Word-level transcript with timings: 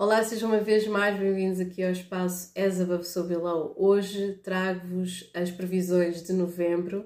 Olá, 0.00 0.24
sejam 0.24 0.48
uma 0.48 0.60
vez 0.60 0.86
mais 0.86 1.20
bem-vindos 1.20 1.60
aqui 1.60 1.84
ao 1.84 1.90
espaço 1.90 2.50
As 2.56 2.80
Above 2.80 3.04
So 3.04 3.22
Below. 3.24 3.74
Hoje 3.76 4.40
trago-vos 4.42 5.30
as 5.34 5.50
previsões 5.50 6.22
de 6.22 6.32
novembro. 6.32 7.04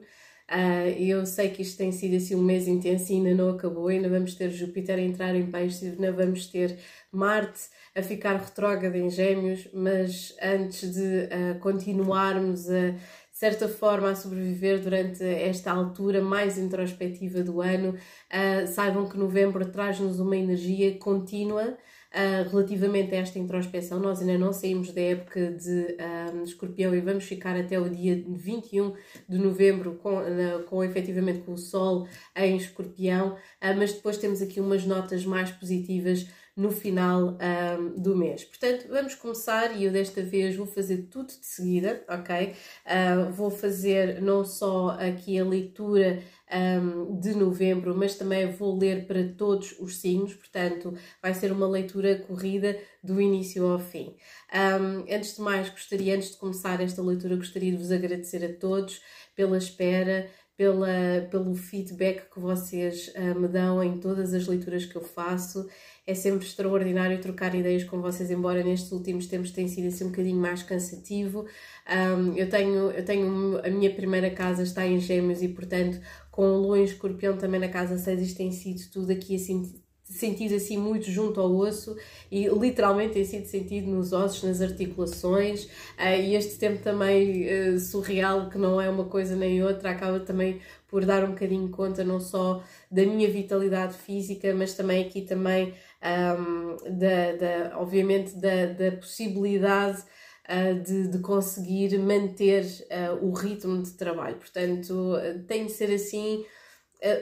Uh, 0.49 0.91
eu 0.97 1.27
sei 1.27 1.49
que 1.49 1.63
isto 1.63 1.77
tem 1.77 1.91
sido 1.91 2.15
assim 2.15 2.37
um 2.37 2.41
mês 2.41 2.69
intenso 2.69 3.13
e 3.13 3.17
ainda 3.17 3.35
não 3.35 3.51
acabou, 3.51 3.89
ainda 3.89 4.09
vamos 4.09 4.37
ter 4.37 4.49
Júpiter 4.49 4.97
a 4.97 5.03
entrar 5.03 5.35
em 5.35 5.51
peixe, 5.51 5.87
ainda 5.87 6.13
vamos 6.13 6.47
ter 6.47 6.79
Marte 7.11 7.63
a 7.97 8.01
ficar 8.01 8.37
retrógrado 8.37 8.95
em 8.95 9.11
gêmeos, 9.11 9.67
mas 9.75 10.33
antes 10.41 10.93
de 10.93 11.01
uh, 11.01 11.59
continuarmos 11.59 12.71
a, 12.71 12.91
de 12.91 13.01
certa 13.33 13.67
forma 13.67 14.11
a 14.11 14.15
sobreviver 14.15 14.79
durante 14.79 15.25
esta 15.25 15.73
altura 15.73 16.23
mais 16.23 16.57
introspectiva 16.59 17.43
do 17.43 17.61
ano, 17.61 17.97
uh, 17.97 18.67
saibam 18.69 19.09
que 19.09 19.19
novembro 19.19 19.69
traz-nos 19.73 20.21
uma 20.21 20.37
energia 20.37 20.97
contínua 20.97 21.77
Uh, 22.15 22.49
relativamente 22.49 23.13
a 23.13 23.19
esta 23.19 23.41
introspeção, 23.41 23.99
nós 23.99 24.21
ainda 24.21 24.39
não 24.39 24.53
saímos 24.53 24.93
da 24.93 25.01
época 25.01 25.51
de 25.51 25.97
uh, 25.99 26.45
escorpião 26.45 26.95
e 26.95 27.01
vamos 27.01 27.25
ficar 27.25 27.57
até 27.57 27.77
o 27.77 27.89
dia 27.91 28.25
21 28.29 28.95
de 29.29 29.37
novembro 29.37 29.97
com, 29.97 30.19
uh, 30.19 30.63
com 30.65 30.85
efetivamente 30.85 31.41
com 31.41 31.55
o 31.55 31.59
Sol 31.59 32.07
em 32.37 32.57
escorpião, 32.57 33.33
uh, 33.33 33.77
mas 33.77 33.93
depois 33.93 34.17
temos 34.17 34.41
aqui 34.41 34.61
umas 34.61 34.87
notas 34.87 35.27
mais 35.27 35.51
positivas 35.51 36.29
no 36.57 36.71
final 36.71 37.37
do 37.97 38.15
mês. 38.15 38.45
Portanto, 38.45 38.87
vamos 38.89 39.17
começar 39.17 39.77
e 39.77 39.87
eu 39.87 39.91
desta 39.91 40.23
vez 40.23 40.55
vou 40.55 40.67
fazer 40.67 41.09
tudo 41.11 41.27
de 41.27 41.45
seguida, 41.45 42.05
ok? 42.09 42.55
Uh, 42.87 43.33
vou 43.33 43.51
fazer 43.51 44.23
não 44.23 44.45
só 44.45 44.91
aqui 44.91 45.37
a 45.37 45.45
leitura 45.45 46.23
um, 46.55 47.19
de 47.19 47.35
novembro, 47.35 47.97
mas 47.97 48.17
também 48.17 48.51
vou 48.53 48.79
ler 48.79 49.07
para 49.07 49.29
todos 49.37 49.75
os 49.81 50.01
signos, 50.01 50.35
portanto, 50.35 50.95
vai 51.21 51.35
ser 51.35 51.51
uma 51.51 51.69
leitura 51.69 52.17
corrida 52.17 52.79
do 53.03 53.21
início 53.21 53.67
ao 53.67 53.79
fim. 53.79 54.15
Um, 54.55 55.13
antes 55.13 55.37
de 55.37 55.43
mais, 55.43 55.69
gostaria, 55.69 56.15
antes 56.15 56.31
de 56.31 56.37
começar 56.37 56.81
esta 56.81 57.03
leitura, 57.03 57.37
gostaria 57.37 57.73
de 57.73 57.77
vos 57.77 57.91
agradecer 57.91 58.45
a 58.45 58.53
todos 58.53 59.03
pela 59.35 59.59
espera, 59.59 60.31
pela, 60.57 61.27
pelo 61.31 61.55
feedback 61.55 62.31
que 62.33 62.39
vocês 62.39 63.13
uh, 63.17 63.39
me 63.39 63.49
dão 63.49 63.83
em 63.83 63.99
todas 63.99 64.33
as 64.33 64.47
leituras 64.47 64.87
que 64.87 64.97
eu 64.97 65.03
faço. 65.03 65.69
É 66.07 66.15
sempre 66.15 66.47
extraordinário 66.47 67.19
trocar 67.21 67.55
ideias 67.55 67.83
com 67.85 68.01
vocês, 68.03 68.31
embora 68.31 68.63
nestes 68.63 68.93
últimos 68.93 69.27
tempos 69.27 69.51
tenha 69.51 69.69
sido 69.69 69.89
assim 69.89 70.05
um 70.05 70.11
bocadinho 70.11 70.39
mais 70.39 70.63
cansativo. 70.63 71.47
Um, 71.89 72.37
eu 72.37 72.49
tenho, 72.49 72.91
eu 72.91 73.05
tenho 73.05 73.59
a 73.65 73.71
minha 73.71 73.95
primeira 73.95 74.31
casa 74.31 74.63
está 74.63 74.87
em 74.87 75.01
Gêmeos 75.01 75.41
e, 75.43 75.49
portanto, 75.49 75.99
com 76.31 76.47
o 76.47 76.61
Lua 76.61 76.79
em 76.79 76.85
Escorpião 76.85 77.39
também 77.39 77.59
na 77.59 77.69
casa 77.69 77.97
6, 77.97 78.21
isto 78.21 78.37
tem 78.37 78.53
sido 78.53 78.83
tudo 78.93 79.13
aqui 79.13 79.37
assim 79.37 79.83
sentido 80.05 80.55
assim 80.55 80.77
muito 80.77 81.11
junto 81.11 81.41
ao 81.41 81.51
osso 81.57 81.97
e 82.31 82.47
literalmente 82.49 83.15
tem 83.15 83.25
sido 83.25 83.47
sentido 83.47 83.91
nos 83.91 84.13
ossos, 84.13 84.43
nas 84.43 84.61
articulações 84.61 85.65
uh, 85.65 86.21
e 86.21 86.37
este 86.37 86.59
tempo 86.59 86.83
também 86.83 87.47
uh, 87.47 87.81
surreal 87.81 88.51
que 88.51 88.59
não 88.59 88.81
é 88.81 88.89
uma 88.89 89.07
coisa 89.07 89.35
nem 89.35 89.63
outra 89.63 89.91
acaba 89.91 90.21
também 90.21 90.61
por 90.87 91.07
dar 91.07 91.25
um 91.25 91.29
bocadinho 91.29 91.69
conta 91.71 92.05
não 92.05 92.21
só 92.21 92.63
da 92.91 93.03
minha 93.07 93.29
vitalidade 93.31 93.97
física 93.97 94.55
mas 94.55 94.75
também 94.75 95.05
aqui 95.05 95.23
também 95.23 95.73
um, 96.05 96.77
da, 96.99 97.33
da, 97.33 97.79
obviamente 97.79 98.37
da, 98.37 98.67
da 98.67 98.93
possibilidade 98.97 100.03
uh, 100.49 100.83
de, 100.83 101.09
de, 101.09 101.19
conseguir 101.19 101.99
manter 101.99 102.65
o 103.23 103.33
ritmo 103.33 103.83
de 103.83 103.93
trabalho 103.93 104.37
portanto 104.37 105.15
tem 105.49 105.67
de 105.67 105.73
ser 105.73 105.93
assim 105.93 106.45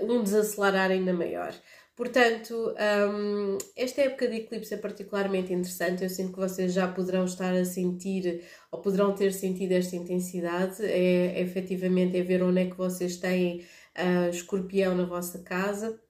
um 0.02 0.22
desacelerar 0.22 0.90
ainda 0.90 1.12
maior 1.12 1.54
Portanto, 1.94 2.74
um, 3.12 3.58
esta 3.76 4.00
época 4.00 4.26
de 4.26 4.36
eclipse 4.38 4.72
é 4.72 4.78
particularmente 4.78 5.52
interessante. 5.52 6.02
Eu 6.02 6.10
sinto 6.10 6.32
que 6.32 6.38
vocês 6.38 6.72
já 6.72 6.88
poderão 6.88 7.24
estar 7.26 7.54
a 7.54 7.64
sentir 7.64 8.42
ou 8.70 8.80
poderão 8.80 9.14
ter 9.14 9.32
sentido 9.32 9.72
esta 9.72 9.94
intensidade. 9.94 10.84
É, 10.84 11.38
é 11.38 11.40
efetivamente 11.40 12.16
é 12.16 12.22
ver 12.22 12.42
onde 12.42 12.62
é 12.62 12.70
que 12.70 12.76
vocês 12.76 13.18
têm 13.18 13.66
uh, 13.96 14.30
escorpião 14.30 14.96
na 14.96 15.04
vossa 15.04 15.40
casa, 15.40 16.00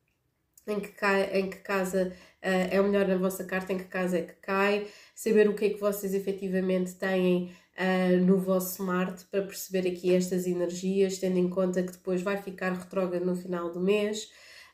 em 0.69 0.79
que, 0.79 0.93
em 1.33 1.51
que 1.51 1.59
casa 1.59 2.13
uh, 2.13 2.32
é 2.43 2.81
o 2.81 2.85
melhor 2.85 3.07
na 3.07 3.17
vossa 3.17 3.45
carta, 3.45 3.73
em 3.73 3.79
que 3.79 3.85
casa 3.85 4.19
é 4.19 4.23
que 4.23 4.35
cai, 4.35 4.87
saber 5.15 5.49
o 5.49 5.55
que 5.55 5.67
é 5.67 5.71
que 5.71 5.81
vocês 5.81 6.13
efetivamente 6.13 6.95
têm 6.95 7.53
uh, 7.79 8.25
no 8.25 8.39
vosso 8.39 8.83
Marte 8.83 9.25
para 9.27 9.43
perceber 9.43 9.89
aqui 9.89 10.15
estas 10.15 10.47
energias, 10.47 11.19
tendo 11.19 11.39
em 11.39 11.49
conta 11.49 11.83
que 11.83 11.93
depois 11.93 12.23
vai 12.23 12.37
ficar 12.37 12.73
retrógrado 12.73 13.25
no 13.25 13.37
final 13.37 13.71
do 13.71 13.81
mês. 13.81 14.31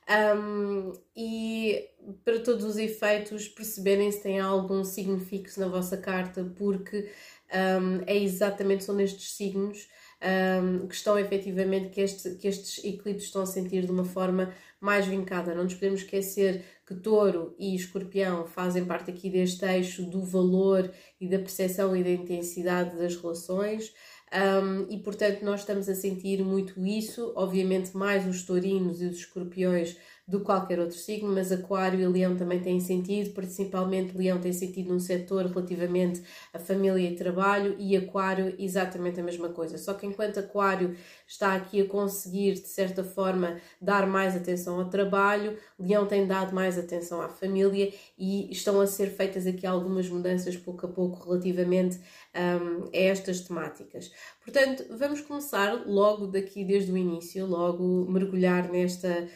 Um, 0.09 0.95
e 1.15 1.87
para 2.25 2.41
todos 2.41 2.65
os 2.65 2.79
efeitos 2.79 3.47
perceberem 3.47 4.11
se 4.11 4.23
tem 4.23 4.41
algum 4.41 4.83
signo 4.83 5.21
fixo 5.21 5.61
na 5.61 5.69
vossa 5.69 5.99
carta, 5.99 6.51
porque 6.57 7.11
um, 7.83 8.03
é 8.07 8.17
exatamente 8.17 8.85
são 8.85 8.95
nestes 8.95 9.33
signos 9.33 9.87
um, 10.63 10.87
que 10.87 10.95
estão 10.95 11.19
efetivamente 11.19 11.91
que, 11.91 12.01
este, 12.01 12.31
que 12.37 12.49
estes 12.49 12.83
eclipses 12.85 13.25
estão 13.25 13.43
a 13.43 13.47
sentir 13.47 13.85
de 13.85 13.93
uma 13.93 14.05
forma 14.05 14.55
mais 14.81 15.07
vincada. 15.07 15.55
Não 15.55 15.65
nos 15.65 15.75
podemos 15.75 16.01
esquecer 16.01 16.65
que 16.87 16.95
touro 16.95 17.55
e 17.59 17.75
escorpião 17.75 18.47
fazem 18.47 18.85
parte 18.85 19.11
aqui 19.11 19.29
deste 19.29 19.65
eixo 19.65 20.03
do 20.03 20.23
valor 20.23 20.91
e 21.21 21.29
da 21.29 21.39
percepção 21.39 21.97
e 21.97 22.03
da 22.03 22.11
intensidade 22.11 22.97
das 22.97 23.17
relações. 23.17 23.93
Um, 24.31 24.87
e 24.91 24.99
portanto 24.99 25.43
nós 25.43 25.61
estamos 25.61 25.89
a 25.89 25.95
sentir 25.95 26.45
muito 26.45 26.85
isso, 26.87 27.33
obviamente 27.35 27.97
mais 27.97 28.27
os 28.27 28.45
taurinos 28.45 29.01
e 29.01 29.07
os 29.07 29.17
escorpiões 29.17 29.97
do 30.29 30.41
que 30.41 30.45
qualquer 30.45 30.79
outro 30.79 30.99
signo, 30.99 31.35
mas 31.35 31.51
Aquário 31.51 31.99
e 31.99 32.07
Leão 32.07 32.37
também 32.37 32.61
têm 32.61 32.79
sentido, 32.79 33.31
principalmente 33.31 34.15
Leão 34.15 34.39
tem 34.39 34.53
sentido 34.53 34.93
num 34.93 35.01
setor 35.01 35.47
relativamente 35.47 36.23
a 36.53 36.59
família 36.59 37.09
e 37.09 37.17
trabalho 37.17 37.75
e 37.79 37.97
Aquário 37.97 38.55
exatamente 38.59 39.19
a 39.19 39.23
mesma 39.23 39.49
coisa. 39.49 39.79
Só 39.79 39.95
que 39.95 40.07
enquanto 40.07 40.39
Aquário 40.39 40.95
está 41.27 41.55
aqui 41.55 41.81
a 41.81 41.87
conseguir, 41.87 42.53
de 42.53 42.69
certa 42.69 43.03
forma, 43.03 43.59
dar 43.81 44.07
mais 44.07 44.37
atenção 44.37 44.79
ao 44.79 44.91
trabalho, 44.91 45.57
Leão 45.79 46.07
tem 46.07 46.27
dado 46.27 46.55
mais 46.55 46.79
atenção 46.79 47.23
à 47.23 47.31
família 47.31 47.91
e 48.19 48.53
estão 48.53 48.83
a 48.83 48.87
ser 48.87 49.07
feitas 49.07 49.47
aqui 49.47 49.67
algumas 49.67 50.11
mudanças 50.11 50.55
pouco 50.59 50.85
a 50.85 50.89
pouco 50.91 51.25
relativamente 51.25 51.99
um, 52.37 52.85
a 52.85 52.91
estas 52.93 53.41
temáticas. 53.41 54.13
Portanto, 54.45 54.85
vamos 54.91 55.23
começar 55.23 55.85
logo 55.87 56.27
daqui 56.27 56.65
desde 56.65 56.93
o 56.93 56.99
início, 56.99 57.47
logo 57.47 58.05
mergulhar 58.11 58.71
nesta 58.71 59.27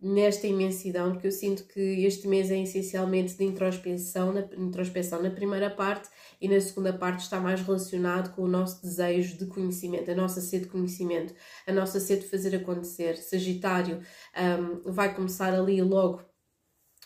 nesta 0.00 0.46
imensidão, 0.46 1.12
porque 1.12 1.26
eu 1.26 1.32
sinto 1.32 1.64
que 1.64 2.04
este 2.04 2.26
mês 2.26 2.50
é 2.50 2.60
essencialmente 2.60 3.34
de 3.36 3.44
introspeção 3.44 4.32
na, 4.32 4.40
introspeção 4.56 5.22
na 5.22 5.30
primeira 5.30 5.68
parte 5.68 6.08
e 6.40 6.48
na 6.48 6.60
segunda 6.60 6.92
parte 6.92 7.20
está 7.20 7.38
mais 7.38 7.60
relacionado 7.60 8.34
com 8.34 8.42
o 8.42 8.48
nosso 8.48 8.80
desejo 8.80 9.36
de 9.36 9.46
conhecimento, 9.46 10.10
a 10.10 10.14
nossa 10.14 10.40
sede 10.40 10.64
de 10.64 10.70
conhecimento, 10.70 11.34
a 11.66 11.72
nossa 11.72 12.00
sede 12.00 12.22
de 12.22 12.28
fazer 12.28 12.56
acontecer. 12.56 13.16
Sagitário 13.16 14.00
um, 14.36 14.90
vai 14.90 15.14
começar 15.14 15.52
ali 15.52 15.82
logo 15.82 16.22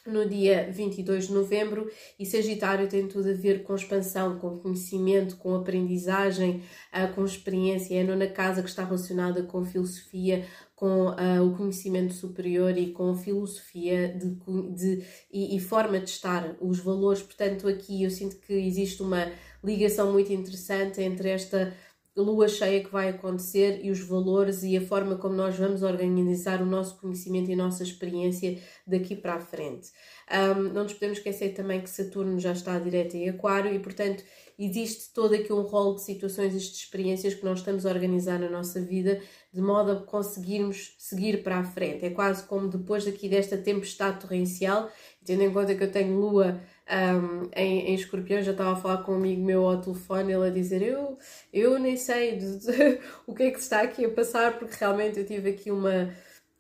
no 0.07 0.29
dia 0.29 0.71
22 0.71 1.29
de 1.29 1.33
novembro 1.33 1.91
e 2.19 2.27
Sagitário 2.27 2.89
tem 2.89 3.09
tudo 3.09 3.31
a 3.31 3.33
ver 3.33 3.63
com 3.63 3.75
expansão, 3.75 4.39
com 4.39 4.59
conhecimento, 4.59 5.37
com 5.37 5.55
aprendizagem, 5.55 6.63
uh, 6.93 7.13
com 7.15 7.25
experiência. 7.25 7.95
É 7.97 8.03
a 8.03 8.05
nona 8.05 8.27
casa 8.27 8.63
que 8.63 8.69
está 8.69 8.85
relacionada 8.85 9.43
com 9.45 9.65
filosofia, 9.65 10.47
com 10.75 11.09
uh, 11.09 11.43
o 11.47 11.57
conhecimento 11.57 12.13
superior 12.13 12.77
e 12.77 12.93
com 12.93 13.15
filosofia 13.15 14.09
de, 14.09 14.37
de, 14.75 15.05
e, 15.33 15.57
e, 15.57 15.61
forma 15.61 16.01
de 16.01 16.11
estar, 16.11 16.57
os 16.61 16.81
valores. 16.81 17.23
Portanto, 17.23 17.69
aqui 17.69 18.03
eu 18.03 18.11
sinto 18.11 18.37
que 18.39 18.53
existe 18.53 19.03
uma 19.03 19.31
ligação 19.63 20.13
muito 20.13 20.33
interessante 20.33 21.01
entre 21.01 21.31
esta 21.31 21.73
lua 22.17 22.47
cheia 22.47 22.83
que 22.83 22.91
vai 22.91 23.09
acontecer 23.09 23.81
e 23.85 23.91
os 23.91 24.01
valores 24.01 24.63
e 24.63 24.77
a 24.77 24.81
forma 24.81 25.17
como 25.17 25.35
nós 25.35 25.57
vamos 25.57 25.83
organizar 25.83 26.63
o 26.63 26.67
nosso 26.67 26.97
conhecimento 27.01 27.51
e 27.51 27.57
nossa 27.57 27.83
experiência 27.83 28.59
daqui 28.87 29.17
para 29.17 29.35
a 29.35 29.41
frente. 29.41 29.91
Um, 30.31 30.63
não 30.73 30.85
nos 30.85 30.93
podemos 30.93 31.19
esquecer 31.19 31.55
também 31.55 31.81
que 31.81 31.91
Saturno 31.91 32.39
já 32.39 32.53
está 32.53 32.79
direto 32.79 33.17
em 33.17 33.29
Aquário 33.29 33.75
e, 33.75 33.81
portanto, 33.81 34.23
existe 34.57 35.13
todo 35.13 35.35
aqui 35.35 35.53
um 35.53 35.63
rol 35.63 35.97
de 35.97 36.03
situações 36.03 36.55
e 36.55 36.59
de 36.59 36.77
experiências 36.77 37.35
que 37.35 37.45
nós 37.45 37.59
estamos 37.59 37.85
a 37.85 37.91
organizar 37.91 38.39
na 38.39 38.49
nossa 38.49 38.81
vida 38.81 39.21
de 39.55 39.61
modo 39.61 39.93
a 39.93 39.97
conseguirmos 39.97 40.95
seguir 40.99 41.45
para 41.45 41.59
a 41.59 41.65
frente. 41.65 42.05
É 42.05 42.11
quase 42.11 42.43
como 42.43 42.67
depois 42.67 43.05
daqui 43.05 43.29
desta 43.29 43.57
tempestade 43.57 44.19
torrencial, 44.19 44.91
tendo 45.25 45.45
em 45.45 45.53
conta 45.53 45.77
que 45.77 45.85
eu 45.85 45.93
tenho 45.93 46.19
Lua 46.19 46.61
um, 46.91 47.49
em, 47.55 47.91
em 47.91 47.95
escorpião, 47.95 48.43
já 48.43 48.51
estava 48.51 48.73
a 48.73 48.77
falar 48.77 49.05
com 49.05 49.13
um 49.13 49.17
amigo 49.17 49.43
meu 49.43 49.65
ao 49.65 49.81
telefone, 49.81 50.33
ele 50.33 50.49
a 50.49 50.51
dizer: 50.51 50.83
Eu, 50.83 51.17
eu 51.53 51.79
nem 51.79 51.97
sei 51.97 52.37
de, 52.37 52.59
de, 52.59 53.01
o 53.29 53.33
que 53.33 53.45
é 53.45 53.51
que 53.53 53.61
está 53.61 53.83
aqui 53.83 54.05
a 54.05 54.11
passar, 54.11 54.59
porque 54.59 54.75
realmente 54.79 55.21
eu 55.21 55.25
tive 55.25 55.51
aqui 55.51 55.71
uma. 55.71 56.13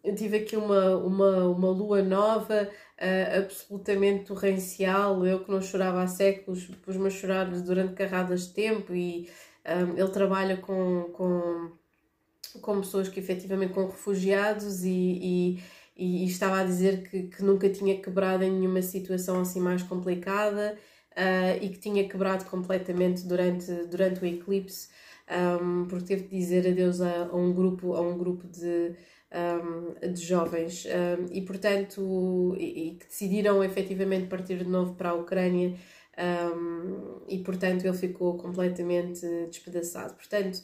Eu 0.04 0.14
tive 0.14 0.36
aqui 0.36 0.54
uma, 0.54 0.96
uma, 0.98 1.48
uma 1.48 1.70
lua 1.70 2.02
nova, 2.02 2.68
uh, 3.00 3.38
absolutamente 3.38 4.26
torrencial. 4.26 5.26
Eu 5.26 5.42
que 5.42 5.50
não 5.50 5.62
chorava 5.62 6.02
há 6.02 6.06
séculos, 6.06 6.66
pus-me 6.82 7.06
a 7.08 7.10
chorar 7.10 7.50
durante 7.50 7.94
carradas 7.94 8.48
de 8.48 8.54
tempo. 8.54 8.94
E 8.94 9.30
um, 9.66 9.98
ele 9.98 10.10
trabalha 10.10 10.58
com, 10.58 11.10
com, 11.14 11.72
com 12.60 12.80
pessoas 12.80 13.08
que 13.08 13.20
efetivamente 13.20 13.72
com 13.72 13.86
refugiados 13.86 14.84
e, 14.84 14.88
e 14.90 15.62
e, 15.96 16.24
estava 16.26 16.60
a 16.60 16.64
dizer 16.64 17.08
que, 17.08 17.24
que 17.24 17.42
nunca 17.42 17.68
tinha 17.68 18.00
quebrado 18.00 18.44
em 18.44 18.50
nenhuma 18.50 18.82
situação 18.82 19.40
assim 19.40 19.60
mais 19.60 19.82
complicada 19.82 20.76
uh, 21.12 21.64
e 21.64 21.68
que 21.68 21.78
tinha 21.78 22.08
quebrado 22.08 22.44
completamente 22.46 23.24
durante, 23.26 23.72
durante 23.86 24.22
o 24.22 24.26
eclipse, 24.26 24.88
um, 25.62 25.86
porque 25.86 26.06
teve 26.06 26.22
de 26.24 26.36
dizer 26.36 26.68
adeus 26.68 27.00
a, 27.00 27.26
a 27.26 27.36
um 27.36 27.52
grupo, 27.52 27.94
a 27.94 28.00
um 28.00 28.18
grupo 28.18 28.46
de, 28.48 28.94
um, 29.32 30.12
de 30.12 30.20
jovens 30.20 30.84
um, 30.84 31.32
e, 31.32 31.42
portanto, 31.42 32.56
e, 32.58 32.88
e, 32.88 32.94
que 32.96 33.06
decidiram 33.06 33.62
efetivamente 33.62 34.26
partir 34.26 34.58
de 34.58 34.68
novo 34.68 34.94
para 34.94 35.10
a 35.10 35.14
Ucrânia 35.14 35.74
e, 37.26 37.38
portanto, 37.40 37.84
ele 37.84 37.96
ficou 37.96 38.36
completamente 38.36 39.26
despedaçado. 39.48 40.14
Portanto, 40.14 40.62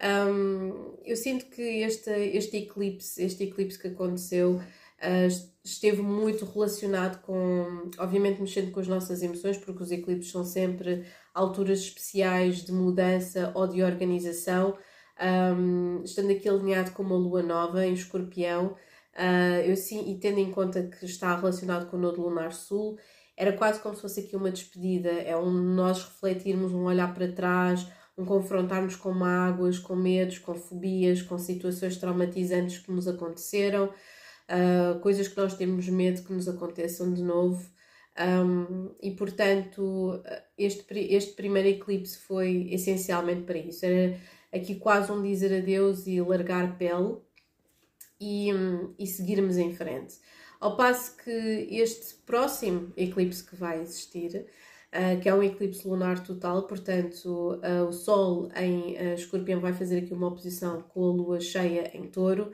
eu 0.00 1.16
sinto 1.16 1.46
que 1.46 1.62
este, 1.62 2.10
este 2.10 2.56
eclipse, 2.58 3.22
este 3.22 3.44
eclipse 3.44 3.78
que 3.78 3.88
aconteceu, 3.88 4.56
uh, 4.56 5.54
esteve 5.62 6.02
muito 6.02 6.44
relacionado 6.44 7.22
com, 7.22 7.90
obviamente, 7.98 8.40
mexendo 8.40 8.70
com 8.70 8.80
as 8.80 8.88
nossas 8.88 9.22
emoções, 9.22 9.56
porque 9.56 9.82
os 9.82 9.90
eclipses 9.90 10.30
são 10.30 10.44
sempre 10.44 11.04
alturas 11.32 11.80
especiais 11.80 12.64
de 12.64 12.72
mudança 12.72 13.52
ou 13.54 13.66
de 13.66 13.82
organização. 13.82 14.76
Um, 15.20 16.02
estando 16.04 16.32
aqui 16.32 16.48
alinhado 16.48 16.90
com 16.90 17.02
uma 17.02 17.16
lua 17.16 17.42
nova 17.42 17.86
em 17.86 17.94
escorpião, 17.94 18.76
uh, 19.16 19.60
eu 19.64 19.76
sim, 19.76 20.10
e 20.10 20.18
tendo 20.18 20.38
em 20.38 20.50
conta 20.50 20.82
que 20.82 21.04
está 21.04 21.34
relacionado 21.36 21.88
com 21.88 21.96
o 21.96 22.00
nodo 22.00 22.20
lunar 22.20 22.52
sul, 22.52 22.98
era 23.36 23.52
quase 23.52 23.80
como 23.80 23.94
se 23.94 24.02
fosse 24.02 24.20
aqui 24.20 24.36
uma 24.36 24.50
despedida, 24.50 25.10
é 25.10 25.36
um 25.36 25.50
nós 25.50 26.02
refletirmos, 26.02 26.72
um 26.72 26.84
olhar 26.84 27.12
para 27.14 27.32
trás, 27.32 27.86
um 28.16 28.24
confrontarmos 28.24 28.96
com 28.96 29.12
mágoas, 29.12 29.78
com 29.78 29.96
medos, 29.96 30.38
com 30.38 30.54
fobias, 30.54 31.22
com 31.22 31.38
situações 31.38 31.96
traumatizantes 31.96 32.78
que 32.78 32.92
nos 32.92 33.08
aconteceram, 33.08 33.86
uh, 33.86 34.98
coisas 35.00 35.28
que 35.28 35.36
nós 35.36 35.54
temos 35.54 35.88
medo 35.88 36.22
que 36.22 36.32
nos 36.32 36.48
aconteçam 36.48 37.12
de 37.12 37.22
novo. 37.22 37.72
Um, 38.16 38.94
e 39.02 39.10
portanto, 39.10 40.22
este, 40.56 40.84
este 41.12 41.32
primeiro 41.32 41.68
eclipse 41.68 42.18
foi 42.18 42.68
essencialmente 42.70 43.42
para 43.42 43.58
isso. 43.58 43.84
Era 43.84 44.16
aqui 44.52 44.76
quase 44.76 45.10
um 45.10 45.20
dizer 45.20 45.52
adeus 45.52 46.06
e 46.06 46.20
largar 46.20 46.78
pele 46.78 47.16
e, 48.20 48.50
e 48.98 49.06
seguirmos 49.06 49.56
em 49.56 49.74
frente. 49.74 50.14
Ao 50.60 50.76
passo 50.76 51.16
que 51.16 51.30
este 51.70 52.14
próximo 52.24 52.92
eclipse 52.96 53.44
que 53.44 53.56
vai 53.56 53.82
existir, 53.82 54.46
uh, 54.94 55.20
que 55.20 55.28
é 55.28 55.34
um 55.34 55.42
eclipse 55.42 55.86
lunar 55.86 56.22
total, 56.22 56.66
portanto, 56.66 57.60
uh, 57.62 57.88
o 57.88 57.92
Sol 57.92 58.48
em 58.56 58.94
uh, 58.94 59.14
Escorpião 59.14 59.60
vai 59.60 59.72
fazer 59.72 59.98
aqui 59.98 60.14
uma 60.14 60.28
oposição 60.28 60.82
com 60.82 61.04
a 61.04 61.12
Lua 61.12 61.40
cheia 61.40 61.90
em 61.96 62.06
Touro. 62.06 62.52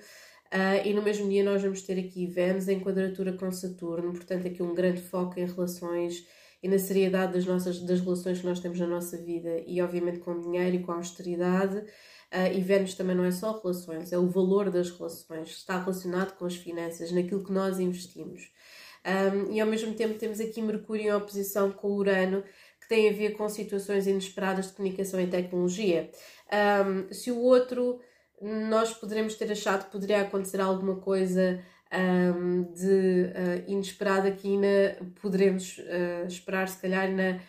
Uh, 0.53 0.85
e 0.85 0.93
no 0.93 1.03
mesmo 1.03 1.29
dia 1.29 1.45
nós 1.45 1.63
vamos 1.63 1.83
ter 1.83 1.97
aqui 1.99 2.27
Vênus 2.27 2.67
em 2.67 2.81
quadratura 2.81 3.33
com 3.33 3.53
Saturno, 3.53 4.13
portanto 4.13 4.49
aqui 4.49 4.61
um 4.63 4.75
grande 4.75 5.01
foco 5.01 5.39
em 5.39 5.47
relações 5.47 6.27
e 6.61 6.69
na 6.69 6.77
seriedade 6.77 7.35
das 7.35 7.47
nossas 7.47 7.79
das 7.81 8.01
relações 8.01 8.41
que 8.41 8.47
nós 8.47 8.59
temos 8.59 8.81
na 8.81 8.87
nossa 8.87 9.17
vida 9.17 9.63
e 9.65 9.81
obviamente 9.81 10.19
com 10.19 10.41
dinheiro 10.41 10.77
e 10.77 10.83
com 10.83 10.91
austeridade. 10.91 11.77
Uh, 12.33 12.53
e 12.53 12.61
Vênus 12.61 12.95
também 12.95 13.15
não 13.17 13.25
é 13.25 13.31
só 13.31 13.61
relações, 13.61 14.13
é 14.13 14.19
o 14.19 14.29
valor 14.29 14.71
das 14.71 14.91
relações, 14.91 15.51
está 15.51 15.81
relacionado 15.81 16.37
com 16.37 16.45
as 16.45 16.55
finanças, 16.55 17.13
naquilo 17.13 17.45
que 17.45 17.53
nós 17.53 17.81
investimos. 17.81 18.51
Um, 19.07 19.53
e 19.53 19.61
ao 19.61 19.67
mesmo 19.67 19.95
tempo 19.95 20.19
temos 20.19 20.41
aqui 20.41 20.61
Mercúrio 20.61 21.05
em 21.07 21.13
oposição 21.13 21.71
com 21.71 21.93
Urano, 21.93 22.43
que 22.81 22.89
tem 22.89 23.09
a 23.09 23.13
ver 23.13 23.31
com 23.31 23.49
situações 23.49 24.07
inesperadas 24.07 24.69
de 24.69 24.73
comunicação 24.75 25.21
e 25.21 25.27
tecnologia. 25.27 26.11
Um, 26.53 27.13
se 27.13 27.31
o 27.31 27.39
outro 27.39 28.01
nós 28.41 28.93
poderemos 28.95 29.35
ter 29.35 29.51
achado 29.53 29.85
que 29.85 29.93
poderia 29.93 30.23
acontecer 30.23 30.61
alguma 30.61 30.97
coisa 30.97 31.63
um, 31.93 32.63
de 32.73 32.87
uh, 32.87 33.71
inesperada 33.71 34.31
que 34.31 34.49
ainda 34.49 34.99
poderemos 35.21 35.79
uh, 35.79 36.27
esperar, 36.27 36.69
se 36.69 36.81
calhar, 36.81 37.05
ainda, 37.05 37.41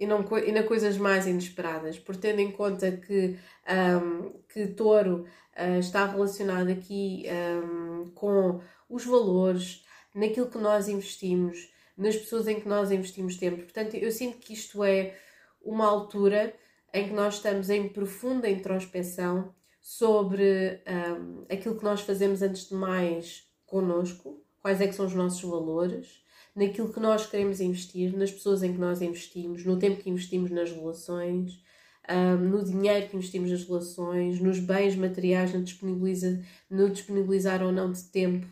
ainda, 0.00 0.62
coisas 0.62 0.96
mais 0.96 1.26
inesperadas, 1.26 1.98
por 1.98 2.16
tendo 2.16 2.40
em 2.40 2.50
conta 2.50 2.90
que, 2.92 3.36
um, 3.68 4.32
que 4.52 4.68
touro 4.68 5.26
uh, 5.56 5.78
está 5.78 6.06
relacionado 6.06 6.70
aqui 6.70 7.24
um, 7.62 8.10
com 8.14 8.60
os 8.88 9.04
valores, 9.04 9.84
naquilo 10.18 10.50
que 10.50 10.58
nós 10.58 10.88
investimos, 10.88 11.70
nas 11.96 12.16
pessoas 12.16 12.48
em 12.48 12.60
que 12.60 12.68
nós 12.68 12.90
investimos 12.90 13.36
tempo. 13.36 13.62
Portanto, 13.62 13.94
eu 13.94 14.10
sinto 14.10 14.38
que 14.38 14.52
isto 14.52 14.82
é 14.82 15.16
uma 15.62 15.86
altura 15.86 16.54
em 16.92 17.08
que 17.08 17.14
nós 17.14 17.34
estamos 17.34 17.70
em 17.70 17.88
profunda 17.88 18.48
introspeção 18.48 19.54
sobre 19.80 20.82
um, 20.86 21.44
aquilo 21.48 21.76
que 21.76 21.84
nós 21.84 22.00
fazemos 22.00 22.42
antes 22.42 22.68
de 22.68 22.74
mais 22.74 23.46
connosco, 23.64 24.42
quais 24.60 24.80
é 24.80 24.88
que 24.88 24.94
são 24.94 25.06
os 25.06 25.14
nossos 25.14 25.40
valores, 25.42 26.22
naquilo 26.54 26.92
que 26.92 27.00
nós 27.00 27.26
queremos 27.26 27.60
investir, 27.60 28.16
nas 28.16 28.32
pessoas 28.32 28.62
em 28.62 28.72
que 28.72 28.78
nós 28.80 29.00
investimos, 29.00 29.64
no 29.64 29.78
tempo 29.78 30.02
que 30.02 30.10
investimos 30.10 30.50
nas 30.50 30.72
relações, 30.72 31.62
um, 32.10 32.36
no 32.36 32.64
dinheiro 32.64 33.08
que 33.08 33.16
investimos 33.16 33.50
nas 33.50 33.64
relações, 33.64 34.40
nos 34.40 34.58
bens 34.58 34.96
materiais, 34.96 35.52
no, 35.52 35.62
disponibiliza, 35.62 36.42
no 36.68 36.90
disponibilizar 36.90 37.62
ou 37.62 37.70
não 37.70 37.92
de 37.92 38.02
tempo 38.04 38.46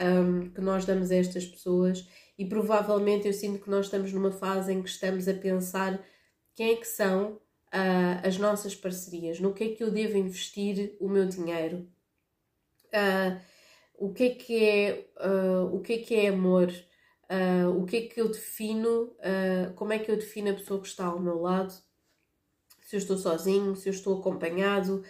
um, 0.00 0.50
que 0.50 0.60
nós 0.60 0.84
damos 0.84 1.10
a 1.10 1.16
estas 1.16 1.44
pessoas. 1.46 2.08
E 2.36 2.44
provavelmente 2.44 3.26
eu 3.26 3.32
sinto 3.32 3.62
que 3.62 3.70
nós 3.70 3.86
estamos 3.86 4.12
numa 4.12 4.32
fase 4.32 4.72
em 4.72 4.82
que 4.82 4.88
estamos 4.88 5.28
a 5.28 5.34
pensar 5.34 6.04
quem 6.54 6.72
é 6.72 6.76
que 6.76 6.86
são 6.86 7.40
uh, 7.74 8.26
as 8.26 8.38
nossas 8.38 8.74
parcerias, 8.74 9.40
no 9.40 9.52
que 9.52 9.64
é 9.64 9.74
que 9.74 9.82
eu 9.82 9.90
devo 9.90 10.16
investir 10.16 10.96
o 11.00 11.08
meu 11.08 11.26
dinheiro, 11.26 11.88
uh, 12.92 13.40
o 13.96 14.12
que 14.12 14.24
é 14.24 14.30
que 14.30 14.64
é, 14.64 15.06
uh, 15.20 15.74
o 15.74 15.80
que 15.80 15.92
é, 15.94 15.98
que 15.98 16.14
é 16.14 16.28
amor, 16.28 16.72
o 17.76 17.84
que 17.84 17.96
é 17.96 18.00
que 18.02 18.20
eu 18.20 18.28
defino, 18.28 19.16
como 19.74 19.92
é 19.92 19.98
que 19.98 20.10
eu 20.10 20.16
defino 20.16 20.50
a 20.50 20.54
pessoa 20.54 20.80
que 20.80 20.86
está 20.86 21.06
ao 21.06 21.18
meu 21.18 21.40
lado, 21.40 21.72
se 22.82 22.94
eu 22.94 22.98
estou 22.98 23.16
sozinho, 23.16 23.74
se 23.74 23.88
eu 23.88 23.92
estou 23.92 24.20
acompanhado, 24.20 25.02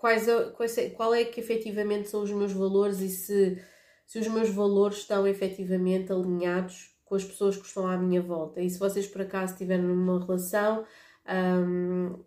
quais, 0.00 0.26
quais 0.56 0.92
qual 0.96 1.14
é 1.14 1.24
que 1.24 1.40
efetivamente 1.40 2.08
são 2.08 2.22
os 2.22 2.32
meus 2.32 2.52
valores 2.52 3.00
e 3.00 3.10
se, 3.10 3.62
se 4.06 4.18
os 4.18 4.26
meus 4.28 4.48
valores 4.48 4.98
estão 4.98 5.26
efetivamente 5.26 6.10
alinhados 6.10 6.96
com 7.04 7.14
as 7.14 7.24
pessoas 7.24 7.56
que 7.56 7.66
estão 7.66 7.86
à 7.86 7.98
minha 7.98 8.22
volta. 8.22 8.62
E 8.62 8.70
se 8.70 8.78
vocês 8.78 9.06
por 9.06 9.20
acaso 9.20 9.52
estiverem 9.52 9.84
numa 9.84 10.24
relação, 10.24 10.86
um, 11.28 12.18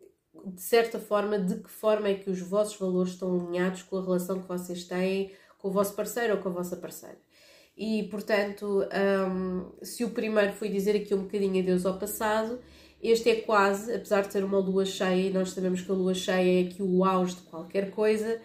de 0.46 0.62
certa 0.62 1.00
forma, 1.00 1.40
de 1.40 1.56
que 1.64 1.70
forma 1.70 2.10
é 2.10 2.14
que 2.14 2.30
os 2.30 2.40
vossos 2.42 2.78
valores 2.78 3.14
estão 3.14 3.34
alinhados 3.34 3.82
com 3.82 3.98
a 3.98 4.04
relação 4.04 4.40
que 4.40 4.48
vocês 4.48 4.84
têm 4.84 5.32
com 5.58 5.70
o 5.70 5.72
vosso 5.72 5.96
parceiro 5.96 6.36
ou 6.36 6.40
com 6.42 6.50
a 6.50 6.52
vossa 6.52 6.76
parceira. 6.76 7.18
E, 7.76 8.04
portanto, 8.04 8.86
um, 9.32 9.72
se 9.82 10.04
o 10.04 10.12
primeiro 10.12 10.54
foi 10.54 10.70
dizer 10.70 10.96
aqui 10.96 11.16
um 11.16 11.24
bocadinho 11.24 11.60
adeus 11.60 11.88
ao 11.88 11.98
passado, 11.98 12.60
este 13.04 13.30
é 13.30 13.36
quase, 13.36 13.94
apesar 13.94 14.22
de 14.22 14.32
ser 14.32 14.44
uma 14.44 14.60
lua 14.60 14.86
cheia, 14.86 15.32
nós 15.32 15.50
sabemos 15.50 15.82
que 15.82 15.92
a 15.92 15.96
lua 15.96 16.14
cheia 16.14 16.62
é 16.62 16.68
aqui 16.68 16.82
o 16.82 17.04
auge 17.04 17.36
de 17.36 17.42
qualquer 17.42 17.92
coisa, 17.92 18.40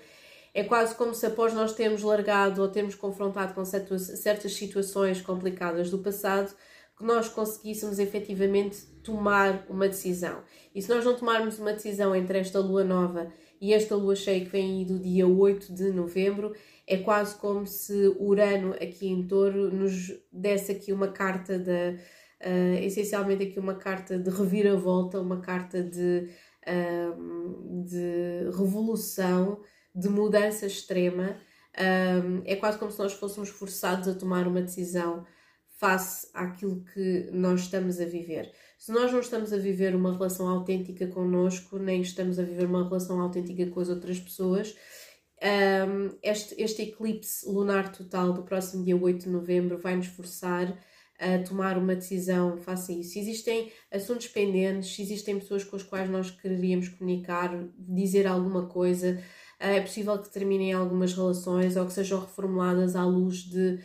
é 0.52 0.64
quase 0.64 0.94
como 0.96 1.14
se 1.14 1.24
após 1.24 1.54
nós 1.54 1.72
termos 1.72 2.02
largado 2.02 2.60
ou 2.60 2.68
termos 2.68 2.96
confrontado 2.96 3.54
com 3.54 3.64
certas 3.64 4.52
situações 4.54 5.20
complicadas 5.20 5.90
do 5.90 5.98
passado, 5.98 6.52
que 6.96 7.04
nós 7.04 7.28
conseguíssemos 7.28 8.00
efetivamente 8.00 8.78
tomar 9.04 9.64
uma 9.68 9.88
decisão. 9.88 10.42
E 10.74 10.82
se 10.82 10.88
nós 10.88 11.04
não 11.04 11.14
tomarmos 11.14 11.58
uma 11.60 11.72
decisão 11.72 12.14
entre 12.14 12.38
esta 12.38 12.58
lua 12.58 12.82
nova 12.82 13.32
e 13.60 13.72
esta 13.72 13.94
lua 13.94 14.16
cheia 14.16 14.44
que 14.44 14.50
vem 14.50 14.80
aí 14.80 14.84
do 14.84 14.98
dia 14.98 15.26
8 15.26 15.72
de 15.72 15.92
novembro, 15.92 16.52
é 16.84 16.96
quase 16.96 17.36
como 17.36 17.64
se 17.66 18.08
Urano 18.18 18.72
aqui 18.74 19.06
em 19.06 19.26
Touro 19.26 19.70
nos 19.70 20.12
desse 20.32 20.72
aqui 20.72 20.92
uma 20.92 21.08
carta 21.08 21.56
de, 21.56 21.98
uh, 22.42 22.78
essencialmente 22.82 23.44
aqui 23.44 23.58
uma 23.58 23.74
carta 23.74 24.18
de 24.18 24.30
reviravolta, 24.30 25.20
uma 25.20 25.40
carta 25.40 25.82
de, 25.82 26.28
de 27.84 28.50
revolução, 28.56 29.60
de 29.94 30.08
mudança 30.08 30.66
extrema. 30.66 31.36
É 32.44 32.56
quase 32.56 32.76
como 32.78 32.90
se 32.90 32.98
nós 32.98 33.12
fôssemos 33.12 33.48
forçados 33.48 34.08
a 34.08 34.14
tomar 34.14 34.46
uma 34.46 34.60
decisão 34.60 35.24
face 35.78 36.28
àquilo 36.34 36.84
que 36.92 37.30
nós 37.32 37.60
estamos 37.60 38.00
a 38.00 38.04
viver. 38.04 38.52
Se 38.76 38.90
nós 38.92 39.12
não 39.12 39.20
estamos 39.20 39.52
a 39.52 39.56
viver 39.56 39.94
uma 39.94 40.12
relação 40.12 40.48
autêntica 40.48 41.06
connosco, 41.06 41.78
nem 41.78 42.00
estamos 42.00 42.38
a 42.38 42.42
viver 42.42 42.66
uma 42.66 42.84
relação 42.84 43.20
autêntica 43.20 43.64
com 43.70 43.80
as 43.80 43.88
outras 43.88 44.18
pessoas, 44.18 44.74
um, 45.40 46.18
este, 46.20 46.60
este 46.60 46.82
eclipse 46.82 47.48
lunar 47.48 47.92
total 47.92 48.32
do 48.32 48.42
próximo 48.42 48.84
dia 48.84 48.96
8 48.96 49.26
de 49.26 49.28
novembro 49.28 49.78
vai 49.78 49.94
nos 49.94 50.08
forçar 50.08 50.76
a 51.18 51.38
tomar 51.42 51.76
uma 51.76 51.94
decisão 51.94 52.56
face 52.58 52.92
a 52.92 52.94
isso. 52.96 53.10
Se 53.10 53.18
existem 53.18 53.72
assuntos 53.92 54.28
pendentes, 54.28 54.94
se 54.94 55.02
existem 55.02 55.38
pessoas 55.38 55.64
com 55.64 55.76
as 55.76 55.82
quais 55.82 56.08
nós 56.08 56.30
quereríamos 56.30 56.88
comunicar, 56.88 57.50
dizer 57.76 58.26
alguma 58.26 58.66
coisa, 58.66 59.20
é 59.58 59.80
possível 59.80 60.16
que 60.18 60.30
terminem 60.30 60.72
algumas 60.72 61.12
relações 61.14 61.76
ou 61.76 61.86
que 61.86 61.92
sejam 61.92 62.20
reformuladas 62.20 62.94
à 62.94 63.04
luz 63.04 63.38
de 63.38 63.80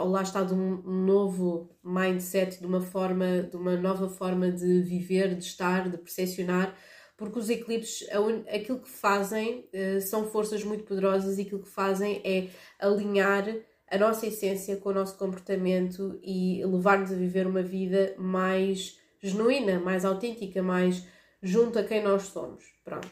ou 0.00 0.08
lá 0.08 0.22
está 0.22 0.42
de 0.42 0.54
um 0.54 0.76
novo 0.82 1.70
mindset, 1.82 2.60
de 2.60 2.66
uma 2.66 2.80
forma, 2.80 3.42
de 3.42 3.56
uma 3.56 3.76
nova 3.76 4.08
forma 4.08 4.50
de 4.50 4.80
viver, 4.82 5.34
de 5.34 5.44
estar, 5.44 5.88
de 5.88 5.98
percepcionar, 5.98 6.76
porque 7.16 7.38
os 7.38 7.50
eclipses, 7.50 8.06
aquilo 8.52 8.80
que 8.80 8.88
fazem 8.88 9.68
eh, 9.72 10.00
são 10.00 10.28
forças 10.28 10.64
muito 10.64 10.84
poderosas 10.84 11.38
e 11.38 11.42
aquilo 11.42 11.62
que 11.62 11.68
fazem 11.68 12.20
é 12.24 12.48
alinhar 12.78 13.44
a 13.92 13.98
nossa 13.98 14.26
essência, 14.26 14.78
com 14.78 14.88
o 14.88 14.94
nosso 14.94 15.18
comportamento 15.18 16.18
e 16.22 16.64
levar-nos 16.64 17.12
a 17.12 17.14
viver 17.14 17.46
uma 17.46 17.62
vida 17.62 18.14
mais 18.16 18.98
genuína, 19.20 19.78
mais 19.78 20.06
autêntica, 20.06 20.62
mais 20.62 21.06
junto 21.42 21.78
a 21.78 21.84
quem 21.84 22.02
nós 22.02 22.22
somos. 22.22 22.64
Pronto. 22.82 23.10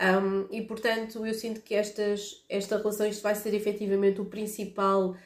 Um, 0.00 0.46
e 0.54 0.62
portanto, 0.62 1.26
eu 1.26 1.34
sinto 1.34 1.62
que 1.62 1.74
estas, 1.74 2.44
esta 2.48 2.78
relação, 2.78 3.06
isto 3.06 3.22
vai 3.22 3.34
ser 3.34 3.52
efetivamente 3.54 4.20
o 4.20 4.24
principal, 4.24 5.16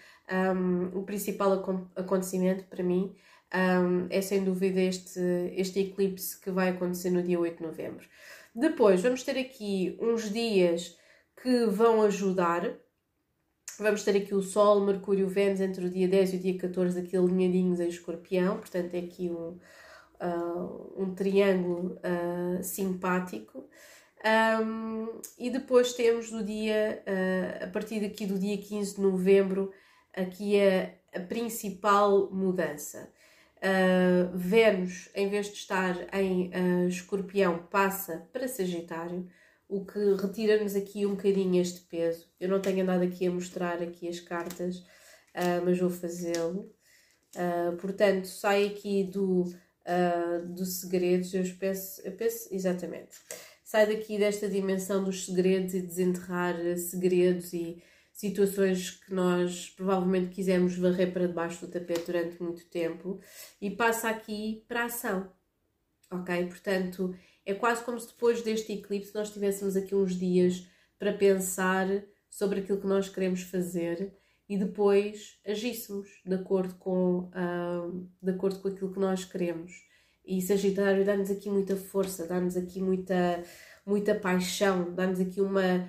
um, 0.57 0.99
o 0.99 1.03
principal 1.05 1.53
acontecimento 1.95 2.65
para 2.65 2.83
mim. 2.83 3.15
Um, 3.55 4.07
é 4.09 4.23
sem 4.23 4.43
dúvida 4.43 4.81
este, 4.81 5.21
este 5.55 5.81
eclipse 5.81 6.41
que 6.41 6.51
vai 6.51 6.71
acontecer 6.71 7.11
no 7.11 7.23
dia 7.23 7.39
8 7.39 7.59
de 7.59 7.63
novembro. 7.63 8.09
Depois, 8.55 9.03
vamos 9.03 9.23
ter 9.23 9.39
aqui 9.39 9.99
uns 10.01 10.33
dias 10.33 10.97
que 11.43 11.67
vão 11.67 12.01
ajudar. 12.01 12.73
Vamos 13.79 14.05
ter 14.05 14.17
aqui 14.17 14.35
o 14.35 14.43
Sol, 14.43 14.81
Mercúrio, 14.81 15.29
Vênus 15.29 15.61
entre 15.61 15.85
o 15.85 15.91
dia 15.91 16.07
10 16.07 16.35
e 16.35 16.37
o 16.37 16.39
dia 16.39 16.59
14, 16.59 17.01
aqui 17.01 17.17
alinhadinhos 17.17 17.81
em 17.81 17.89
escorpião, 17.89 18.59
portanto 18.59 18.95
é 18.95 18.99
aqui 18.99 19.29
um, 19.29 19.59
uh, 20.21 20.95
um 20.97 21.13
triângulo 21.15 21.99
uh, 21.99 22.63
simpático. 22.63 23.69
Um, 24.25 25.21
e 25.39 25.51
depois 25.51 25.93
temos 25.93 26.31
do 26.31 26.45
dia, 26.45 27.03
uh, 27.07 27.65
a 27.65 27.67
partir 27.69 28.01
daqui 28.01 28.27
do 28.27 28.39
dia 28.39 28.57
15 28.57 28.95
de 28.95 29.01
novembro, 29.01 29.73
aqui 30.17 30.55
a, 30.61 31.19
a 31.19 31.21
principal 31.21 32.31
mudança. 32.31 33.13
Vênus, 34.35 35.09
em 35.15 35.27
vez 35.31 35.47
de 35.47 35.55
estar 35.55 35.97
em 36.13 36.51
escorpião, 36.87 37.67
passa 37.71 38.29
para 38.31 38.47
Sagitário, 38.47 39.27
o 39.69 39.85
que 39.85 39.99
retira-nos 40.15 40.75
aqui 40.77 41.07
um 41.07 41.15
bocadinho 41.15 41.61
este 41.61 41.81
peso. 41.83 42.27
Eu 42.39 42.49
não 42.49 42.61
tenho 42.61 42.83
andado 42.83 43.03
aqui 43.03 43.27
a 43.27 43.31
mostrar 43.31 43.83
aqui 43.83 44.09
as 44.09 44.21
cartas, 44.21 44.79
uh, 44.79 45.65
mas 45.65 45.79
vou 45.79 45.91
fazê-lo. 45.91 46.73
portanto, 47.81 48.27
sai 48.27 48.67
aqui 48.67 49.05
do, 49.05 49.45
do 50.55 50.65
segredos, 50.65 51.35
eu 51.35 51.43
penso, 51.59 52.01
eu 52.03 52.13
penso 52.13 52.49
exatamente. 52.53 53.17
Sai 53.65 53.87
daqui 53.87 54.19
desta 54.19 54.49
dimensão 54.49 55.03
dos 55.03 55.27
segredos 55.27 55.75
e 55.75 55.81
desenterrar 55.81 56.55
segredos 56.77 57.53
e 57.53 57.83
situações 58.15 58.93
que 58.93 59.13
nós 59.13 59.71
provavelmente 59.71 60.29
quisemos 60.29 60.79
varrer 60.79 61.13
para 61.13 61.27
debaixo 61.27 61.67
do 61.67 61.73
tapete 61.73 62.07
durante 62.07 62.41
muito 62.41 62.65
tempo 62.67 63.21
e 63.61 63.71
passa 63.71 64.09
aqui 64.09 64.65
para 64.69 64.83
a 64.83 64.87
ação. 64.87 65.33
Ok? 66.11 66.47
Portanto, 66.47 67.13
é 67.47 67.55
quase 67.55 67.85
como 67.85 67.99
se 68.01 68.09
depois 68.09 68.43
deste 68.43 68.73
eclipse 68.73 69.15
nós 69.15 69.31
tivéssemos 69.31 69.77
aqui 69.77 69.95
uns 69.95 70.19
dias 70.19 70.67
para 70.99 71.13
pensar 71.13 71.87
sobre 72.31 72.61
aquilo 72.61 72.81
que 72.81 72.87
nós 72.87 73.09
queremos 73.09 73.43
fazer 73.43 74.13
e 74.49 74.59
depois 74.59 75.39
agíssemos 75.47 76.09
de 76.25 76.35
acordo 76.35 76.75
com, 76.75 77.31
uh, 77.31 78.09
de 78.23 78.31
acordo 78.31 78.61
com 78.61 78.69
aquilo 78.69 78.93
que 78.93 79.01
nós 79.01 79.25
queremos. 79.25 79.73
E 80.25 80.41
Sagitário 80.41 81.05
dá-nos 81.05 81.31
aqui 81.31 81.51
muita 81.51 81.77
força, 81.77 82.27
dá-nos 82.27 82.57
aqui 82.57 82.81
muita, 82.81 83.43
muita 83.85 84.15
paixão, 84.15 84.95
dá-nos 84.95 85.21
aqui 85.21 85.41
uma, 85.41 85.89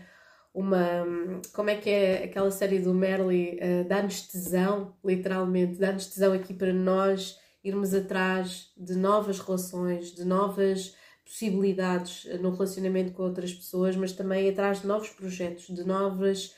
uma. 0.53 1.05
Como 1.53 1.69
é 1.69 1.75
que 1.77 1.89
é 1.89 2.25
aquela 2.25 2.51
série 2.51 2.79
do 2.79 2.93
Merli? 2.93 3.57
Uh, 3.61 3.87
dá-nos 3.87 4.21
tesão, 4.27 4.95
literalmente, 5.03 5.77
dá-nos 5.77 6.07
tesão 6.07 6.33
aqui 6.33 6.53
para 6.53 6.73
nós 6.73 7.39
irmos 7.63 7.93
atrás 7.93 8.71
de 8.77 8.95
novas 8.95 9.39
relações, 9.39 10.13
de 10.13 10.23
novas 10.23 10.95
possibilidades 11.25 12.25
no 12.39 12.51
relacionamento 12.51 13.11
com 13.11 13.23
outras 13.23 13.53
pessoas, 13.53 13.95
mas 13.95 14.13
também 14.13 14.49
atrás 14.49 14.81
de 14.81 14.87
novos 14.87 15.09
projetos, 15.09 15.67
de 15.67 15.83
novas, 15.83 16.55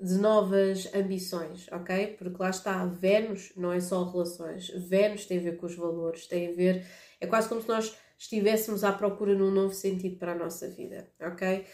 de 0.00 0.14
novas 0.18 0.88
ambições, 0.94 1.66
ok? 1.72 2.14
Porque 2.18 2.40
lá 2.40 2.50
está, 2.50 2.84
Vênus 2.84 3.52
não 3.56 3.72
é 3.72 3.80
só 3.80 4.04
relações, 4.04 4.68
Vênus 4.88 5.24
tem 5.24 5.38
a 5.38 5.42
ver 5.42 5.56
com 5.56 5.66
os 5.66 5.74
valores, 5.74 6.26
tem 6.26 6.48
a 6.48 6.52
ver. 6.52 6.86
É 7.20 7.26
quase 7.26 7.48
como 7.48 7.62
se 7.62 7.68
nós 7.68 7.96
estivéssemos 8.18 8.84
à 8.84 8.92
procura 8.92 9.34
num 9.34 9.50
novo 9.50 9.74
sentido 9.74 10.16
para 10.16 10.32
a 10.32 10.36
nossa 10.36 10.68
vida, 10.68 11.08
ok? 11.20 11.64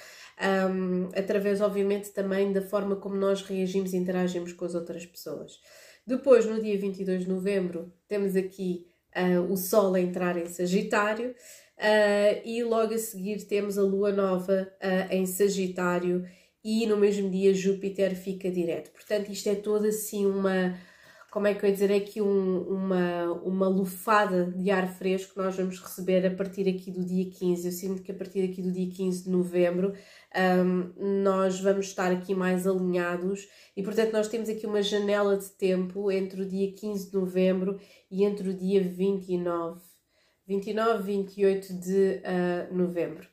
um, 0.40 1.08
através, 1.16 1.60
obviamente, 1.60 2.10
também 2.10 2.52
da 2.52 2.62
forma 2.62 2.96
como 2.96 3.16
nós 3.16 3.42
reagimos 3.42 3.92
e 3.92 3.96
interagimos 3.96 4.52
com 4.52 4.64
as 4.64 4.74
outras 4.74 5.04
pessoas. 5.04 5.60
Depois, 6.06 6.46
no 6.46 6.60
dia 6.62 6.78
22 6.78 7.24
de 7.24 7.28
novembro, 7.28 7.92
temos 8.06 8.36
aqui 8.36 8.86
uh, 9.16 9.52
o 9.52 9.56
Sol 9.56 9.94
a 9.94 10.00
entrar 10.00 10.36
em 10.36 10.46
Sagitário 10.46 11.34
uh, 11.78 12.42
e 12.44 12.62
logo 12.62 12.94
a 12.94 12.98
seguir 12.98 13.46
temos 13.46 13.78
a 13.78 13.82
Lua 13.82 14.12
Nova 14.12 14.70
uh, 14.82 15.14
em 15.14 15.26
Sagitário 15.26 16.24
e 16.64 16.86
no 16.86 16.96
mesmo 16.96 17.30
dia 17.30 17.54
Júpiter 17.54 18.14
fica 18.14 18.50
direto. 18.50 18.90
Portanto, 18.90 19.30
isto 19.30 19.48
é 19.48 19.54
toda 19.54 19.88
assim 19.88 20.26
uma 20.26 20.76
como 21.30 21.46
é 21.46 21.54
que 21.54 21.62
eu 21.62 21.68
ia 21.68 21.74
dizer, 21.74 21.90
é 21.90 21.96
aqui 21.96 22.22
um, 22.22 22.62
uma, 22.62 23.32
uma 23.44 23.68
lufada 23.68 24.46
de 24.46 24.70
ar 24.70 24.88
fresco 24.88 25.34
que 25.34 25.38
nós 25.38 25.54
vamos 25.54 25.78
receber 25.78 26.26
a 26.26 26.34
partir 26.34 26.66
aqui 26.68 26.90
do 26.90 27.04
dia 27.04 27.30
15. 27.30 27.66
Eu 27.66 27.72
sinto 27.72 28.02
que 28.02 28.10
a 28.10 28.14
partir 28.14 28.42
aqui 28.42 28.62
do 28.62 28.72
dia 28.72 28.90
15 28.90 29.24
de 29.24 29.30
novembro 29.30 29.92
um, 30.64 31.22
nós 31.22 31.60
vamos 31.60 31.86
estar 31.86 32.10
aqui 32.10 32.34
mais 32.34 32.66
alinhados 32.66 33.46
e, 33.76 33.82
portanto, 33.82 34.12
nós 34.12 34.28
temos 34.28 34.48
aqui 34.48 34.66
uma 34.66 34.82
janela 34.82 35.36
de 35.36 35.50
tempo 35.50 36.10
entre 36.10 36.42
o 36.42 36.48
dia 36.48 36.72
15 36.72 37.10
de 37.10 37.14
novembro 37.14 37.78
e 38.10 38.24
entre 38.24 38.48
o 38.48 38.54
dia 38.54 38.82
29, 38.82 39.80
29, 40.48 41.02
28 41.02 41.74
de 41.74 42.22
uh, 42.24 42.74
novembro. 42.74 43.28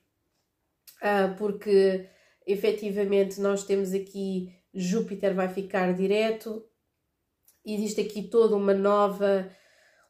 Uh, 1.02 1.34
porque 1.38 2.10
efetivamente 2.46 3.40
nós 3.40 3.64
temos 3.64 3.94
aqui 3.94 4.54
Júpiter 4.74 5.34
vai 5.34 5.48
ficar 5.48 5.94
direto, 5.94 6.62
existe 7.66 8.02
aqui 8.02 8.24
toda 8.24 8.58
uma 8.58 8.74
nova, 8.74 9.50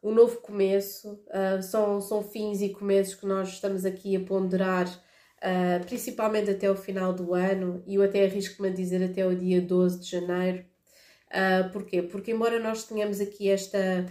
um 0.02 0.12
novo 0.12 0.38
começo, 0.38 1.24
uh, 1.28 1.62
são, 1.62 2.02
são 2.02 2.24
fins 2.24 2.62
e 2.62 2.70
começos 2.70 3.14
que 3.14 3.28
nós 3.28 3.50
estamos 3.50 3.86
aqui 3.86 4.16
a 4.16 4.22
ponderar, 4.22 4.88
uh, 4.88 5.86
principalmente 5.86 6.50
até 6.50 6.70
o 6.72 6.76
final 6.76 7.14
do 7.14 7.36
ano, 7.36 7.84
e 7.86 7.96
eu 7.96 8.02
até 8.02 8.26
arrisco-me 8.26 8.70
a 8.70 8.74
dizer 8.74 9.04
até 9.04 9.26
o 9.26 9.36
dia 9.36 9.62
12 9.62 10.00
de 10.00 10.10
janeiro. 10.10 10.66
Uh, 11.30 11.72
porquê? 11.72 12.02
Porque 12.02 12.32
embora 12.32 12.60
nós 12.60 12.84
tenhamos 12.86 13.22
aqui 13.22 13.50
esta 13.50 14.08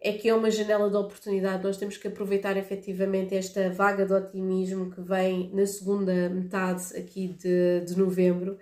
é 0.00 0.12
que 0.12 0.28
é 0.28 0.34
uma 0.34 0.50
janela 0.50 0.88
de 0.88 0.96
oportunidade, 0.96 1.62
nós 1.62 1.76
temos 1.76 1.98
que 1.98 2.08
aproveitar 2.08 2.56
efetivamente 2.56 3.34
esta 3.34 3.68
vaga 3.68 4.06
de 4.06 4.14
otimismo 4.14 4.90
que 4.90 5.00
vem 5.00 5.50
na 5.52 5.66
segunda 5.66 6.30
metade 6.30 6.96
aqui 6.96 7.28
de, 7.28 7.80
de 7.84 7.98
novembro, 7.98 8.58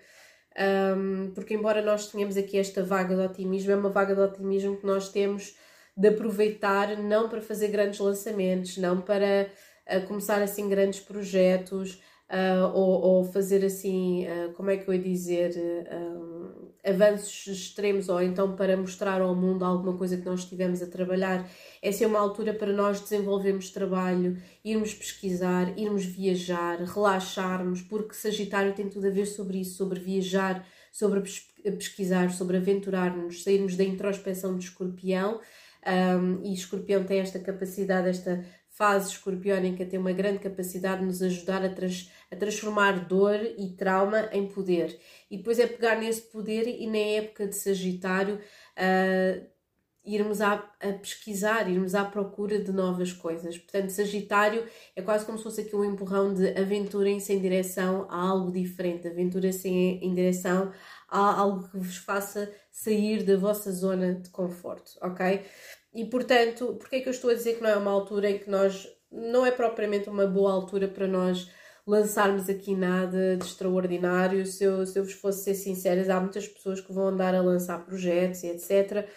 um, 0.97 1.31
porque 1.33 1.55
embora 1.55 1.81
nós 1.81 2.09
tenhamos 2.09 2.37
aqui 2.37 2.59
esta 2.59 2.83
vaga 2.83 3.15
de 3.15 3.23
otimismo, 3.23 3.71
é 3.71 3.77
uma 3.77 3.89
vaga 3.89 4.17
de 4.17 4.21
otimismo 4.21 4.77
que 4.77 4.87
nós 4.87 5.11
temos 5.11 5.57
de 5.97 6.09
aproveitar 6.09 6.97
não 6.97 7.29
para 7.29 7.41
fazer 7.41 7.69
grandes 7.69 8.01
lançamentos, 8.01 8.77
não 8.77 9.01
para 9.01 9.49
uh, 9.87 10.07
começar 10.09 10.43
assim 10.43 10.69
grandes 10.69 10.99
projetos 10.99 12.03
uh, 12.31 12.67
ou, 12.75 13.01
ou, 13.01 13.25
fazer 13.25 13.65
assim, 13.65 14.27
uh, 14.27 14.53
como 14.53 14.71
é 14.71 14.77
que 14.77 14.89
eu 14.89 14.95
ia 14.95 15.03
dizer, 15.03 15.55
avanços 16.85 17.47
extremos 17.47 18.09
ou 18.09 18.23
então 18.23 18.55
para 18.55 18.77
mostrar 18.77 19.21
ao 19.21 19.35
mundo 19.35 19.65
alguma 19.65 19.97
coisa 19.97 20.17
que 20.17 20.25
nós 20.25 20.41
estivemos 20.41 20.83
a 20.83 20.87
trabalhar. 20.87 21.49
Essa 21.83 22.05
é 22.05 22.07
uma 22.07 22.19
altura 22.19 22.55
para 22.55 22.73
nós 22.73 23.01
desenvolvermos 23.01 23.71
trabalho, 23.71 24.37
irmos 24.65 24.95
pesquisar, 24.95 25.79
irmos 25.79 26.05
viajar, 26.05 26.79
relaxarmos, 26.79 27.83
porque 27.83 28.15
Sagitário 28.15 28.75
tem 28.75 28.89
tudo 28.89 29.07
a 29.07 29.11
ver 29.11 29.27
sobre 29.27 29.59
isso, 29.59 29.77
sobre 29.77 30.01
viajar, 30.01 30.67
sobre 30.93 31.23
pesquisar, 31.63 32.31
sobre 32.31 32.57
aventurar-nos, 32.57 33.43
sairmos 33.43 33.77
da 33.77 33.85
introspeção 33.85 34.57
de 34.57 34.65
escorpião. 34.65 35.41
Um, 35.87 36.45
e 36.45 36.53
escorpião 36.53 37.05
tem 37.05 37.21
esta 37.21 37.39
capacidade, 37.39 38.09
esta 38.09 38.45
fase 38.79 39.11
escorpiónica 39.11 39.85
tem 39.85 39.99
uma 39.99 40.13
grande 40.13 40.39
capacidade 40.39 41.01
de 41.01 41.07
nos 41.07 41.21
ajudar 41.21 41.65
a, 41.65 41.69
trans, 41.69 42.13
a 42.31 42.37
transformar 42.37 43.07
dor 43.07 43.41
e 43.59 43.71
trauma 43.71 44.29
em 44.33 44.47
poder. 44.47 44.97
E 45.29 45.37
depois 45.37 45.59
é 45.59 45.67
pegar 45.67 45.97
nesse 45.97 46.23
poder 46.23 46.69
e 46.69 46.87
na 46.87 46.97
época 46.97 47.49
de 47.49 47.57
Sagitário 47.57 48.37
uh, 48.37 49.47
irmos 50.05 50.41
a, 50.41 50.55
a, 50.81 50.93
pesquisar, 50.93 51.69
irmos 51.69 51.95
à 51.95 52.05
procura 52.05 52.63
de 52.63 52.71
novas 52.71 53.13
coisas. 53.13 53.59
Portanto, 53.59 53.91
Sagitário 53.91 54.65
é 54.95 55.03
quase 55.03 55.27
como 55.27 55.37
se 55.37 55.45
fosse 55.45 55.63
aqui 55.63 55.75
um 55.75 55.85
empurrão 55.85 56.33
de 56.33 56.49
aventurem-se 56.57 57.33
em 57.33 57.41
direção 57.41 58.07
a 58.09 58.17
algo 58.17 58.53
diferente, 58.53 59.09
aventurem-se 59.09 59.69
em, 59.69 60.05
em 60.05 60.15
direção 60.15 60.73
a 61.09 61.41
algo 61.41 61.69
que 61.69 61.79
vos 61.79 61.97
faça 61.97 62.51
sair 62.71 63.25
da 63.25 63.37
vossa 63.37 63.73
zona 63.73 64.15
de 64.15 64.31
conforto, 64.31 64.93
ok? 65.03 65.45
E 65.99 66.05
portanto, 66.05 66.77
porque 66.79 66.97
é 66.97 67.01
que 67.01 67.09
eu 67.09 67.13
estou 67.13 67.31
a 67.31 67.35
dizer 67.35 67.57
que 67.57 67.63
não 67.63 67.71
é 67.71 67.77
uma 67.77 67.91
altura 67.91 68.31
em 68.31 68.39
que 68.39 68.49
nós, 68.49 68.89
não 69.11 69.45
é 69.45 69.51
propriamente 69.51 70.09
uma 70.09 70.27
boa 70.27 70.53
altura 70.53 70.87
para 70.87 71.09
nós 71.09 71.51
lançarmos 71.87 72.49
aqui 72.49 72.75
nada 72.75 73.37
de 73.37 73.45
extraordinário. 73.45 74.47
Se 74.47 74.63
eu, 74.65 74.87
se 74.87 74.99
eu 74.99 75.05
vos 75.05 75.15
fosse 75.15 75.45
ser 75.45 75.55
sincera, 75.55 76.15
há 76.15 76.21
muitas 76.21 76.47
pessoas 76.47 76.81
que 76.81 76.93
vão 76.93 77.09
andar 77.09 77.35
a 77.35 77.43
lançar 77.43 77.85
projetos 77.85 78.45
e 78.45 78.47
etc 78.49 79.09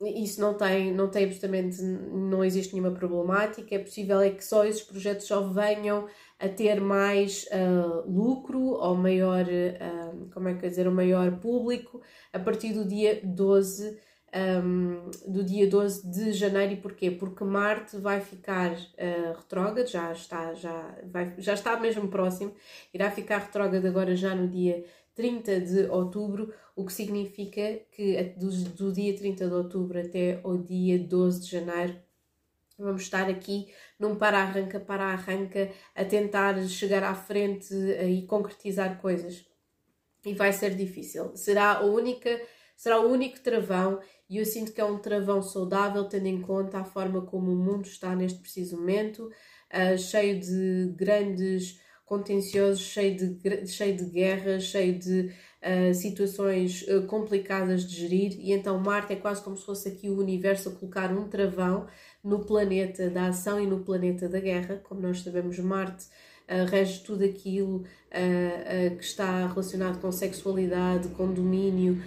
isso 0.00 0.40
não 0.40 0.54
tem, 0.54 0.92
não 0.92 1.08
tem 1.10 1.24
absolutamente, 1.24 1.80
não 1.82 2.44
existe 2.44 2.74
nenhuma 2.74 2.92
problemática. 2.92 3.74
É 3.74 3.78
possível 3.78 4.20
é 4.20 4.30
que 4.30 4.44
só 4.44 4.64
esses 4.64 4.82
projetos 4.82 5.26
só 5.26 5.48
venham 5.48 6.06
a 6.38 6.48
ter 6.48 6.80
mais 6.80 7.44
uh, 7.44 8.10
lucro 8.10 8.60
ou 8.60 8.94
maior, 8.94 9.46
uh, 9.46 10.30
como 10.34 10.48
é 10.48 10.54
que 10.54 10.68
dizer, 10.68 10.86
um 10.86 10.94
maior 10.94 11.38
público 11.38 12.02
a 12.32 12.38
partir 12.38 12.74
do 12.74 12.86
dia 12.86 13.20
12 13.24 13.98
um, 14.34 15.10
do 15.26 15.44
dia 15.44 15.68
12 15.68 16.08
de 16.08 16.32
janeiro. 16.32 16.72
E 16.72 16.76
porquê? 16.76 17.10
Porque 17.10 17.44
Marte 17.44 17.96
vai 17.96 18.20
ficar 18.20 18.72
uh, 18.72 19.36
retrógrado, 19.36 19.86
já 19.86 20.12
está, 20.12 20.54
já, 20.54 20.98
vai, 21.04 21.34
já 21.38 21.54
está 21.54 21.78
mesmo 21.78 22.08
próximo, 22.08 22.54
irá 22.92 23.10
ficar 23.10 23.38
retrógrado 23.38 23.86
agora 23.86 24.14
já 24.16 24.34
no 24.34 24.48
dia 24.48 24.84
30 25.14 25.60
de 25.60 25.86
outubro, 25.86 26.52
o 26.74 26.84
que 26.84 26.92
significa 26.92 27.80
que 27.92 28.34
do, 28.36 28.50
do 28.50 28.92
dia 28.92 29.16
30 29.16 29.46
de 29.46 29.54
outubro 29.54 29.98
até 29.98 30.40
o 30.44 30.58
dia 30.58 30.98
12 30.98 31.40
de 31.40 31.50
janeiro 31.50 32.06
vamos 32.78 33.02
estar 33.02 33.28
aqui 33.28 33.72
num 33.98 34.16
para-arranca, 34.16 34.78
para-arranca, 34.78 35.70
a 35.94 36.04
tentar 36.04 36.60
chegar 36.68 37.02
à 37.02 37.14
frente 37.14 37.74
e 37.74 38.22
concretizar 38.26 39.00
coisas. 39.00 39.44
E 40.24 40.34
vai 40.34 40.52
ser 40.52 40.74
difícil. 40.74 41.34
Será 41.36 41.78
a 41.78 41.80
única, 41.82 42.40
será 42.76 43.00
o 43.00 43.10
único 43.10 43.40
travão 43.40 44.00
e 44.28 44.38
eu 44.38 44.44
sinto 44.44 44.72
que 44.72 44.80
é 44.80 44.84
um 44.84 44.98
travão 44.98 45.40
saudável, 45.40 46.04
tendo 46.04 46.26
em 46.26 46.40
conta 46.40 46.78
a 46.78 46.84
forma 46.84 47.22
como 47.22 47.52
o 47.52 47.56
mundo 47.56 47.86
está 47.86 48.14
neste 48.14 48.40
preciso 48.40 48.76
momento, 48.76 49.30
uh, 49.72 49.96
cheio 49.96 50.40
de 50.40 50.92
grandes 50.96 51.80
contenciosos, 52.04 52.80
cheio 52.80 53.16
de, 53.16 53.66
cheio 53.66 53.96
de 53.96 54.04
guerras, 54.04 54.64
cheio 54.64 54.98
de 54.98 55.32
uh, 55.62 55.94
situações 55.94 56.82
uh, 56.82 57.02
complicadas 57.06 57.84
de 57.86 57.96
gerir, 57.96 58.32
e 58.40 58.52
então 58.52 58.78
Marte 58.78 59.12
é 59.12 59.16
quase 59.16 59.42
como 59.42 59.56
se 59.56 59.64
fosse 59.64 59.88
aqui 59.88 60.08
o 60.08 60.18
universo 60.18 60.68
a 60.68 60.72
colocar 60.72 61.12
um 61.12 61.28
travão 61.28 61.86
no 62.22 62.44
planeta 62.44 63.08
da 63.08 63.28
ação 63.28 63.60
e 63.60 63.66
no 63.66 63.80
planeta 63.80 64.28
da 64.28 64.40
guerra. 64.40 64.80
Como 64.88 65.00
nós 65.00 65.20
sabemos, 65.22 65.56
Marte 65.60 66.06
uh, 66.48 66.64
rege 66.68 67.00
tudo 67.04 67.24
aquilo 67.24 67.84
que 68.98 69.04
está 69.04 69.46
relacionado 69.46 70.00
com 70.00 70.10
sexualidade, 70.10 71.08
com 71.08 71.30
domínio, 71.30 72.02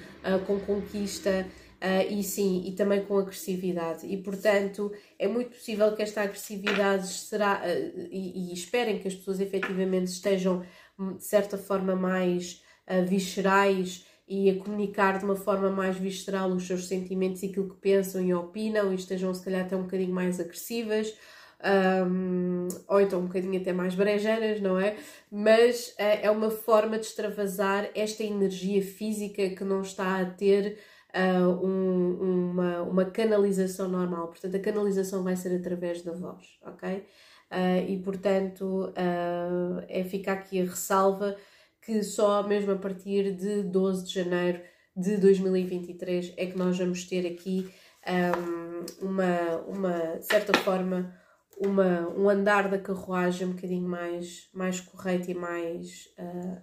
com 0.47 0.59
conquista. 0.59 1.45
Uh, 1.81 2.12
e 2.12 2.24
sim, 2.24 2.63
e 2.65 2.74
também 2.74 3.05
com 3.05 3.17
agressividade. 3.17 4.05
E 4.05 4.17
portanto, 4.17 4.91
é 5.17 5.29
muito 5.29 5.51
possível 5.51 5.95
que 5.95 6.01
esta 6.01 6.21
agressividade 6.21 7.07
será, 7.07 7.62
uh, 7.63 8.07
e, 8.12 8.51
e, 8.51 8.53
esperem 8.53 9.00
que 9.00 9.07
as 9.07 9.15
pessoas 9.15 9.39
efetivamente 9.39 10.07
estejam 10.07 10.65
hum, 11.00 11.15
de 11.15 11.24
certa 11.24 11.57
forma 11.57 11.95
mais 11.95 12.62
uh, 12.86 13.05
viscerais 13.05 14.05
e 14.27 14.50
a 14.50 14.59
comunicar 14.59 15.19
de 15.19 15.24
uma 15.24 15.38
forma 15.38 15.69
mais 15.69 15.95
visceral 15.95 16.51
os 16.51 16.67
seus 16.67 16.86
sentimentos 16.86 17.43
e 17.43 17.45
aquilo 17.45 17.69
que 17.69 17.77
pensam 17.77 18.21
e 18.21 18.33
opinam, 18.33 18.91
e 18.91 18.95
estejam 18.95 19.33
se 19.33 19.43
calhar 19.43 19.62
até 19.65 19.77
um 19.77 19.83
bocadinho 19.83 20.13
mais 20.13 20.38
agressivas. 20.38 21.15
Um, 21.62 22.69
ou 22.88 23.01
então 23.01 23.19
um 23.19 23.27
bocadinho 23.27 23.59
até 23.59 23.74
mais 23.74 23.93
brejeiras, 23.93 24.62
não 24.62 24.79
é? 24.79 24.95
Mas 25.29 25.93
é 25.98 26.31
uma 26.31 26.50
forma 26.50 26.98
de 26.98 27.05
extravasar 27.05 27.89
esta 27.93 28.24
energia 28.24 28.81
física 28.81 29.50
que 29.50 29.63
não 29.65 29.81
está 29.81 30.21
a 30.21 30.25
ter 30.25 30.77
uh, 31.16 31.66
um, 31.66 32.51
uma, 32.51 32.82
uma 32.84 33.06
canalização 33.06 33.88
normal. 33.88 34.28
Portanto, 34.28 34.56
a 34.56 34.60
canalização 34.60 35.24
vai 35.24 35.36
ser 35.36 35.56
através 35.56 36.01
da 36.01 36.13
voz, 36.13 36.60
ok? 36.66 37.06
Uh, 37.51 37.89
e 37.89 37.98
portanto, 37.98 38.63
uh, 38.89 39.84
é 39.88 40.04
ficar 40.04 40.34
aqui 40.34 40.62
a 40.62 40.66
ressalva 40.66 41.36
que 41.82 42.04
só 42.04 42.44
mesmo 42.44 42.72
a 42.72 42.75
partir 42.75 43.34
de 43.36 43.63
12 43.63 44.06
de 44.06 44.13
janeiro 44.13 44.62
de 44.96 45.18
2023 45.18 46.34
é 46.38 46.46
que 46.46 46.58
nós 46.58 46.78
vamos 46.78 47.06
ter 47.06 47.25
aqui 47.25 47.72
um, 48.06 49.08
uma, 49.08 49.58
uma, 49.68 50.22
certa 50.22 50.58
forma, 50.60 51.16
uma, 51.58 52.08
um 52.10 52.30
andar 52.30 52.70
da 52.70 52.78
carruagem 52.78 53.48
um 53.48 53.51
bocadinho 53.54 53.88
mais, 53.88 54.50
mais 54.54 54.80
correto 54.80 55.32
e 55.32 55.34
mais, 55.34 56.08
uh, 56.20 56.62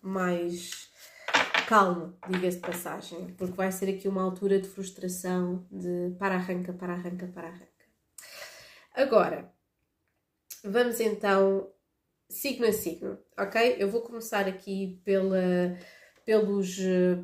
mais 0.00 0.90
calmo, 1.66 2.16
diga-se 2.28 2.58
de 2.58 2.66
passagem, 2.66 3.34
porque 3.36 3.54
vai 3.54 3.70
ser 3.72 3.90
aqui 3.90 4.06
uma 4.08 4.22
altura 4.22 4.60
de 4.60 4.68
frustração, 4.68 5.66
de 5.70 6.14
para-arranca, 6.18 6.72
para-arranca, 6.72 7.26
para-arranca. 7.26 7.66
Agora, 8.94 9.52
vamos 10.64 11.00
então 11.00 11.70
signo 12.28 12.66
a 12.66 12.72
signo, 12.72 13.18
ok? 13.38 13.76
Eu 13.78 13.90
vou 13.90 14.02
começar 14.02 14.46
aqui 14.48 15.00
pela, 15.04 15.76
pelos, 16.24 16.78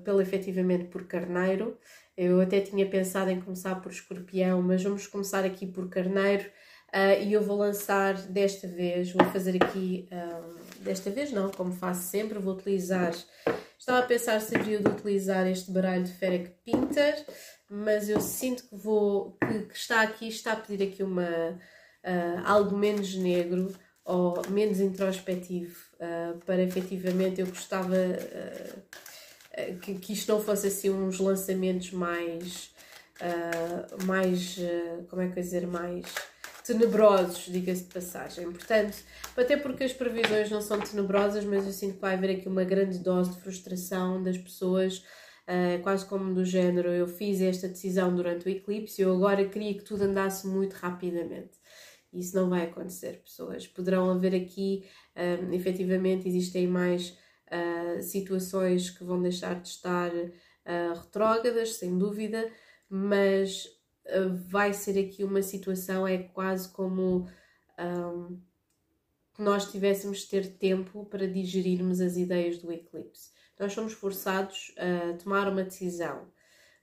pelo 0.04 0.20
efetivamente 0.20 0.86
por 0.86 1.06
carneiro. 1.06 1.78
Eu 2.16 2.40
até 2.40 2.60
tinha 2.60 2.88
pensado 2.88 3.30
em 3.30 3.40
começar 3.40 3.76
por 3.76 3.90
escorpião, 3.90 4.60
mas 4.60 4.82
vamos 4.82 5.06
começar 5.06 5.44
aqui 5.44 5.66
por 5.66 5.88
carneiro. 5.88 6.50
Uh, 6.94 7.22
e 7.22 7.32
eu 7.32 7.42
vou 7.42 7.56
lançar 7.56 8.14
desta 8.14 8.68
vez, 8.68 9.12
vou 9.12 9.24
fazer 9.28 9.62
aqui, 9.62 10.08
uh, 10.12 10.82
desta 10.82 11.10
vez 11.10 11.32
não, 11.32 11.50
como 11.50 11.72
faço 11.72 12.02
sempre, 12.02 12.38
vou 12.38 12.54
utilizar 12.54 13.12
Estava 13.82 13.98
a 13.98 14.02
pensar 14.02 14.40
se 14.40 14.56
havia 14.56 14.78
de 14.78 14.86
utilizar 14.88 15.44
este 15.44 15.72
baralho 15.72 16.04
de 16.04 16.12
Ferek 16.12 16.50
Pinter, 16.64 17.26
mas 17.68 18.08
eu 18.08 18.20
sinto 18.20 18.62
que 18.62 18.76
vou 18.76 19.36
que, 19.40 19.58
que, 19.62 19.76
está 19.76 20.02
aqui, 20.02 20.28
está 20.28 20.52
a 20.52 20.56
pedir 20.56 20.84
aqui 20.84 21.02
uma 21.02 21.28
uh, 21.28 22.42
algo 22.44 22.76
menos 22.76 23.16
negro 23.16 23.74
ou 24.04 24.40
menos 24.50 24.78
introspectivo. 24.78 25.76
Uh, 25.94 26.38
para 26.46 26.62
efetivamente 26.62 27.40
eu 27.40 27.46
gostava 27.48 27.96
que, 29.80 29.96
que 29.96 30.12
isto 30.12 30.30
não 30.30 30.40
fosse 30.40 30.68
assim 30.68 30.88
uns 30.88 31.18
lançamentos 31.18 31.90
mais 31.90 32.70
mais 34.04 34.58
como 35.10 35.22
é 35.22 35.28
que 35.28 35.38
eu 35.38 35.42
dizer 35.42 35.66
mais 35.66 36.06
tenebrosos, 36.64 37.46
diga-se 37.46 37.84
de 37.84 37.92
passagem. 37.92 38.50
Portanto, 38.50 38.96
até 39.36 39.56
porque 39.56 39.84
as 39.84 39.92
previsões 39.92 40.50
não 40.50 40.60
são 40.60 40.80
tenebrosas, 40.80 41.44
mas 41.44 41.66
eu 41.66 41.72
sinto 41.72 41.94
que 41.94 42.00
vai 42.00 42.14
haver 42.14 42.38
aqui 42.38 42.48
uma 42.48 42.64
grande 42.64 42.98
dose 42.98 43.32
de 43.32 43.40
frustração 43.40 44.22
das 44.22 44.38
pessoas, 44.38 44.98
uh, 45.48 45.82
quase 45.82 46.06
como 46.06 46.32
do 46.34 46.44
género: 46.44 46.88
eu 46.88 47.06
fiz 47.06 47.40
esta 47.40 47.68
decisão 47.68 48.14
durante 48.14 48.46
o 48.46 48.50
eclipse 48.50 49.02
eu 49.02 49.14
agora 49.14 49.48
queria 49.48 49.74
que 49.74 49.84
tudo 49.84 50.02
andasse 50.02 50.46
muito 50.46 50.74
rapidamente. 50.74 51.60
Isso 52.12 52.36
não 52.36 52.50
vai 52.50 52.64
acontecer, 52.64 53.22
pessoas. 53.22 53.66
Poderão 53.66 54.10
haver 54.10 54.34
aqui, 54.34 54.84
um, 55.16 55.50
ah, 55.50 55.54
efetivamente, 55.54 56.28
existem 56.28 56.66
mais 56.66 57.16
uh, 57.48 58.02
situações 58.02 58.90
que 58.90 59.02
vão 59.02 59.22
deixar 59.22 59.58
de 59.58 59.68
estar 59.68 60.10
uh, 60.12 60.94
retrógradas, 60.94 61.76
sem 61.76 61.96
dúvida, 61.96 62.50
mas 62.90 63.66
vai 64.48 64.72
ser 64.72 64.98
aqui 64.98 65.24
uma 65.24 65.42
situação, 65.42 66.06
é 66.06 66.18
quase 66.18 66.68
como 66.68 67.28
um, 67.78 68.38
que 69.34 69.42
nós 69.42 69.70
tivéssemos 69.70 70.20
de 70.20 70.26
ter 70.26 70.46
tempo 70.58 71.06
para 71.06 71.26
digerirmos 71.26 72.00
as 72.00 72.16
ideias 72.16 72.58
do 72.58 72.72
eclipse. 72.72 73.30
Nós 73.58 73.72
somos 73.72 73.92
forçados 73.92 74.74
a 74.76 75.16
tomar 75.18 75.48
uma 75.48 75.62
decisão, 75.62 76.26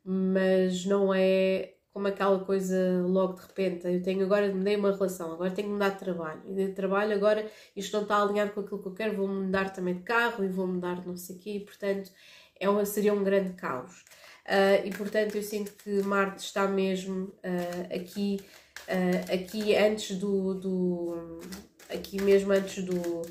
mas 0.04 0.86
não 0.86 1.14
é 1.14 1.76
como 1.92 2.08
aquela 2.08 2.40
coisa 2.46 3.04
logo 3.06 3.34
de 3.34 3.42
repente. 3.42 3.88
Eu 3.88 4.02
tenho 4.02 4.24
agora, 4.24 4.54
mudei 4.54 4.76
uma 4.76 4.92
relação, 4.92 5.34
agora 5.34 5.52
tenho 5.52 5.68
que 5.68 5.74
mudar 5.74 5.90
de 5.90 6.00
trabalho. 6.00 6.42
E 6.48 6.54
de 6.54 6.72
trabalho 6.74 7.14
agora 7.14 7.50
isto 7.76 7.94
não 7.94 8.04
está 8.04 8.22
alinhado 8.22 8.52
com 8.52 8.62
aquilo 8.62 8.82
que 8.82 8.88
eu 8.88 8.94
quero, 8.94 9.18
vou 9.18 9.28
mudar 9.28 9.72
também 9.72 9.96
de 9.96 10.04
carro 10.04 10.44
e 10.44 10.48
vou 10.48 10.68
mudar 10.68 11.02
de 11.02 11.08
não 11.08 11.18
sei 11.18 11.36
o 11.36 11.40
quê, 11.40 11.64
portanto 11.66 12.12
é 12.60 12.70
uma, 12.70 12.86
seria 12.86 13.14
um 13.14 13.24
grande 13.24 13.54
caos. 13.54 14.04
Uh, 14.50 14.88
e 14.88 14.90
portanto 14.90 15.36
eu 15.36 15.44
sinto 15.44 15.72
que 15.74 16.02
Marte 16.02 16.44
está 16.44 16.68
mesmo 16.68 17.26
uh, 17.26 17.96
aqui, 17.96 18.40
uh, 18.88 19.32
aqui 19.32 19.76
antes 19.76 20.18
do, 20.18 20.56
do, 20.56 21.40
aqui 21.88 22.20
mesmo 22.20 22.52
antes 22.52 22.84
do, 22.84 23.22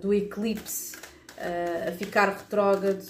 do 0.00 0.14
eclipse 0.14 0.96
a 1.86 1.92
ficar 1.92 2.28
retrógrado, 2.30 3.04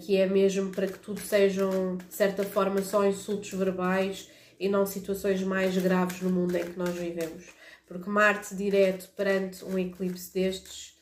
que 0.00 0.16
é 0.16 0.26
mesmo 0.26 0.70
para 0.70 0.86
que 0.86 0.98
tudo 0.98 1.20
sejam 1.20 1.96
de 1.96 2.14
certa 2.14 2.42
forma 2.42 2.80
só 2.82 3.04
insultos 3.06 3.52
verbais 3.52 4.28
e 4.58 4.68
não 4.68 4.86
situações 4.86 5.42
mais 5.42 5.76
graves 5.76 6.20
no 6.22 6.30
mundo 6.30 6.56
em 6.56 6.64
que 6.64 6.78
nós 6.78 6.94
vivemos. 6.94 7.44
Porque 7.86 8.08
Marte 8.08 8.56
direto 8.56 9.08
perante 9.16 9.64
um 9.64 9.78
eclipse 9.78 10.32
destes 10.32 10.97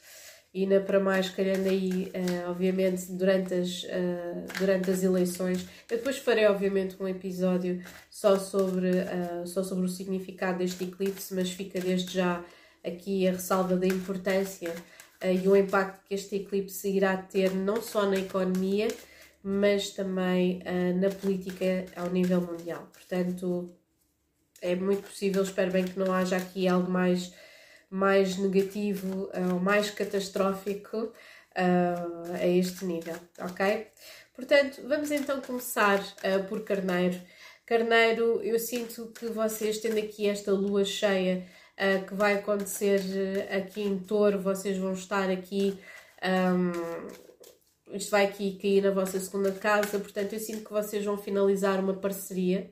e 0.57 0.63
ainda 0.63 0.81
para 0.81 0.99
mais 0.99 1.29
calhando 1.29 1.69
aí, 1.69 2.11
uh, 2.15 2.51
obviamente, 2.51 3.13
durante 3.13 3.53
as, 3.53 3.83
uh, 3.83 4.59
durante 4.59 4.91
as 4.91 5.03
eleições. 5.03 5.69
Eu 5.91 5.99
depois 5.99 6.17
farei, 6.17 6.47
obviamente, 6.47 6.97
um 6.99 7.07
episódio 7.07 7.85
só 8.11 8.39
sobre, 8.39 8.89
uh, 8.89 9.47
só 9.47 9.63
sobre 9.63 9.85
o 9.85 9.89
significado 9.89 10.61
deste 10.61 10.85
eclipse, 10.85 11.35
mas 11.35 11.51
fica 11.51 11.79
desde 11.79 12.15
já 12.15 12.43
aqui 12.83 13.29
a 13.29 13.33
ressalva 13.33 13.77
da 13.77 13.87
importância 13.87 14.75
e 15.23 15.47
o 15.49 15.57
impacto 15.57 16.07
que 16.07 16.15
este 16.15 16.37
eclipse 16.37 16.89
irá 16.89 17.17
ter 17.17 17.53
não 17.55 17.83
só 17.83 18.07
na 18.07 18.17
economia, 18.17 18.89
mas 19.43 19.91
também 19.91 20.63
na 21.01 21.09
política 21.09 21.85
ao 21.97 22.11
nível 22.11 22.41
mundial. 22.41 22.89
Portanto, 22.93 23.75
é 24.63 24.77
muito 24.77 25.03
possível, 25.03 25.43
espero 25.43 25.73
bem 25.73 25.85
que 25.85 25.99
não 25.99 26.13
haja 26.13 26.37
aqui 26.37 26.69
algo 26.69 26.89
mais 26.89 27.33
mais 27.91 28.37
negativo 28.37 29.31
ou 29.53 29.61
mais 29.61 29.91
catastrófico 29.91 30.97
uh, 31.57 32.33
a 32.35 32.47
este 32.47 32.85
nível, 32.85 33.17
ok? 33.39 33.89
Portanto, 34.35 34.83
vamos 34.87 35.11
então 35.11 35.41
começar 35.41 35.99
uh, 35.99 36.45
por 36.49 36.63
Carneiro. 36.65 37.19
Carneiro, 37.65 38.41
eu 38.43 38.59
sinto 38.59 39.07
que 39.19 39.27
vocês, 39.27 39.79
tendo 39.79 39.99
aqui 39.99 40.29
esta 40.29 40.53
lua 40.53 40.85
cheia 40.85 41.47
uh, 41.79 42.07
que 42.07 42.15
vai 42.15 42.35
acontecer 42.35 43.01
aqui 43.51 43.83
em 43.83 43.99
Touro, 43.99 44.41
vocês 44.41 44.77
vão 44.77 44.93
estar 44.93 45.31
aqui. 45.31 45.79
Um, 46.23 47.27
isto 47.95 48.11
vai 48.11 48.27
aqui 48.27 48.59
cair 48.61 48.83
na 48.83 48.91
vossa 48.91 49.19
segunda 49.21 49.53
casa, 49.53 49.99
portanto, 49.99 50.33
eu 50.33 50.41
sinto 50.41 50.65
que 50.65 50.73
vocês 50.73 51.05
vão 51.05 51.17
finalizar 51.17 51.81
uma 51.81 51.95
parceria. 51.95 52.71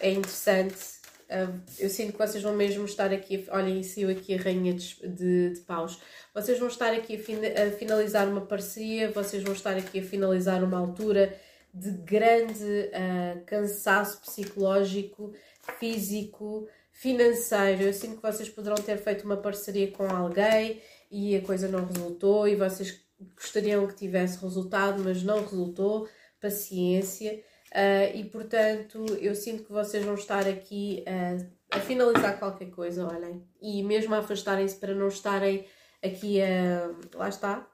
É 0.00 0.10
interessante. 0.10 0.97
Uh, 1.28 1.60
eu 1.78 1.90
sinto 1.90 2.12
que 2.12 2.18
vocês 2.18 2.42
vão 2.42 2.54
mesmo 2.54 2.84
estar 2.86 3.12
aqui. 3.12 3.46
Olhem, 3.50 3.82
saiu 3.82 4.08
aqui 4.08 4.34
a 4.34 4.40
Rainha 4.40 4.72
de, 4.72 4.96
de, 5.06 5.50
de 5.50 5.60
Paus. 5.60 5.98
Vocês 6.34 6.58
vão 6.58 6.68
estar 6.68 6.92
aqui 6.92 7.16
a, 7.16 7.18
fin, 7.18 7.36
a 7.36 7.70
finalizar 7.72 8.26
uma 8.26 8.40
parceria, 8.40 9.10
vocês 9.10 9.42
vão 9.42 9.52
estar 9.52 9.76
aqui 9.76 10.00
a 10.00 10.02
finalizar 10.02 10.64
uma 10.64 10.78
altura 10.78 11.38
de 11.72 11.90
grande 11.90 12.64
uh, 12.64 13.44
cansaço 13.44 14.20
psicológico, 14.22 15.34
físico, 15.78 16.66
financeiro. 16.90 17.82
Eu 17.82 17.92
sinto 17.92 18.16
que 18.16 18.22
vocês 18.22 18.48
poderão 18.48 18.76
ter 18.76 18.96
feito 18.96 19.24
uma 19.24 19.36
parceria 19.36 19.90
com 19.90 20.04
alguém 20.04 20.80
e 21.10 21.36
a 21.36 21.42
coisa 21.42 21.68
não 21.68 21.84
resultou 21.84 22.48
e 22.48 22.56
vocês 22.56 23.00
gostariam 23.36 23.86
que 23.86 23.94
tivesse 23.94 24.40
resultado, 24.40 25.02
mas 25.04 25.22
não 25.22 25.42
resultou. 25.42 26.08
Paciência. 26.40 27.42
Uh, 27.68 28.16
e 28.16 28.24
portanto, 28.24 29.04
eu 29.20 29.34
sinto 29.34 29.64
que 29.64 29.72
vocês 29.72 30.04
vão 30.04 30.14
estar 30.14 30.46
aqui 30.48 31.04
uh, 31.06 31.46
a 31.70 31.80
finalizar 31.80 32.38
qualquer 32.38 32.70
coisa, 32.70 33.06
olhem, 33.06 33.46
e 33.60 33.82
mesmo 33.82 34.14
a 34.14 34.18
afastarem-se 34.18 34.76
para 34.76 34.94
não 34.94 35.08
estarem 35.08 35.66
aqui 36.02 36.40
a. 36.40 36.90
Lá 37.14 37.28
está, 37.28 37.68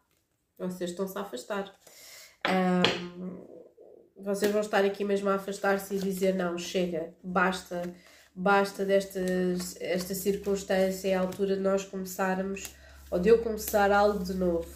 vocês 0.59 0.91
estão-se 0.91 1.17
a 1.17 1.21
afastar. 1.21 1.73
Um, 2.47 3.55
vocês 4.17 4.51
vão 4.51 4.61
estar 4.61 4.85
aqui 4.85 5.05
mesmo 5.05 5.29
a 5.29 5.35
afastar-se 5.35 5.95
e 5.95 5.99
dizer: 5.99 6.35
não, 6.35 6.59
chega, 6.59 7.15
basta, 7.23 7.83
basta 8.35 8.85
destas, 8.85 9.77
esta 9.81 10.15
circunstância, 10.15 11.09
é 11.09 11.15
a 11.15 11.21
altura 11.21 11.57
de 11.57 11.63
nós 11.63 11.85
começarmos, 11.85 12.75
ou 13.11 13.19
de 13.19 13.29
eu 13.29 13.39
começar 13.43 13.93
algo 13.93 14.25
de 14.25 14.35
novo. 14.35 14.69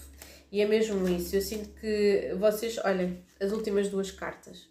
E 0.51 0.61
é 0.61 0.67
mesmo 0.67 1.07
isso. 1.09 1.37
Eu 1.37 1.43
sinto 1.43 1.69
que 1.81 2.35
vocês, 2.39 2.79
olhem, 2.79 3.23
as 3.41 3.53
últimas 3.53 3.89
duas 3.89 4.11
cartas: 4.11 4.69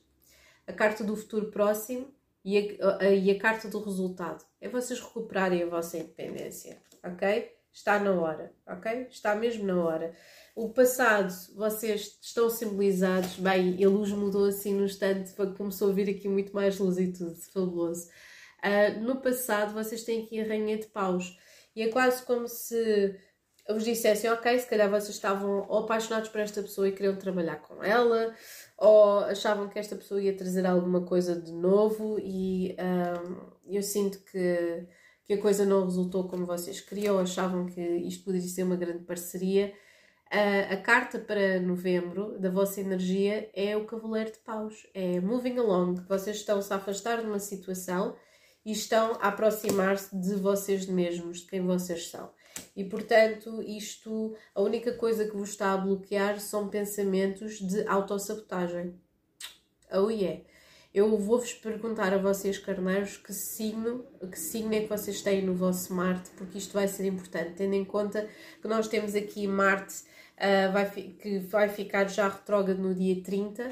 a 0.67 0.73
carta 0.73 1.03
do 1.03 1.15
futuro 1.15 1.49
próximo 1.49 2.13
e 2.43 2.77
a, 2.79 2.97
a, 2.97 3.09
e 3.09 3.31
a 3.31 3.39
carta 3.39 3.67
do 3.67 3.81
resultado. 3.81 4.45
É 4.61 4.69
vocês 4.69 4.99
recuperarem 4.99 5.63
a 5.63 5.67
vossa 5.67 5.97
independência, 5.97 6.81
ok? 7.03 7.51
Está 7.71 7.99
na 7.99 8.11
hora, 8.11 8.53
ok? 8.67 9.07
Está 9.09 9.35
mesmo 9.35 9.65
na 9.65 9.81
hora. 9.83 10.13
O 10.55 10.69
passado, 10.69 11.31
vocês 11.55 12.17
estão 12.21 12.49
simbolizados, 12.49 13.37
bem, 13.37 13.83
a 13.83 13.87
luz 13.87 14.09
mudou 14.11 14.45
assim 14.45 14.73
no 14.73 14.85
instante, 14.85 15.33
começou 15.55 15.91
a 15.91 15.93
vir 15.93 16.09
aqui 16.09 16.27
muito 16.27 16.53
mais 16.53 16.79
luz 16.79 16.97
e 16.97 17.13
tudo, 17.13 17.35
fabuloso. 17.53 18.07
Uh, 18.63 18.99
no 19.01 19.21
passado, 19.21 19.73
vocês 19.73 20.03
têm 20.03 20.23
aqui 20.23 20.39
a 20.39 20.47
Rainha 20.47 20.77
de 20.77 20.87
Paus 20.87 21.37
e 21.75 21.83
é 21.83 21.89
quase 21.89 22.23
como 22.23 22.47
se 22.47 23.15
vos 23.69 23.83
dissessem, 23.83 24.31
ok, 24.31 24.57
se 24.57 24.67
calhar 24.67 24.89
vocês 24.89 25.15
estavam 25.15 25.63
apaixonados 25.71 26.29
por 26.29 26.39
esta 26.41 26.61
pessoa 26.61 26.87
e 26.87 26.91
queriam 26.91 27.15
trabalhar 27.15 27.57
com 27.57 27.83
ela, 27.83 28.33
ou 28.77 29.19
achavam 29.19 29.67
que 29.67 29.79
esta 29.79 29.95
pessoa 29.95 30.21
ia 30.21 30.35
trazer 30.35 30.65
alguma 30.65 31.01
coisa 31.01 31.39
de 31.39 31.51
novo 31.51 32.17
e 32.19 32.75
um, 32.79 33.73
eu 33.73 33.81
sinto 33.81 34.19
que, 34.19 34.87
que 35.25 35.33
a 35.33 35.41
coisa 35.41 35.65
não 35.65 35.83
resultou 35.83 36.27
como 36.27 36.45
vocês 36.45 36.79
queriam, 36.79 37.17
achavam 37.17 37.65
que 37.65 37.81
isto 37.81 38.23
poderia 38.23 38.47
ser 38.47 38.63
uma 38.63 38.75
grande 38.75 39.03
parceria 39.03 39.73
a, 40.29 40.73
a, 40.73 40.77
carta 40.77 41.19
para 41.19 41.59
novembro 41.59 42.37
da 42.39 42.49
vossa 42.49 42.81
energia 42.81 43.49
é 43.53 43.77
o 43.77 43.85
Cavaleiro 43.85 44.31
de 44.31 44.39
Paus, 44.39 44.85
é 44.93 45.21
moving 45.21 45.57
along. 45.57 46.01
Vocês 46.07 46.37
estão-se 46.37 46.71
a 46.73 46.75
afastar 46.75 47.21
de 47.21 47.27
uma 47.27 47.39
situação 47.39 48.15
e 48.65 48.71
estão 48.73 49.13
a 49.21 49.29
aproximar-se 49.29 50.19
de 50.19 50.35
vocês 50.35 50.85
mesmos, 50.85 51.39
de 51.39 51.47
quem 51.47 51.65
vocês 51.65 52.09
são. 52.09 52.29
E 52.75 52.83
portanto, 52.83 53.61
isto, 53.63 54.35
a 54.53 54.61
única 54.61 54.93
coisa 54.93 55.25
que 55.25 55.35
vos 55.35 55.49
está 55.49 55.73
a 55.73 55.77
bloquear 55.77 56.39
são 56.39 56.69
pensamentos 56.69 57.59
de 57.59 57.87
autossabotagem. 57.87 58.95
Oh 59.91 60.09
yeah! 60.09 60.41
Eu 60.93 61.15
vou-vos 61.17 61.53
perguntar 61.53 62.13
a 62.13 62.17
vocês, 62.17 62.57
carneiros, 62.57 63.17
que 63.17 63.31
signo, 63.31 64.03
que 64.31 64.39
signo 64.39 64.73
é 64.73 64.81
que 64.81 64.89
vocês 64.89 65.21
têm 65.21 65.43
no 65.43 65.53
vosso 65.53 65.93
Marte, 65.93 66.31
porque 66.31 66.57
isto 66.57 66.73
vai 66.73 66.87
ser 66.87 67.05
importante, 67.05 67.53
tendo 67.55 67.75
em 67.75 67.85
conta 67.85 68.27
que 68.61 68.67
nós 68.67 68.87
temos 68.87 69.13
aqui 69.13 69.45
Marte 69.47 70.03
uh, 70.37 70.71
vai, 70.71 70.89
que 70.89 71.39
vai 71.39 71.69
ficar 71.69 72.07
já 72.07 72.27
retrógrado 72.27 72.79
no 72.79 72.95
dia 72.95 73.21
30, 73.21 73.69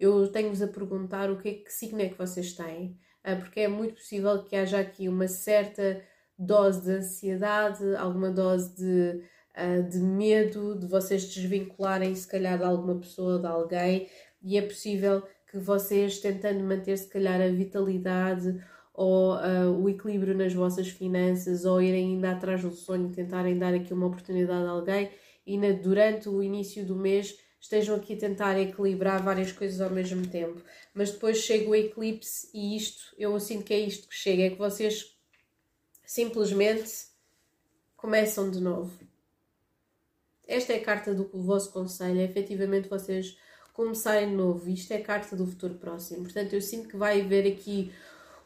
eu 0.00 0.26
tenho-vos 0.32 0.62
a 0.62 0.66
perguntar 0.66 1.30
o 1.30 1.38
que 1.38 1.48
é 1.48 1.52
que 1.54 1.72
signo 1.72 2.00
é 2.00 2.08
que 2.08 2.18
vocês 2.18 2.54
têm, 2.54 2.98
uh, 3.24 3.38
porque 3.38 3.60
é 3.60 3.68
muito 3.68 3.94
possível 3.94 4.42
que 4.42 4.56
haja 4.56 4.80
aqui 4.80 5.08
uma 5.08 5.28
certa 5.28 6.02
dose 6.38 6.82
de 6.82 6.90
ansiedade, 6.90 7.94
alguma 7.96 8.30
dose 8.30 8.74
de, 8.76 9.22
uh, 9.56 9.88
de 9.88 9.98
medo, 9.98 10.78
de 10.78 10.86
vocês 10.86 11.24
desvincularem 11.32 12.14
se 12.14 12.26
calhar 12.26 12.58
de 12.58 12.64
alguma 12.64 12.96
pessoa, 12.96 13.38
de 13.38 13.46
alguém, 13.46 14.08
e 14.42 14.58
é 14.58 14.62
possível 14.62 15.22
que 15.50 15.58
vocês 15.58 16.18
tentando 16.18 16.60
manter 16.64 16.96
se 16.98 17.08
calhar 17.08 17.40
a 17.40 17.48
vitalidade 17.48 18.60
ou 18.92 19.34
uh, 19.36 19.70
o 19.80 19.88
equilíbrio 19.88 20.36
nas 20.36 20.52
vossas 20.52 20.88
finanças 20.88 21.64
ou 21.64 21.80
irem 21.80 22.14
ainda 22.14 22.32
atrás 22.32 22.62
do 22.62 22.70
sonho, 22.70 23.10
tentarem 23.10 23.58
dar 23.58 23.74
aqui 23.74 23.92
uma 23.92 24.06
oportunidade 24.06 24.66
a 24.66 24.70
alguém, 24.70 25.10
e 25.46 25.58
na, 25.58 25.72
durante 25.72 26.28
o 26.28 26.42
início 26.42 26.84
do 26.84 26.96
mês 26.96 27.36
estejam 27.60 27.96
aqui 27.96 28.14
a 28.14 28.18
tentar 28.18 28.60
equilibrar 28.60 29.22
várias 29.22 29.50
coisas 29.50 29.80
ao 29.80 29.90
mesmo 29.90 30.26
tempo. 30.26 30.62
Mas 30.92 31.10
depois 31.10 31.38
chega 31.38 31.70
o 31.70 31.74
eclipse 31.74 32.48
e 32.52 32.76
isto, 32.76 33.14
eu 33.18 33.38
sinto 33.40 33.64
que 33.64 33.72
é 33.72 33.80
isto 33.80 34.06
que 34.06 34.14
chega, 34.14 34.42
é 34.42 34.50
que 34.50 34.58
vocês 34.58 35.13
simplesmente 36.04 37.06
começam 37.96 38.50
de 38.50 38.60
novo. 38.60 38.92
Esta 40.46 40.74
é 40.74 40.76
a 40.76 40.84
carta 40.84 41.14
do 41.14 41.28
vosso 41.42 41.72
conselho, 41.72 42.20
é 42.20 42.24
efetivamente 42.24 42.88
vocês 42.88 43.38
começarem 43.72 44.28
de 44.28 44.34
novo. 44.34 44.68
Isto 44.68 44.92
é 44.92 44.96
a 44.96 45.02
carta 45.02 45.34
do 45.34 45.46
futuro 45.46 45.74
próximo. 45.74 46.22
Portanto, 46.22 46.52
eu 46.52 46.60
sinto 46.60 46.88
que 46.88 46.96
vai 46.96 47.20
haver 47.20 47.50
aqui 47.50 47.92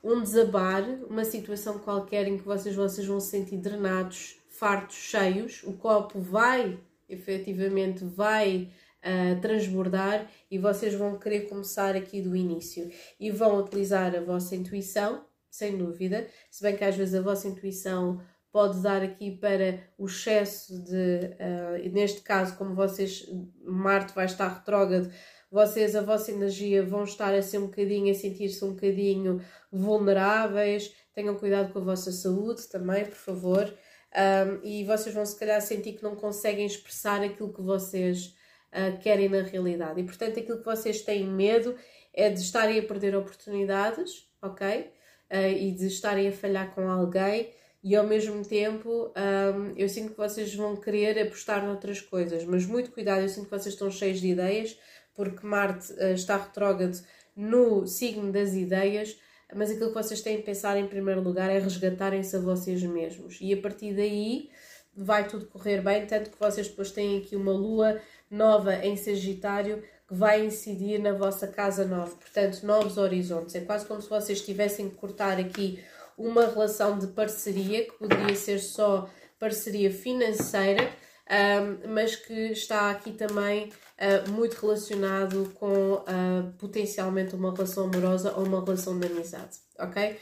um 0.03 0.23
desabar, 0.23 0.85
uma 1.09 1.25
situação 1.25 1.79
qualquer 1.79 2.29
em 2.29 2.39
que 2.39 2.45
vocês, 2.45 2.75
vocês 2.75 3.07
vão 3.07 3.19
se 3.19 3.31
sentir 3.31 3.57
drenados, 3.57 4.39
fartos, 4.49 4.97
cheios. 4.97 5.63
O 5.65 5.73
copo 5.73 6.21
vai 6.21 6.79
efetivamente 7.09 8.05
vai 8.05 8.71
uh, 9.03 9.41
transbordar 9.41 10.31
e 10.51 10.59
vocês 10.59 10.95
vão 10.95 11.19
querer 11.19 11.49
começar 11.49 11.97
aqui 11.97 12.21
do 12.21 12.37
início 12.37 12.91
e 13.19 13.31
vão 13.31 13.59
utilizar 13.59 14.15
a 14.15 14.21
vossa 14.21 14.55
intuição, 14.55 15.25
sem 15.51 15.77
dúvida, 15.77 16.27
se 16.51 16.63
bem 16.63 16.77
que 16.77 16.85
às 16.85 16.97
vezes 16.97 17.15
a 17.15 17.23
vossa 17.23 17.49
intuição 17.49 18.21
pode 18.51 18.81
dar 18.83 19.03
aqui 19.03 19.31
para 19.31 19.81
o 19.99 20.07
excesso 20.07 20.83
de, 20.85 20.95
uh, 20.95 21.93
neste 21.93 22.23
caso, 22.23 22.57
como 22.57 22.75
vocês, 22.75 23.27
Marte 23.63 24.15
vai 24.15 24.27
estar 24.27 24.49
retrógrado, 24.49 25.13
vocês, 25.51 25.97
a 25.97 26.03
vossa 26.03 26.31
energia 26.31 26.85
vão 26.85 27.05
estar 27.05 27.35
a 27.35 27.43
ser 27.43 27.59
um 27.59 27.67
bocadinho, 27.67 28.11
a 28.11 28.15
sentir-se 28.15 28.65
um 28.65 28.75
bocadinho 28.75 29.41
vulneráveis, 29.73 30.95
tenham 31.15 31.35
cuidado 31.37 31.73
com 31.73 31.79
a 31.79 31.85
vossa 31.85 32.13
saúde 32.13 32.69
também, 32.69 33.05
por 33.05 33.17
favor 33.17 33.75
um, 34.15 34.67
e 34.67 34.85
vocês 34.85 35.15
vão 35.15 35.25
se 35.25 35.39
calhar 35.39 35.61
sentir 35.61 35.93
que 35.93 36.03
não 36.03 36.17
conseguem 36.17 36.67
expressar 36.67 37.23
aquilo 37.23 37.53
que 37.53 37.61
vocês 37.61 38.35
uh, 38.73 38.99
querem 39.01 39.29
na 39.29 39.43
realidade. 39.43 40.01
E 40.01 40.05
portanto, 40.05 40.39
aquilo 40.39 40.59
que 40.59 40.65
vocês 40.65 41.03
têm 41.03 41.27
medo 41.27 41.77
é 42.15 42.31
de 42.31 42.41
estarem 42.41 42.79
a 42.79 42.83
perder 42.83 43.15
oportunidades, 43.15 44.29
ok? 44.41 44.91
Uh, 45.31 45.53
e 45.59 45.73
de 45.73 45.87
estarem 45.87 46.29
a 46.29 46.33
falhar 46.33 46.75
com 46.75 46.89
alguém 46.89 47.51
e 47.83 47.95
ao 47.95 48.07
mesmo 48.07 48.45
tempo 48.45 49.13
um, 49.17 49.73
eu 49.77 49.89
sinto 49.89 50.11
que 50.11 50.17
vocês 50.17 50.55
vão 50.55 50.77
querer 50.77 51.19
apostar 51.21 51.65
noutras 51.65 52.01
coisas, 52.01 52.45
mas 52.45 52.67
muito 52.67 52.91
cuidado, 52.91 53.23
eu 53.23 53.29
sinto 53.29 53.45
que 53.45 53.51
vocês 53.51 53.75
estão 53.75 53.91
cheios 53.91 54.21
de 54.21 54.29
ideias, 54.29 54.79
porque 55.15 55.47
Marte 55.47 55.93
uh, 55.93 56.13
está 56.13 56.37
retrógrado 56.37 56.99
no 57.37 57.87
signo 57.87 58.33
das 58.33 58.55
ideias, 58.55 59.17
mas 59.55 59.71
aquilo 59.71 59.89
que 59.89 59.95
vocês 59.95 60.21
têm 60.21 60.39
de 60.39 60.43
pensar 60.43 60.77
em 60.77 60.89
primeiro 60.89 61.23
lugar 61.23 61.51
é 61.51 61.59
resgatarem-se 61.59 62.37
a 62.37 62.41
vocês 62.41 62.83
mesmos. 62.83 63.39
E 63.41 63.55
a 63.55 63.57
partir 63.57 63.95
daí 63.95 64.51
vai 64.95 65.27
tudo 65.27 65.47
correr 65.47 65.81
bem, 65.81 66.05
tanto 66.05 66.31
que 66.31 66.39
vocês 66.39 66.69
depois 66.69 66.91
têm 66.91 67.19
aqui 67.19 67.37
uma 67.37 67.53
lua 67.53 68.01
nova 68.29 68.75
em 68.85 68.97
Sagitário 68.97 69.83
que 70.09 70.15
vai 70.15 70.45
incidir 70.45 70.99
na 70.99 71.13
vossa 71.13 71.47
casa 71.47 71.85
nova, 71.85 72.17
portanto, 72.17 72.63
novos 72.65 72.97
horizontes. 72.97 73.55
É 73.55 73.61
quase 73.61 73.87
como 73.87 74.01
se 74.01 74.09
vocês 74.09 74.41
tivessem 74.41 74.89
que 74.89 74.97
cortar 74.97 75.39
aqui 75.39 75.85
uma 76.17 76.47
relação 76.47 76.99
de 76.99 77.09
parceria 77.09 77.85
que 77.85 77.93
poderia 77.93 78.35
ser 78.35 78.59
só 78.59 79.09
parceria 79.39 79.93
financeira 79.93 80.91
um, 81.29 81.93
mas 81.93 82.17
que 82.17 82.53
está 82.53 82.91
aqui 82.91 83.13
também 83.13 83.69
uh, 83.69 84.31
muito 84.31 84.55
relacionado 84.55 85.53
com 85.55 85.93
uh, 85.93 86.53
potencialmente 86.59 87.35
uma 87.35 87.53
relação 87.53 87.85
amorosa 87.85 88.33
ou 88.35 88.47
uma 88.47 88.65
relação 88.65 88.99
de 88.99 89.07
amizade, 89.07 89.59
ok? 89.79 90.19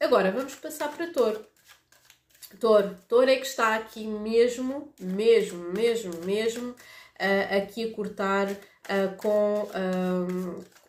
Agora 0.00 0.32
vamos 0.32 0.54
passar 0.54 0.90
para 0.90 1.12
touro. 1.12 1.44
Touro, 2.58 2.96
touro 3.06 3.28
é 3.28 3.36
que 3.36 3.46
está 3.46 3.76
aqui 3.76 4.06
mesmo, 4.06 4.94
mesmo, 4.98 5.70
mesmo, 5.70 6.12
mesmo 6.24 6.74
uh, 7.20 7.56
aqui 7.56 7.84
a 7.84 7.94
cortar 7.94 8.50
uh, 8.50 9.16
com 9.16 9.68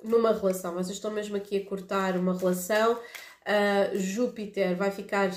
numa 0.04 0.32
relação. 0.32 0.74
Vocês 0.74 0.96
estão 0.96 1.12
mesmo 1.12 1.36
aqui 1.36 1.58
a 1.58 1.66
cortar 1.66 2.16
uma 2.18 2.38
relação. 2.38 2.94
Uh, 2.94 3.98
Júpiter 3.98 4.76
vai 4.76 4.92
ficar, 4.92 5.32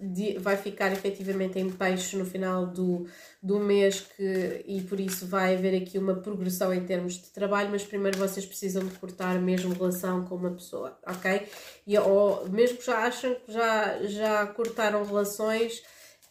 di, 0.00 0.38
vai 0.38 0.56
ficar 0.56 0.90
efetivamente 0.90 1.58
em 1.58 1.70
peixe 1.70 2.16
no 2.16 2.24
final 2.24 2.66
do, 2.66 3.06
do 3.42 3.58
mês 3.60 4.00
que, 4.00 4.64
e 4.66 4.80
por 4.80 4.98
isso 4.98 5.26
vai 5.26 5.54
haver 5.54 5.82
aqui 5.82 5.98
uma 5.98 6.14
progressão 6.14 6.72
em 6.72 6.82
termos 6.86 7.14
de 7.14 7.28
trabalho, 7.28 7.68
mas 7.70 7.84
primeiro 7.84 8.16
vocês 8.16 8.46
precisam 8.46 8.86
de 8.86 8.94
cortar 8.98 9.38
mesmo 9.38 9.74
relação 9.74 10.24
com 10.24 10.36
uma 10.36 10.52
pessoa, 10.52 10.98
ok? 11.06 11.46
E, 11.86 11.98
ou 11.98 12.48
mesmo 12.48 12.78
que 12.78 12.86
já 12.86 13.00
acham 13.00 13.34
que 13.34 13.52
já, 13.52 14.02
já 14.04 14.46
cortaram 14.46 15.04
relações, 15.04 15.82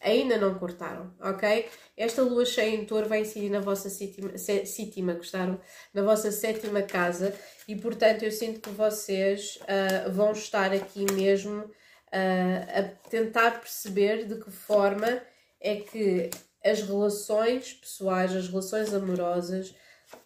ainda 0.01 0.37
não 0.37 0.55
cortaram, 0.55 1.13
ok? 1.19 1.69
Esta 1.95 2.23
lua 2.23 2.45
cheia 2.45 2.75
em 2.75 2.85
touro 2.85 3.07
vai 3.07 3.21
incidir 3.21 3.49
na 3.49 3.59
vossa 3.59 3.89
sétima, 3.89 5.13
gostaram? 5.13 5.59
Na 5.93 6.01
vossa 6.01 6.31
sétima 6.31 6.81
casa 6.81 7.33
e, 7.67 7.75
portanto, 7.75 8.23
eu 8.23 8.31
sinto 8.31 8.59
que 8.59 8.69
vocês 8.69 9.59
uh, 9.61 10.11
vão 10.11 10.31
estar 10.31 10.73
aqui 10.73 11.05
mesmo 11.13 11.59
uh, 11.61 12.79
a 12.79 13.09
tentar 13.09 13.59
perceber 13.59 14.25
de 14.25 14.35
que 14.35 14.51
forma 14.51 15.21
é 15.59 15.75
que 15.75 16.29
as 16.63 16.81
relações 16.81 17.73
pessoais, 17.73 18.35
as 18.35 18.47
relações 18.47 18.93
amorosas, 18.93 19.75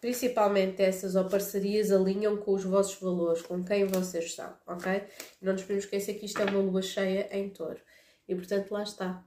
principalmente 0.00 0.82
essas 0.82 1.14
ou 1.14 1.26
parcerias, 1.26 1.92
alinham 1.92 2.36
com 2.36 2.54
os 2.54 2.64
vossos 2.64 2.98
valores, 3.00 3.42
com 3.42 3.62
quem 3.62 3.86
vocês 3.86 4.34
são, 4.34 4.52
ok? 4.66 5.04
Não 5.40 5.52
nos 5.52 5.62
podemos 5.62 5.84
esquecer 5.84 6.14
que 6.14 6.26
isto 6.26 6.40
é 6.40 6.44
uma 6.46 6.60
lua 6.60 6.82
cheia 6.82 7.28
em 7.30 7.48
touro. 7.50 7.80
E, 8.28 8.34
portanto, 8.34 8.70
lá 8.72 8.82
está 8.82 9.24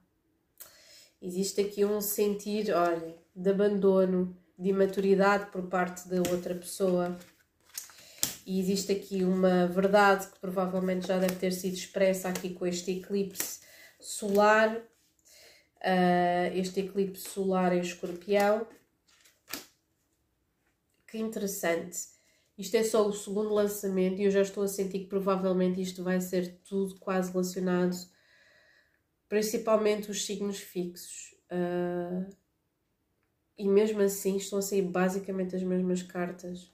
Existe 1.22 1.60
aqui 1.60 1.84
um 1.84 2.00
sentir, 2.00 2.72
olha, 2.72 3.14
de 3.36 3.50
abandono, 3.50 4.34
de 4.58 4.70
imaturidade 4.70 5.50
por 5.50 5.68
parte 5.68 6.08
da 6.08 6.18
outra 6.30 6.54
pessoa. 6.54 7.18
E 8.46 8.58
existe 8.58 8.92
aqui 8.92 9.22
uma 9.22 9.66
verdade 9.66 10.28
que 10.28 10.38
provavelmente 10.38 11.06
já 11.06 11.18
deve 11.18 11.36
ter 11.36 11.52
sido 11.52 11.74
expressa 11.74 12.28
aqui 12.28 12.54
com 12.54 12.66
este 12.66 12.92
eclipse 12.92 13.60
solar, 14.00 14.76
uh, 14.76 16.54
este 16.54 16.80
eclipse 16.80 17.28
solar 17.28 17.74
em 17.74 17.80
escorpião. 17.80 18.66
Que 21.06 21.18
interessante. 21.18 21.98
Isto 22.56 22.76
é 22.76 22.82
só 22.82 23.06
o 23.06 23.12
segundo 23.12 23.52
lançamento 23.52 24.20
e 24.20 24.24
eu 24.24 24.30
já 24.30 24.40
estou 24.40 24.62
a 24.62 24.68
sentir 24.68 25.00
que 25.00 25.06
provavelmente 25.06 25.80
isto 25.82 26.02
vai 26.02 26.20
ser 26.20 26.60
tudo 26.64 26.98
quase 26.98 27.30
relacionado 27.30 27.96
principalmente 29.30 30.10
os 30.10 30.26
signos 30.26 30.58
fixos. 30.58 31.36
Uh, 31.50 32.28
e 33.56 33.68
mesmo 33.68 34.00
assim 34.02 34.36
estão 34.36 34.58
a 34.58 34.62
sair 34.62 34.82
basicamente 34.82 35.54
as 35.54 35.62
mesmas 35.62 36.02
cartas. 36.02 36.72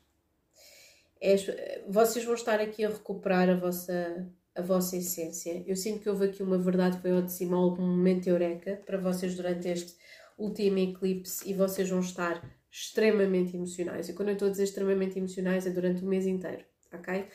É, 1.20 1.84
vocês 1.88 2.24
vão 2.24 2.34
estar 2.34 2.60
aqui 2.60 2.84
a 2.84 2.88
recuperar 2.88 3.50
a 3.50 3.56
vossa, 3.56 4.26
a 4.54 4.62
vossa 4.62 4.96
essência. 4.96 5.62
Eu 5.66 5.76
sinto 5.76 6.00
que 6.00 6.08
houve 6.08 6.26
aqui 6.26 6.42
uma 6.42 6.58
verdade 6.58 6.96
que 6.96 7.02
foi 7.02 7.12
ao 7.12 7.22
de 7.22 7.32
cima, 7.32 7.56
algum 7.56 7.82
momento 7.82 8.26
eureka 8.26 8.82
para 8.86 8.98
vocês 8.98 9.34
durante 9.34 9.68
este 9.68 9.94
último 10.38 10.78
eclipse 10.78 11.48
e 11.48 11.52
vocês 11.52 11.90
vão 11.90 12.00
estar 12.00 12.42
extremamente 12.70 13.54
emocionais. 13.54 14.08
E 14.08 14.14
quando 14.14 14.28
eu 14.28 14.34
estou 14.34 14.48
a 14.48 14.50
dizer 14.50 14.64
extremamente 14.64 15.18
emocionais 15.18 15.66
é 15.66 15.70
durante 15.70 16.04
o 16.04 16.08
mês 16.08 16.26
inteiro, 16.26 16.64
ok? 16.92 17.26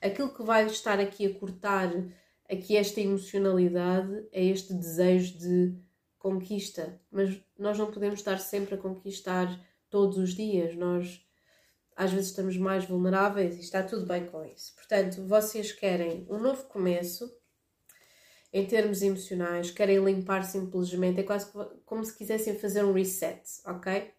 Aquilo 0.00 0.32
que 0.32 0.42
vai 0.42 0.64
estar 0.66 1.00
aqui 1.00 1.26
a 1.26 1.34
cortar 1.38 1.90
aqui 2.50 2.76
esta 2.76 3.00
emocionalidade 3.00 4.26
é 4.32 4.44
este 4.44 4.74
desejo 4.74 5.38
de 5.38 5.74
conquista, 6.18 7.00
mas 7.10 7.40
nós 7.58 7.78
não 7.78 7.90
podemos 7.90 8.18
estar 8.18 8.38
sempre 8.38 8.74
a 8.74 8.78
conquistar 8.78 9.48
todos 9.88 10.18
os 10.18 10.34
dias, 10.34 10.76
nós 10.76 11.24
às 11.96 12.12
vezes 12.12 12.30
estamos 12.30 12.56
mais 12.56 12.84
vulneráveis 12.84 13.56
e 13.56 13.60
está 13.60 13.82
tudo 13.82 14.06
bem 14.06 14.26
com 14.26 14.44
isso. 14.44 14.74
Portanto, 14.74 15.26
vocês 15.26 15.72
querem 15.72 16.26
um 16.30 16.38
novo 16.38 16.64
começo 16.64 17.30
em 18.52 18.66
termos 18.66 19.02
emocionais, 19.02 19.70
querem 19.70 20.02
limpar 20.02 20.44
simplesmente, 20.44 21.20
é 21.20 21.22
quase 21.22 21.50
como 21.84 22.04
se 22.04 22.16
quisessem 22.16 22.58
fazer 22.58 22.84
um 22.84 22.92
reset, 22.92 23.42
ok? 23.64 24.12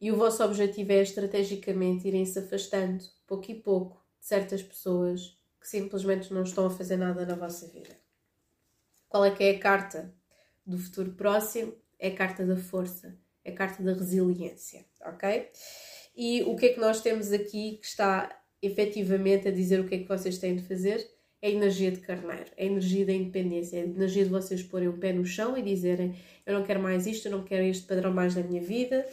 E 0.00 0.10
o 0.10 0.16
vosso 0.16 0.42
objetivo 0.42 0.92
é 0.92 1.02
estrategicamente 1.02 2.08
irem 2.08 2.26
se 2.26 2.38
afastando, 2.38 3.04
pouco 3.26 3.50
e 3.50 3.54
pouco, 3.54 4.04
de 4.18 4.26
certas 4.26 4.62
pessoas 4.62 5.36
que 5.66 5.70
simplesmente 5.70 6.32
não 6.32 6.44
estão 6.44 6.66
a 6.66 6.70
fazer 6.70 6.96
nada 6.96 7.26
na 7.26 7.34
vossa 7.34 7.66
vida. 7.66 7.90
Qual 9.08 9.24
é 9.24 9.32
que 9.32 9.42
é 9.42 9.50
a 9.50 9.58
carta 9.58 10.14
do 10.64 10.78
futuro 10.78 11.10
próximo? 11.10 11.74
É 11.98 12.08
a 12.08 12.14
carta 12.14 12.46
da 12.46 12.56
força, 12.56 13.18
é 13.44 13.50
a 13.50 13.54
carta 13.54 13.82
da 13.82 13.92
resiliência, 13.92 14.84
ok? 15.04 15.48
E 16.16 16.42
o 16.44 16.54
que 16.54 16.66
é 16.66 16.68
que 16.74 16.78
nós 16.78 17.00
temos 17.00 17.32
aqui 17.32 17.78
que 17.78 17.86
está 17.86 18.30
efetivamente 18.62 19.48
a 19.48 19.50
dizer 19.50 19.80
o 19.80 19.88
que 19.88 19.96
é 19.96 19.98
que 19.98 20.08
vocês 20.08 20.38
têm 20.38 20.54
de 20.54 20.62
fazer? 20.62 21.04
É 21.42 21.48
a 21.48 21.50
energia 21.50 21.90
de 21.90 21.98
carneiro, 21.98 22.52
é 22.56 22.62
a 22.62 22.66
energia 22.66 23.04
da 23.04 23.12
independência, 23.12 23.78
é 23.78 23.80
a 23.80 23.86
energia 23.86 24.22
de 24.22 24.30
vocês 24.30 24.62
porem 24.62 24.88
o 24.88 24.98
pé 24.98 25.12
no 25.12 25.24
chão 25.24 25.56
e 25.58 25.62
dizerem 25.62 26.14
eu 26.46 26.54
não 26.54 26.64
quero 26.64 26.80
mais 26.80 27.08
isto, 27.08 27.26
eu 27.26 27.32
não 27.32 27.42
quero 27.42 27.64
este 27.64 27.86
padrão 27.86 28.12
mais 28.12 28.36
na 28.36 28.42
minha 28.42 28.62
vida, 28.62 29.04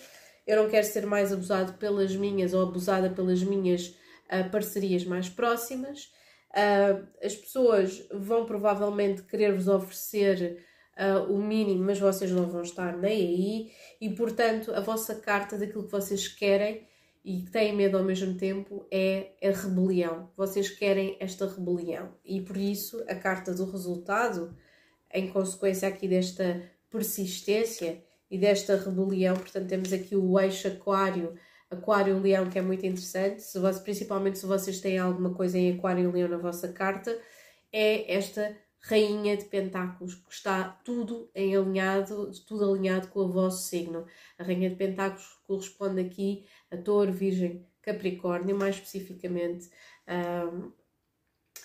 eu 0.46 0.62
não 0.62 0.70
quero 0.70 0.86
ser 0.86 1.08
mais 1.08 1.34
abusado 1.34 1.74
pelas 1.74 2.16
minhas 2.16 2.54
ou 2.54 2.62
abusada 2.62 3.10
pelas 3.10 3.42
minhas 3.42 3.88
uh, 3.88 4.50
parcerias 4.52 5.04
mais 5.04 5.28
próximas 5.28 6.12
Uh, 6.54 7.08
as 7.24 7.36
pessoas 7.36 8.08
vão 8.12 8.46
provavelmente 8.46 9.24
querer-vos 9.24 9.68
oferecer 9.68 10.64
uh, 10.98 11.34
o 11.34 11.42
mínimo, 11.42 11.84
mas 11.84 12.00
vocês 12.00 12.30
não 12.32 12.46
vão 12.48 12.62
estar 12.62 12.96
nem 12.96 13.12
aí, 13.12 13.72
e 14.00 14.10
portanto 14.12 14.72
a 14.72 14.80
vossa 14.80 15.16
carta 15.16 15.58
daquilo 15.58 15.86
que 15.86 15.92
vocês 15.92 16.28
querem 16.28 16.88
e 17.26 17.42
que 17.42 17.52
têm 17.52 17.76
medo 17.76 17.98
ao 17.98 18.04
mesmo 18.04 18.36
tempo 18.36 18.86
é 18.92 19.32
a 19.42 19.50
rebelião. 19.50 20.30
Vocês 20.36 20.70
querem 20.70 21.16
esta 21.20 21.48
rebelião 21.48 22.14
e 22.24 22.42
por 22.42 22.58
isso 22.58 23.04
a 23.08 23.16
carta 23.16 23.54
do 23.54 23.66
resultado, 23.66 24.56
em 25.12 25.30
consequência 25.30 25.88
aqui 25.88 26.08
desta 26.08 26.62
persistência 26.90 28.04
e 28.30 28.38
desta 28.38 28.76
rebelião, 28.76 29.36
portanto 29.36 29.68
temos 29.68 29.94
aqui 29.94 30.16
o 30.16 30.40
eixo 30.40 30.68
aquário 30.68 31.34
Aquário 31.70 32.20
Leão, 32.20 32.50
que 32.50 32.60
é 32.60 32.62
muito 32.62 32.86
interessante, 32.86 33.42
se 33.42 33.60
você, 33.60 33.80
principalmente 33.80 34.38
se 34.38 34.46
vocês 34.46 34.80
têm 34.80 34.98
alguma 34.98 35.34
coisa 35.34 35.58
em 35.58 35.74
Aquário 35.74 36.12
Leão 36.12 36.30
na 36.30 36.38
vossa 36.38 36.72
carta, 36.72 37.18
é 37.72 38.14
esta 38.14 38.56
Rainha 38.86 39.38
de 39.38 39.46
Pentáculos, 39.46 40.16
que 40.16 40.34
está 40.34 40.64
tudo 40.84 41.32
em 41.34 41.56
alinhado, 41.56 42.32
tudo 42.46 42.70
alinhado 42.70 43.08
com 43.08 43.22
o 43.22 43.32
vosso 43.32 43.68
signo. 43.70 44.06
A 44.38 44.44
Rainha 44.44 44.70
de 44.70 44.76
Pentáculos 44.76 45.40
corresponde 45.48 46.02
aqui 46.02 46.46
a 46.70 46.76
Touro, 46.76 47.12
Virgem, 47.12 47.66
Capricórnio, 47.82 48.58
mais 48.58 48.76
especificamente 48.76 49.70
um, 50.06 50.72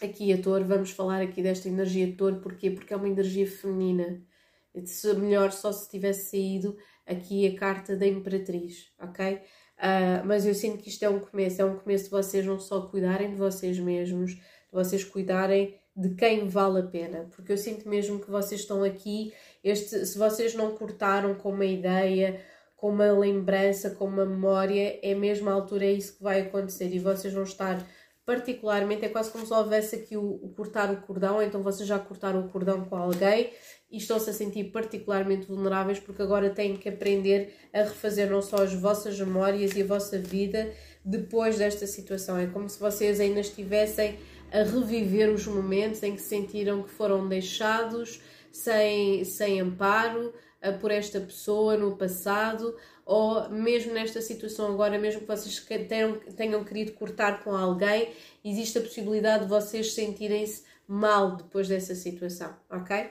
aqui 0.01 0.33
a 0.33 0.41
Touro. 0.41 0.65
Vamos 0.65 0.93
falar 0.93 1.21
aqui 1.21 1.43
desta 1.43 1.69
energia 1.69 2.07
de 2.07 2.13
Touro, 2.13 2.41
porquê? 2.41 2.71
Porque 2.71 2.95
é 2.95 2.97
uma 2.97 3.09
energia 3.09 3.47
feminina. 3.47 4.23
Se 4.85 5.13
melhor 5.15 5.51
só 5.51 5.73
se 5.73 5.91
tivesse 5.91 6.31
saído 6.31 6.77
aqui 7.05 7.49
a 7.49 7.59
carta 7.59 7.97
da 7.97 8.07
Imperatriz, 8.07 8.93
ok? 8.97 9.41
Uh, 9.79 10.27
mas 10.27 10.45
eu 10.45 10.55
sinto 10.55 10.83
que 10.83 10.89
isto 10.89 11.05
é 11.05 11.09
um 11.09 11.21
começo, 11.21 11.63
é 11.63 11.65
um 11.65 11.77
começo 11.77 12.05
de 12.05 12.11
vocês 12.11 12.45
não 12.45 12.59
só 12.59 12.81
cuidarem 12.83 13.31
de 13.31 13.37
vocês 13.37 13.79
mesmos, 13.79 14.33
de 14.33 14.43
vocês 14.73 15.05
cuidarem 15.05 15.79
de 15.97 16.15
quem 16.15 16.49
vale 16.49 16.81
a 16.81 16.83
pena, 16.83 17.29
porque 17.35 17.53
eu 17.53 17.57
sinto 17.57 17.89
mesmo 17.89 18.21
que 18.21 18.31
vocês 18.31 18.61
estão 18.61 18.83
aqui, 18.83 19.33
este, 19.63 20.05
se 20.05 20.19
vocês 20.19 20.55
não 20.55 20.73
cortaram 20.73 21.35
com 21.35 21.51
uma 21.51 21.65
ideia, 21.65 22.41
com 22.77 22.91
uma 22.91 23.11
lembrança, 23.13 23.91
com 23.91 24.05
uma 24.05 24.25
memória, 24.25 24.99
é 25.03 25.15
mesmo 25.15 25.51
a 25.51 25.53
altura 25.53 25.85
é 25.85 25.93
isso 25.93 26.17
que 26.17 26.23
vai 26.23 26.41
acontecer 26.41 26.89
e 26.93 26.99
vocês 26.99 27.35
vão 27.35 27.43
estar 27.43 27.85
particularmente, 28.29 29.07
é 29.07 29.09
quase 29.09 29.31
como 29.31 29.47
se 29.47 29.55
houvesse 29.55 29.97
aqui 29.97 30.15
o, 30.15 30.39
o 30.43 30.53
cortar 30.55 30.93
o 30.93 31.01
cordão, 31.01 31.43
então 31.43 31.63
vocês 31.63 31.89
já 31.89 31.99
cortaram 31.99 32.41
o 32.45 32.49
cordão 32.51 32.85
com 32.85 32.95
alguém 32.95 33.51
e 33.91 33.97
estão-se 33.97 34.29
a 34.29 34.35
sentir 34.35 34.65
particularmente 34.65 35.47
vulneráveis 35.47 35.99
porque 35.99 36.21
agora 36.21 36.51
têm 36.51 36.77
que 36.77 36.91
aprender 36.91 37.55
a 37.73 37.79
refazer 37.79 38.31
não 38.31 38.43
só 38.43 38.65
as 38.65 38.75
vossas 38.75 39.19
memórias 39.19 39.75
e 39.75 39.81
a 39.81 39.87
vossa 39.87 40.19
vida 40.19 40.71
depois 41.03 41.57
desta 41.57 41.87
situação. 41.87 42.37
É 42.37 42.47
como 42.47 42.69
se 42.69 42.79
vocês 42.79 43.19
ainda 43.19 43.41
estivessem 43.41 44.19
a 44.53 44.59
reviver 44.59 45.31
os 45.31 45.47
momentos 45.47 46.03
em 46.03 46.15
que 46.15 46.21
sentiram 46.21 46.83
que 46.83 46.91
foram 46.91 47.27
deixados 47.27 48.21
sem, 48.53 49.25
sem 49.25 49.59
amparo 49.59 50.35
por 50.83 50.91
esta 50.91 51.19
pessoa 51.19 51.79
no 51.79 51.97
passado 51.97 52.77
ou 53.09 53.49
mesmo 53.49 53.95
nesta 53.95 54.21
situação 54.21 54.67
agora, 54.71 54.99
mesmo 54.99 55.23
que 55.23 55.27
vocês 55.27 55.65
tenham, 55.89 56.21
tenham 56.37 56.63
querido 56.63 56.93
cortar 56.93 57.43
com 57.43 57.57
alguém, 57.57 58.13
existe 58.45 58.77
a 58.77 58.83
possibilidade 58.83 59.45
de 59.45 59.49
vocês 59.49 59.95
sentirem-se 59.95 60.65
mal 60.87 61.35
depois 61.35 61.67
dessa 61.67 61.95
situação, 61.95 62.55
ok? 62.69 63.09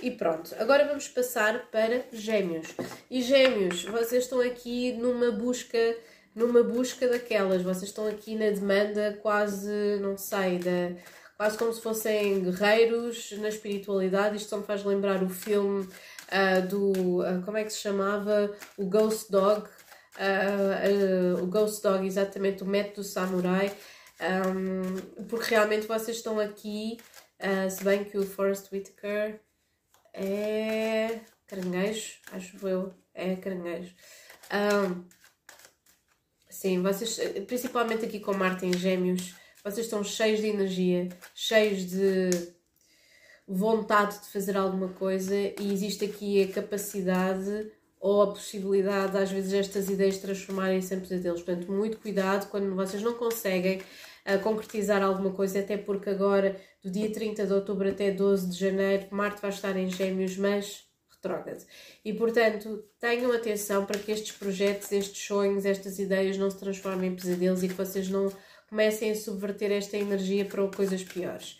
E 0.00 0.12
pronto, 0.12 0.54
agora 0.56 0.86
vamos 0.86 1.08
passar 1.08 1.68
para 1.68 2.04
gêmeos. 2.12 2.68
E 3.10 3.20
gêmeos, 3.20 3.84
vocês 3.86 4.22
estão 4.22 4.40
aqui 4.40 4.92
numa 4.92 5.32
busca, 5.32 5.96
numa 6.32 6.62
busca 6.62 7.08
daquelas, 7.08 7.62
vocês 7.62 7.90
estão 7.90 8.06
aqui 8.06 8.36
na 8.36 8.50
demanda 8.50 9.18
quase, 9.20 9.98
não 10.00 10.16
sei, 10.16 10.60
da, 10.60 10.92
quase 11.36 11.58
como 11.58 11.72
se 11.72 11.80
fossem 11.80 12.40
guerreiros 12.44 13.32
na 13.38 13.48
espiritualidade. 13.48 14.36
Isto 14.36 14.50
só 14.50 14.58
me 14.58 14.64
faz 14.64 14.84
lembrar 14.84 15.24
o 15.24 15.28
filme 15.28 15.88
uh, 16.32 16.66
do. 16.66 17.20
Uh, 17.20 17.42
como 17.44 17.56
é 17.56 17.64
que 17.64 17.70
se 17.70 17.80
chamava? 17.80 18.54
O 18.76 18.86
Ghost 18.86 19.30
Dog. 19.30 19.68
Uh, 20.16 21.42
o 21.42 21.46
Ghost 21.46 21.82
Dog, 21.82 22.06
exatamente, 22.06 22.62
o 22.62 22.66
método 22.66 23.04
samurai. 23.04 23.74
Um, 24.20 25.24
porque 25.26 25.50
realmente 25.50 25.86
vocês 25.86 26.16
estão 26.16 26.40
aqui, 26.40 26.98
se 27.70 27.84
bem 27.84 28.02
que 28.02 28.18
o 28.18 28.26
Forrest 28.26 28.72
Whitaker 28.72 29.40
é 30.12 31.20
caranguejo, 31.46 32.14
acho 32.32 32.66
eu, 32.66 32.92
é 33.14 33.36
caranguejo. 33.36 33.94
Um, 34.52 35.04
sim, 36.50 36.82
vocês, 36.82 37.16
principalmente 37.46 38.06
aqui 38.06 38.18
com 38.18 38.34
Marte 38.34 38.66
em 38.66 38.76
Gêmeos, 38.76 39.36
vocês 39.62 39.86
estão 39.86 40.02
cheios 40.02 40.40
de 40.40 40.48
energia, 40.48 41.08
cheios 41.32 41.88
de 41.88 42.57
vontade 43.48 44.20
de 44.20 44.28
fazer 44.28 44.56
alguma 44.56 44.88
coisa 44.88 45.34
e 45.34 45.72
existe 45.72 46.04
aqui 46.04 46.42
a 46.42 46.52
capacidade 46.52 47.72
ou 48.00 48.22
a 48.22 48.26
possibilidade, 48.28 49.16
às 49.16 49.30
vezes, 49.30 49.52
estas 49.52 49.88
ideias 49.88 50.18
transformarem-se 50.18 50.94
em 50.94 51.00
pesadelos. 51.00 51.42
Portanto, 51.42 51.72
muito 51.72 51.98
cuidado 51.98 52.48
quando 52.48 52.74
vocês 52.74 53.02
não 53.02 53.14
conseguem 53.14 53.78
uh, 53.78 54.38
concretizar 54.42 55.02
alguma 55.02 55.32
coisa, 55.32 55.60
até 55.60 55.76
porque 55.76 56.10
agora, 56.10 56.60
do 56.82 56.90
dia 56.90 57.10
30 57.10 57.46
de 57.46 57.52
outubro 57.52 57.88
até 57.88 58.10
12 58.10 58.50
de 58.50 58.58
janeiro, 58.58 59.06
Marte 59.10 59.42
vai 59.42 59.50
estar 59.50 59.76
em 59.76 59.90
Gêmeos, 59.90 60.36
mas 60.36 60.84
retrógrado. 61.10 61.64
E, 62.04 62.12
portanto, 62.12 62.84
tenham 63.00 63.32
atenção 63.32 63.84
para 63.84 63.98
que 63.98 64.12
estes 64.12 64.32
projetos, 64.36 64.92
estes 64.92 65.26
sonhos, 65.26 65.64
estas 65.64 65.98
ideias 65.98 66.38
não 66.38 66.50
se 66.50 66.58
transformem 66.58 67.10
em 67.10 67.16
pesadelos 67.16 67.64
e 67.64 67.68
que 67.68 67.74
vocês 67.74 68.08
não 68.08 68.32
comecem 68.68 69.10
a 69.10 69.16
subverter 69.16 69.72
esta 69.72 69.96
energia 69.96 70.44
para 70.44 70.68
coisas 70.68 71.02
piores. 71.02 71.58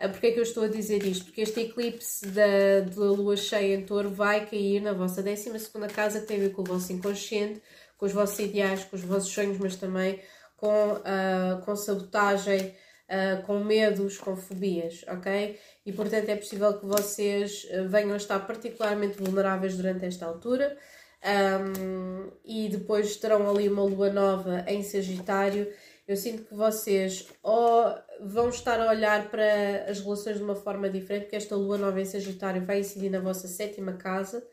Ah, 0.00 0.08
Porquê 0.08 0.28
é 0.28 0.30
que 0.32 0.38
eu 0.38 0.42
estou 0.44 0.64
a 0.64 0.68
dizer 0.68 1.04
isto? 1.04 1.26
Porque 1.26 1.42
este 1.42 1.60
eclipse 1.60 2.26
da, 2.28 2.80
da 2.80 3.04
lua 3.04 3.36
cheia 3.36 3.74
em 3.74 3.84
touro 3.84 4.08
vai 4.08 4.46
cair 4.46 4.80
na 4.80 4.94
vossa 4.94 5.22
12 5.22 5.50
casa, 5.94 6.20
que 6.20 6.26
tem 6.26 6.38
a 6.38 6.40
ver 6.40 6.52
com 6.52 6.62
o 6.62 6.64
vosso 6.64 6.90
inconsciente, 6.90 7.60
com 7.98 8.06
os 8.06 8.12
vossos 8.12 8.38
ideais, 8.38 8.82
com 8.82 8.96
os 8.96 9.02
vossos 9.02 9.30
sonhos, 9.30 9.58
mas 9.58 9.76
também 9.76 10.18
com, 10.56 10.92
uh, 10.94 11.62
com 11.66 11.76
sabotagem, 11.76 12.74
uh, 13.10 13.42
com 13.42 13.62
medos, 13.62 14.16
com 14.16 14.34
fobias, 14.36 15.04
ok? 15.06 15.58
E 15.84 15.92
portanto 15.92 16.30
é 16.30 16.36
possível 16.36 16.78
que 16.78 16.86
vocês 16.86 17.68
venham 17.90 18.14
a 18.14 18.16
estar 18.16 18.38
particularmente 18.46 19.22
vulneráveis 19.22 19.76
durante 19.76 20.06
esta 20.06 20.24
altura. 20.24 20.78
Um, 21.22 22.30
e 22.42 22.70
depois 22.70 23.16
terão 23.16 23.50
ali 23.50 23.68
uma 23.68 23.82
lua 23.82 24.10
nova 24.10 24.64
em 24.66 24.82
Sagitário 24.82 25.70
eu 26.12 26.16
sinto 26.16 26.42
que 26.44 26.54
vocês 26.54 27.28
ou 27.42 27.94
vão 28.20 28.48
estar 28.48 28.80
a 28.80 28.90
olhar 28.90 29.30
para 29.30 29.84
as 29.88 30.00
relações 30.00 30.38
de 30.38 30.42
uma 30.42 30.56
forma 30.56 30.90
diferente, 30.90 31.24
porque 31.24 31.36
esta 31.36 31.54
lua 31.54 31.78
nova 31.78 32.00
em 32.00 32.04
Sagitário 32.04 32.64
vai 32.64 32.80
incidir 32.80 33.10
na 33.10 33.20
vossa 33.20 33.46
sétima 33.46 33.92
casa. 33.92 34.44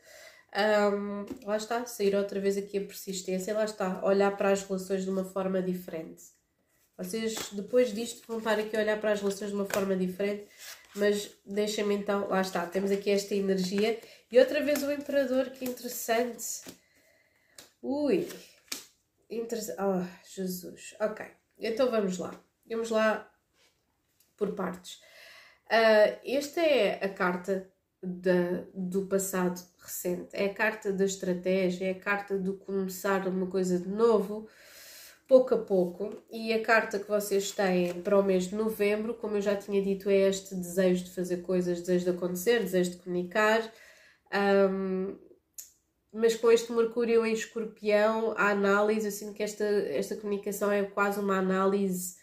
Um, 0.54 1.26
lá 1.44 1.56
está, 1.56 1.84
sair 1.84 2.14
outra 2.14 2.38
vez 2.38 2.56
aqui 2.56 2.78
a 2.78 2.80
persistência, 2.80 3.54
lá 3.54 3.64
está, 3.64 4.04
olhar 4.04 4.36
para 4.36 4.50
as 4.50 4.62
relações 4.62 5.02
de 5.02 5.10
uma 5.10 5.24
forma 5.24 5.60
diferente. 5.60 6.22
Vocês, 6.96 7.50
depois 7.52 7.92
disto, 7.92 8.26
vão 8.26 8.38
estar 8.38 8.58
aqui 8.58 8.76
a 8.76 8.80
olhar 8.80 9.00
para 9.00 9.12
as 9.12 9.20
relações 9.20 9.50
de 9.50 9.56
uma 9.56 9.66
forma 9.66 9.96
diferente, 9.96 10.46
mas 10.94 11.30
deixem-me 11.44 11.94
então, 11.94 12.28
lá 12.28 12.40
está, 12.40 12.66
temos 12.66 12.90
aqui 12.92 13.10
esta 13.10 13.34
energia. 13.34 13.98
E 14.30 14.38
outra 14.38 14.62
vez 14.62 14.82
o 14.82 14.92
Imperador, 14.92 15.50
que 15.50 15.64
interessante. 15.64 16.62
Ui, 17.82 18.28
interessante. 19.28 19.80
Oh, 19.80 20.04
Jesus, 20.34 20.94
ok. 21.00 21.26
Então 21.58 21.90
vamos 21.90 22.18
lá. 22.18 22.34
Vamos 22.68 22.90
lá 22.90 23.30
por 24.36 24.54
partes. 24.54 25.00
Uh, 25.66 26.18
esta 26.24 26.60
é 26.60 27.04
a 27.04 27.08
carta 27.08 27.70
do 28.02 29.06
passado 29.06 29.60
recente, 29.78 30.28
é 30.32 30.46
a 30.46 30.54
carta 30.54 30.92
da 30.92 31.04
estratégia, 31.04 31.88
é 31.88 31.90
a 31.90 31.98
carta 31.98 32.38
do 32.38 32.54
começar 32.54 33.26
uma 33.26 33.46
coisa 33.48 33.78
de 33.78 33.88
novo, 33.88 34.48
pouco 35.26 35.54
a 35.54 35.58
pouco. 35.58 36.22
E 36.30 36.52
a 36.52 36.62
carta 36.62 36.98
que 36.98 37.08
vocês 37.08 37.50
têm 37.50 38.00
para 38.02 38.18
o 38.18 38.22
mês 38.22 38.44
de 38.44 38.54
novembro, 38.54 39.14
como 39.14 39.36
eu 39.36 39.42
já 39.42 39.56
tinha 39.56 39.82
dito, 39.82 40.08
é 40.08 40.28
este 40.28 40.54
desejo 40.54 41.04
de 41.04 41.10
fazer 41.10 41.38
coisas, 41.38 41.80
desejo 41.80 42.04
de 42.04 42.10
acontecer, 42.10 42.60
desejo 42.60 42.92
de 42.92 42.96
comunicar. 42.98 43.60
Um, 44.70 45.18
mas 46.18 46.34
com 46.34 46.50
este 46.50 46.72
Mercúrio 46.72 47.24
em 47.24 47.32
Escorpião, 47.32 48.34
a 48.36 48.48
análise, 48.50 49.06
eu 49.06 49.12
sinto 49.12 49.34
que 49.34 49.42
esta, 49.42 49.64
esta 49.64 50.16
comunicação 50.16 50.70
é 50.70 50.82
quase 50.82 51.20
uma 51.20 51.38
análise 51.38 52.16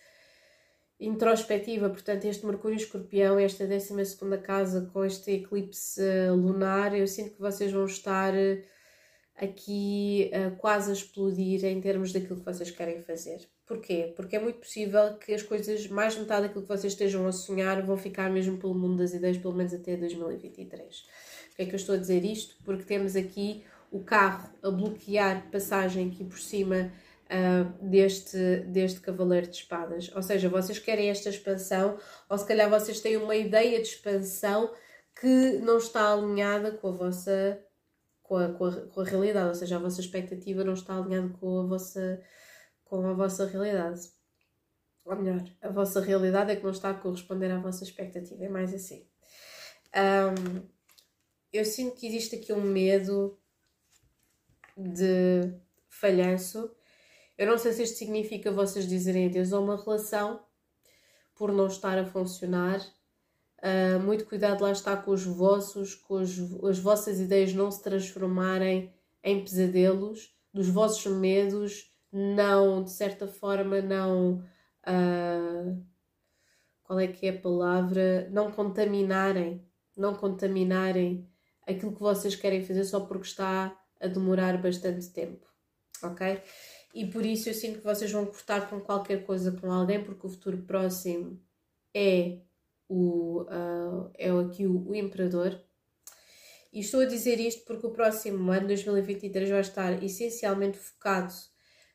introspectiva, 1.00 1.90
portanto, 1.90 2.26
este 2.26 2.46
Mercúrio 2.46 2.76
Escorpião, 2.76 3.40
esta 3.40 3.66
12 3.66 3.96
casa 4.44 4.90
com 4.92 5.06
este 5.06 5.32
eclipse 5.32 6.02
uh, 6.02 6.36
lunar, 6.36 6.94
eu 6.94 7.08
sinto 7.08 7.36
que 7.36 7.40
vocês 7.40 7.72
vão 7.72 7.86
estar 7.86 8.34
uh, 8.34 8.62
aqui 9.38 10.30
uh, 10.34 10.56
quase 10.58 10.90
a 10.90 10.94
explodir 10.94 11.64
em 11.64 11.80
termos 11.80 12.12
daquilo 12.12 12.40
que 12.40 12.46
vocês 12.46 12.72
querem 12.72 13.02
fazer. 13.02 13.48
Porquê? 13.66 14.14
Porque 14.16 14.36
é 14.36 14.40
muito 14.40 14.60
possível 14.60 15.18
que 15.18 15.34
as 15.34 15.42
coisas, 15.42 15.88
mais 15.88 16.18
metade 16.18 16.48
daquilo 16.48 16.64
que 16.64 16.68
vocês 16.68 16.92
estejam 16.92 17.26
a 17.28 17.32
sonhar, 17.32 17.82
vão 17.82 17.98
ficar 17.98 18.30
mesmo 18.30 18.58
pelo 18.58 18.76
mundo 18.76 18.98
das 18.98 19.14
ideias, 19.14 19.38
pelo 19.38 19.56
menos 19.56 19.74
até 19.74 19.96
2023. 19.96 21.02
Porquê 21.48 21.62
é 21.62 21.66
que 21.66 21.72
eu 21.72 21.78
estou 21.78 21.96
a 21.96 21.98
dizer 21.98 22.26
isto? 22.26 22.56
Porque 22.66 22.84
temos 22.84 23.16
aqui 23.16 23.64
o 23.92 24.04
carro 24.04 24.50
a 24.64 24.70
bloquear 24.70 25.50
passagem 25.52 26.10
aqui 26.10 26.24
por 26.24 26.40
cima 26.40 26.92
uh, 27.26 27.86
deste, 27.88 28.38
deste 28.68 29.00
Cavaleiro 29.00 29.48
de 29.48 29.58
Espadas. 29.58 30.12
Ou 30.16 30.22
seja, 30.22 30.50
vocês 30.50 30.80
querem 30.80 31.10
esta 31.10 31.30
expansão, 31.30 31.98
ou 32.30 32.38
se 32.38 32.46
calhar 32.46 32.70
vocês 32.70 33.00
têm 33.00 33.18
uma 33.18 33.36
ideia 33.36 33.82
de 33.82 33.88
expansão 33.88 34.74
que 35.20 35.60
não 35.60 35.78
está 35.78 36.12
alinhada 36.12 36.72
com 36.72 36.90
a 36.90 36.92
vossa 36.92 37.62
com 38.26 38.38
a, 38.38 38.50
com 38.54 38.66
a, 38.66 38.82
com 38.88 39.02
a 39.02 39.04
realidade, 39.04 39.50
ou 39.50 39.56
seja, 39.56 39.76
a 39.76 39.80
vossa 39.80 40.02
expectativa 40.02 40.64
não 40.64 40.74
está 40.74 40.98
alinhada 40.98 41.30
com 41.40 41.60
a 41.60 41.64
vossa, 41.64 42.22
com 42.84 43.08
a 43.08 43.14
vossa 43.14 43.46
realidade. 43.46 44.02
Ou 45.06 45.16
melhor, 45.16 45.44
a 45.62 45.70
vossa 45.70 46.02
realidade 46.02 46.52
é 46.52 46.56
que 46.56 46.64
não 46.64 46.72
está 46.72 46.90
a 46.90 46.96
corresponder 46.96 47.52
à 47.52 47.60
vossa 47.60 47.84
expectativa, 47.84 48.44
é 48.44 48.50
mais 48.50 48.74
assim. 48.74 49.08
Um, 49.96 50.64
eu 51.54 51.64
sinto 51.64 51.96
que 51.96 52.08
existe 52.08 52.36
aqui 52.36 52.52
um 52.52 52.62
medo 52.62 53.40
de 54.76 55.54
falhanço. 55.90 56.72
Eu 57.38 57.48
não 57.48 57.58
sei 57.58 57.74
se 57.74 57.84
isto 57.84 57.98
significa 57.98 58.52
vocês 58.52 58.88
dizerem 58.88 59.28
adeus 59.28 59.52
a 59.52 59.60
uma 59.60 59.82
relação 59.82 60.42
por 61.36 61.52
não 61.52 61.68
estar 61.68 61.98
a 61.98 62.06
funcionar. 62.06 62.80
Uh, 63.60 64.00
muito 64.00 64.26
cuidado 64.26 64.62
lá 64.62 64.72
está 64.72 64.96
com 64.96 65.12
os 65.12 65.24
vossos, 65.24 65.96
com 65.96 66.16
os, 66.16 66.40
as 66.64 66.80
vossas 66.80 67.20
ideias 67.20 67.54
não 67.54 67.72
se 67.72 67.82
transformarem 67.82 68.94
em 69.24 69.44
pesadelos, 69.44 70.36
dos 70.54 70.70
vossos 70.70 71.06
medos 71.12 71.92
não, 72.18 72.82
de 72.82 72.92
certa 72.92 73.28
forma, 73.28 73.82
não. 73.82 74.44
Uh, 74.88 75.84
qual 76.84 77.00
é 77.00 77.08
que 77.08 77.26
é 77.26 77.32
a 77.32 77.42
palavra? 77.42 78.30
Não 78.32 78.52
contaminarem, 78.52 79.68
não 79.98 80.16
contaminarem 80.16 81.28
aquilo 81.68 81.94
que 81.94 82.00
vocês 82.00 82.36
querem 82.36 82.64
fazer 82.64 82.86
só 82.86 83.02
porque 83.02 83.26
está 83.26 83.78
a 84.00 84.08
demorar 84.08 84.62
bastante 84.62 85.10
tempo, 85.10 85.48
ok? 86.04 86.42
E 86.94 87.06
por 87.06 87.26
isso 87.26 87.50
eu 87.50 87.54
sinto 87.54 87.80
que 87.80 87.84
vocês 87.84 88.12
vão 88.12 88.26
cortar 88.26 88.70
com 88.70 88.80
qualquer 88.80 89.26
coisa 89.26 89.52
com 89.52 89.72
alguém, 89.72 90.04
porque 90.04 90.26
o 90.26 90.30
futuro 90.30 90.60
próximo 90.60 91.42
é 91.94 92.40
o, 92.88 93.42
uh, 93.44 94.12
é 94.18 94.30
aqui 94.30 94.66
o, 94.66 94.90
o 94.90 94.96
Imperador. 94.96 95.60
E 96.72 96.80
estou 96.80 97.02
a 97.02 97.06
dizer 97.06 97.40
isto 97.40 97.66
porque 97.66 97.88
o 97.88 97.92
próximo 97.92 98.52
ano, 98.52 98.68
2023, 98.68 99.50
vai 99.50 99.62
estar 99.62 100.04
essencialmente 100.04 100.78
focado 100.78 101.34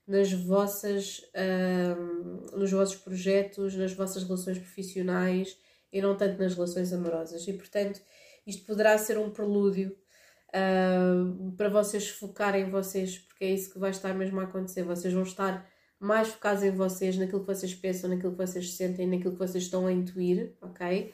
nas 0.06 0.32
vossas, 0.32 1.18
uh, 1.34 2.56
nos 2.58 2.70
vossos 2.70 2.96
projetos, 2.96 3.74
nas 3.76 3.92
vossas 3.92 4.24
relações 4.24 4.58
profissionais 4.58 5.56
e 5.92 6.02
não 6.02 6.16
tanto 6.16 6.38
nas 6.38 6.54
relações 6.54 6.92
amorosas. 6.92 7.46
E 7.46 7.52
portanto, 7.52 8.00
isto 8.46 8.66
poderá 8.66 8.98
ser 8.98 9.18
um 9.18 9.30
prelúdio 9.30 9.96
uh, 10.50 11.52
para 11.56 11.68
vocês 11.68 12.08
focarem 12.08 12.66
em 12.66 12.70
vocês, 12.70 13.18
porque 13.18 13.44
é 13.44 13.50
isso 13.50 13.72
que 13.72 13.78
vai 13.78 13.90
estar 13.90 14.12
mesmo 14.14 14.40
a 14.40 14.44
acontecer. 14.44 14.82
Vocês 14.82 15.12
vão 15.12 15.22
estar 15.22 15.68
mais 15.98 16.28
focados 16.28 16.62
em 16.62 16.70
vocês, 16.70 17.16
naquilo 17.16 17.40
que 17.40 17.46
vocês 17.46 17.74
pensam, 17.74 18.10
naquilo 18.10 18.32
que 18.32 18.38
vocês 18.38 18.74
sentem, 18.74 19.06
naquilo 19.06 19.32
que 19.32 19.38
vocês 19.38 19.64
estão 19.64 19.86
a 19.86 19.92
intuir, 19.92 20.54
ok? 20.62 21.12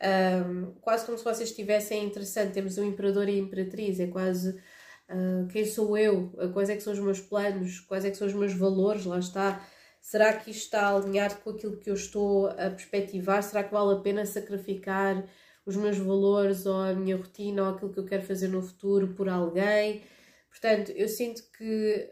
Um, 0.00 0.72
quase 0.80 1.04
como 1.04 1.18
se 1.18 1.24
vocês 1.24 1.50
estivessem 1.50 2.04
interessante. 2.04 2.52
Temos 2.52 2.78
o 2.78 2.84
Imperador 2.84 3.28
e 3.28 3.32
a 3.32 3.38
Imperatriz, 3.38 3.98
é 3.98 4.06
quase 4.06 4.50
uh, 4.50 5.46
quem 5.48 5.64
sou 5.64 5.98
eu, 5.98 6.32
quais 6.52 6.70
é 6.70 6.76
que 6.76 6.82
são 6.82 6.92
os 6.92 7.00
meus 7.00 7.20
planos, 7.20 7.80
quais 7.80 8.04
é 8.04 8.10
que 8.10 8.16
são 8.16 8.28
os 8.28 8.34
meus 8.34 8.54
valores, 8.54 9.04
lá 9.04 9.18
está. 9.18 9.60
Será 10.00 10.32
que 10.32 10.50
isto 10.52 10.62
está 10.62 10.88
alinhado 10.88 11.36
com 11.38 11.50
aquilo 11.50 11.76
que 11.76 11.90
eu 11.90 11.94
estou 11.94 12.46
a 12.46 12.70
perspectivar? 12.70 13.42
Será 13.42 13.64
que 13.64 13.72
vale 13.72 13.94
a 13.94 14.00
pena 14.00 14.24
sacrificar 14.24 15.24
os 15.68 15.76
meus 15.76 15.98
valores 15.98 16.64
ou 16.64 16.80
a 16.80 16.94
minha 16.94 17.16
rotina 17.16 17.62
ou 17.62 17.74
aquilo 17.74 17.92
que 17.92 17.98
eu 17.98 18.06
quero 18.06 18.22
fazer 18.22 18.48
no 18.48 18.62
futuro 18.62 19.08
por 19.08 19.28
alguém. 19.28 20.02
Portanto, 20.50 20.90
eu 20.92 21.06
sinto 21.08 21.42
que 21.56 22.10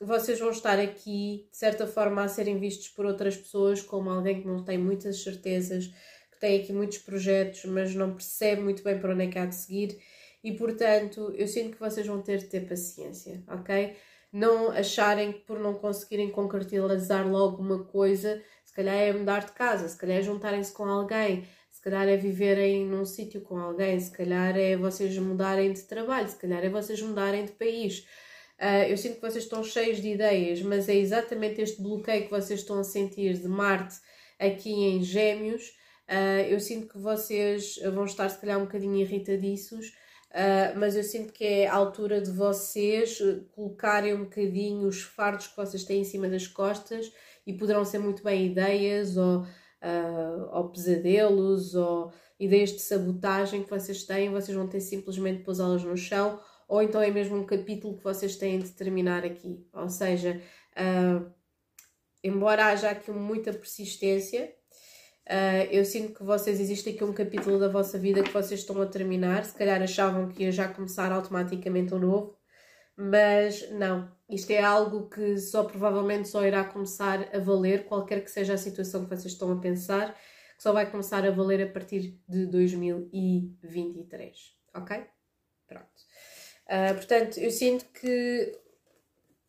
vocês 0.00 0.38
vão 0.40 0.50
estar 0.50 0.80
aqui, 0.80 1.48
de 1.50 1.56
certa 1.56 1.86
forma, 1.86 2.24
a 2.24 2.28
serem 2.28 2.58
vistos 2.58 2.88
por 2.88 3.06
outras 3.06 3.36
pessoas 3.36 3.80
como 3.82 4.10
alguém 4.10 4.40
que 4.40 4.46
não 4.48 4.64
tem 4.64 4.78
muitas 4.78 5.22
certezas, 5.22 5.86
que 6.32 6.40
tem 6.40 6.60
aqui 6.60 6.72
muitos 6.72 6.98
projetos, 6.98 7.64
mas 7.66 7.94
não 7.94 8.14
percebe 8.14 8.62
muito 8.62 8.82
bem 8.82 8.98
para 8.98 9.14
onde 9.14 9.24
é 9.24 9.28
que 9.28 9.38
há 9.38 9.46
de 9.46 9.54
seguir. 9.54 9.98
e 10.42 10.52
portanto 10.52 11.32
eu 11.36 11.48
sinto 11.48 11.72
que 11.72 11.80
vocês 11.80 12.06
vão 12.06 12.22
ter 12.22 12.38
de 12.38 12.46
ter 12.46 12.68
paciência, 12.68 13.42
ok? 13.48 13.96
Não 14.32 14.70
acharem 14.70 15.32
que 15.32 15.40
por 15.40 15.58
não 15.58 15.74
conseguirem 15.74 16.30
concretizar 16.30 17.28
logo 17.28 17.62
uma 17.62 17.84
coisa, 17.84 18.42
se 18.64 18.72
calhar 18.72 18.94
é 18.94 19.12
mudar 19.12 19.46
de 19.46 19.52
casa, 19.52 19.88
se 19.88 19.96
calhar 19.98 20.18
é 20.18 20.22
juntarem-se 20.22 20.72
com 20.72 20.84
alguém, 20.84 21.46
calhar 21.88 22.06
é 22.06 22.16
viverem 22.18 22.84
num 22.84 23.06
sítio 23.06 23.40
com 23.40 23.56
alguém, 23.56 23.98
se 23.98 24.10
calhar 24.10 24.56
é 24.56 24.76
vocês 24.76 25.16
mudarem 25.16 25.72
de 25.72 25.82
trabalho, 25.82 26.28
se 26.28 26.36
calhar 26.36 26.62
é 26.62 26.68
vocês 26.68 27.00
mudarem 27.00 27.46
de 27.46 27.52
país. 27.52 28.06
Uh, 28.60 28.90
eu 28.90 28.96
sinto 28.98 29.14
que 29.14 29.22
vocês 29.22 29.44
estão 29.44 29.64
cheios 29.64 30.02
de 30.02 30.10
ideias, 30.10 30.60
mas 30.60 30.88
é 30.88 30.94
exatamente 30.94 31.62
este 31.62 31.80
bloqueio 31.80 32.24
que 32.24 32.30
vocês 32.30 32.60
estão 32.60 32.78
a 32.78 32.84
sentir 32.84 33.38
de 33.38 33.48
Marte 33.48 33.96
aqui 34.38 34.70
em 34.70 35.02
Gêmeos. 35.02 35.68
Uh, 36.08 36.44
eu 36.50 36.60
sinto 36.60 36.88
que 36.88 36.98
vocês 36.98 37.76
vão 37.94 38.04
estar, 38.04 38.28
se 38.28 38.38
calhar, 38.38 38.58
um 38.58 38.66
bocadinho 38.66 38.96
irritadiços, 38.96 39.88
uh, 40.30 40.76
mas 40.78 40.94
eu 40.94 41.04
sinto 41.04 41.32
que 41.32 41.44
é 41.44 41.68
a 41.68 41.74
altura 41.74 42.20
de 42.20 42.30
vocês 42.30 43.18
colocarem 43.52 44.12
um 44.12 44.24
bocadinho 44.24 44.86
os 44.86 45.00
fardos 45.00 45.46
que 45.46 45.56
vocês 45.56 45.84
têm 45.84 46.02
em 46.02 46.04
cima 46.04 46.28
das 46.28 46.46
costas 46.46 47.10
e 47.46 47.54
poderão 47.54 47.82
ser 47.82 47.98
muito 47.98 48.22
bem 48.22 48.44
ideias 48.44 49.16
ou, 49.16 49.46
ou 50.52 50.70
pesadelos 50.70 51.74
ou 51.74 52.12
ideias 52.38 52.70
de 52.70 52.80
sabotagem 52.80 53.62
que 53.62 53.70
vocês 53.70 54.04
têm, 54.04 54.30
vocês 54.30 54.56
vão 54.56 54.66
ter 54.66 54.80
simplesmente 54.80 55.42
pôs-las 55.42 55.84
no 55.84 55.96
chão 55.96 56.40
ou 56.68 56.82
então 56.82 57.00
é 57.00 57.10
mesmo 57.10 57.36
um 57.36 57.46
capítulo 57.46 57.96
que 57.96 58.04
vocês 58.04 58.36
têm 58.36 58.58
de 58.58 58.68
terminar 58.68 59.24
aqui. 59.24 59.66
Ou 59.72 59.88
seja, 59.88 60.40
uh, 60.76 61.32
embora 62.22 62.66
haja 62.66 62.90
aqui 62.90 63.10
muita 63.10 63.54
persistência, 63.54 64.54
uh, 65.26 65.64
eu 65.70 65.82
sinto 65.86 66.12
que 66.12 66.22
vocês 66.22 66.60
existe 66.60 66.90
aqui 66.90 67.02
um 67.02 67.14
capítulo 67.14 67.58
da 67.58 67.68
vossa 67.68 67.98
vida 67.98 68.22
que 68.22 68.30
vocês 68.30 68.60
estão 68.60 68.80
a 68.82 68.86
terminar. 68.86 69.46
Se 69.46 69.54
calhar 69.54 69.80
achavam 69.80 70.28
que 70.28 70.42
ia 70.42 70.52
já 70.52 70.68
começar 70.68 71.10
automaticamente 71.10 71.94
um 71.94 71.98
novo, 71.98 72.36
mas 72.94 73.70
não. 73.70 74.17
Isto 74.28 74.50
é 74.50 74.62
algo 74.62 75.08
que 75.08 75.38
só 75.38 75.64
provavelmente 75.64 76.28
só 76.28 76.44
irá 76.44 76.62
começar 76.62 77.34
a 77.34 77.38
valer, 77.38 77.86
qualquer 77.86 78.22
que 78.22 78.30
seja 78.30 78.54
a 78.54 78.58
situação 78.58 79.04
que 79.04 79.10
vocês 79.10 79.32
estão 79.32 79.50
a 79.50 79.58
pensar, 79.58 80.14
que 80.56 80.62
só 80.62 80.72
vai 80.72 80.90
começar 80.90 81.24
a 81.24 81.30
valer 81.30 81.62
a 81.62 81.72
partir 81.72 82.20
de 82.28 82.46
2023. 82.46 84.54
Ok? 84.74 85.06
Pronto. 85.66 85.88
Uh, 86.66 86.94
portanto, 86.94 87.38
eu 87.38 87.50
sinto 87.50 87.86
que, 87.86 88.58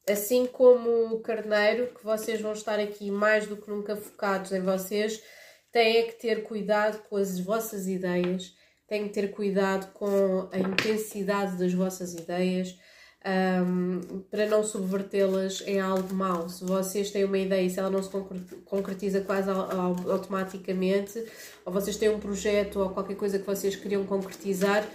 assim 0.09 0.45
como 0.45 1.13
o 1.13 1.19
carneiro, 1.19 1.93
que 1.93 2.03
vocês 2.03 2.39
vão 2.39 2.53
estar 2.53 2.79
aqui 2.79 3.11
mais 3.11 3.47
do 3.47 3.57
que 3.57 3.69
nunca 3.69 3.97
focados 3.97 4.53
em 4.53 4.61
vocês, 4.61 5.21
têm 5.73 6.07
que 6.07 6.13
ter 6.13 6.43
cuidado 6.43 7.03
com 7.09 7.17
as 7.17 7.37
vossas 7.37 7.85
ideias, 7.85 8.55
têm 8.87 9.07
que 9.07 9.13
ter 9.13 9.31
cuidado 9.31 9.91
com 9.91 10.47
a 10.53 10.57
intensidade 10.57 11.57
das 11.57 11.73
vossas 11.73 12.13
ideias. 12.13 12.79
Um, 13.25 14.21
para 14.31 14.45
não 14.45 14.63
subvertê-las 14.63 15.61
em 15.67 15.79
algo 15.79 16.13
mau. 16.13 16.47
Se 16.47 16.63
vocês 16.63 17.11
têm 17.11 17.25
uma 17.25 17.37
ideia 17.37 17.61
e 17.61 17.69
se 17.69 17.77
ela 17.77 17.89
não 17.89 18.01
se 18.01 18.09
concretiza 18.63 19.19
quase 19.21 19.49
automaticamente, 19.49 21.25
ou 21.65 21.73
vocês 21.73 21.97
têm 21.97 22.09
um 22.09 22.19
projeto 22.19 22.79
ou 22.79 22.89
qualquer 22.91 23.17
coisa 23.17 23.37
que 23.37 23.45
vocês 23.45 23.75
queriam 23.75 24.05
concretizar, 24.05 24.87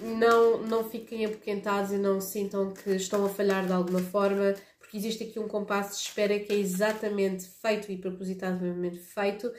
não, 0.00 0.62
não 0.62 0.88
fiquem 0.88 1.26
apoquentados 1.26 1.92
e 1.92 1.98
não 1.98 2.20
sintam 2.20 2.72
que 2.72 2.90
estão 2.90 3.24
a 3.26 3.28
falhar 3.28 3.66
de 3.66 3.72
alguma 3.72 4.00
forma, 4.00 4.54
porque 4.78 4.96
existe 4.96 5.24
aqui 5.24 5.38
um 5.38 5.48
compasso 5.48 5.90
de 5.90 6.08
espera 6.08 6.38
que 6.38 6.52
é 6.52 6.56
exatamente 6.56 7.46
feito 7.60 7.92
e 7.92 7.98
propositadamente 7.98 9.00
feito 9.00 9.52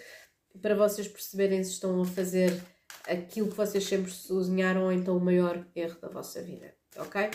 para 0.62 0.76
vocês 0.76 1.08
perceberem 1.08 1.64
se 1.64 1.72
estão 1.72 2.02
a 2.02 2.06
fazer 2.06 2.60
aquilo 3.08 3.48
que 3.48 3.56
vocês 3.56 3.84
sempre 3.84 4.12
sonharam 4.12 4.86
ou 4.86 4.92
então 4.92 5.18
o 5.18 5.24
maior 5.24 5.66
erro 5.76 6.00
da 6.02 6.10
vossa 6.10 6.42
vida, 6.42 6.74
ok? 6.98 7.30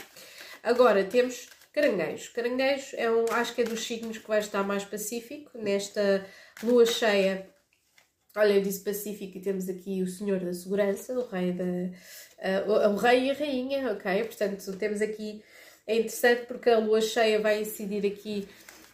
Agora 0.63 1.05
temos 1.05 1.49
caranguejos. 1.73 2.29
Caranguejos 2.29 2.95
é 2.95 3.11
um, 3.11 3.25
acho 3.33 3.55
que 3.55 3.63
é 3.63 3.65
dos 3.65 3.85
signos 3.85 4.19
que 4.19 4.29
vai 4.29 4.39
estar 4.39 4.63
mais 4.63 4.85
pacífico 4.85 5.59
nesta 5.59 6.25
lua 6.63 6.87
cheia. 6.87 7.49
Olha, 8.37 8.55
eu 8.55 8.63
disse 8.63 8.83
pacífico 8.85 9.37
e 9.37 9.41
temos 9.43 9.69
aqui 9.69 10.03
o 10.03 10.07
Senhor 10.07 10.41
da 10.41 10.55
Segurança, 10.55 11.13
o 11.13 11.27
Rei 11.29 11.53
da, 11.53 11.65
uh, 11.65 12.93
o 12.93 12.97
rei 12.97 13.27
e 13.27 13.31
a 13.31 13.35
rainha, 13.35 13.93
ok? 13.93 14.25
Portanto, 14.25 14.73
temos 14.79 15.03
aqui, 15.03 15.43
é 15.87 15.97
interessante 15.97 16.47
porque 16.47 16.71
a 16.71 16.79
lua 16.79 17.01
cheia 17.01 17.41
vai 17.41 17.61
incidir 17.61 18.07
aqui 18.07 18.49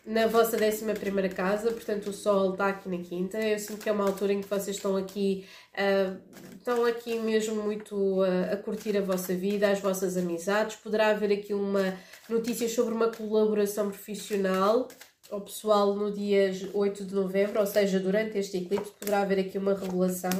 na 0.08 0.26
vossa 0.26 0.56
11 0.56 1.28
casa, 1.34 1.70
portanto 1.70 2.08
o 2.08 2.12
Sol 2.14 2.52
está 2.52 2.68
aqui 2.68 2.88
na 2.88 2.96
quinta. 3.04 3.38
Eu 3.38 3.58
sinto 3.58 3.82
que 3.82 3.90
é 3.90 3.92
uma 3.92 4.04
altura 4.04 4.32
em 4.32 4.40
que 4.40 4.48
vocês 4.48 4.76
estão 4.76 4.96
aqui, 4.96 5.46
uh, 5.74 6.18
estão 6.56 6.86
aqui 6.86 7.18
mesmo 7.18 7.62
muito 7.62 7.94
uh, 8.22 8.52
a 8.52 8.56
curtir 8.56 8.96
a 8.96 9.02
vossa 9.02 9.34
vida, 9.34 9.70
as 9.70 9.80
vossas 9.80 10.16
amizades. 10.16 10.76
Poderá 10.76 11.08
haver 11.08 11.30
aqui 11.30 11.52
uma 11.52 11.94
notícia 12.26 12.66
sobre 12.70 12.94
uma 12.94 13.12
colaboração 13.12 13.90
profissional 13.90 14.88
ou 15.30 15.42
pessoal 15.42 15.94
no 15.94 16.10
dia 16.10 16.52
8 16.72 17.04
de 17.04 17.14
novembro, 17.14 17.60
ou 17.60 17.66
seja, 17.66 18.00
durante 18.00 18.38
este 18.38 18.56
eclipse, 18.56 18.90
poderá 18.98 19.20
haver 19.20 19.40
aqui 19.40 19.58
uma 19.58 19.74
revelação. 19.74 20.30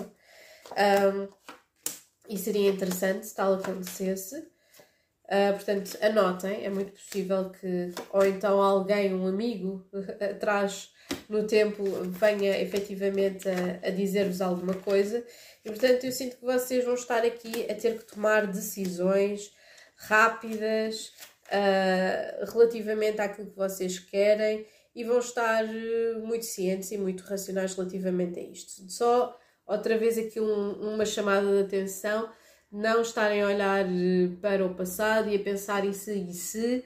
Um, 0.73 1.29
e 2.27 2.39
seria 2.39 2.71
interessante 2.71 3.27
se 3.27 3.35
tal 3.35 3.55
acontecesse. 3.55 4.49
Uh, 5.29 5.53
portanto, 5.53 5.99
anotem, 6.01 6.65
é 6.65 6.71
muito 6.71 6.93
possível 6.93 7.51
que, 7.51 7.93
ou 8.11 8.25
então 8.25 8.63
alguém, 8.63 9.15
um 9.15 9.27
amigo 9.27 9.87
atrás 10.21 10.91
no 11.29 11.47
tempo, 11.47 11.85
venha 12.05 12.59
efetivamente 12.61 13.47
a, 13.49 13.89
a 13.89 13.91
dizer-vos 13.91 14.41
alguma 14.41 14.75
coisa. 14.75 15.23
E 15.65 15.69
portanto, 15.69 16.05
eu 16.05 16.13
sinto 16.13 16.37
que 16.37 16.45
vocês 16.45 16.85
vão 16.85 16.95
estar 16.95 17.25
aqui 17.25 17.71
a 17.71 17.75
ter 17.75 17.99
que 17.99 18.15
tomar 18.15 18.47
decisões 18.47 19.53
rápidas 19.97 21.13
uh, 21.49 22.51
relativamente 22.51 23.21
àquilo 23.21 23.51
que 23.51 23.57
vocês 23.57 23.99
querem 23.99 24.67
e 24.95 25.05
vão 25.05 25.19
estar 25.19 25.65
uh, 25.65 26.27
muito 26.27 26.45
cientes 26.45 26.91
e 26.91 26.99
muito 26.99 27.23
racionais 27.25 27.75
relativamente 27.75 28.39
a 28.39 28.43
isto. 28.43 28.91
Só 28.91 29.39
outra 29.67 29.99
vez 29.99 30.17
aqui 30.17 30.41
um, 30.41 30.95
uma 30.95 31.05
chamada 31.05 31.47
de 31.47 31.65
atenção, 31.65 32.31
não 32.71 33.03
estarem 33.03 33.43
a 33.43 33.47
olhar 33.47 33.87
eh, 33.87 34.29
para 34.41 34.65
o 34.65 34.75
passado 34.75 35.29
e 35.31 35.37
a 35.37 35.39
pensar 35.39 35.85
e 35.87 35.95
se 35.95 36.15
e 36.15 36.33
se. 36.35 36.85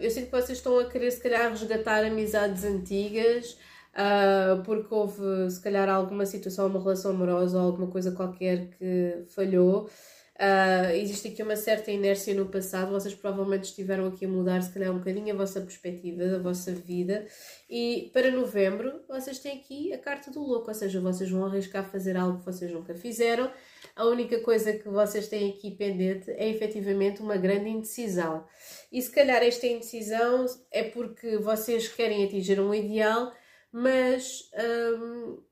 Eu 0.00 0.10
sinto 0.10 0.26
que 0.26 0.32
vocês 0.32 0.58
estão 0.58 0.78
a 0.78 0.86
querer, 0.86 1.10
se 1.12 1.20
calhar, 1.20 1.48
resgatar 1.48 2.04
amizades 2.04 2.64
antigas, 2.64 3.56
uh, 3.92 4.60
porque 4.64 4.92
houve, 4.92 5.50
se 5.50 5.60
calhar, 5.60 5.88
alguma 5.88 6.26
situação, 6.26 6.66
uma 6.66 6.80
relação 6.80 7.12
amorosa 7.12 7.58
ou 7.58 7.66
alguma 7.66 7.86
coisa 7.86 8.10
qualquer 8.12 8.70
que 8.70 9.24
falhou. 9.28 9.88
Uh, 10.34 10.90
existe 10.94 11.28
aqui 11.28 11.42
uma 11.42 11.54
certa 11.54 11.90
inércia 11.92 12.34
no 12.34 12.46
passado, 12.46 12.90
vocês 12.90 13.14
provavelmente 13.14 13.64
estiveram 13.64 14.08
aqui 14.08 14.24
a 14.24 14.28
mudar, 14.28 14.60
se 14.62 14.72
calhar, 14.72 14.90
um 14.90 14.98
bocadinho 14.98 15.32
a 15.32 15.36
vossa 15.36 15.60
perspectiva 15.60 16.26
da 16.26 16.38
vossa 16.38 16.72
vida. 16.72 17.26
E 17.70 18.10
para 18.12 18.30
novembro, 18.30 19.02
vocês 19.08 19.38
têm 19.38 19.58
aqui 19.58 19.92
a 19.92 19.98
carta 19.98 20.30
do 20.30 20.40
louco, 20.42 20.68
ou 20.68 20.74
seja, 20.74 21.00
vocês 21.00 21.30
vão 21.30 21.44
arriscar 21.44 21.88
fazer 21.88 22.16
algo 22.16 22.38
que 22.38 22.46
vocês 22.46 22.72
nunca 22.72 22.94
fizeram. 22.94 23.50
A 23.94 24.06
única 24.06 24.40
coisa 24.40 24.72
que 24.72 24.88
vocês 24.88 25.28
têm 25.28 25.50
aqui 25.50 25.70
pendente 25.72 26.30
é 26.30 26.48
efetivamente 26.48 27.20
uma 27.20 27.36
grande 27.36 27.68
indecisão. 27.68 28.46
E 28.90 29.00
se 29.00 29.10
calhar 29.10 29.42
esta 29.42 29.66
indecisão 29.66 30.46
é 30.70 30.84
porque 30.84 31.36
vocês 31.38 31.88
querem 31.88 32.24
atingir 32.24 32.60
um 32.60 32.74
ideal, 32.74 33.32
mas. 33.70 34.50
Hum, 34.98 35.42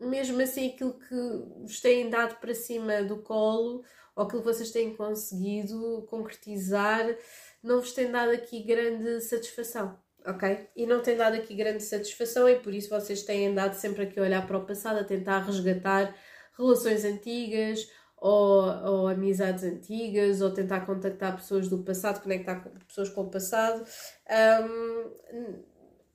mesmo 0.00 0.40
assim, 0.42 0.68
aquilo 0.68 0.98
que 0.98 1.14
vos 1.62 1.80
têm 1.80 2.10
dado 2.10 2.36
para 2.40 2.54
cima 2.54 3.02
do 3.02 3.22
colo 3.22 3.84
ou 4.14 4.24
aquilo 4.24 4.42
que 4.42 4.48
vocês 4.48 4.70
têm 4.70 4.94
conseguido 4.94 6.06
concretizar 6.08 7.16
não 7.62 7.80
vos 7.80 7.92
tem 7.92 8.10
dado 8.10 8.30
aqui 8.30 8.62
grande 8.62 9.20
satisfação, 9.22 9.98
ok? 10.26 10.68
E 10.76 10.86
não 10.86 11.00
tem 11.00 11.16
dado 11.16 11.36
aqui 11.36 11.54
grande 11.54 11.82
satisfação 11.82 12.48
e 12.48 12.58
por 12.60 12.74
isso 12.74 12.90
vocês 12.90 13.22
têm 13.22 13.48
andado 13.48 13.74
sempre 13.74 14.02
aqui 14.02 14.20
a 14.20 14.22
olhar 14.22 14.46
para 14.46 14.58
o 14.58 14.66
passado, 14.66 14.98
a 14.98 15.04
tentar 15.04 15.38
resgatar 15.40 16.14
relações 16.56 17.04
antigas 17.04 17.88
ou, 18.16 18.64
ou 18.84 19.08
amizades 19.08 19.64
antigas 19.64 20.40
ou 20.40 20.50
tentar 20.50 20.80
contactar 20.86 21.36
pessoas 21.36 21.68
do 21.68 21.82
passado, 21.82 22.22
conectar 22.22 22.60
com 22.60 22.70
pessoas 22.86 23.08
com 23.08 23.22
o 23.22 23.30
passado. 23.30 23.84
Um, 24.30 25.64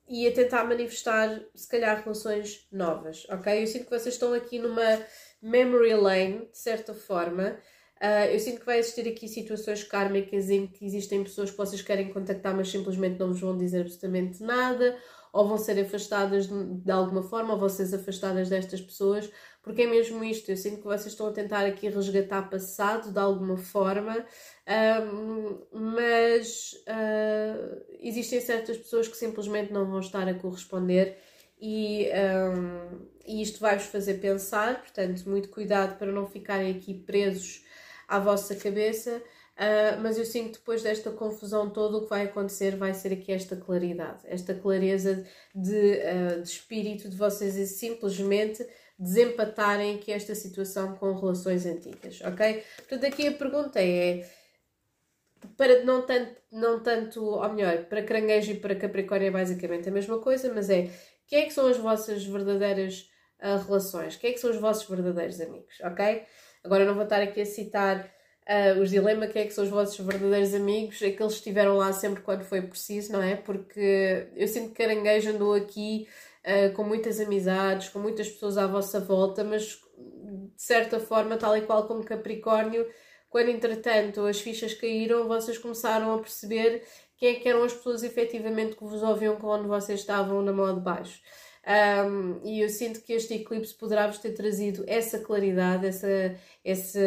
e 0.08 0.26
a 0.26 0.32
tentar 0.32 0.64
manifestar, 0.64 1.40
se 1.54 1.68
calhar, 1.68 2.02
relações 2.02 2.66
novas, 2.72 3.24
ok? 3.30 3.62
Eu 3.62 3.66
sinto 3.68 3.84
que 3.84 3.90
vocês 3.90 4.14
estão 4.14 4.34
aqui 4.34 4.58
numa 4.58 5.00
memory 5.40 5.94
lane, 5.94 6.48
de 6.50 6.58
certa 6.58 6.92
forma, 6.92 7.56
Uh, 8.00 8.32
eu 8.32 8.40
sinto 8.40 8.60
que 8.60 8.66
vai 8.66 8.78
existir 8.78 9.06
aqui 9.06 9.28
situações 9.28 9.84
kármicas 9.84 10.48
em 10.48 10.66
que 10.66 10.86
existem 10.86 11.22
pessoas 11.22 11.50
que 11.50 11.56
vocês 11.58 11.82
querem 11.82 12.10
contactar, 12.10 12.56
mas 12.56 12.70
simplesmente 12.70 13.18
não 13.18 13.28
vos 13.28 13.40
vão 13.40 13.58
dizer 13.58 13.82
absolutamente 13.82 14.42
nada, 14.42 14.96
ou 15.34 15.46
vão 15.46 15.58
ser 15.58 15.78
afastadas 15.78 16.48
de, 16.48 16.64
de 16.76 16.90
alguma 16.90 17.22
forma, 17.22 17.52
ou 17.52 17.60
vão 17.60 17.68
ser 17.68 17.94
afastadas 17.94 18.48
destas 18.48 18.80
pessoas, 18.80 19.30
porque 19.62 19.82
é 19.82 19.86
mesmo 19.86 20.22
isto. 20.24 20.50
Eu 20.50 20.56
sinto 20.56 20.78
que 20.78 20.84
vocês 20.84 21.06
estão 21.06 21.28
a 21.28 21.32
tentar 21.32 21.66
aqui 21.66 21.88
resgatar 21.88 22.48
passado 22.48 23.12
de 23.12 23.18
alguma 23.18 23.56
forma, 23.56 24.24
um, 25.12 25.58
mas 25.72 26.72
uh, 26.88 27.84
existem 28.00 28.40
certas 28.40 28.78
pessoas 28.78 29.08
que 29.08 29.16
simplesmente 29.16 29.72
não 29.72 29.86
vão 29.86 30.00
estar 30.00 30.26
a 30.28 30.34
corresponder. 30.34 31.18
E, 31.60 32.08
um, 32.54 33.06
e 33.26 33.42
isto 33.42 33.60
vai-vos 33.60 33.86
fazer 33.86 34.14
pensar, 34.14 34.80
portanto, 34.80 35.28
muito 35.28 35.50
cuidado 35.50 35.98
para 35.98 36.10
não 36.10 36.26
ficarem 36.26 36.74
aqui 36.74 36.94
presos 36.94 37.62
à 38.08 38.18
vossa 38.18 38.56
cabeça, 38.56 39.18
uh, 39.18 40.00
mas 40.00 40.16
eu 40.16 40.24
sinto 40.24 40.52
que 40.52 40.58
depois 40.58 40.82
desta 40.82 41.10
confusão 41.10 41.68
toda 41.68 41.98
o 41.98 42.02
que 42.04 42.08
vai 42.08 42.24
acontecer 42.24 42.76
vai 42.76 42.94
ser 42.94 43.12
aqui 43.12 43.30
esta 43.30 43.56
claridade, 43.56 44.20
esta 44.24 44.54
clareza 44.54 45.26
de, 45.54 46.00
uh, 46.00 46.42
de 46.42 46.48
espírito 46.48 47.10
de 47.10 47.16
vocês 47.16 47.54
simplesmente 47.72 48.66
desempatarem 49.00 49.96
aqui 49.96 50.12
esta 50.12 50.34
situação 50.34 50.94
com 50.96 51.14
relações 51.14 51.64
antigas, 51.64 52.20
ok? 52.20 52.62
Portanto, 52.76 53.06
aqui 53.06 53.28
a 53.28 53.32
pergunta 53.32 53.80
é 53.82 54.28
para 55.56 55.82
não 55.84 56.02
tanto, 56.02 56.36
não 56.52 56.80
tanto, 56.82 57.24
ou 57.24 57.48
melhor, 57.48 57.84
para 57.84 58.02
caranguejo 58.02 58.52
e 58.52 58.56
para 58.56 58.74
capricórnio 58.74 59.28
é 59.28 59.30
basicamente 59.30 59.88
a 59.88 59.92
mesma 59.92 60.18
coisa, 60.18 60.52
mas 60.52 60.68
é 60.68 60.90
quem 61.26 61.40
é 61.40 61.46
que 61.46 61.52
são 61.52 61.66
as 61.66 61.78
vossas 61.78 62.24
verdadeiras 62.26 63.08
uh, 63.40 63.56
relações? 63.66 64.16
Quem 64.16 64.30
é 64.30 64.32
que 64.34 64.40
são 64.40 64.50
os 64.50 64.58
vossos 64.58 64.86
verdadeiros 64.86 65.40
amigos, 65.40 65.80
ok? 65.82 66.22
Agora 66.62 66.84
não 66.84 66.94
vou 66.94 67.04
estar 67.04 67.22
aqui 67.22 67.40
a 67.40 67.46
citar 67.46 68.04
uh, 68.46 68.80
os 68.82 68.90
dilemas, 68.90 69.32
quem 69.32 69.42
é 69.42 69.46
que 69.46 69.54
são 69.54 69.64
os 69.64 69.70
vossos 69.70 69.98
verdadeiros 69.98 70.52
amigos, 70.52 70.96
aqueles 70.96 71.16
que 71.16 71.38
estiveram 71.38 71.78
lá 71.78 71.90
sempre 71.94 72.22
quando 72.22 72.44
foi 72.44 72.60
preciso, 72.60 73.12
não 73.12 73.22
é? 73.22 73.34
Porque 73.34 74.28
eu 74.36 74.46
sinto 74.46 74.74
que 74.74 74.82
caranguejo 74.82 75.30
andou 75.30 75.54
aqui 75.54 76.06
uh, 76.46 76.72
com 76.74 76.84
muitas 76.84 77.20
amizades, 77.20 77.88
com 77.88 77.98
muitas 77.98 78.28
pessoas 78.28 78.58
à 78.58 78.66
vossa 78.66 79.00
volta, 79.00 79.44
mas 79.44 79.80
de 80.56 80.62
certa 80.62 81.00
forma, 81.00 81.36
tal 81.36 81.56
e 81.56 81.62
qual 81.62 81.86
como 81.86 82.04
Capricórnio, 82.04 82.86
quando 83.28 83.48
entretanto 83.48 84.26
as 84.26 84.40
fichas 84.40 84.74
caíram, 84.74 85.26
vocês 85.26 85.56
começaram 85.56 86.12
a 86.12 86.18
perceber 86.18 86.82
quem 87.16 87.36
é 87.36 87.40
que 87.40 87.48
eram 87.48 87.62
as 87.62 87.72
pessoas 87.72 88.02
efetivamente 88.02 88.76
que 88.76 88.84
vos 88.84 89.02
ouviam 89.02 89.36
quando 89.36 89.68
vocês 89.68 90.00
estavam 90.00 90.42
na 90.42 90.52
mão 90.52 90.74
de 90.74 90.80
baixo. 90.80 91.20
Um, 91.66 92.40
e 92.42 92.62
eu 92.62 92.68
sinto 92.70 93.02
que 93.02 93.12
este 93.12 93.34
eclipse 93.34 93.74
poderá 93.74 94.06
vos 94.06 94.18
ter 94.18 94.32
trazido 94.32 94.82
essa 94.86 95.18
claridade, 95.18 95.86
essa, 95.86 96.34
essa, 96.64 96.98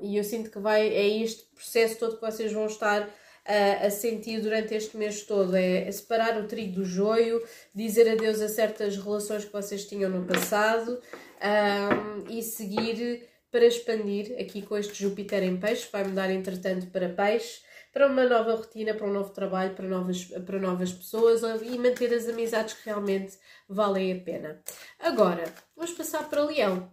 e 0.00 0.16
eu 0.16 0.22
sinto 0.22 0.50
que 0.50 0.60
vai, 0.60 0.88
é 0.88 1.06
este 1.22 1.44
processo 1.54 1.98
todo 1.98 2.16
que 2.16 2.24
vocês 2.24 2.52
vão 2.52 2.66
estar 2.66 3.08
a, 3.46 3.86
a 3.86 3.90
sentir 3.90 4.40
durante 4.40 4.74
este 4.74 4.96
mês 4.96 5.22
todo. 5.22 5.54
É, 5.54 5.88
é, 5.88 5.92
separar 5.92 6.40
o 6.40 6.46
trigo 6.46 6.76
do 6.76 6.84
joio, 6.84 7.42
dizer 7.74 8.10
adeus 8.10 8.40
a 8.40 8.48
certas 8.48 8.96
relações 8.96 9.44
que 9.44 9.52
vocês 9.52 9.86
tinham 9.86 10.10
no 10.10 10.24
passado 10.24 11.00
um, 11.40 12.30
e 12.30 12.42
seguir 12.42 13.28
para 13.50 13.66
expandir 13.66 14.34
aqui 14.40 14.62
com 14.62 14.76
este 14.76 15.02
Júpiter 15.02 15.42
em 15.42 15.56
peixe, 15.56 15.88
vai 15.92 16.04
mudar 16.04 16.30
entretanto 16.30 16.86
para 16.88 17.08
peixe 17.08 17.62
para 17.94 18.08
uma 18.08 18.24
nova 18.24 18.56
rotina, 18.56 18.92
para 18.92 19.06
um 19.06 19.12
novo 19.12 19.30
trabalho, 19.30 19.72
para 19.72 19.86
novas, 19.86 20.24
para 20.44 20.58
novas 20.58 20.92
pessoas 20.92 21.42
e 21.62 21.78
manter 21.78 22.12
as 22.12 22.28
amizades 22.28 22.74
que 22.74 22.86
realmente 22.86 23.38
valem 23.68 24.12
a 24.12 24.20
pena. 24.20 24.60
Agora, 24.98 25.44
vamos 25.76 25.92
passar 25.92 26.28
para 26.28 26.44
Leão. 26.44 26.90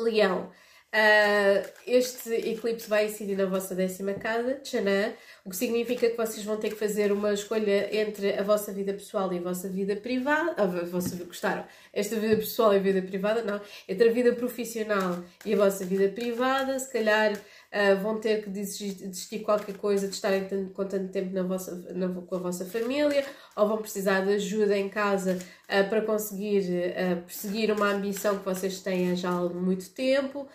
Leão, 0.00 0.50
uh, 0.94 1.70
este 1.86 2.30
eclipse 2.34 2.88
vai 2.88 3.06
incidir 3.06 3.36
na 3.36 3.46
vossa 3.46 3.74
décima 3.74 4.14
casa, 4.14 4.60
Chanã, 4.64 5.12
o 5.44 5.50
que 5.50 5.56
significa 5.56 6.08
que 6.08 6.16
vocês 6.16 6.44
vão 6.44 6.56
ter 6.56 6.70
que 6.70 6.76
fazer 6.76 7.12
uma 7.12 7.32
escolha 7.32 7.94
entre 7.94 8.38
a 8.38 8.42
vossa 8.42 8.72
vida 8.72 8.92
pessoal 8.92 9.32
e 9.32 9.38
a 9.38 9.40
vossa 9.40 9.68
vida 9.68 9.96
privada. 9.96 10.54
A 10.56 10.66
vossa, 10.66 11.16
gostaram? 11.24 11.64
Esta 11.92 12.16
vida 12.16 12.36
pessoal 12.36 12.74
e 12.74 12.76
a 12.76 12.80
vida 12.80 13.02
privada? 13.02 13.42
Não. 13.42 13.60
Entre 13.88 14.08
a 14.08 14.12
vida 14.12 14.32
profissional 14.32 15.22
e 15.44 15.54
a 15.54 15.56
vossa 15.56 15.84
vida 15.84 16.08
privada, 16.08 16.78
se 16.78 16.92
calhar 16.92 17.32
uh, 17.72 18.00
vão 18.02 18.18
ter 18.18 18.42
que 18.42 18.50
desistir, 18.50 19.40
qualquer 19.40 19.76
coisa 19.76 20.08
de 20.08 20.14
estarem 20.14 20.46
tanto, 20.46 20.70
com 20.72 20.84
tanto 20.84 21.12
tempo 21.12 21.32
na 21.32 21.42
vossa, 21.42 21.74
na, 21.94 22.08
com 22.08 22.34
a 22.34 22.38
vossa 22.38 22.64
família, 22.64 23.24
ou 23.56 23.68
vão 23.68 23.78
precisar 23.78 24.24
de 24.24 24.34
ajuda 24.34 24.76
em 24.76 24.88
casa 24.88 25.38
uh, 25.64 25.88
para 25.88 26.00
conseguir 26.02 26.62
uh, 26.62 27.22
perseguir 27.22 27.70
uma 27.70 27.90
ambição 27.90 28.38
que 28.38 28.44
vocês 28.44 28.80
têm 28.80 29.16
já 29.16 29.30
há 29.30 29.48
muito 29.48 29.90
tempo. 29.90 30.48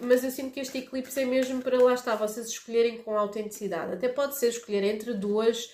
mas 0.00 0.24
eu 0.24 0.30
sinto 0.30 0.52
que 0.52 0.60
este 0.60 0.78
eclipse 0.78 1.20
é 1.20 1.24
mesmo 1.24 1.62
para 1.62 1.82
lá 1.82 1.94
estar, 1.94 2.16
vocês 2.16 2.48
escolherem 2.48 2.98
com 2.98 3.16
autenticidade. 3.18 3.92
Até 3.92 4.08
pode 4.08 4.36
ser 4.36 4.48
escolher 4.48 4.84
entre 4.84 5.14
duas, 5.14 5.70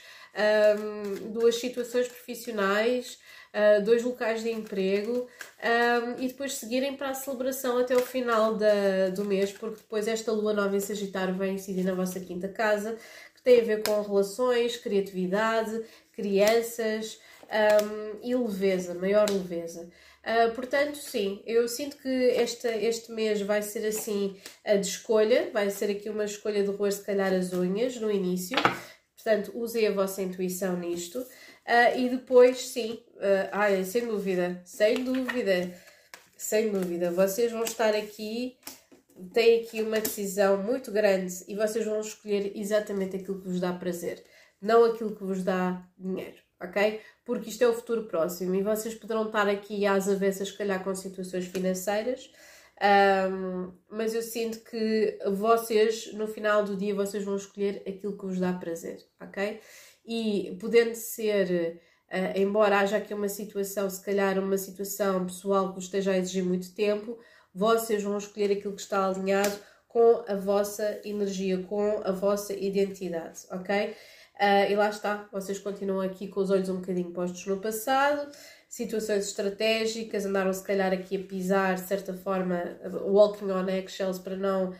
duas 1.32 1.57
situações 1.57 2.07
profissionais 2.07 3.18
uh, 3.55 3.84
dois 3.84 4.03
locais 4.03 4.42
de 4.42 4.51
emprego 4.51 5.26
um, 5.62 6.22
e 6.22 6.28
depois 6.28 6.55
seguirem 6.55 6.96
para 6.96 7.11
a 7.11 7.14
celebração 7.14 7.78
até 7.78 7.96
o 7.96 8.01
final 8.01 8.55
da, 8.55 9.11
do 9.14 9.24
mês, 9.24 9.53
porque 9.53 9.76
depois 9.76 10.07
esta 10.09 10.32
lua 10.32 10.53
nova 10.53 10.76
em 10.76 10.80
Sagitário 10.80 11.34
vai 11.34 11.51
incidir 11.51 11.84
na 11.84 11.94
vossa 11.94 12.20
quinta 12.20 12.49
casa, 12.49 12.96
que 13.34 13.42
tem 13.42 13.61
a 13.61 13.64
ver 13.64 13.82
com 13.82 14.01
relações, 14.03 14.76
criatividade, 14.76 15.82
crianças 16.12 17.18
um, 17.49 18.18
e 18.22 18.34
leveza, 18.34 18.94
maior 18.94 19.28
leveza. 19.30 19.88
Uh, 20.28 20.55
portanto, 20.55 20.96
sim, 20.96 21.42
eu 21.46 21.66
sinto 21.68 21.96
que 21.96 22.09
este, 22.09 22.68
este 22.68 23.11
mês 23.12 23.40
vai 23.40 23.62
ser 23.62 23.86
assim 23.86 24.36
a 24.64 24.74
de 24.74 24.86
escolha, 24.86 25.49
vai 25.53 25.70
ser 25.70 25.90
aqui 25.90 26.11
uma 26.11 26.24
escolha 26.24 26.62
de 26.62 26.70
roer 26.70 26.92
se 26.92 27.03
calhar 27.03 27.32
as 27.32 27.53
unhas 27.53 27.96
no 27.96 28.11
início, 28.11 28.59
portanto, 29.16 29.53
usem 29.55 29.86
a 29.86 29.92
vossa 29.92 30.20
intuição 30.20 30.76
nisto. 30.76 31.24
Uh, 31.69 31.99
e 31.99 32.09
depois, 32.09 32.66
sim, 32.69 33.05
uh, 33.16 33.51
ai, 33.53 33.85
sem 33.85 34.07
dúvida, 34.07 34.62
sem 34.64 35.05
dúvida, 35.05 35.71
sem 36.35 36.73
dúvida, 36.73 37.11
vocês 37.11 37.53
vão 37.53 37.62
estar 37.62 37.95
aqui, 37.95 38.57
têm 39.35 39.61
aqui 39.61 39.83
uma 39.83 40.01
decisão 40.01 40.62
muito 40.62 40.91
grande 40.91 41.45
e 41.47 41.55
vocês 41.55 41.85
vão 41.85 42.01
escolher 42.01 42.53
exatamente 42.55 43.16
aquilo 43.16 43.43
que 43.43 43.49
vos 43.49 43.61
dá 43.61 43.71
prazer, 43.71 44.25
não 44.62 44.83
aquilo 44.83 45.14
que 45.14 45.23
vos 45.23 45.45
dá 45.45 45.87
dinheiro, 45.99 46.39
ok? 46.59 47.03
Porque 47.23 47.51
isto 47.51 47.62
é 47.62 47.69
o 47.69 47.75
futuro 47.75 48.05
próximo 48.05 48.55
e 48.55 48.62
vocês 48.62 48.95
poderão 48.95 49.27
estar 49.27 49.47
aqui 49.47 49.85
às 49.85 50.09
avessas, 50.09 50.49
se 50.49 50.57
calhar, 50.57 50.83
com 50.83 50.95
situações 50.95 51.45
financeiras. 51.49 52.33
Um, 52.81 53.73
mas 53.91 54.14
eu 54.14 54.23
sinto 54.23 54.61
que 54.61 55.19
vocês, 55.33 56.12
no 56.14 56.29
final 56.29 56.64
do 56.64 56.77
dia, 56.77 56.95
vocês 56.95 57.25
vão 57.25 57.37
escolher 57.37 57.83
aquilo 57.87 58.16
que 58.16 58.25
vos 58.25 58.39
dá 58.39 58.53
prazer, 58.53 59.05
ok? 59.21 59.61
E 60.09 60.57
podendo 60.59 60.95
ser, 60.95 61.79
uh, 62.11 62.39
embora 62.39 62.79
haja 62.79 62.97
aqui 62.97 63.13
uma 63.13 63.29
situação, 63.29 63.91
se 63.91 64.03
calhar 64.03 64.39
uma 64.39 64.57
situação 64.57 65.27
pessoal 65.27 65.75
que 65.75 65.81
esteja 65.81 66.13
a 66.13 66.17
exigir 66.17 66.43
muito 66.43 66.75
tempo, 66.75 67.19
vocês 67.55 68.03
vão 68.03 68.17
escolher 68.17 68.53
aquilo 68.53 68.75
que 68.75 68.81
está 68.81 69.07
alinhado 69.07 69.55
com 69.87 70.25
a 70.27 70.35
vossa 70.35 70.99
energia, 71.05 71.63
com 71.63 72.01
a 72.03 72.11
vossa 72.11 72.55
identidade, 72.55 73.41
ok? 73.51 73.95
Uh, 74.41 74.71
e 74.71 74.77
lá 74.77 74.89
está, 74.89 75.29
vocês 75.31 75.59
continuam 75.59 76.01
aqui 76.01 76.29
com 76.29 76.41
os 76.41 76.51
olhos 76.51 76.71
um 76.71 76.77
bocadinho 76.77 77.11
postos 77.11 77.45
no 77.45 77.59
passado, 77.59 78.31
situações 78.67 79.27
estratégicas, 79.27 80.25
andaram 80.25 80.53
se 80.53 80.63
calhar 80.63 80.93
aqui 80.93 81.17
a 81.17 81.27
pisar, 81.27 81.75
de 81.75 81.87
certa 81.87 82.15
forma, 82.15 82.79
walking 83.05 83.51
on 83.51 83.69
eggshells 83.69 84.21
para 84.21 84.37
não 84.37 84.73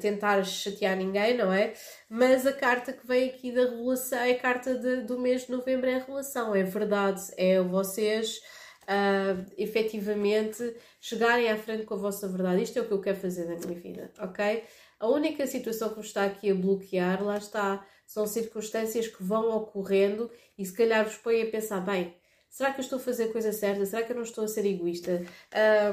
tentar 0.00 0.44
chatear 0.44 0.96
ninguém, 0.96 1.36
não 1.36 1.52
é? 1.52 1.74
Mas 2.08 2.46
a 2.46 2.52
carta 2.52 2.92
que 2.92 3.06
vem 3.06 3.28
aqui 3.28 3.52
da 3.52 3.62
revelação, 3.62 4.18
é 4.18 4.32
a 4.32 4.38
carta 4.38 4.74
de, 4.74 5.02
do 5.02 5.18
mês 5.18 5.46
de 5.46 5.52
novembro 5.52 5.88
é 5.88 5.94
a 5.94 5.98
revelação, 5.98 6.54
é 6.54 6.62
verdade, 6.62 7.22
é 7.36 7.60
vocês 7.60 8.40
uh, 8.82 9.46
efetivamente 9.56 10.74
chegarem 11.00 11.50
à 11.50 11.56
frente 11.56 11.84
com 11.84 11.94
a 11.94 11.98
vossa 11.98 12.28
verdade. 12.28 12.62
Isto 12.62 12.78
é 12.78 12.82
o 12.82 12.86
que 12.86 12.92
eu 12.92 13.00
quero 13.00 13.18
fazer 13.18 13.44
na 13.46 13.56
minha 13.56 13.78
vida, 13.78 14.10
ok? 14.18 14.64
A 14.98 15.08
única 15.08 15.46
situação 15.46 15.90
que 15.90 15.98
me 15.98 16.04
está 16.04 16.24
aqui 16.24 16.50
a 16.50 16.54
bloquear, 16.54 17.24
lá 17.24 17.38
está, 17.38 17.86
são 18.06 18.26
circunstâncias 18.26 19.06
que 19.06 19.22
vão 19.22 19.50
ocorrendo 19.56 20.30
e 20.58 20.66
se 20.66 20.72
calhar 20.72 21.04
vos 21.04 21.16
põem 21.16 21.42
a 21.42 21.50
pensar, 21.50 21.80
bem, 21.80 22.14
Será 22.50 22.72
que 22.72 22.80
eu 22.80 22.82
estou 22.82 22.98
a 22.98 23.00
fazer 23.00 23.24
a 23.24 23.32
coisa 23.32 23.52
certa? 23.52 23.86
Será 23.86 24.02
que 24.02 24.10
eu 24.10 24.16
não 24.16 24.24
estou 24.24 24.42
a 24.44 24.48
ser 24.48 24.66
egoísta? 24.66 25.22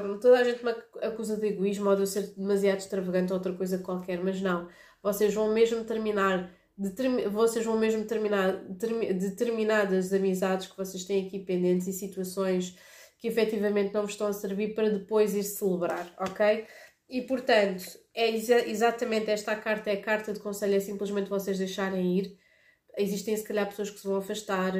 Um, 0.04 0.18
toda 0.18 0.40
a 0.40 0.44
gente 0.44 0.64
me 0.64 0.74
acusa 1.02 1.36
de 1.36 1.46
egoísmo 1.46 1.88
ou 1.88 1.94
de 1.94 2.02
eu 2.02 2.06
ser 2.06 2.34
demasiado 2.36 2.80
extravagante 2.80 3.32
ou 3.32 3.38
outra 3.38 3.54
coisa 3.54 3.78
qualquer, 3.78 4.22
mas 4.22 4.42
não. 4.42 4.68
Vocês 5.00 5.32
vão 5.32 5.54
mesmo 5.54 5.84
terminar, 5.84 6.52
vocês 7.30 7.64
vão 7.64 7.78
mesmo 7.78 8.04
terminar 8.04 8.64
determinadas 8.64 10.12
amizades 10.12 10.66
que 10.66 10.76
vocês 10.76 11.04
têm 11.04 11.26
aqui 11.28 11.38
pendentes 11.38 11.86
e 11.86 11.92
situações 11.92 12.76
que 13.18 13.28
efetivamente 13.28 13.94
não 13.94 14.02
vos 14.02 14.12
estão 14.12 14.26
a 14.26 14.32
servir 14.32 14.74
para 14.74 14.90
depois 14.90 15.34
ir 15.34 15.44
celebrar, 15.44 16.12
ok? 16.18 16.66
E 17.08 17.22
portanto, 17.22 17.84
é 18.14 18.30
exa 18.34 18.66
exatamente 18.68 19.30
esta 19.30 19.54
carta, 19.56 19.90
é 19.90 19.94
a 19.94 20.02
carta 20.02 20.32
de 20.32 20.40
conselho, 20.40 20.74
é 20.74 20.80
simplesmente 20.80 21.30
vocês 21.30 21.56
deixarem 21.56 22.18
ir. 22.18 22.36
Existem 22.96 23.36
se 23.36 23.44
calhar 23.44 23.68
pessoas 23.68 23.90
que 23.90 24.00
se 24.00 24.06
vão 24.06 24.16
afastar, 24.16 24.72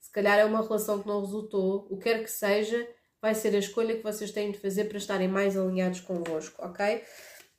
se 0.00 0.10
calhar 0.10 0.38
é 0.38 0.44
uma 0.44 0.62
relação 0.62 1.00
que 1.00 1.06
não 1.06 1.20
resultou, 1.20 1.86
o 1.90 1.96
que 1.96 2.04
quer 2.04 2.22
que 2.22 2.30
seja, 2.30 2.88
vai 3.20 3.34
ser 3.34 3.54
a 3.54 3.58
escolha 3.58 3.96
que 3.96 4.02
vocês 4.02 4.30
têm 4.30 4.50
de 4.50 4.58
fazer 4.58 4.84
para 4.86 4.98
estarem 4.98 5.28
mais 5.28 5.56
alinhados 5.56 6.00
convosco, 6.00 6.64
ok? 6.64 7.02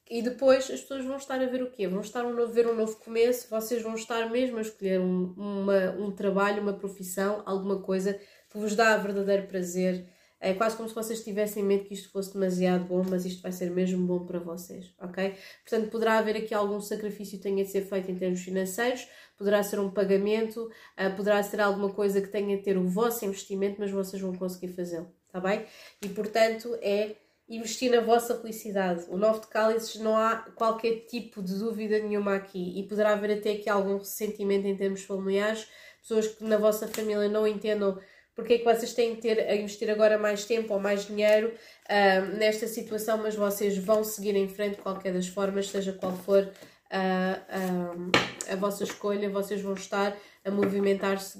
E 0.09 0.21
depois 0.21 0.69
as 0.69 0.81
pessoas 0.81 1.05
vão 1.05 1.15
estar 1.15 1.39
a 1.41 1.45
ver 1.45 1.63
o 1.63 1.71
quê? 1.71 1.87
Vão 1.87 2.01
estar 2.01 2.25
a 2.25 2.45
ver 2.45 2.67
um 2.67 2.75
novo 2.75 2.97
começo, 2.97 3.47
vocês 3.49 3.81
vão 3.81 3.95
estar 3.95 4.29
mesmo 4.29 4.57
a 4.57 4.61
escolher 4.61 4.99
um, 4.99 5.33
uma, 5.37 5.91
um 5.91 6.11
trabalho, 6.11 6.61
uma 6.61 6.73
profissão, 6.73 7.41
alguma 7.45 7.81
coisa 7.81 8.19
que 8.49 8.57
vos 8.57 8.75
dá 8.75 8.97
verdadeiro 8.97 9.47
prazer. 9.47 10.05
É 10.37 10.53
quase 10.53 10.75
como 10.75 10.89
se 10.89 10.95
vocês 10.95 11.23
tivessem 11.23 11.63
medo 11.63 11.85
que 11.85 11.93
isto 11.93 12.11
fosse 12.11 12.33
demasiado 12.33 12.85
bom, 12.85 13.05
mas 13.07 13.25
isto 13.25 13.41
vai 13.43 13.51
ser 13.51 13.69
mesmo 13.69 14.05
bom 14.05 14.25
para 14.25 14.39
vocês, 14.39 14.91
ok? 14.99 15.35
Portanto, 15.63 15.89
poderá 15.91 16.17
haver 16.17 16.35
aqui 16.35 16.53
algum 16.53 16.81
sacrifício 16.81 17.37
que 17.37 17.43
tenha 17.43 17.63
de 17.63 17.69
ser 17.69 17.83
feito 17.83 18.09
em 18.11 18.15
termos 18.15 18.41
financeiros, 18.41 19.07
poderá 19.41 19.63
ser 19.63 19.79
um 19.79 19.89
pagamento, 19.89 20.69
uh, 20.69 21.15
poderá 21.17 21.41
ser 21.41 21.59
alguma 21.59 21.91
coisa 21.91 22.21
que 22.21 22.27
tenha 22.27 22.55
a 22.55 22.61
ter 22.61 22.77
o 22.77 22.87
vosso 22.87 23.25
investimento, 23.25 23.77
mas 23.79 23.89
vocês 23.89 24.21
vão 24.21 24.35
conseguir 24.35 24.67
fazê-lo, 24.67 25.11
está 25.25 25.39
bem? 25.39 25.65
E 25.99 26.07
portanto 26.09 26.77
é 26.79 27.15
investir 27.49 27.91
na 27.91 28.01
vossa 28.01 28.39
felicidade. 28.39 29.05
O 29.09 29.17
nove 29.17 29.41
de 29.41 29.47
cálices 29.47 29.99
não 29.99 30.15
há 30.15 30.45
qualquer 30.55 31.05
tipo 31.07 31.41
de 31.41 31.55
dúvida 31.55 31.97
nenhuma 31.97 32.35
aqui 32.35 32.79
e 32.79 32.87
poderá 32.87 33.13
haver 33.13 33.39
até 33.39 33.53
aqui 33.53 33.67
algum 33.67 33.97
ressentimento 33.97 34.67
em 34.67 34.77
termos 34.77 35.01
familiares, 35.01 35.67
pessoas 36.01 36.27
que 36.27 36.43
na 36.43 36.57
vossa 36.57 36.87
família 36.87 37.27
não 37.27 37.47
entendam 37.47 37.99
porque 38.35 38.53
é 38.53 38.57
que 38.59 38.63
vocês 38.63 38.93
têm 38.93 39.15
que 39.15 39.21
ter 39.21 39.39
a 39.39 39.55
investir 39.55 39.89
agora 39.89 40.17
mais 40.17 40.45
tempo 40.45 40.73
ou 40.73 40.79
mais 40.79 41.05
dinheiro 41.05 41.49
uh, 41.49 42.37
nesta 42.37 42.67
situação, 42.67 43.17
mas 43.17 43.35
vocês 43.35 43.77
vão 43.77 44.03
seguir 44.03 44.35
em 44.35 44.47
frente 44.47 44.75
de 44.75 44.81
qualquer 44.81 45.13
das 45.13 45.27
formas, 45.27 45.69
seja 45.69 45.93
qual 45.93 46.15
for 46.15 46.49
a, 46.91 48.49
a, 48.49 48.53
a 48.53 48.55
vossa 48.57 48.83
escolha, 48.83 49.29
vocês 49.29 49.61
vão 49.61 49.73
estar 49.73 50.15
a 50.43 50.51
movimentar-se 50.51 51.39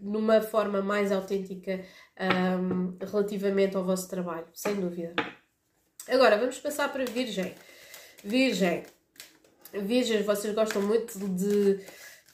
numa 0.00 0.40
forma 0.40 0.80
mais 0.80 1.10
autêntica 1.10 1.84
um, 2.60 2.96
relativamente 3.04 3.76
ao 3.76 3.84
vosso 3.84 4.08
trabalho, 4.08 4.46
sem 4.54 4.76
dúvida. 4.76 5.14
Agora, 6.08 6.38
vamos 6.38 6.58
passar 6.58 6.92
para 6.92 7.04
Virgem. 7.04 7.54
Virgem. 8.24 8.84
Virgem, 9.72 10.22
vocês 10.22 10.54
gostam 10.54 10.82
muito 10.82 11.18
de 11.18 11.80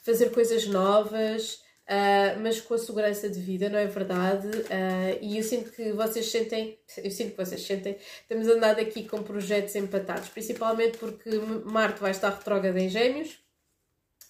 fazer 0.02 0.30
coisas 0.30 0.66
novas, 0.66 1.62
Uh, 1.88 2.38
mas 2.42 2.60
com 2.60 2.74
a 2.74 2.78
segurança 2.78 3.30
de 3.30 3.40
vida, 3.40 3.70
não 3.70 3.78
é 3.78 3.86
verdade? 3.86 4.46
Uh, 4.46 5.18
e 5.22 5.38
eu 5.38 5.42
sinto 5.42 5.70
que 5.72 5.90
vocês 5.92 6.30
sentem, 6.30 6.78
eu 7.02 7.10
sinto 7.10 7.30
que 7.30 7.42
vocês 7.42 7.62
sentem, 7.62 7.96
temos 8.28 8.46
andado 8.46 8.78
aqui 8.78 9.04
com 9.04 9.22
projetos 9.22 9.74
empatados, 9.74 10.28
principalmente 10.28 10.98
porque 10.98 11.30
Marte 11.64 11.98
vai 11.98 12.10
estar 12.10 12.28
retrógrado 12.28 12.76
em 12.76 12.90
Gêmeos, 12.90 13.38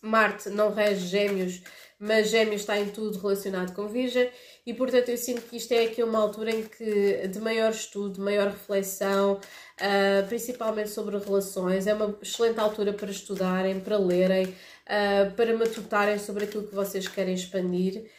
Marte 0.00 0.48
não 0.50 0.72
rege 0.72 1.06
Gêmeos, 1.08 1.60
mas 1.98 2.30
Gêmeos 2.30 2.60
está 2.60 2.78
em 2.78 2.90
tudo 2.90 3.18
relacionado 3.18 3.74
com 3.74 3.88
Virgem, 3.88 4.30
e 4.64 4.72
portanto 4.72 5.08
eu 5.08 5.16
sinto 5.16 5.42
que 5.42 5.56
isto 5.56 5.72
é 5.72 5.86
aqui 5.86 6.00
uma 6.00 6.20
altura 6.20 6.52
em 6.52 6.62
que 6.62 7.26
de 7.26 7.40
maior 7.40 7.72
estudo, 7.72 8.20
maior 8.20 8.48
reflexão, 8.48 9.32
uh, 9.34 10.28
principalmente 10.28 10.90
sobre 10.90 11.18
relações, 11.18 11.88
é 11.88 11.94
uma 11.94 12.16
excelente 12.22 12.60
altura 12.60 12.92
para 12.92 13.10
estudarem, 13.10 13.80
para 13.80 13.98
lerem 13.98 14.54
uh, 14.88 15.34
para 15.34 15.56
matutarem 15.56 16.18
sobre 16.18 16.44
aquilo 16.44 16.66
que 16.66 16.74
vocês 16.74 17.06
querem 17.06 17.34
expandir 17.34 18.10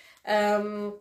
um, 0.64 0.98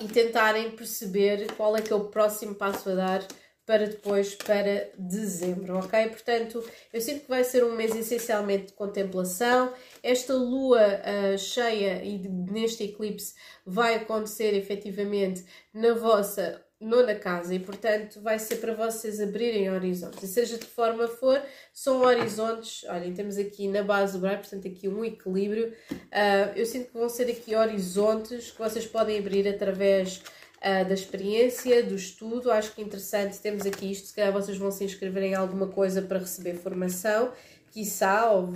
e 0.00 0.08
tentarem 0.08 0.70
perceber 0.70 1.52
qual 1.56 1.76
é 1.76 1.82
que 1.82 1.92
é 1.92 1.96
o 1.96 2.08
próximo 2.08 2.54
passo 2.54 2.90
a 2.90 2.94
dar 2.94 3.26
para 3.66 3.86
depois, 3.86 4.34
para 4.34 4.90
dezembro, 4.96 5.76
ok? 5.76 6.08
Portanto, 6.08 6.64
eu 6.90 7.00
sinto 7.02 7.24
que 7.24 7.28
vai 7.28 7.44
ser 7.44 7.62
um 7.64 7.76
mês 7.76 7.94
essencialmente 7.94 8.68
de 8.68 8.72
contemplação. 8.72 9.74
Esta 10.02 10.32
lua 10.32 10.80
uh, 10.80 11.36
cheia 11.36 12.02
e 12.02 12.16
neste 12.26 12.84
eclipse 12.84 13.34
vai 13.66 13.96
acontecer 13.96 14.54
efetivamente 14.54 15.44
na 15.74 15.92
vossa 15.92 16.64
nona 16.80 17.14
casa 17.14 17.54
e, 17.54 17.58
portanto, 17.58 18.20
vai 18.20 18.38
ser 18.38 18.56
para 18.56 18.72
vocês 18.72 19.20
abrirem 19.20 19.70
horizontes. 19.70 20.22
E 20.22 20.28
seja 20.28 20.56
de 20.56 20.66
forma 20.66 21.08
for, 21.08 21.42
são 21.72 22.02
horizontes. 22.02 22.84
Olhem, 22.84 23.12
temos 23.12 23.36
aqui 23.36 23.66
na 23.66 23.82
base 23.82 24.12
do 24.12 24.20
braço, 24.20 24.48
portanto, 24.48 24.68
aqui 24.68 24.88
um 24.88 25.04
equilíbrio. 25.04 25.72
Uh, 25.90 26.54
eu 26.54 26.64
sinto 26.64 26.92
que 26.92 26.98
vão 26.98 27.08
ser 27.08 27.28
aqui 27.30 27.54
horizontes 27.54 28.52
que 28.52 28.58
vocês 28.58 28.86
podem 28.86 29.18
abrir 29.18 29.48
através 29.48 30.22
uh, 30.58 30.86
da 30.86 30.94
experiência, 30.94 31.82
do 31.82 31.96
estudo. 31.96 32.50
Acho 32.50 32.72
que 32.72 32.80
é 32.80 32.84
interessante. 32.84 33.38
Temos 33.38 33.66
aqui 33.66 33.90
isto. 33.90 34.06
Se 34.06 34.14
calhar 34.14 34.32
vocês 34.32 34.56
vão 34.56 34.70
se 34.70 34.84
inscrever 34.84 35.24
em 35.24 35.34
alguma 35.34 35.66
coisa 35.66 36.00
para 36.00 36.20
receber 36.20 36.54
formação, 36.54 37.32
quiçá, 37.72 38.30
ou, 38.30 38.50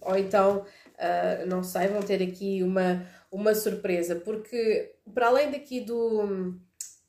ou 0.00 0.16
então, 0.16 0.58
uh, 0.58 1.46
não 1.48 1.64
sei, 1.64 1.88
vão 1.88 2.00
ter 2.00 2.22
aqui 2.22 2.62
uma, 2.62 3.04
uma 3.32 3.56
surpresa. 3.56 4.14
Porque, 4.14 4.94
para 5.12 5.26
além 5.26 5.50
daqui 5.50 5.80
do 5.80 6.54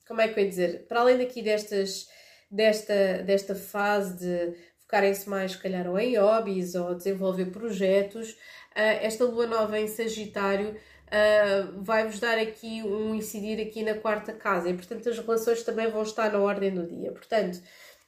como 0.07 0.21
é 0.21 0.27
que 0.27 0.39
eu 0.39 0.43
ia 0.43 0.49
dizer? 0.49 0.85
Para 0.87 1.01
além 1.01 1.17
daqui 1.17 1.41
destas, 1.41 2.07
desta, 2.49 3.23
desta 3.23 3.55
fase 3.55 4.17
de 4.19 4.55
focarem-se 4.79 5.27
mais, 5.29 5.53
se 5.53 5.57
calhar, 5.57 5.87
ou 5.87 5.97
em 5.99 6.15
hobbies 6.17 6.75
ou 6.75 6.93
desenvolver 6.93 7.45
projetos, 7.45 8.31
uh, 8.31 9.01
esta 9.01 9.25
lua 9.25 9.47
nova 9.47 9.79
em 9.79 9.87
Sagitário 9.87 10.71
uh, 10.71 11.81
vai-vos 11.81 12.19
dar 12.19 12.37
aqui 12.37 12.83
um 12.83 13.15
incidir 13.15 13.59
aqui 13.61 13.83
na 13.83 13.95
quarta 13.95 14.31
casa 14.31 14.69
e, 14.69 14.73
portanto, 14.73 15.09
as 15.09 15.17
relações 15.17 15.63
também 15.63 15.89
vão 15.89 16.03
estar 16.03 16.31
na 16.31 16.39
ordem 16.39 16.73
do 16.73 16.85
dia. 16.85 17.11
Portanto, 17.11 17.59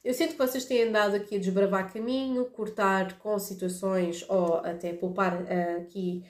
eu 0.04 0.14
sinto 0.14 0.32
que 0.32 0.38
vocês 0.38 0.64
têm 0.64 0.84
andado 0.84 1.16
aqui 1.16 1.36
a 1.36 1.40
desbravar 1.40 1.92
caminho, 1.92 2.46
cortar 2.46 3.18
com 3.18 3.38
situações 3.38 4.24
ou 4.28 4.54
até 4.58 4.92
poupar 4.92 5.42
uh, 5.42 5.82
aqui 5.82 6.24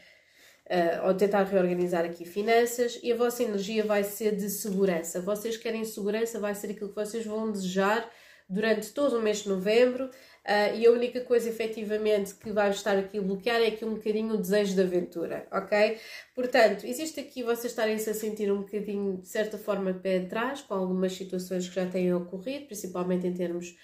uh, 0.69 1.07
ou 1.07 1.15
tentar 1.15 1.43
reorganizar 1.45 2.05
aqui 2.05 2.25
finanças 2.25 2.99
e 3.03 3.13
a 3.13 3.17
vossa 3.17 3.43
energia 3.43 3.85
vai 3.85 4.05
ser 4.05 4.37
de 4.37 4.49
segurança. 4.51 5.21
Vocês 5.21 5.57
querem 5.57 5.85
segurança, 5.85 6.39
vai 6.39 6.55
ser 6.55 6.71
aquilo 6.71 6.91
que 6.91 6.95
vocês 6.95 7.25
vão 7.25 7.51
desejar 7.51 8.09
durante 8.49 8.93
todo 8.93 9.19
o 9.19 9.23
mês 9.23 9.43
de 9.43 9.49
novembro 9.49 10.07
uh, 10.07 10.77
e 10.77 10.87
a 10.87 10.91
única 10.91 11.21
coisa 11.21 11.51
efetivamente 11.51 12.35
que 12.35 12.51
vai 12.51 12.71
estar 12.71 12.97
aqui 12.97 13.19
a 13.19 13.23
bloquear 13.23 13.61
é 13.61 13.67
aqui 13.67 13.85
um 13.85 13.95
bocadinho 13.95 14.35
o 14.35 14.39
desejo 14.39 14.75
de 14.75 14.81
aventura, 14.81 15.47
ok? 15.53 15.99
Portanto, 16.35 16.87
existe 16.87 17.21
aqui 17.21 17.43
vocês 17.43 17.73
estarem-se 17.73 18.09
a 18.09 18.15
sentir 18.15 18.51
um 18.51 18.63
bocadinho, 18.63 19.19
de 19.19 19.29
certa 19.29 19.59
forma, 19.59 19.93
pé 19.93 20.19
atrás 20.19 20.63
com 20.63 20.75
algumas 20.75 21.13
situações 21.13 21.69
que 21.69 21.75
já 21.75 21.87
têm 21.87 22.13
ocorrido, 22.15 22.67
principalmente 22.67 23.27
em 23.27 23.35
termos 23.35 23.77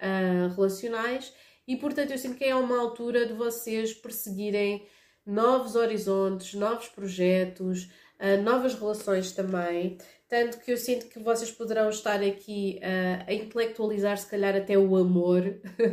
uh, 0.00 0.54
relacionais, 0.54 1.32
e 1.66 1.76
portanto 1.76 2.10
eu 2.10 2.18
sinto 2.18 2.36
que 2.36 2.44
é 2.44 2.54
uma 2.54 2.78
altura 2.78 3.24
de 3.24 3.32
vocês 3.32 3.94
perseguirem 3.94 4.86
novos 5.30 5.76
horizontes, 5.76 6.54
novos 6.54 6.88
projetos, 6.88 7.84
uh, 8.18 8.42
novas 8.42 8.74
relações 8.74 9.32
também. 9.32 9.96
Tanto 10.28 10.58
que 10.60 10.72
eu 10.72 10.76
sinto 10.76 11.06
que 11.06 11.18
vocês 11.18 11.50
poderão 11.50 11.88
estar 11.88 12.22
aqui 12.22 12.80
uh, 12.82 13.24
a 13.26 13.32
intelectualizar, 13.32 14.16
se 14.18 14.26
calhar, 14.26 14.56
até 14.56 14.76
o 14.76 14.96
amor 14.96 15.42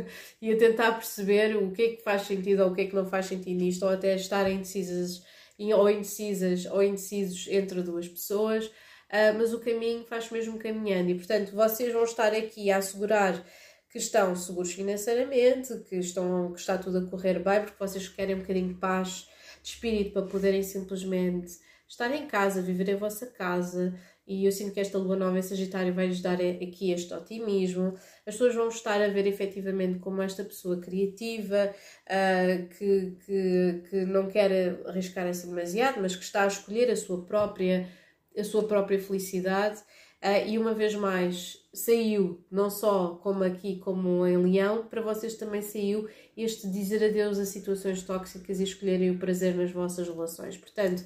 e 0.42 0.52
a 0.52 0.56
tentar 0.56 0.92
perceber 0.92 1.56
o 1.56 1.70
que 1.70 1.82
é 1.82 1.88
que 1.96 2.02
faz 2.02 2.22
sentido 2.22 2.64
ou 2.64 2.70
o 2.70 2.74
que 2.74 2.82
é 2.82 2.86
que 2.86 2.94
não 2.94 3.06
faz 3.06 3.26
sentido 3.26 3.58
nisto, 3.58 3.84
ou 3.84 3.90
até 3.90 4.14
estarem 4.14 4.56
indecisas 4.56 5.22
ou 5.58 5.90
indecisas 5.90 6.66
ou 6.66 6.82
indecisos 6.82 7.48
entre 7.48 7.82
duas 7.82 8.06
pessoas. 8.06 8.66
Uh, 8.66 9.32
mas 9.38 9.54
o 9.54 9.60
caminho 9.60 10.04
faz 10.04 10.30
mesmo 10.30 10.58
caminhando 10.58 11.10
e, 11.10 11.14
portanto, 11.14 11.52
vocês 11.52 11.92
vão 11.92 12.04
estar 12.04 12.32
aqui 12.34 12.70
a 12.70 12.76
assegurar 12.76 13.42
que 13.90 13.98
estão 13.98 14.36
seguros 14.36 14.72
financeiramente, 14.72 15.78
que, 15.88 15.96
estão, 15.96 16.52
que 16.52 16.60
está 16.60 16.76
tudo 16.76 16.98
a 16.98 17.10
correr 17.10 17.38
bem, 17.42 17.62
porque 17.62 17.78
vocês 17.78 18.08
querem 18.08 18.34
um 18.34 18.40
bocadinho 18.40 18.68
de 18.68 18.74
paz 18.74 19.28
de 19.62 19.70
espírito 19.70 20.12
para 20.12 20.22
poderem 20.22 20.62
simplesmente 20.62 21.58
estar 21.88 22.14
em 22.14 22.26
casa, 22.26 22.60
viver 22.60 22.90
a 22.92 22.96
vossa 22.96 23.26
casa. 23.26 23.98
E 24.26 24.44
eu 24.44 24.52
sinto 24.52 24.74
que 24.74 24.80
esta 24.80 24.98
lua 24.98 25.16
nova 25.16 25.38
em 25.38 25.42
Sagitário 25.42 25.94
vai-lhes 25.94 26.20
dar 26.20 26.34
aqui 26.34 26.92
este 26.92 27.14
otimismo. 27.14 27.94
As 28.26 28.34
pessoas 28.34 28.54
vão 28.54 28.68
estar 28.68 29.00
a 29.00 29.08
ver 29.08 29.26
efetivamente 29.26 30.00
como 30.00 30.20
esta 30.20 30.44
pessoa 30.44 30.78
criativa, 30.78 31.74
uh, 32.04 32.68
que, 32.68 33.16
que, 33.24 33.82
que 33.88 33.96
não 34.04 34.28
quer 34.28 34.82
arriscar 34.86 35.26
assim 35.26 35.48
demasiado, 35.48 35.98
mas 36.02 36.14
que 36.14 36.22
está 36.22 36.44
a 36.44 36.46
escolher 36.46 36.90
a 36.90 36.96
sua 36.96 37.24
própria, 37.24 37.88
a 38.36 38.44
sua 38.44 38.68
própria 38.68 39.00
felicidade. 39.00 39.80
Uh, 40.22 40.48
e 40.48 40.58
uma 40.58 40.74
vez 40.74 40.96
mais, 40.96 41.64
saiu, 41.72 42.44
não 42.50 42.68
só 42.68 43.20
como 43.22 43.44
aqui, 43.44 43.76
como 43.76 44.26
em 44.26 44.36
Leão, 44.36 44.84
para 44.84 45.00
vocês 45.00 45.34
também 45.34 45.62
saiu 45.62 46.08
este 46.36 46.68
dizer 46.68 47.04
adeus 47.04 47.38
a 47.38 47.44
situações 47.44 48.02
tóxicas 48.02 48.58
e 48.58 48.64
escolherem 48.64 49.10
o 49.10 49.18
prazer 49.18 49.54
nas 49.54 49.70
vossas 49.70 50.08
relações. 50.08 50.56
Portanto, 50.56 51.04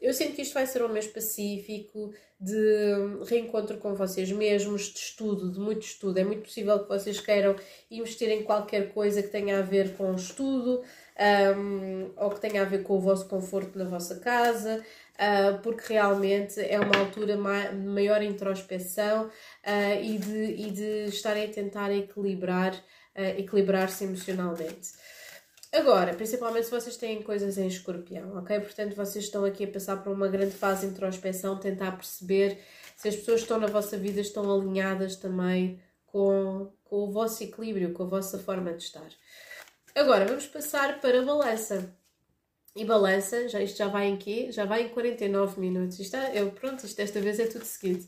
eu 0.00 0.12
sinto 0.12 0.34
que 0.34 0.42
isto 0.42 0.54
vai 0.54 0.66
ser 0.66 0.82
um 0.82 0.88
mês 0.88 1.06
pacífico, 1.06 2.12
de 2.42 3.24
reencontro 3.24 3.78
com 3.78 3.94
vocês 3.94 4.32
mesmos, 4.32 4.92
de 4.92 4.98
estudo, 4.98 5.52
de 5.52 5.60
muito 5.60 5.82
estudo. 5.82 6.18
É 6.18 6.24
muito 6.24 6.42
possível 6.42 6.80
que 6.80 6.88
vocês 6.88 7.20
queiram 7.20 7.54
investir 7.88 8.28
em 8.30 8.42
qualquer 8.42 8.92
coisa 8.92 9.22
que 9.22 9.28
tenha 9.28 9.60
a 9.60 9.62
ver 9.62 9.96
com 9.96 10.12
estudo 10.12 10.82
um, 11.56 12.10
ou 12.16 12.30
que 12.30 12.40
tenha 12.40 12.62
a 12.62 12.64
ver 12.64 12.82
com 12.82 12.96
o 12.96 13.00
vosso 13.00 13.28
conforto 13.28 13.78
na 13.78 13.84
vossa 13.84 14.18
casa 14.18 14.84
porque 15.62 15.92
realmente 15.92 16.60
é 16.60 16.80
uma 16.80 16.98
altura 16.98 17.36
de 17.36 17.78
maior 17.86 18.22
introspeção 18.22 19.26
uh, 19.26 20.02
e, 20.02 20.18
de, 20.18 20.44
e 20.66 20.70
de 20.70 21.04
estarem 21.06 21.44
a 21.44 21.48
tentar 21.48 21.92
equilibrar, 21.92 22.74
uh, 22.74 23.38
equilibrar-se 23.38 24.04
emocionalmente. 24.04 24.90
Agora, 25.72 26.12
principalmente 26.12 26.64
se 26.64 26.70
vocês 26.70 26.98
têm 26.98 27.22
coisas 27.22 27.56
em 27.56 27.66
escorpião, 27.66 28.36
ok? 28.36 28.60
Portanto, 28.60 28.94
vocês 28.94 29.24
estão 29.24 29.42
aqui 29.42 29.64
a 29.64 29.68
passar 29.68 30.02
por 30.02 30.12
uma 30.12 30.28
grande 30.28 30.52
fase 30.52 30.86
de 30.86 30.92
introspeção, 30.92 31.58
tentar 31.58 31.92
perceber 31.92 32.58
se 32.94 33.08
as 33.08 33.16
pessoas 33.16 33.40
que 33.40 33.44
estão 33.44 33.58
na 33.58 33.68
vossa 33.68 33.96
vida 33.96 34.20
estão 34.20 34.52
alinhadas 34.52 35.16
também 35.16 35.80
com, 36.04 36.70
com 36.84 36.96
o 37.04 37.10
vosso 37.10 37.42
equilíbrio, 37.42 37.94
com 37.94 38.02
a 38.02 38.06
vossa 38.06 38.38
forma 38.38 38.70
de 38.74 38.82
estar. 38.82 39.08
Agora, 39.94 40.26
vamos 40.26 40.46
passar 40.46 41.00
para 41.00 41.20
a 41.20 41.24
balança 41.24 41.96
e 42.74 42.84
balança, 42.84 43.48
já, 43.48 43.62
isto 43.62 43.76
já 43.76 43.88
vai 43.88 44.06
em 44.06 44.16
quê? 44.16 44.48
Já 44.50 44.64
vai 44.64 44.84
em 44.84 44.88
49 44.88 45.60
minutos. 45.60 45.98
Isto 45.98 46.16
é, 46.16 46.40
eu, 46.40 46.50
pronto, 46.52 46.84
isto 46.84 46.96
desta 46.96 47.20
vez 47.20 47.38
é 47.38 47.46
tudo 47.46 47.64
seguido. 47.64 48.06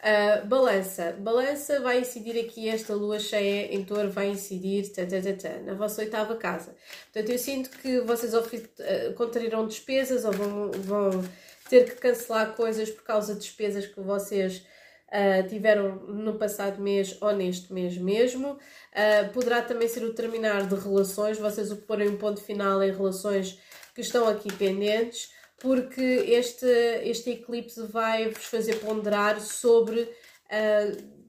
Uh, 0.00 0.46
balança. 0.46 1.16
Balança 1.18 1.80
vai 1.80 2.00
incidir 2.00 2.38
aqui, 2.38 2.68
esta 2.68 2.94
lua 2.94 3.18
cheia 3.18 3.74
em 3.74 3.82
touro 3.82 4.10
vai 4.10 4.28
incidir 4.28 4.92
tã, 4.92 5.06
tã, 5.06 5.20
tã, 5.22 5.60
na 5.64 5.72
vossa 5.72 6.02
oitava 6.02 6.36
casa. 6.36 6.76
Portanto, 7.10 7.32
eu 7.32 7.38
sinto 7.38 7.70
que 7.70 8.00
vocês 8.00 8.34
uh, 8.34 9.14
contrairão 9.16 9.66
despesas 9.66 10.26
ou 10.26 10.32
vão, 10.32 10.70
vão 10.72 11.24
ter 11.70 11.84
que 11.86 11.96
cancelar 11.96 12.54
coisas 12.54 12.90
por 12.90 13.02
causa 13.02 13.32
de 13.32 13.40
despesas 13.40 13.86
que 13.86 13.98
vocês 14.00 14.66
uh, 15.08 15.48
tiveram 15.48 15.96
no 16.06 16.34
passado 16.34 16.82
mês 16.82 17.16
ou 17.22 17.32
neste 17.32 17.72
mês 17.72 17.96
mesmo. 17.96 18.52
Uh, 18.52 19.32
poderá 19.32 19.62
também 19.62 19.88
ser 19.88 20.04
o 20.04 20.12
terminar 20.12 20.66
de 20.66 20.74
relações, 20.74 21.38
vocês 21.38 21.72
o 21.72 21.76
porem 21.76 22.10
um 22.10 22.18
ponto 22.18 22.42
final 22.42 22.82
em 22.82 22.92
relações 22.92 23.58
que 23.94 24.00
estão 24.00 24.28
aqui 24.28 24.52
pendentes, 24.52 25.30
porque 25.58 26.02
este, 26.02 26.66
este 27.04 27.30
eclipse 27.30 27.86
vai 27.86 28.28
vos 28.28 28.44
fazer 28.44 28.80
ponderar 28.80 29.40
sobre. 29.40 30.02
Uh, 30.46 31.24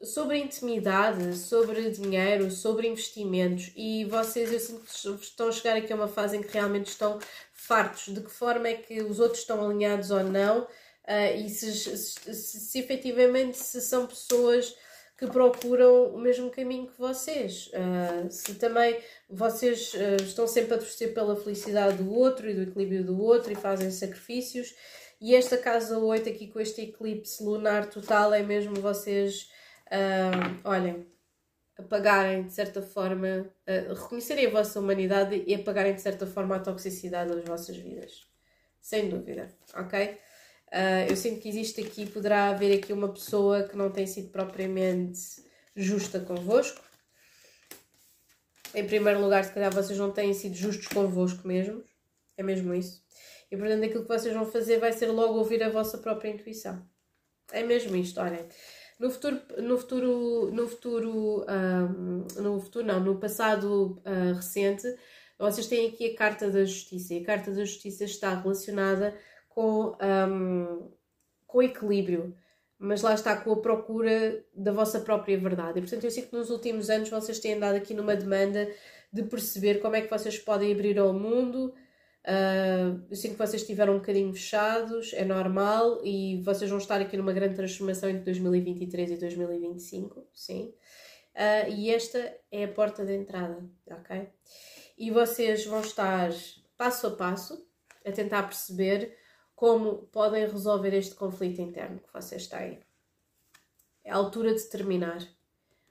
sobre 0.00 0.38
intimidade, 0.38 1.36
sobre 1.36 1.90
dinheiro, 1.90 2.52
sobre 2.52 2.86
investimentos 2.86 3.72
e 3.76 4.04
vocês 4.04 4.52
eu 4.52 4.60
sinto 4.60 5.18
que 5.18 5.24
estão 5.24 5.48
a 5.48 5.52
chegar 5.52 5.76
aqui 5.76 5.92
a 5.92 5.96
uma 5.96 6.06
fase 6.06 6.36
em 6.36 6.40
que 6.40 6.52
realmente 6.52 6.86
estão 6.86 7.18
fartos 7.52 8.14
de 8.14 8.20
que 8.20 8.30
forma 8.30 8.68
é 8.68 8.74
que 8.74 9.02
os 9.02 9.18
outros 9.18 9.40
estão 9.40 9.64
alinhados 9.64 10.12
ou 10.12 10.22
não 10.22 10.60
uh, 10.60 11.36
e 11.36 11.48
se, 11.48 11.72
se, 11.72 11.96
se, 11.96 12.60
se 12.60 12.78
efetivamente 12.78 13.58
se 13.58 13.80
são 13.80 14.06
pessoas 14.06 14.72
que 15.18 15.26
procuram 15.26 16.14
o 16.14 16.18
mesmo 16.18 16.48
caminho 16.48 16.86
que 16.86 16.96
vocês. 16.96 17.68
Uh, 17.68 18.30
se 18.30 18.54
também 18.54 18.96
vocês 19.28 19.92
uh, 19.94 20.22
estão 20.22 20.46
sempre 20.46 20.74
a 20.74 20.78
torcer 20.78 21.12
pela 21.12 21.34
felicidade 21.34 21.96
do 21.96 22.14
outro 22.14 22.48
e 22.48 22.54
do 22.54 22.62
equilíbrio 22.62 23.04
do 23.04 23.20
outro 23.20 23.52
e 23.52 23.56
fazem 23.56 23.90
sacrifícios. 23.90 24.76
E 25.20 25.34
esta 25.34 25.58
casa 25.58 25.98
8 25.98 26.28
aqui 26.28 26.46
com 26.46 26.60
este 26.60 26.82
eclipse 26.82 27.42
lunar 27.42 27.90
total 27.90 28.32
é 28.32 28.44
mesmo 28.44 28.76
vocês, 28.76 29.50
uh, 29.88 30.60
olhem, 30.62 31.04
apagarem 31.76 32.44
de 32.44 32.52
certa 32.52 32.80
forma, 32.80 33.50
reconhecerem 33.66 34.46
a 34.46 34.50
vossa 34.50 34.78
humanidade 34.78 35.42
e 35.46 35.54
apagarem 35.54 35.94
de 35.94 36.00
certa 36.00 36.26
forma 36.26 36.56
a 36.56 36.60
toxicidade 36.60 37.34
das 37.34 37.44
vossas 37.44 37.76
vidas. 37.76 38.26
Sem 38.80 39.08
dúvida, 39.08 39.48
ok? 39.74 40.18
Uh, 40.68 41.08
eu 41.08 41.16
sinto 41.16 41.40
que 41.40 41.48
existe 41.48 41.80
aqui, 41.80 42.06
poderá 42.06 42.48
haver 42.48 42.76
aqui 42.78 42.92
uma 42.92 43.08
pessoa 43.08 43.62
que 43.62 43.76
não 43.76 43.90
tem 43.90 44.06
sido 44.06 44.28
propriamente 44.28 45.20
justa 45.74 46.20
convosco. 46.20 46.82
Em 48.74 48.86
primeiro 48.86 49.20
lugar, 49.20 49.44
se 49.44 49.52
calhar 49.52 49.72
vocês 49.72 49.98
não 49.98 50.10
têm 50.10 50.34
sido 50.34 50.54
justos 50.54 50.88
convosco 50.88 51.46
mesmos. 51.48 51.84
É 52.36 52.42
mesmo 52.42 52.74
isso. 52.74 53.02
E 53.50 53.56
portanto, 53.56 53.84
aquilo 53.84 54.02
que 54.02 54.08
vocês 54.08 54.34
vão 54.34 54.44
fazer 54.44 54.78
vai 54.78 54.92
ser 54.92 55.06
logo 55.06 55.38
ouvir 55.38 55.62
a 55.62 55.70
vossa 55.70 55.98
própria 55.98 56.30
intuição. 56.30 56.86
É 57.50 57.62
mesmo 57.62 57.96
isto, 57.96 58.20
olhem. 58.20 58.46
No 58.98 59.10
futuro, 59.10 59.40
no 59.58 59.78
futuro, 59.78 60.50
no 60.52 60.68
futuro, 60.68 61.46
um, 61.48 62.42
no 62.42 62.60
futuro 62.60 62.84
não, 62.84 63.00
no 63.00 63.18
passado 63.18 64.02
uh, 64.04 64.34
recente, 64.34 64.86
vocês 65.38 65.66
têm 65.66 65.88
aqui 65.88 66.12
a 66.12 66.16
Carta 66.16 66.50
da 66.50 66.64
Justiça. 66.64 67.14
E 67.14 67.22
a 67.22 67.24
Carta 67.24 67.50
da 67.52 67.64
Justiça 67.64 68.04
está 68.04 68.34
relacionada 68.34 69.16
com, 69.58 69.96
um, 70.00 70.88
com 71.44 71.60
equilíbrio, 71.60 72.32
mas 72.78 73.02
lá 73.02 73.12
está 73.12 73.36
com 73.36 73.50
a 73.50 73.60
procura 73.60 74.44
da 74.54 74.70
vossa 74.70 75.00
própria 75.00 75.36
verdade. 75.36 75.80
E 75.80 75.82
portanto, 75.82 76.04
eu 76.04 76.12
sinto 76.12 76.28
que 76.28 76.36
nos 76.36 76.48
últimos 76.48 76.88
anos 76.88 77.08
vocês 77.08 77.40
têm 77.40 77.54
andado 77.54 77.74
aqui 77.74 77.92
numa 77.92 78.14
demanda 78.14 78.72
de 79.12 79.24
perceber 79.24 79.80
como 79.80 79.96
é 79.96 80.02
que 80.02 80.08
vocês 80.08 80.38
podem 80.38 80.72
abrir 80.72 80.96
ao 80.96 81.12
mundo. 81.12 81.74
Uh, 82.24 83.02
eu 83.10 83.16
sinto 83.16 83.32
que 83.32 83.38
vocês 83.38 83.62
estiveram 83.62 83.94
um 83.94 83.98
bocadinho 83.98 84.32
fechados, 84.32 85.12
é 85.12 85.24
normal, 85.24 86.02
e 86.04 86.40
vocês 86.44 86.70
vão 86.70 86.78
estar 86.78 87.00
aqui 87.00 87.16
numa 87.16 87.32
grande 87.32 87.56
transformação 87.56 88.08
entre 88.08 88.22
2023 88.26 89.10
e 89.10 89.16
2025, 89.16 90.24
sim. 90.32 90.72
Uh, 91.34 91.68
e 91.70 91.90
esta 91.90 92.32
é 92.52 92.62
a 92.62 92.68
porta 92.68 93.04
de 93.04 93.12
entrada, 93.12 93.68
ok? 93.90 94.28
E 94.96 95.10
vocês 95.10 95.66
vão 95.66 95.80
estar 95.80 96.30
passo 96.76 97.08
a 97.08 97.10
passo 97.10 97.66
a 98.06 98.12
tentar 98.12 98.44
perceber 98.44 99.17
como 99.58 100.06
podem 100.12 100.46
resolver 100.46 100.94
este 100.94 101.16
conflito 101.16 101.60
interno 101.60 101.98
que 101.98 102.12
vocês 102.12 102.46
têm. 102.46 102.78
É 104.04 104.12
a 104.12 104.14
altura 104.14 104.54
de 104.54 104.62
terminar. 104.62 105.18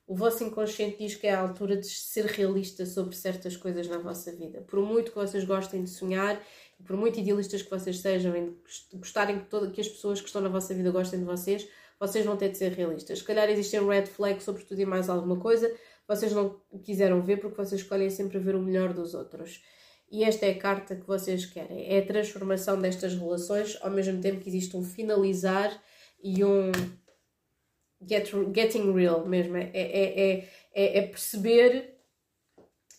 O 0.07 0.15
vosso 0.15 0.41
inconsciente 0.41 0.99
diz 0.99 1.15
que 1.15 1.27
é 1.27 1.33
a 1.33 1.41
altura 1.41 1.75
de 1.75 1.85
ser 1.85 2.23
realista 2.27 2.85
sobre 2.85 3.13
certas 3.13 3.57
coisas 3.57 3.85
na 3.89 3.97
vossa 3.97 4.31
vida. 4.31 4.61
Por 4.61 4.79
muito 4.79 5.11
que 5.11 5.17
vocês 5.17 5.43
gostem 5.43 5.83
de 5.83 5.89
sonhar, 5.89 6.41
por 6.85 6.95
muito 6.95 7.19
idealistas 7.19 7.61
que 7.61 7.69
vocês 7.69 7.99
sejam, 7.99 8.33
e 8.37 8.55
gostarem 8.93 9.39
que, 9.39 9.47
todo, 9.47 9.69
que 9.69 9.81
as 9.81 9.89
pessoas 9.89 10.21
que 10.21 10.27
estão 10.27 10.41
na 10.41 10.47
vossa 10.47 10.73
vida 10.73 10.89
gostem 10.89 11.19
de 11.19 11.25
vocês, 11.25 11.67
vocês 11.99 12.23
vão 12.23 12.37
ter 12.37 12.47
de 12.47 12.57
ser 12.57 12.71
realistas. 12.71 13.19
Se 13.19 13.25
calhar 13.25 13.49
existem 13.49 13.85
red 13.85 14.05
flags 14.05 14.45
sobre 14.45 14.63
tudo 14.63 14.79
e 14.79 14.85
mais 14.85 15.09
alguma 15.09 15.41
coisa, 15.41 15.69
vocês 16.07 16.31
não 16.31 16.57
quiseram 16.85 17.21
ver 17.21 17.41
porque 17.41 17.57
vocês 17.57 17.81
escolhem 17.81 18.09
sempre 18.09 18.39
ver 18.39 18.55
o 18.55 18.61
melhor 18.61 18.93
dos 18.93 19.13
outros. 19.13 19.61
E 20.09 20.23
esta 20.23 20.45
é 20.45 20.51
a 20.51 20.57
carta 20.57 20.95
que 20.95 21.05
vocês 21.05 21.45
querem. 21.45 21.85
É 21.93 21.99
a 21.99 22.05
transformação 22.05 22.79
destas 22.79 23.13
relações, 23.13 23.77
ao 23.81 23.91
mesmo 23.91 24.21
tempo 24.21 24.39
que 24.39 24.49
existe 24.49 24.75
um 24.77 24.83
finalizar 24.83 25.81
e 26.23 26.43
um 26.43 26.71
get, 28.01 28.31
getting 28.53 28.93
real 28.93 29.25
mesmo. 29.27 29.57
É, 29.57 29.69
é, 29.73 30.19
é, 30.19 30.49
é, 30.73 30.97
é 30.99 31.01
perceber 31.01 31.95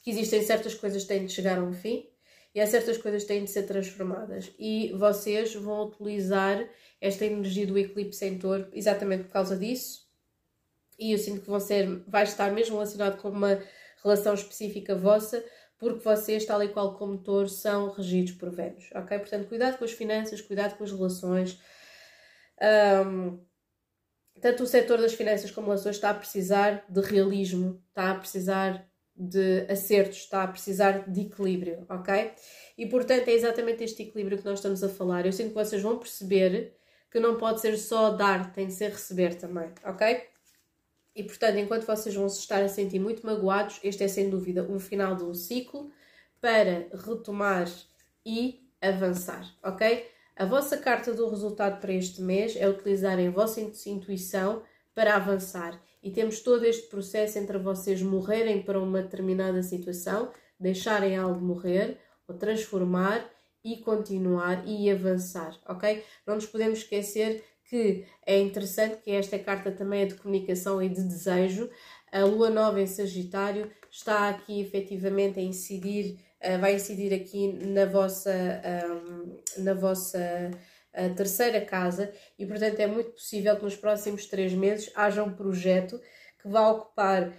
que 0.02 0.10
existem 0.10 0.42
certas 0.42 0.74
coisas 0.74 1.02
que 1.02 1.08
têm 1.08 1.26
de 1.26 1.32
chegar 1.32 1.58
a 1.58 1.62
um 1.62 1.72
fim 1.72 2.08
e 2.54 2.60
há 2.60 2.66
certas 2.66 2.98
coisas 2.98 3.22
que 3.22 3.28
têm 3.28 3.44
de 3.44 3.50
ser 3.50 3.64
transformadas. 3.64 4.52
E 4.58 4.92
vocês 4.92 5.54
vão 5.54 5.86
utilizar 5.86 6.68
esta 7.00 7.24
energia 7.24 7.66
do 7.66 7.78
eclipse 7.78 8.24
em 8.24 8.38
touro 8.38 8.68
exatamente 8.72 9.24
por 9.24 9.32
causa 9.32 9.56
disso. 9.56 10.06
E 10.98 11.12
eu 11.12 11.18
sinto 11.18 11.42
que 11.42 11.50
vão 11.50 11.60
ser, 11.60 12.02
vai 12.06 12.24
estar 12.24 12.52
mesmo 12.52 12.74
relacionado 12.74 13.20
com 13.20 13.28
uma 13.28 13.62
relação 14.02 14.34
específica 14.34 14.94
vossa, 14.94 15.44
porque 15.78 16.00
vocês, 16.00 16.44
tal 16.44 16.62
e 16.62 16.68
qual 16.68 16.96
como 16.96 17.18
touro, 17.18 17.48
são 17.48 17.90
regidos 17.90 18.32
por 18.32 18.50
Vênus, 18.50 18.90
ok? 18.94 19.18
Portanto, 19.18 19.48
cuidado 19.48 19.78
com 19.78 19.84
as 19.84 19.92
finanças, 19.92 20.40
cuidado 20.40 20.76
com 20.76 20.84
as 20.84 20.90
relações. 20.90 21.60
Um, 23.06 23.38
tanto 24.40 24.64
o 24.64 24.66
setor 24.66 25.00
das 25.00 25.14
finanças 25.14 25.50
como 25.50 25.68
relações 25.68 25.96
está 25.96 26.10
a 26.10 26.14
precisar 26.14 26.84
de 26.88 27.00
realismo, 27.00 27.82
está 27.88 28.10
a 28.10 28.14
precisar 28.14 28.88
de 29.14 29.66
acertos, 29.68 30.18
está 30.18 30.44
a 30.44 30.48
precisar 30.48 31.10
de 31.10 31.22
equilíbrio, 31.22 31.84
ok? 31.88 32.32
E 32.76 32.86
portanto 32.86 33.28
é 33.28 33.32
exatamente 33.32 33.82
este 33.82 34.02
equilíbrio 34.02 34.38
que 34.38 34.44
nós 34.44 34.58
estamos 34.58 34.82
a 34.84 34.88
falar. 34.88 35.26
Eu 35.26 35.32
sinto 35.32 35.48
que 35.48 35.54
vocês 35.54 35.82
vão 35.82 35.98
perceber 35.98 36.76
que 37.10 37.18
não 37.18 37.36
pode 37.36 37.60
ser 37.60 37.76
só 37.76 38.10
dar, 38.10 38.52
tem 38.52 38.66
de 38.68 38.74
ser 38.74 38.90
receber 38.90 39.34
também, 39.34 39.72
ok? 39.84 40.22
E 41.18 41.24
portanto, 41.24 41.58
enquanto 41.58 41.84
vocês 41.84 42.14
vão 42.14 42.28
se 42.28 42.38
estar 42.38 42.62
a 42.62 42.68
sentir 42.68 43.00
muito 43.00 43.26
magoados, 43.26 43.80
este 43.82 44.04
é 44.04 44.08
sem 44.08 44.30
dúvida 44.30 44.62
um 44.62 44.78
final 44.78 45.16
de 45.16 45.24
um 45.24 45.34
ciclo 45.34 45.90
para 46.40 46.86
retomar 46.94 47.68
e 48.24 48.64
avançar, 48.80 49.44
ok? 49.64 50.06
A 50.36 50.44
vossa 50.44 50.78
carta 50.78 51.12
do 51.12 51.28
resultado 51.28 51.80
para 51.80 51.92
este 51.92 52.22
mês 52.22 52.54
é 52.54 52.68
utilizarem 52.68 53.26
a 53.26 53.30
vossa 53.32 53.60
intuição 53.60 54.62
para 54.94 55.16
avançar. 55.16 55.82
E 56.00 56.12
temos 56.12 56.38
todo 56.38 56.64
este 56.64 56.88
processo 56.88 57.36
entre 57.36 57.58
vocês 57.58 58.00
morrerem 58.00 58.62
para 58.62 58.80
uma 58.80 59.02
determinada 59.02 59.60
situação, 59.64 60.30
deixarem 60.60 61.16
algo 61.16 61.44
morrer, 61.44 61.98
ou 62.28 62.36
transformar 62.36 63.28
e 63.64 63.78
continuar 63.78 64.62
e 64.64 64.88
avançar, 64.88 65.58
ok? 65.66 66.04
Não 66.24 66.36
nos 66.36 66.46
podemos 66.46 66.78
esquecer 66.78 67.42
que 67.68 68.06
é 68.26 68.38
interessante 68.38 69.02
que 69.02 69.10
esta 69.10 69.38
carta 69.38 69.70
também 69.70 70.02
é 70.02 70.06
de 70.06 70.14
comunicação 70.14 70.82
e 70.82 70.88
de 70.88 71.02
desejo. 71.02 71.70
A 72.10 72.20
lua 72.20 72.50
nova 72.50 72.80
em 72.80 72.86
Sagitário 72.86 73.70
está 73.90 74.30
aqui 74.30 74.60
efetivamente 74.60 75.38
a 75.38 75.42
incidir, 75.42 76.18
uh, 76.42 76.58
vai 76.58 76.74
incidir 76.74 77.12
aqui 77.12 77.52
na 77.52 77.84
vossa, 77.84 78.32
na 79.58 79.74
vossa 79.74 80.18
uh, 80.94 81.14
terceira 81.14 81.60
casa 81.60 82.10
e, 82.38 82.46
portanto, 82.46 82.80
é 82.80 82.86
muito 82.86 83.10
possível 83.10 83.56
que 83.56 83.64
nos 83.64 83.76
próximos 83.76 84.26
três 84.26 84.52
meses 84.54 84.90
haja 84.94 85.22
um 85.22 85.34
projeto 85.34 86.00
que 86.40 86.48
vá 86.48 86.70
ocupar 86.70 87.32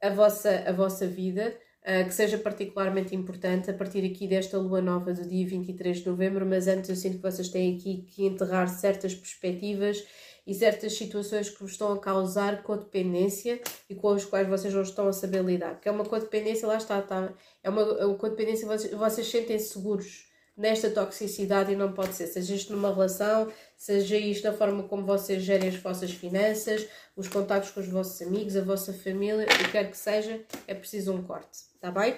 a 0.00 0.10
vossa, 0.10 0.64
a 0.66 0.72
vossa 0.72 1.06
vida 1.06 1.56
que 2.04 2.12
seja 2.12 2.36
particularmente 2.36 3.14
importante 3.14 3.70
a 3.70 3.74
partir 3.74 4.04
aqui 4.04 4.26
desta 4.26 4.58
lua 4.58 4.80
nova 4.80 5.12
do 5.12 5.24
dia 5.24 5.46
23 5.46 5.98
de 5.98 6.06
novembro, 6.08 6.44
mas 6.44 6.66
antes 6.66 6.90
eu 6.90 6.96
sinto 6.96 7.18
que 7.18 7.22
vocês 7.22 7.48
têm 7.48 7.76
aqui 7.76 8.04
que 8.10 8.24
enterrar 8.24 8.68
certas 8.68 9.14
perspectivas 9.14 10.04
e 10.44 10.52
certas 10.52 10.96
situações 10.96 11.48
que 11.48 11.60
vos 11.60 11.72
estão 11.72 11.92
a 11.92 11.98
causar 11.98 12.62
codependência 12.62 13.60
e 13.88 13.94
com 13.94 14.08
as 14.08 14.24
quais 14.24 14.48
vocês 14.48 14.74
não 14.74 14.82
estão 14.82 15.08
a 15.08 15.12
saber 15.12 15.44
lidar. 15.44 15.80
Que 15.80 15.88
é 15.88 15.92
uma 15.92 16.04
codependência, 16.04 16.66
lá 16.66 16.76
está, 16.76 17.00
tá, 17.02 17.32
é 17.62 17.70
uma, 17.70 17.82
é 17.82 18.04
uma 18.04 18.16
codependência, 18.16 18.66
vocês, 18.66 18.92
vocês 18.92 19.28
sentem-se 19.28 19.72
seguros 19.72 20.26
nesta 20.56 20.88
toxicidade 20.88 21.72
e 21.72 21.76
não 21.76 21.92
pode 21.92 22.14
ser. 22.14 22.26
Seja 22.28 22.54
isto 22.54 22.72
numa 22.72 22.92
relação, 22.92 23.52
seja 23.76 24.16
isto 24.16 24.44
na 24.44 24.52
forma 24.52 24.84
como 24.84 25.04
vocês 25.04 25.42
gerem 25.42 25.68
as 25.68 25.76
vossas 25.76 26.12
finanças, 26.12 26.86
os 27.14 27.28
contatos 27.28 27.70
com 27.70 27.80
os 27.80 27.88
vossos 27.88 28.22
amigos, 28.22 28.56
a 28.56 28.62
vossa 28.62 28.92
família, 28.92 29.44
o 29.44 29.58
que 29.58 29.72
quer 29.72 29.90
que 29.90 29.96
seja, 29.96 30.40
é 30.66 30.74
preciso 30.74 31.12
um 31.12 31.22
corte, 31.22 31.58
tá 31.86 31.92
bem? 31.92 32.16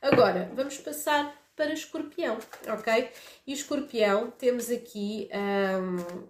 Agora, 0.00 0.48
vamos 0.54 0.78
passar 0.78 1.34
para 1.56 1.72
escorpião, 1.72 2.38
ok? 2.68 3.10
E 3.44 3.52
escorpião, 3.52 4.30
temos 4.30 4.70
aqui, 4.70 5.28
um, 5.34 6.24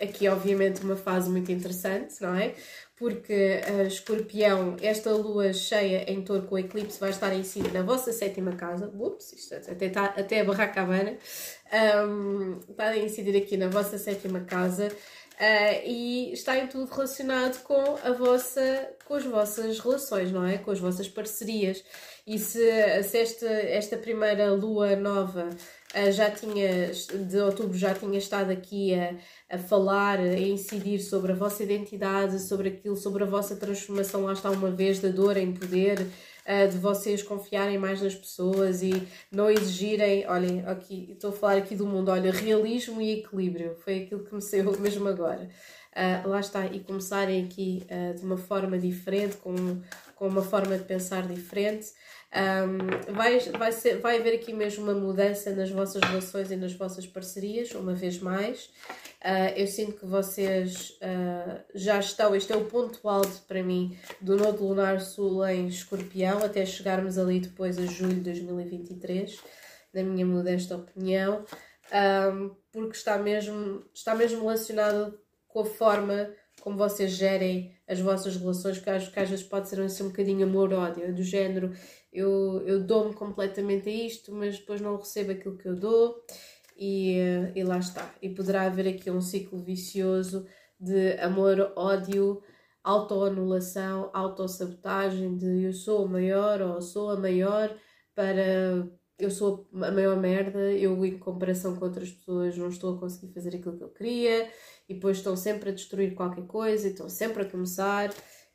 aqui 0.00 0.28
obviamente 0.28 0.80
uma 0.84 0.94
fase 0.96 1.28
muito 1.28 1.50
interessante, 1.50 2.22
não 2.22 2.36
é? 2.36 2.54
porque 2.96 3.60
uh, 3.68 3.86
escorpião, 3.86 4.76
esta 4.80 5.10
lua 5.10 5.52
cheia 5.52 6.10
em 6.10 6.22
touro 6.22 6.46
com 6.46 6.56
eclipse 6.56 7.00
vai 7.00 7.10
estar 7.10 7.34
em 7.34 7.42
si 7.42 7.60
na 7.72 7.82
vossa 7.82 8.12
sétima 8.12 8.52
casa. 8.52 8.86
Ups, 8.94 9.32
isto 9.32 9.54
até, 9.54 9.88
tá, 9.88 10.04
até 10.04 10.40
a 10.40 10.44
barraca 10.44 10.74
cabana. 10.74 11.16
Um, 12.06 12.60
está 12.68 12.88
a 12.90 12.96
incidir 12.96 13.36
aqui 13.36 13.56
na 13.56 13.68
vossa 13.68 13.98
sétima 13.98 14.40
casa. 14.40 14.92
Uh, 15.34 15.82
e 15.84 16.32
está 16.32 16.56
em 16.56 16.68
tudo 16.68 16.88
relacionado 16.88 17.60
com 17.64 17.96
a 18.04 18.12
vossa, 18.12 18.88
com 19.04 19.14
as 19.14 19.24
vossas 19.24 19.80
relações, 19.80 20.30
não 20.30 20.46
é? 20.46 20.58
Com 20.58 20.70
as 20.70 20.78
vossas 20.78 21.08
parcerias. 21.08 21.82
E 22.24 22.38
se, 22.38 23.02
se 23.02 23.18
esta, 23.18 23.46
esta 23.46 23.96
primeira 23.96 24.52
lua 24.52 24.94
nova 24.94 25.48
uh, 25.50 26.12
já 26.12 26.30
tinha, 26.30 26.92
de 27.28 27.38
outubro 27.38 27.76
já 27.76 27.92
tinha 27.92 28.16
estado 28.16 28.52
aqui 28.52 28.94
a, 28.94 29.16
a 29.50 29.58
falar, 29.58 30.20
a 30.20 30.38
incidir 30.38 31.00
sobre 31.00 31.32
a 31.32 31.34
vossa 31.34 31.64
identidade, 31.64 32.40
sobre 32.40 32.68
aquilo, 32.68 32.96
sobre 32.96 33.24
a 33.24 33.26
vossa 33.26 33.56
transformação, 33.56 34.24
lá 34.24 34.34
está 34.34 34.50
uma 34.50 34.70
vez 34.70 35.00
da 35.00 35.08
dor 35.08 35.36
em 35.36 35.52
poder, 35.52 36.06
uh, 36.46 36.68
de 36.68 36.78
vocês 36.78 37.22
confiarem 37.22 37.78
mais 37.78 38.00
nas 38.02 38.14
pessoas 38.14 38.82
e 38.82 38.92
não 39.30 39.50
exigirem, 39.50 40.26
olhem, 40.28 40.64
aqui, 40.66 41.08
estou 41.12 41.30
a 41.30 41.32
falar 41.32 41.56
aqui 41.56 41.74
do 41.74 41.86
mundo, 41.86 42.10
olha, 42.10 42.30
realismo 42.32 43.00
e 43.00 43.20
equilíbrio, 43.20 43.76
foi 43.76 44.02
aquilo 44.02 44.24
que 44.24 44.34
me 44.34 44.40
saiu 44.42 44.78
mesmo 44.78 45.08
agora. 45.08 45.48
Uh, 45.92 46.28
lá 46.28 46.40
está, 46.40 46.66
e 46.66 46.80
começarem 46.80 47.44
aqui 47.44 47.86
uh, 47.88 48.14
de 48.14 48.24
uma 48.24 48.36
forma 48.36 48.76
diferente, 48.76 49.36
com, 49.36 49.54
com 50.16 50.26
uma 50.26 50.42
forma 50.42 50.76
de 50.76 50.84
pensar 50.84 51.26
diferente. 51.26 51.92
Um, 52.34 53.12
vai, 53.14 53.38
vai, 53.38 53.70
ser, 53.70 54.00
vai 54.00 54.18
haver 54.18 54.34
aqui 54.34 54.52
mesmo 54.52 54.82
uma 54.82 54.94
mudança 54.94 55.52
nas 55.54 55.70
vossas 55.70 56.02
relações 56.02 56.50
e 56.50 56.56
nas 56.56 56.72
vossas 56.72 57.06
parcerias, 57.06 57.70
uma 57.72 57.94
vez 57.94 58.18
mais. 58.18 58.64
Uh, 59.24 59.54
eu 59.56 59.66
sinto 59.68 59.92
que 59.92 60.04
vocês 60.04 60.98
uh, 61.00 61.62
já 61.74 62.00
estão, 62.00 62.34
este 62.34 62.52
é 62.52 62.56
o 62.56 62.64
ponto 62.64 63.08
alto 63.08 63.40
para 63.46 63.62
mim 63.62 63.96
do 64.20 64.36
Nodo 64.36 64.66
Lunar 64.66 65.00
Sul 65.00 65.46
em 65.46 65.68
Escorpião, 65.68 66.44
até 66.44 66.66
chegarmos 66.66 67.18
ali 67.18 67.38
depois 67.38 67.78
a 67.78 67.86
julho 67.86 68.16
de 68.16 68.22
2023, 68.22 69.38
na 69.94 70.02
minha 70.02 70.26
modesta 70.26 70.76
opinião, 70.76 71.44
um, 72.32 72.50
porque 72.72 72.96
está 72.96 73.16
mesmo, 73.16 73.84
está 73.94 74.12
mesmo 74.14 74.40
relacionado 74.40 75.16
com 75.46 75.60
a 75.60 75.64
forma 75.64 76.30
como 76.60 76.76
vocês 76.76 77.12
gerem 77.12 77.74
as 77.86 78.00
vossas 78.00 78.36
relações, 78.36 78.78
que 78.78 78.88
acho 78.88 79.12
que 79.12 79.20
às 79.20 79.28
vezes 79.28 79.44
pode 79.44 79.68
ser 79.68 79.80
assim, 79.80 80.04
um 80.04 80.08
bocadinho 80.08 80.46
amor-ódio, 80.46 81.14
do 81.14 81.22
género 81.22 81.72
eu, 82.14 82.62
eu 82.64 82.82
dou-me 82.84 83.12
completamente 83.12 83.88
a 83.88 83.92
isto, 83.92 84.32
mas 84.32 84.58
depois 84.58 84.80
não 84.80 84.96
recebo 84.96 85.32
aquilo 85.32 85.58
que 85.58 85.68
eu 85.68 85.74
dou, 85.74 86.24
e, 86.76 87.16
e 87.54 87.64
lá 87.64 87.78
está. 87.78 88.14
E 88.22 88.30
poderá 88.30 88.62
haver 88.62 88.88
aqui 88.88 89.10
um 89.10 89.20
ciclo 89.20 89.62
vicioso 89.62 90.46
de 90.78 91.12
amor-ódio, 91.18 92.42
autoanulação, 92.82 94.10
autossabotagem, 94.12 95.36
de 95.36 95.64
eu 95.64 95.72
sou 95.72 96.04
o 96.04 96.08
maior 96.08 96.60
ou 96.60 96.80
sou 96.80 97.10
a 97.10 97.16
maior 97.16 97.74
para 98.14 98.88
eu 99.18 99.30
sou 99.30 99.68
a 99.72 99.92
maior 99.92 100.16
merda, 100.16 100.72
eu 100.72 101.04
em 101.04 101.18
comparação 101.18 101.76
com 101.76 101.84
outras 101.84 102.10
pessoas 102.10 102.56
não 102.56 102.68
estou 102.68 102.96
a 102.96 103.00
conseguir 103.00 103.32
fazer 103.32 103.56
aquilo 103.56 103.76
que 103.76 103.84
eu 103.84 103.88
queria 103.88 104.50
e 104.88 104.94
depois 104.94 105.18
estão 105.18 105.36
sempre 105.36 105.70
a 105.70 105.72
destruir 105.72 106.14
qualquer 106.14 106.46
coisa 106.46 106.88
e 106.88 106.90
estão 106.90 107.08
sempre 107.08 107.42
a 107.42 107.48
começar 107.48 108.12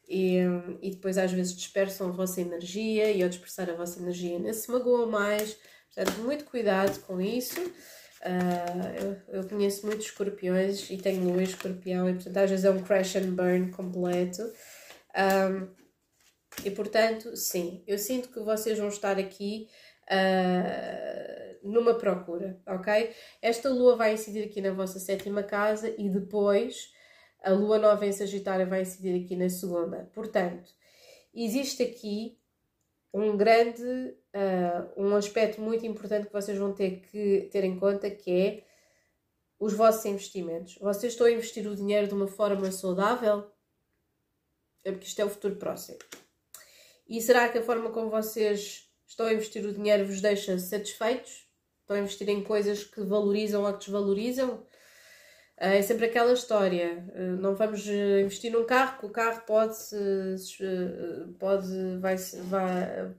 e, 0.10 0.39
e 0.82 0.89
depois 0.89 1.18
às 1.18 1.32
vezes 1.32 1.55
dispersam 1.55 2.10
a 2.10 2.12
vossa 2.12 2.41
energia 2.41 3.12
e 3.12 3.22
ao 3.22 3.30
dispersar 3.30 3.70
a 3.70 3.76
vossa 3.76 3.99
energia 3.99 4.38
ainda 4.38 4.51
se 4.53 4.72
mais. 5.07 5.55
Portanto, 5.93 6.20
muito 6.22 6.45
cuidado 6.45 6.99
com 7.01 7.22
isso. 7.22 7.62
Uh, 7.62 9.22
eu, 9.32 9.41
eu, 9.41 9.47
conheço 9.47 9.86
muitos 9.86 10.07
escorpiões 10.07 10.89
e 10.89 10.97
tenho 10.97 11.24
lua 11.24 11.41
escorpião 11.41 12.10
e 12.10 12.16
portanto 12.16 12.36
às 12.36 12.49
vezes 12.49 12.66
é 12.66 12.70
um 12.70 12.84
crash 12.84 13.16
and 13.16 13.32
burn 13.32 13.72
completo. 13.72 14.41
Um, 15.16 15.70
e 16.66 16.72
portanto, 16.72 17.38
sim, 17.38 17.84
eu 17.88 17.97
sinto 17.97 18.30
que 18.30 18.39
vocês 18.41 18.78
vão 18.78 18.89
estar 18.89 19.18
aqui 19.18 19.70
uh, 20.12 21.70
numa 21.70 21.93
procura, 21.93 22.60
ok? 22.68 23.14
Esta 23.41 23.70
lua 23.70 23.95
vai 23.95 24.14
incidir 24.14 24.43
aqui 24.43 24.60
na 24.60 24.72
vossa 24.72 24.99
sétima 24.99 25.43
casa 25.43 25.93
e 25.97 26.10
depois 26.10 26.91
a 27.43 27.51
lua 27.51 27.77
nova 27.77 28.05
em 28.05 28.11
Sagitário 28.11 28.67
vai 28.67 28.81
incidir 28.81 29.23
aqui 29.23 29.35
na 29.35 29.49
segunda. 29.49 30.09
Portanto, 30.13 30.71
existe 31.33 31.83
aqui 31.83 32.37
um 33.13 33.35
grande, 33.35 33.83
uh, 33.83 34.93
um 34.95 35.15
aspecto 35.15 35.61
muito 35.61 35.85
importante 35.85 36.27
que 36.27 36.33
vocês 36.33 36.57
vão 36.57 36.73
ter 36.73 37.01
que 37.01 37.49
ter 37.51 37.63
em 37.63 37.79
conta 37.79 38.09
que 38.09 38.31
é 38.31 38.63
os 39.59 39.73
vossos 39.73 40.05
investimentos. 40.05 40.77
Vocês 40.79 41.13
estão 41.13 41.27
a 41.27 41.31
investir 41.31 41.67
o 41.67 41.75
dinheiro 41.75 42.07
de 42.07 42.13
uma 42.13 42.27
forma 42.27 42.71
saudável? 42.71 43.49
É 44.83 44.91
porque 44.91 45.07
isto 45.07 45.19
é 45.19 45.25
o 45.25 45.29
futuro 45.29 45.55
próximo. 45.55 45.97
E 47.07 47.21
será 47.21 47.49
que 47.49 47.57
a 47.57 47.63
forma 47.63 47.89
como 47.89 48.09
vocês 48.09 48.89
Estão 49.09 49.25
a 49.25 49.33
investir 49.33 49.65
o 49.65 49.73
dinheiro 49.73 50.05
vos 50.05 50.21
deixa 50.21 50.57
satisfeitos? 50.59 51.47
Estão 51.81 51.97
a 51.97 51.99
investir 51.99 52.29
em 52.29 52.43
coisas 52.43 52.83
que 52.83 53.01
valorizam 53.01 53.63
ou 53.63 53.73
que 53.73 53.79
desvalorizam? 53.79 54.63
Ah, 55.60 55.76
é 55.76 55.82
sempre 55.82 56.05
aquela 56.05 56.32
história. 56.34 57.05
Ah, 57.14 57.20
não 57.39 57.53
vamos 57.55 57.86
ah, 57.88 58.22
investir 58.22 58.51
num 58.51 58.66
carro, 58.66 58.99
que 58.99 59.05
o 59.05 59.10
carro 59.10 59.41
pode, 59.45 59.78
pode, 61.38 61.97
vai, 61.99 62.16
vai, 62.16 63.16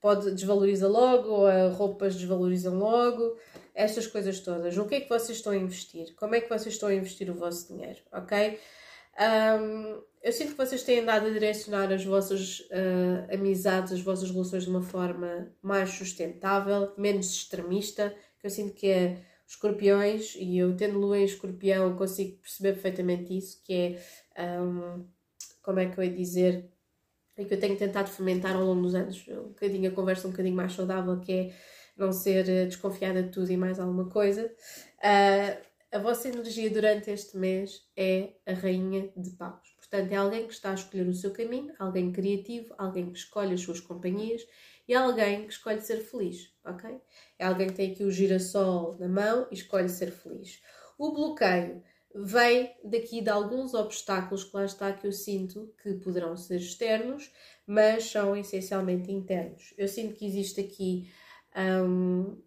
pode 0.00 0.30
desvaloriza 0.30 0.86
logo, 0.86 1.28
ou 1.28 1.46
as 1.46 1.74
roupas 1.74 2.14
desvalorizam 2.14 2.78
logo. 2.78 3.36
Estas 3.74 4.06
coisas 4.06 4.40
todas. 4.40 4.76
O 4.78 4.86
que 4.86 4.94
é 4.94 5.00
que 5.00 5.08
vocês 5.08 5.38
estão 5.38 5.52
a 5.52 5.56
investir? 5.56 6.14
Como 6.16 6.34
é 6.34 6.40
que 6.40 6.48
vocês 6.48 6.74
estão 6.74 6.88
a 6.88 6.94
investir 6.94 7.30
o 7.30 7.34
vosso 7.34 7.68
dinheiro? 7.68 8.00
Ok? 8.12 8.58
Um, 9.18 10.02
eu 10.22 10.32
sinto 10.32 10.52
que 10.52 10.58
vocês 10.58 10.82
têm 10.82 11.00
andado 11.00 11.26
a 11.26 11.30
direcionar 11.30 11.92
as 11.92 12.04
vossas 12.04 12.60
uh, 12.60 13.34
amizades, 13.34 13.92
as 13.92 14.00
vossas 14.00 14.30
relações 14.30 14.64
de 14.64 14.70
uma 14.70 14.82
forma 14.82 15.52
mais 15.62 15.90
sustentável, 15.90 16.92
menos 16.96 17.30
extremista, 17.30 18.14
que 18.38 18.46
eu 18.46 18.50
sinto 18.50 18.74
que 18.74 18.88
é 18.88 19.18
escorpiões, 19.46 20.34
e 20.36 20.58
eu 20.58 20.76
tendo 20.76 20.98
lua 20.98 21.18
em 21.18 21.24
escorpião 21.24 21.96
consigo 21.96 22.38
perceber 22.38 22.72
perfeitamente 22.72 23.36
isso, 23.36 23.62
que 23.64 23.96
é, 24.34 24.60
um, 24.60 25.06
como 25.62 25.78
é 25.78 25.86
que 25.86 25.98
eu 25.98 26.04
ia 26.04 26.10
dizer, 26.10 26.68
é 27.36 27.44
que 27.44 27.54
eu 27.54 27.60
tenho 27.60 27.76
tentado 27.76 28.08
fomentar 28.10 28.56
ao 28.56 28.64
longo 28.64 28.82
dos 28.82 28.94
anos, 28.94 29.24
um 29.28 29.48
bocadinho 29.48 29.90
a 29.90 29.94
conversa 29.94 30.26
um 30.26 30.30
bocadinho 30.30 30.56
mais 30.56 30.72
saudável, 30.72 31.20
que 31.20 31.32
é 31.32 31.54
não 31.96 32.12
ser 32.12 32.48
eh, 32.48 32.66
desconfiada 32.66 33.22
de 33.22 33.30
tudo 33.30 33.50
e 33.50 33.56
mais 33.56 33.80
alguma 33.80 34.08
coisa. 34.08 34.52
Uh, 34.98 35.66
a 35.92 35.98
vossa 35.98 36.28
energia 36.28 36.68
durante 36.68 37.10
este 37.10 37.36
mês 37.36 37.82
é 37.96 38.34
a 38.44 38.52
rainha 38.52 39.10
de 39.16 39.30
paus. 39.30 39.74
Portanto, 39.78 40.12
é 40.12 40.16
alguém 40.16 40.46
que 40.46 40.52
está 40.52 40.72
a 40.72 40.74
escolher 40.74 41.06
o 41.06 41.14
seu 41.14 41.30
caminho, 41.30 41.72
alguém 41.78 42.12
criativo, 42.12 42.74
alguém 42.76 43.10
que 43.10 43.18
escolhe 43.18 43.54
as 43.54 43.60
suas 43.60 43.80
companhias 43.80 44.42
e 44.88 44.94
alguém 44.94 45.46
que 45.46 45.52
escolhe 45.52 45.80
ser 45.80 45.98
feliz, 45.98 46.52
ok? 46.64 47.00
É 47.38 47.46
alguém 47.46 47.68
que 47.68 47.74
tem 47.74 47.92
aqui 47.92 48.04
o 48.04 48.10
girassol 48.10 48.96
na 48.98 49.08
mão 49.08 49.46
e 49.50 49.54
escolhe 49.54 49.88
ser 49.88 50.10
feliz. 50.10 50.60
O 50.98 51.12
bloqueio 51.12 51.82
vem 52.14 52.74
daqui 52.84 53.20
de 53.20 53.28
alguns 53.28 53.74
obstáculos 53.74 54.44
que 54.44 54.56
lá 54.56 54.64
está 54.64 54.92
que 54.92 55.06
eu 55.06 55.12
sinto 55.12 55.74
que 55.82 55.94
poderão 55.94 56.36
ser 56.36 56.56
externos, 56.56 57.30
mas 57.66 58.10
são 58.10 58.36
essencialmente 58.36 59.12
internos. 59.12 59.74
Eu 59.76 59.88
sinto 59.88 60.14
que 60.14 60.26
existe 60.26 60.60
aqui 60.60 61.10
um, 61.84 62.40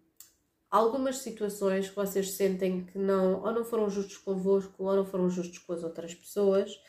algumas 0.70 1.18
situações 1.18 1.88
que 1.88 1.96
vocês 1.96 2.32
sentem 2.32 2.84
que 2.84 2.98
não, 2.98 3.42
ou 3.42 3.52
não 3.52 3.64
foram 3.64 3.90
justos 3.90 4.18
convosco, 4.18 4.84
ou 4.84 4.96
não 4.96 5.04
foram 5.04 5.28
justos 5.28 5.58
com 5.58 5.72
as 5.72 5.84
outras 5.84 6.14
pessoas, 6.14 6.80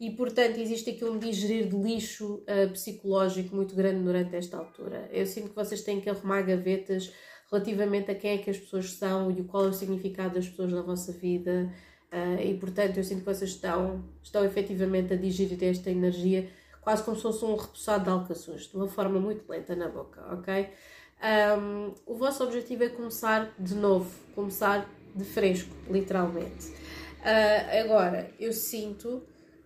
e 0.00 0.10
portanto 0.10 0.58
existe 0.58 0.90
aqui 0.90 1.04
um 1.04 1.18
digerir 1.18 1.68
de 1.68 1.76
lixo 1.76 2.42
uh, 2.42 2.70
psicológico 2.72 3.54
muito 3.54 3.74
grande 3.74 4.02
durante 4.02 4.34
esta 4.34 4.56
altura. 4.56 5.08
Eu 5.12 5.26
sinto 5.26 5.50
que 5.50 5.54
vocês 5.54 5.82
têm 5.82 6.00
que 6.00 6.08
arrumar 6.08 6.42
gavetas 6.42 7.12
relativamente 7.50 8.10
a 8.10 8.14
quem 8.14 8.32
é 8.32 8.38
que 8.38 8.48
as 8.48 8.58
pessoas 8.58 8.92
são 8.94 9.30
e 9.30 9.44
qual 9.44 9.66
é 9.66 9.68
o 9.68 9.72
significado 9.72 10.34
das 10.34 10.48
pessoas 10.48 10.72
na 10.72 10.82
vossa 10.82 11.12
vida. 11.12 11.70
Uh, 12.10 12.42
e 12.42 12.54
portanto 12.54 12.96
eu 12.96 13.04
sinto 13.04 13.20
que 13.20 13.26
vocês 13.26 13.50
estão, 13.50 14.02
estão 14.22 14.44
efetivamente 14.44 15.12
a 15.12 15.16
digerir 15.16 15.62
esta 15.62 15.90
energia 15.90 16.48
quase 16.80 17.02
como 17.04 17.14
se 17.14 17.22
fosse 17.22 17.44
um 17.44 17.54
repousado 17.54 18.04
de 18.04 18.10
alcaçuz, 18.10 18.62
de 18.68 18.76
uma 18.76 18.88
forma 18.88 19.20
muito 19.20 19.48
lenta 19.48 19.76
na 19.76 19.86
boca, 19.88 20.20
ok? 20.32 20.66
um, 21.22 21.92
o 22.06 22.14
vosso 22.14 22.42
objetivo 22.42 22.84
é 22.84 22.88
começar 22.88 23.52
de 23.58 23.74
novo, 23.74 24.10
começar 24.34 24.88
de 25.14 25.24
fresco, 25.24 25.74
literalmente. 25.90 26.68
Uh, 27.20 27.84
agora, 27.84 28.30
eu 28.40 28.52
sinto 28.52 29.22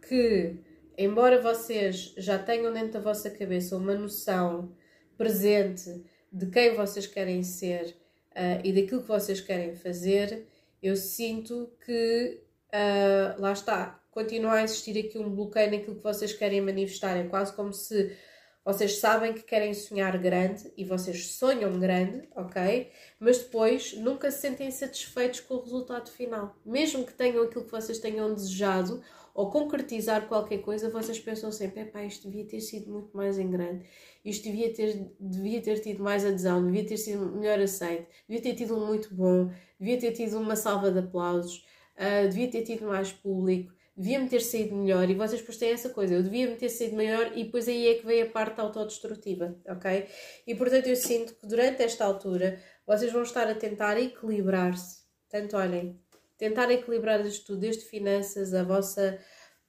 que, 0.09 0.57
embora 0.96 1.40
vocês 1.40 2.14
já 2.16 2.38
tenham 2.38 2.72
dentro 2.72 2.92
da 2.92 3.00
vossa 3.00 3.30
cabeça 3.30 3.76
uma 3.76 3.94
noção 3.94 4.74
presente 5.16 6.05
de 6.32 6.46
quem 6.46 6.74
vocês 6.74 7.07
querem 7.07 7.42
ser 7.42 7.96
uh, 8.32 8.61
e 8.64 8.72
daquilo 8.72 9.02
que 9.02 9.09
vocês 9.09 9.40
querem 9.40 9.74
fazer, 9.74 10.46
eu 10.82 10.96
sinto 10.96 11.72
que 11.84 12.42
uh, 12.68 13.40
lá 13.40 13.52
está, 13.52 14.00
continua 14.11 14.55
a 14.55 14.62
existir 14.62 14.98
aqui 14.98 15.18
um 15.18 15.30
bloqueio 15.30 15.70
naquilo 15.70 15.96
que 15.96 16.02
vocês 16.02 16.32
querem 16.32 16.61
manifestar. 16.61 17.16
É 17.16 17.24
quase 17.24 17.52
como 17.52 17.72
se 17.72 18.16
vocês 18.64 18.98
sabem 18.98 19.34
que 19.34 19.42
querem 19.42 19.74
sonhar 19.74 20.16
grande 20.16 20.72
e 20.76 20.84
vocês 20.84 21.26
sonham 21.32 21.78
grande, 21.78 22.26
ok? 22.34 22.90
Mas 23.20 23.38
depois 23.38 23.92
nunca 23.94 24.30
se 24.30 24.40
sentem 24.40 24.70
satisfeitos 24.70 25.40
com 25.40 25.55
o 25.55 25.62
resultado 25.62 26.11
final. 26.11 26.57
Mesmo 26.64 27.05
que 27.05 27.12
tenham 27.12 27.44
aquilo 27.44 27.64
que 27.64 27.70
vocês 27.70 27.98
tenham 27.98 28.34
desejado 28.34 29.02
ou 29.35 29.51
concretizar 29.51 30.28
qualquer 30.28 30.59
coisa, 30.59 30.89
vocês 30.89 31.18
pensam 31.18 31.51
sempre: 31.51 31.80
epá, 31.82 32.05
isto 32.05 32.30
devia 32.30 32.47
ter 32.47 32.61
sido 32.61 32.91
muito 32.91 33.14
mais 33.16 33.39
em 33.39 33.51
grande, 33.51 33.85
isto 34.24 34.45
devia 34.45 34.72
ter, 34.72 35.12
devia 35.18 35.61
ter 35.61 35.80
tido 35.80 36.03
mais 36.03 36.24
adesão, 36.24 36.64
devia 36.64 36.87
ter 36.87 36.97
sido 36.97 37.26
melhor 37.32 37.59
aceito, 37.59 38.07
devia 38.28 38.43
ter 38.43 38.55
tido 38.55 38.76
um 38.76 38.87
muito 38.87 39.12
bom, 39.12 39.51
devia 39.78 39.99
ter 39.99 40.12
tido 40.12 40.39
uma 40.39 40.55
salva 40.55 40.91
de 40.93 41.01
aplausos. 41.01 41.66
uh, 41.99 42.28
devia 42.28 42.51
ter 42.51 42.62
tido 42.62 42.87
mais 42.87 43.12
público, 43.12 43.72
devia-me 43.97 44.28
ter 44.28 44.41
saído 44.41 44.74
melhor 44.76 45.09
e 45.11 45.14
vocês 45.14 45.41
depois 45.41 45.57
têm 45.59 45.70
essa 45.70 45.91
coisa, 45.91 46.14
eu 46.14 46.22
devia-me 46.22 46.57
ter 46.57 46.68
saído 46.68 46.97
melhor 46.97 47.32
e 47.37 47.45
depois 47.45 47.68
aí 47.68 47.89
é 47.89 47.95
que 47.95 48.07
vem 48.07 48.22
a 48.22 48.30
parte 48.30 48.61
autodestrutiva, 48.61 49.57
ok? 49.68 50.07
E 50.47 50.55
portanto 50.55 50.87
eu 50.89 50.97
sinto 50.97 51.35
que 51.35 51.47
durante 51.47 51.82
esta 51.82 52.05
altura 52.05 52.61
vocês 52.87 53.12
vão 53.12 53.22
estar 53.22 53.49
a 53.49 53.55
tentar 53.55 53.99
equilibrar-se, 54.01 55.05
tanto 55.28 55.57
olhem, 55.57 56.01
tentar 56.45 56.70
equilibrar 56.70 57.24
isto 57.24 57.57
desde 57.57 57.86
finanças, 57.86 58.53
a 58.53 58.62
vossa, 58.62 59.18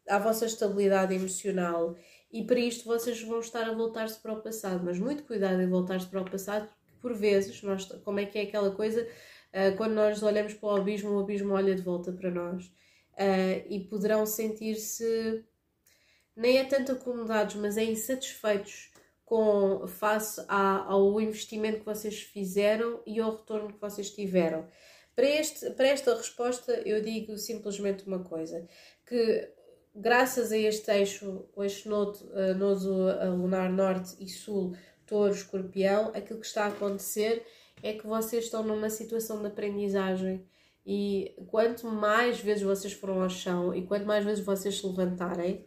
a 0.10 0.20
vossa 0.20 0.46
estabilidade 0.46 1.16
emocional 1.16 1.96
e 2.30 2.44
para 2.44 2.60
isto 2.60 2.84
vocês 2.84 3.22
vão 3.22 3.40
estar 3.40 3.64
a 3.64 3.74
voltar-se 3.74 4.20
para 4.20 4.34
o 4.34 4.42
passado, 4.42 4.84
mas 4.84 5.00
muito 5.00 5.24
cuidado 5.24 5.62
em 5.62 5.70
voltar-se 5.70 6.08
para 6.08 6.22
o 6.22 6.30
passado, 6.30 6.68
porque 6.68 7.00
por 7.00 7.14
vezes, 7.14 7.64
nós, 7.64 7.86
como 8.04 8.20
é 8.20 8.26
que 8.26 8.38
é 8.38 8.42
aquela 8.42 8.72
coisa, 8.72 9.02
uh, 9.04 9.78
quando 9.78 9.94
nós 9.94 10.22
olhamos 10.22 10.54
para 10.54 10.68
o 10.68 10.76
abismo, 10.76 11.12
o 11.12 11.20
abismo 11.20 11.54
olha 11.54 11.74
de 11.74 11.82
volta 11.82 12.12
para 12.12 12.30
nós 12.30 12.66
uh, 12.66 13.66
e 13.70 13.80
poderão 13.90 14.26
sentir-se 14.26 15.46
nem 16.36 16.58
é 16.58 16.66
tanto 16.66 16.92
acomodados, 16.92 17.56
mas 17.56 17.78
é 17.78 17.86
insatisfeitos 17.86 18.92
com 19.24 19.88
face 19.88 20.44
a, 20.50 20.84
ao 20.92 21.22
investimento 21.22 21.80
que 21.80 21.86
vocês 21.86 22.22
fizeram 22.22 23.02
e 23.08 23.18
ao 23.22 23.32
retorno 23.32 23.72
que 23.72 23.80
vocês 23.80 24.10
tiveram. 24.10 24.68
Para, 25.16 25.26
este, 25.26 25.70
para 25.72 25.88
esta 25.88 26.16
resposta, 26.16 26.74
eu 26.86 27.02
digo 27.02 27.38
simplesmente 27.38 28.06
uma 28.06 28.20
coisa: 28.20 28.68
que 29.06 29.50
graças 29.96 30.52
a 30.52 30.58
este 30.58 30.92
eixo, 30.92 31.46
o 31.56 31.64
eixo 31.64 31.88
nodo, 31.88 32.20
uh, 32.32 32.54
nodo 32.56 32.90
lunar 33.38 33.72
norte 33.72 34.16
e 34.20 34.28
sul, 34.28 34.76
touro, 35.06 35.34
escorpião, 35.34 36.12
aquilo 36.14 36.40
que 36.40 36.46
está 36.46 36.66
a 36.66 36.70
acontecer 36.70 37.46
é 37.82 37.94
que 37.94 38.06
vocês 38.06 38.46
estão 38.46 38.64
numa 38.64 38.90
situação 38.90 39.40
de 39.42 39.48
aprendizagem 39.48 40.46
e 40.86 41.36
quanto 41.48 41.88
mais 41.88 42.40
vezes 42.40 42.64
vocês 42.64 42.94
foram 42.94 43.22
ao 43.22 43.30
chão 43.30 43.74
e 43.74 43.86
quanto 43.86 44.06
mais 44.06 44.24
vezes 44.24 44.44
vocês 44.44 44.78
se 44.78 44.86
levantarem, 44.86 45.66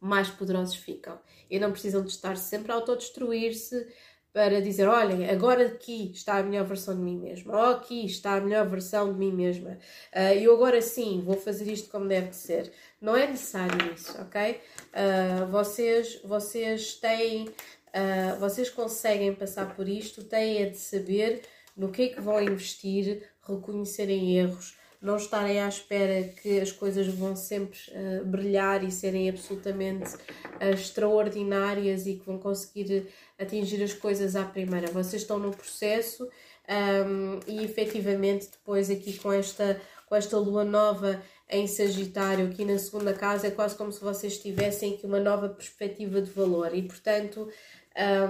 mais 0.00 0.28
poderosos 0.28 0.74
ficam. 0.74 1.18
E 1.48 1.58
não 1.58 1.70
precisam 1.70 2.02
de 2.02 2.10
estar 2.10 2.36
sempre 2.36 2.72
a 2.72 2.74
autodestruir-se 2.74 3.86
para 4.34 4.60
dizer: 4.60 4.88
olhem, 4.88 5.30
agora 5.30 5.68
aqui 5.68 6.10
está 6.12 6.38
a 6.38 6.42
melhor 6.42 6.66
versão 6.66 6.94
de 6.96 7.00
mim 7.00 7.16
mesma, 7.16 7.56
ou 7.56 7.76
aqui 7.76 8.04
está 8.04 8.34
a 8.34 8.40
melhor 8.40 8.68
versão 8.68 9.12
de 9.12 9.18
mim 9.18 9.32
mesma, 9.32 9.78
uh, 10.12 10.34
eu 10.36 10.52
agora 10.52 10.82
sim 10.82 11.22
vou 11.24 11.36
fazer 11.36 11.72
isto 11.72 11.88
como 11.88 12.08
deve 12.08 12.32
ser. 12.32 12.72
Não 13.00 13.16
é 13.16 13.28
necessário 13.28 13.94
isso, 13.94 14.20
ok? 14.20 14.60
Uh, 14.92 15.46
vocês, 15.46 16.20
vocês 16.24 16.94
têm, 16.94 17.44
uh, 17.46 18.38
vocês 18.40 18.68
conseguem 18.68 19.32
passar 19.32 19.74
por 19.76 19.88
isto, 19.88 20.24
têm 20.24 20.64
a 20.64 20.68
de 20.68 20.78
saber 20.78 21.42
no 21.76 21.92
que 21.92 22.02
é 22.02 22.08
que 22.08 22.20
vão 22.20 22.42
investir, 22.42 23.22
reconhecerem 23.46 24.36
erros, 24.36 24.76
não 25.04 25.18
estarem 25.18 25.60
à 25.60 25.68
espera 25.68 26.24
que 26.24 26.58
as 26.58 26.72
coisas 26.72 27.06
vão 27.06 27.36
sempre 27.36 27.78
uh, 27.90 28.24
brilhar 28.24 28.82
e 28.82 28.90
serem 28.90 29.28
absolutamente 29.28 30.14
uh, 30.14 30.72
extraordinárias 30.72 32.06
e 32.06 32.14
que 32.14 32.24
vão 32.24 32.38
conseguir 32.38 33.06
atingir 33.38 33.82
as 33.82 33.92
coisas 33.92 34.34
à 34.34 34.44
primeira. 34.44 34.88
Vocês 34.88 35.20
estão 35.20 35.38
no 35.38 35.50
processo 35.50 36.26
um, 36.26 37.38
e 37.46 37.62
efetivamente 37.62 38.48
depois 38.50 38.88
aqui 38.88 39.18
com 39.18 39.30
esta, 39.30 39.78
com 40.06 40.16
esta 40.16 40.38
lua 40.38 40.64
nova 40.64 41.22
em 41.50 41.66
Sagitário, 41.66 42.46
aqui 42.46 42.64
na 42.64 42.78
segunda 42.78 43.12
casa, 43.12 43.48
é 43.48 43.50
quase 43.50 43.76
como 43.76 43.92
se 43.92 44.00
vocês 44.00 44.38
tivessem 44.38 44.94
aqui 44.94 45.04
uma 45.04 45.20
nova 45.20 45.50
perspectiva 45.50 46.22
de 46.22 46.30
valor 46.30 46.74
e 46.74 46.80
portanto 46.80 47.46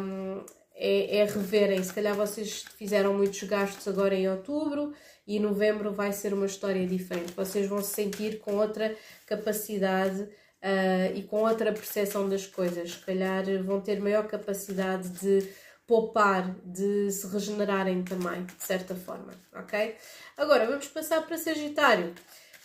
um, 0.01 0.45
é, 0.75 1.19
é 1.19 1.25
reverem. 1.25 1.81
Se 1.85 1.93
calhar 1.93 2.17
vocês 2.17 2.65
fizeram 2.77 3.15
muitos 3.15 3.45
gastos 3.45 3.87
agora 3.87 4.17
em 4.17 4.29
outubro 4.29 4.93
e 5.27 5.41
novembro 5.41 5.93
vai 5.93 6.13
ser 6.13 6.35
uma 6.35 6.47
história 6.47 6.87
diferente. 6.87 7.33
Vocês 7.33 7.67
vão 7.67 7.83
se 7.83 7.95
sentir 7.95 8.39
com 8.41 8.57
outra 8.57 8.95
capacidade 9.27 10.21
uh, 10.21 11.15
e 11.15 11.23
com 11.23 11.43
outra 11.43 11.73
percepção 11.73 12.29
das 12.29 12.47
coisas. 12.47 12.93
Se 12.93 12.99
calhar 12.99 13.45
vão 13.63 13.81
ter 13.81 14.01
maior 14.01 14.27
capacidade 14.27 15.09
de 15.09 15.49
poupar, 15.87 16.55
de 16.65 17.11
se 17.11 17.27
regenerarem 17.27 18.03
também, 18.03 18.45
de 18.45 18.63
certa 18.63 18.95
forma, 18.95 19.33
ok? 19.53 19.97
Agora 20.37 20.67
vamos 20.67 20.89
passar 20.89 21.23
para 21.27 21.37
Sagitário. 21.37 22.15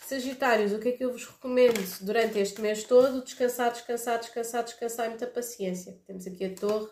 Sagitários, 0.06 0.72
o 0.72 0.78
que 0.78 0.88
é 0.88 0.92
que 0.92 1.04
eu 1.04 1.12
vos 1.12 1.26
recomendo 1.26 1.80
durante 2.00 2.38
este 2.38 2.60
mês 2.60 2.82
todo? 2.82 3.22
Descansar, 3.22 3.70
descansar, 3.70 4.18
descansar, 4.18 4.64
descansar 4.64 5.06
e 5.06 5.08
muita 5.10 5.26
paciência. 5.26 5.96
Temos 6.06 6.26
aqui 6.26 6.46
a 6.46 6.54
torre 6.54 6.88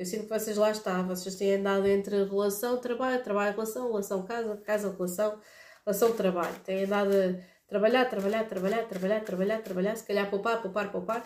eu 0.00 0.06
sinto 0.06 0.22
que 0.22 0.30
vocês 0.30 0.56
lá 0.56 0.70
estão, 0.70 1.06
vocês 1.06 1.34
têm 1.34 1.56
andado 1.56 1.86
entre 1.86 2.24
relação, 2.24 2.78
trabalho, 2.78 3.22
trabalho, 3.22 3.52
relação, 3.52 3.86
relação, 3.88 4.22
casa, 4.22 4.56
casa, 4.64 4.90
relação, 4.96 5.38
relação, 5.84 6.12
trabalho. 6.16 6.54
Têm 6.64 6.84
andado 6.84 7.10
a 7.12 7.34
trabalhar, 7.68 8.06
trabalhar, 8.06 8.44
trabalhar, 8.44 8.84
trabalhar, 8.84 9.20
trabalhar, 9.20 9.58
trabalhar, 9.58 9.96
se 9.96 10.06
calhar 10.06 10.30
poupar, 10.30 10.62
poupar, 10.62 10.90
poupar. 10.90 11.22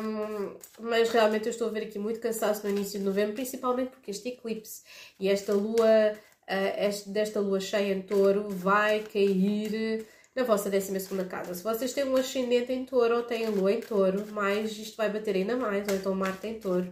Um, 0.00 0.56
mas 0.80 1.10
realmente 1.10 1.44
eu 1.44 1.50
estou 1.50 1.68
a 1.68 1.70
ver 1.70 1.82
aqui 1.82 1.98
muito 1.98 2.18
cansaço 2.18 2.66
no 2.66 2.70
início 2.70 2.98
de 2.98 3.04
novembro, 3.04 3.34
principalmente 3.34 3.90
porque 3.90 4.10
este 4.10 4.30
eclipse 4.30 4.80
e 5.20 5.28
esta 5.28 5.52
lua, 5.52 6.14
uh, 6.14 6.74
este, 6.78 7.10
desta 7.10 7.40
lua 7.40 7.60
cheia 7.60 7.92
em 7.92 8.00
touro 8.00 8.48
vai 8.48 9.00
cair 9.00 10.06
na 10.34 10.44
vossa 10.44 10.70
12 10.70 10.98
casa. 11.28 11.52
Se 11.52 11.62
vocês 11.62 11.92
têm 11.92 12.04
um 12.04 12.16
ascendente 12.16 12.72
em 12.72 12.86
touro 12.86 13.16
ou 13.16 13.22
têm 13.22 13.50
lua 13.50 13.70
em 13.70 13.82
touro, 13.82 14.26
mais 14.32 14.72
isto 14.78 14.96
vai 14.96 15.10
bater 15.10 15.36
ainda 15.36 15.58
mais, 15.58 15.86
ou 15.86 15.94
então 15.94 16.14
Marte 16.14 16.46
em 16.46 16.58
touro 16.58 16.90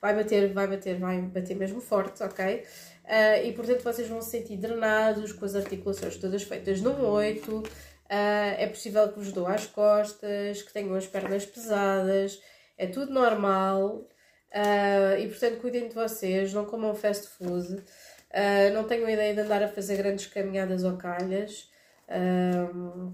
vai 0.00 0.14
bater, 0.14 0.52
vai 0.52 0.66
bater, 0.66 0.98
vai 0.98 1.20
bater 1.20 1.56
mesmo 1.56 1.80
forte, 1.80 2.22
ok? 2.22 2.64
Uh, 3.04 3.44
e 3.44 3.52
portanto 3.52 3.82
vocês 3.82 4.08
vão 4.08 4.22
se 4.22 4.30
sentir 4.30 4.56
drenados, 4.56 5.32
com 5.32 5.44
as 5.44 5.54
articulações 5.54 6.16
todas 6.16 6.42
feitas 6.42 6.80
num 6.80 7.04
8. 7.04 7.58
Uh, 7.58 7.64
ah, 8.08 8.54
é 8.58 8.66
possível 8.66 9.08
que 9.08 9.18
vos 9.18 9.32
dou 9.32 9.46
às 9.46 9.66
costas, 9.66 10.62
que 10.62 10.72
tenham 10.72 10.94
as 10.94 11.06
pernas 11.06 11.46
pesadas, 11.46 12.40
é 12.76 12.86
tudo 12.86 13.12
normal. 13.12 14.06
Uh, 14.52 15.20
e 15.20 15.28
portanto 15.28 15.60
cuidem 15.60 15.88
de 15.88 15.94
vocês, 15.94 16.52
não 16.52 16.64
comam 16.64 16.94
fast 16.94 17.28
food, 17.28 17.82
não 18.74 18.84
tenham 18.84 19.08
ideia 19.08 19.34
de 19.34 19.40
andar 19.40 19.62
a 19.62 19.68
fazer 19.68 19.96
grandes 19.96 20.26
caminhadas 20.26 20.82
ou 20.82 20.96
calhas, 20.96 21.68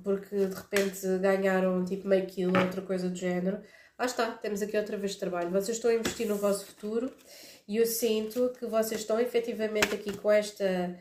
porque 0.03 0.35
de 0.35 0.55
repente 0.55 1.19
ganharam 1.21 1.85
tipo 1.85 2.09
meio 2.09 2.27
quilo 2.27 2.57
ou 2.57 2.65
outra 2.65 2.81
coisa 2.83 3.09
do 3.09 3.17
género. 3.17 3.61
Lá 3.99 4.05
está, 4.05 4.31
temos 4.33 4.61
aqui 4.61 4.77
outra 4.77 4.97
vez 4.99 5.17
trabalho. 5.17 5.51
Vocês 5.51 5.79
estão 5.79 5.91
a 5.91 5.95
investir 5.95 6.29
no 6.29 6.37
vosso 6.37 6.67
futuro 6.67 7.11
e 7.67 7.79
eu 7.79 7.87
sinto 7.87 8.53
que 8.59 8.67
vocês 8.67 9.01
estão 9.01 9.19
efetivamente 9.19 9.95
aqui 9.95 10.15
com 10.17 10.31
esta 10.31 10.99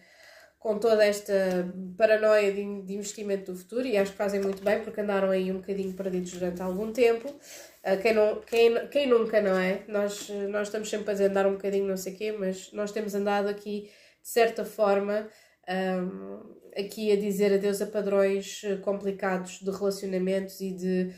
com 0.57 0.79
toda 0.79 1.05
esta 1.05 1.71
paranoia 1.95 2.51
de, 2.51 2.61
investimento 2.61 3.51
do 3.51 3.57
futuro 3.57 3.85
e 3.85 3.95
acho 3.97 4.13
que 4.13 4.17
fazem 4.17 4.41
muito 4.41 4.63
bem 4.63 4.81
porque 4.81 4.99
andaram 4.99 5.29
aí 5.29 5.51
um 5.51 5.57
bocadinho 5.57 5.93
perdidos 5.93 6.31
durante 6.31 6.59
algum 6.59 6.91
tempo. 6.91 7.29
Uh, 7.29 8.01
quem, 8.01 8.13
não, 8.15 8.41
quem, 8.41 8.87
quem 8.87 9.07
nunca, 9.07 9.39
não 9.41 9.59
é? 9.59 9.83
Nós, 9.87 10.27
nós 10.49 10.69
estamos 10.69 10.89
sempre 10.89 11.11
a 11.11 11.27
andar 11.27 11.45
um 11.45 11.51
bocadinho 11.51 11.85
não 11.85 11.97
sei 11.97 12.13
o 12.13 12.17
quê, 12.17 12.31
mas 12.31 12.71
nós 12.71 12.91
temos 12.91 13.13
andado 13.13 13.47
aqui 13.47 13.91
de 14.23 14.29
certa 14.29 14.65
forma 14.65 15.29
um, 15.69 16.55
aqui 16.75 17.11
a 17.11 17.15
dizer 17.15 17.53
adeus 17.53 17.79
a 17.81 17.85
padrões 17.85 18.61
complicados 18.83 19.59
de 19.59 19.69
relacionamentos 19.69 20.59
e 20.61 20.71
de 20.71 21.13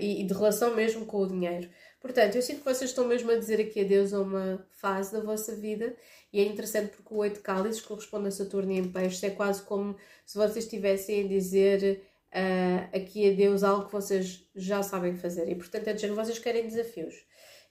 e, 0.00 0.22
e, 0.22 0.24
de 0.24 0.32
relação 0.32 0.74
mesmo 0.74 1.04
com 1.06 1.18
o 1.18 1.26
dinheiro. 1.26 1.68
Portanto, 2.00 2.36
eu 2.36 2.42
sinto 2.42 2.58
que 2.58 2.64
vocês 2.64 2.90
estão 2.90 3.06
mesmo 3.06 3.30
a 3.30 3.36
dizer 3.36 3.60
aqui 3.60 3.80
adeus 3.80 4.12
a 4.12 4.20
uma 4.20 4.66
fase 4.70 5.12
da 5.12 5.20
vossa 5.20 5.54
vida 5.54 5.94
e 6.32 6.40
é 6.40 6.44
interessante 6.44 6.96
porque 6.96 7.14
o 7.14 7.18
oito 7.18 7.40
cálices 7.40 7.80
corresponde 7.80 8.28
a 8.28 8.30
Saturno 8.30 8.72
em 8.72 8.84
peixes, 8.84 9.22
é 9.22 9.30
quase 9.30 9.62
como 9.62 9.96
se 10.26 10.36
vocês 10.36 10.64
estivessem 10.64 11.24
a 11.24 11.28
dizer 11.28 12.02
uh, 12.32 12.96
aqui 12.96 13.30
adeus 13.30 13.62
algo 13.62 13.86
que 13.86 13.92
vocês 13.92 14.44
já 14.54 14.82
sabem 14.82 15.14
fazer 15.14 15.48
e 15.48 15.54
portanto 15.54 15.88
é 15.88 15.92
dizer 15.92 16.08
que 16.08 16.14
vocês 16.14 16.38
querem 16.38 16.66
desafios. 16.66 17.14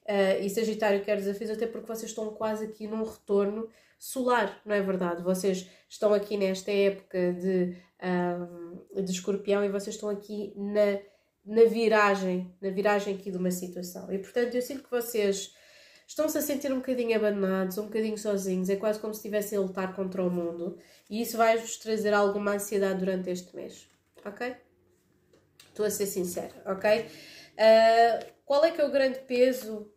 Uh, 0.04 0.42
e 0.42 0.50
Sagitário 0.50 1.04
quer 1.04 1.18
desafios 1.18 1.50
até 1.50 1.68
porque 1.68 1.88
vocês 1.88 2.10
estão 2.10 2.30
quase 2.34 2.66
aqui 2.66 2.88
num 2.88 3.04
retorno 3.04 3.70
solar, 4.00 4.62
não 4.66 4.74
é 4.74 4.82
verdade? 4.82 5.22
Vocês 5.24 5.70
estão 5.88 6.14
aqui 6.14 6.38
nesta 6.38 6.72
época 6.72 7.34
de, 7.34 7.76
de 9.04 9.12
escorpião 9.12 9.64
e 9.64 9.70
vocês 9.70 9.96
estão 9.96 10.10
aqui 10.10 10.52
na 10.56 11.00
na 11.46 11.64
viragem, 11.66 12.56
na 12.62 12.70
viragem 12.70 13.16
aqui 13.16 13.32
de 13.32 13.38
uma 13.38 13.52
situação. 13.52 14.12
E 14.12 14.20
portanto 14.20 14.56
eu 14.56 14.62
sinto 14.62 14.84
que 14.84 14.92
vocês 14.92 15.54
estão-se 16.08 16.38
a 16.38 16.42
sentir 16.42 16.72
um 16.72 16.78
bocadinho 16.78 17.16
abandonados, 17.16 17.78
um 17.78 17.86
bocadinho 17.86 18.18
sozinhos, 18.18 18.70
é 18.70 18.76
quase 18.76 19.00
como 19.00 19.14
se 19.14 19.20
estivessem 19.20 19.58
a 19.58 19.62
lutar 19.62 19.96
contra 19.96 20.24
o 20.24 20.30
mundo. 20.30 20.78
E 21.10 21.22
isso 21.22 21.38
vai-vos 21.38 21.78
trazer 21.78 22.14
alguma 22.14 22.54
ansiedade 22.54 23.00
durante 23.00 23.30
este 23.30 23.56
mês, 23.56 23.88
ok? 24.26 24.56
Estou 25.70 25.86
a 25.86 25.90
ser 25.90 26.06
sincera, 26.06 26.62
ok? 26.66 27.06
Uh, 27.06 28.32
qual 28.46 28.64
é 28.66 28.72
que 28.72 28.82
é 28.82 28.86
o 28.86 28.92
grande 28.92 29.20
peso 29.20 29.92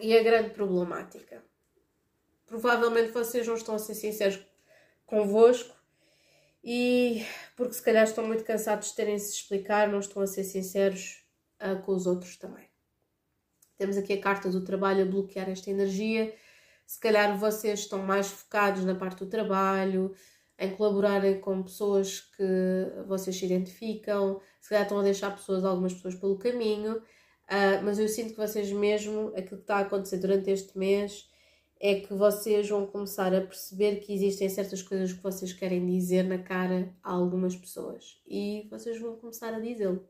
e 0.00 0.16
a 0.16 0.22
grande 0.22 0.50
problemática? 0.50 1.42
Provavelmente 2.46 3.10
vocês 3.12 3.46
não 3.46 3.54
estão 3.54 3.74
a 3.74 3.78
ser 3.78 3.94
sinceros 3.94 4.38
convosco 5.06 5.74
e 6.64 7.24
porque 7.56 7.74
se 7.74 7.82
calhar 7.82 8.04
estão 8.04 8.26
muito 8.26 8.44
cansados 8.44 8.88
de 8.88 8.94
terem 8.94 9.18
se 9.18 9.34
explicar, 9.34 9.88
não 9.88 9.98
estão 9.98 10.22
a 10.22 10.26
ser 10.26 10.44
sinceros 10.44 11.24
uh, 11.60 11.80
com 11.82 11.92
os 11.92 12.06
outros 12.06 12.36
também. 12.36 12.68
Temos 13.76 13.96
aqui 13.96 14.12
a 14.12 14.20
carta 14.20 14.48
do 14.48 14.62
trabalho 14.62 15.02
a 15.02 15.06
bloquear 15.06 15.50
esta 15.50 15.70
energia. 15.70 16.32
Se 16.86 17.00
calhar 17.00 17.36
vocês 17.36 17.80
estão 17.80 18.00
mais 18.00 18.28
focados 18.28 18.84
na 18.84 18.94
parte 18.94 19.24
do 19.24 19.26
trabalho, 19.26 20.14
em 20.58 20.70
colaborarem 20.76 21.40
com 21.40 21.62
pessoas 21.62 22.20
que 22.20 22.44
vocês 23.08 23.36
se 23.36 23.44
identificam, 23.44 24.40
se 24.60 24.68
calhar 24.68 24.84
estão 24.84 25.00
a 25.00 25.02
deixar 25.02 25.34
pessoas, 25.34 25.64
algumas 25.64 25.94
pessoas 25.94 26.14
pelo 26.14 26.38
caminho, 26.38 26.98
uh, 26.98 27.82
mas 27.82 27.98
eu 27.98 28.06
sinto 28.06 28.30
que 28.30 28.36
vocês 28.36 28.70
mesmo, 28.70 29.28
aquilo 29.30 29.56
que 29.56 29.64
está 29.64 29.78
a 29.78 29.80
acontecer 29.80 30.18
durante 30.18 30.50
este 30.50 30.78
mês, 30.78 31.28
é 31.84 31.96
que 31.96 32.14
vocês 32.14 32.68
vão 32.68 32.86
começar 32.86 33.34
a 33.34 33.40
perceber 33.40 33.96
que 33.96 34.14
existem 34.14 34.48
certas 34.48 34.80
coisas 34.80 35.12
que 35.12 35.20
vocês 35.20 35.52
querem 35.52 35.84
dizer 35.84 36.22
na 36.22 36.38
cara 36.38 36.94
a 37.02 37.10
algumas 37.10 37.56
pessoas 37.56 38.22
e 38.24 38.68
vocês 38.70 39.00
vão 39.00 39.16
começar 39.16 39.52
a 39.52 39.58
dizê-lo. 39.58 40.08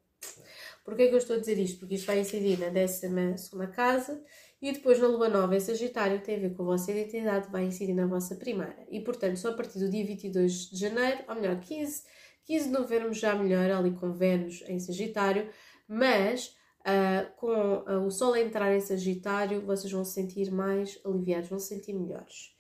Porquê 0.85 1.05
é 1.05 1.09
que 1.09 1.15
eu 1.15 1.19
estou 1.19 1.37
a 1.37 1.39
dizer 1.39 1.59
isto? 1.59 1.79
Porque 1.79 1.95
isto 1.95 2.07
vai 2.07 2.21
incidir 2.21 2.59
na 2.59 2.69
décima 2.69 3.39
segunda 3.39 3.69
casa 3.69 4.23
e 4.61 4.71
depois 4.71 5.01
na 5.01 5.07
lua 5.07 5.31
nova 5.31 5.57
em 5.57 5.61
Sagitário 5.61 6.21
tem 6.21 6.37
a 6.37 6.41
ver 6.41 6.55
com 6.55 6.63
a 6.63 6.67
vossa 6.67 6.93
identidade, 6.93 7.51
vai 7.51 7.65
incidir 7.65 7.95
na 7.95 8.07
vossa 8.07 8.37
primeira. 8.37 8.87
E 8.91 9.01
portanto, 9.01 9.39
só 9.39 9.49
a 9.49 9.55
partir 9.55 9.79
do 9.79 9.89
dia 9.89 10.05
22 10.05 10.69
de 10.69 10.77
janeiro, 10.79 11.25
ou 11.27 11.35
melhor, 11.37 11.59
15, 11.59 12.03
15 12.45 12.67
de 12.67 12.71
novembro 12.71 13.15
já 13.15 13.35
melhor 13.35 13.71
ali 13.71 13.93
com 13.93 14.13
Vênus 14.13 14.63
em 14.69 14.79
Sagitário, 14.79 15.49
mas 15.89 16.55
uh, 16.83 17.31
com 17.37 17.79
uh, 17.79 18.07
o 18.07 18.11
Sol 18.11 18.35
a 18.35 18.41
entrar 18.41 18.75
em 18.75 18.81
Sagitário, 18.81 19.65
vocês 19.65 19.93
vão 19.93 20.05
se 20.05 20.15
sentir 20.15 20.51
mais 20.51 21.01
aliviados, 21.05 21.49
vão 21.49 21.59
se 21.59 21.69
sentir 21.69 21.93
melhores. 21.93 22.55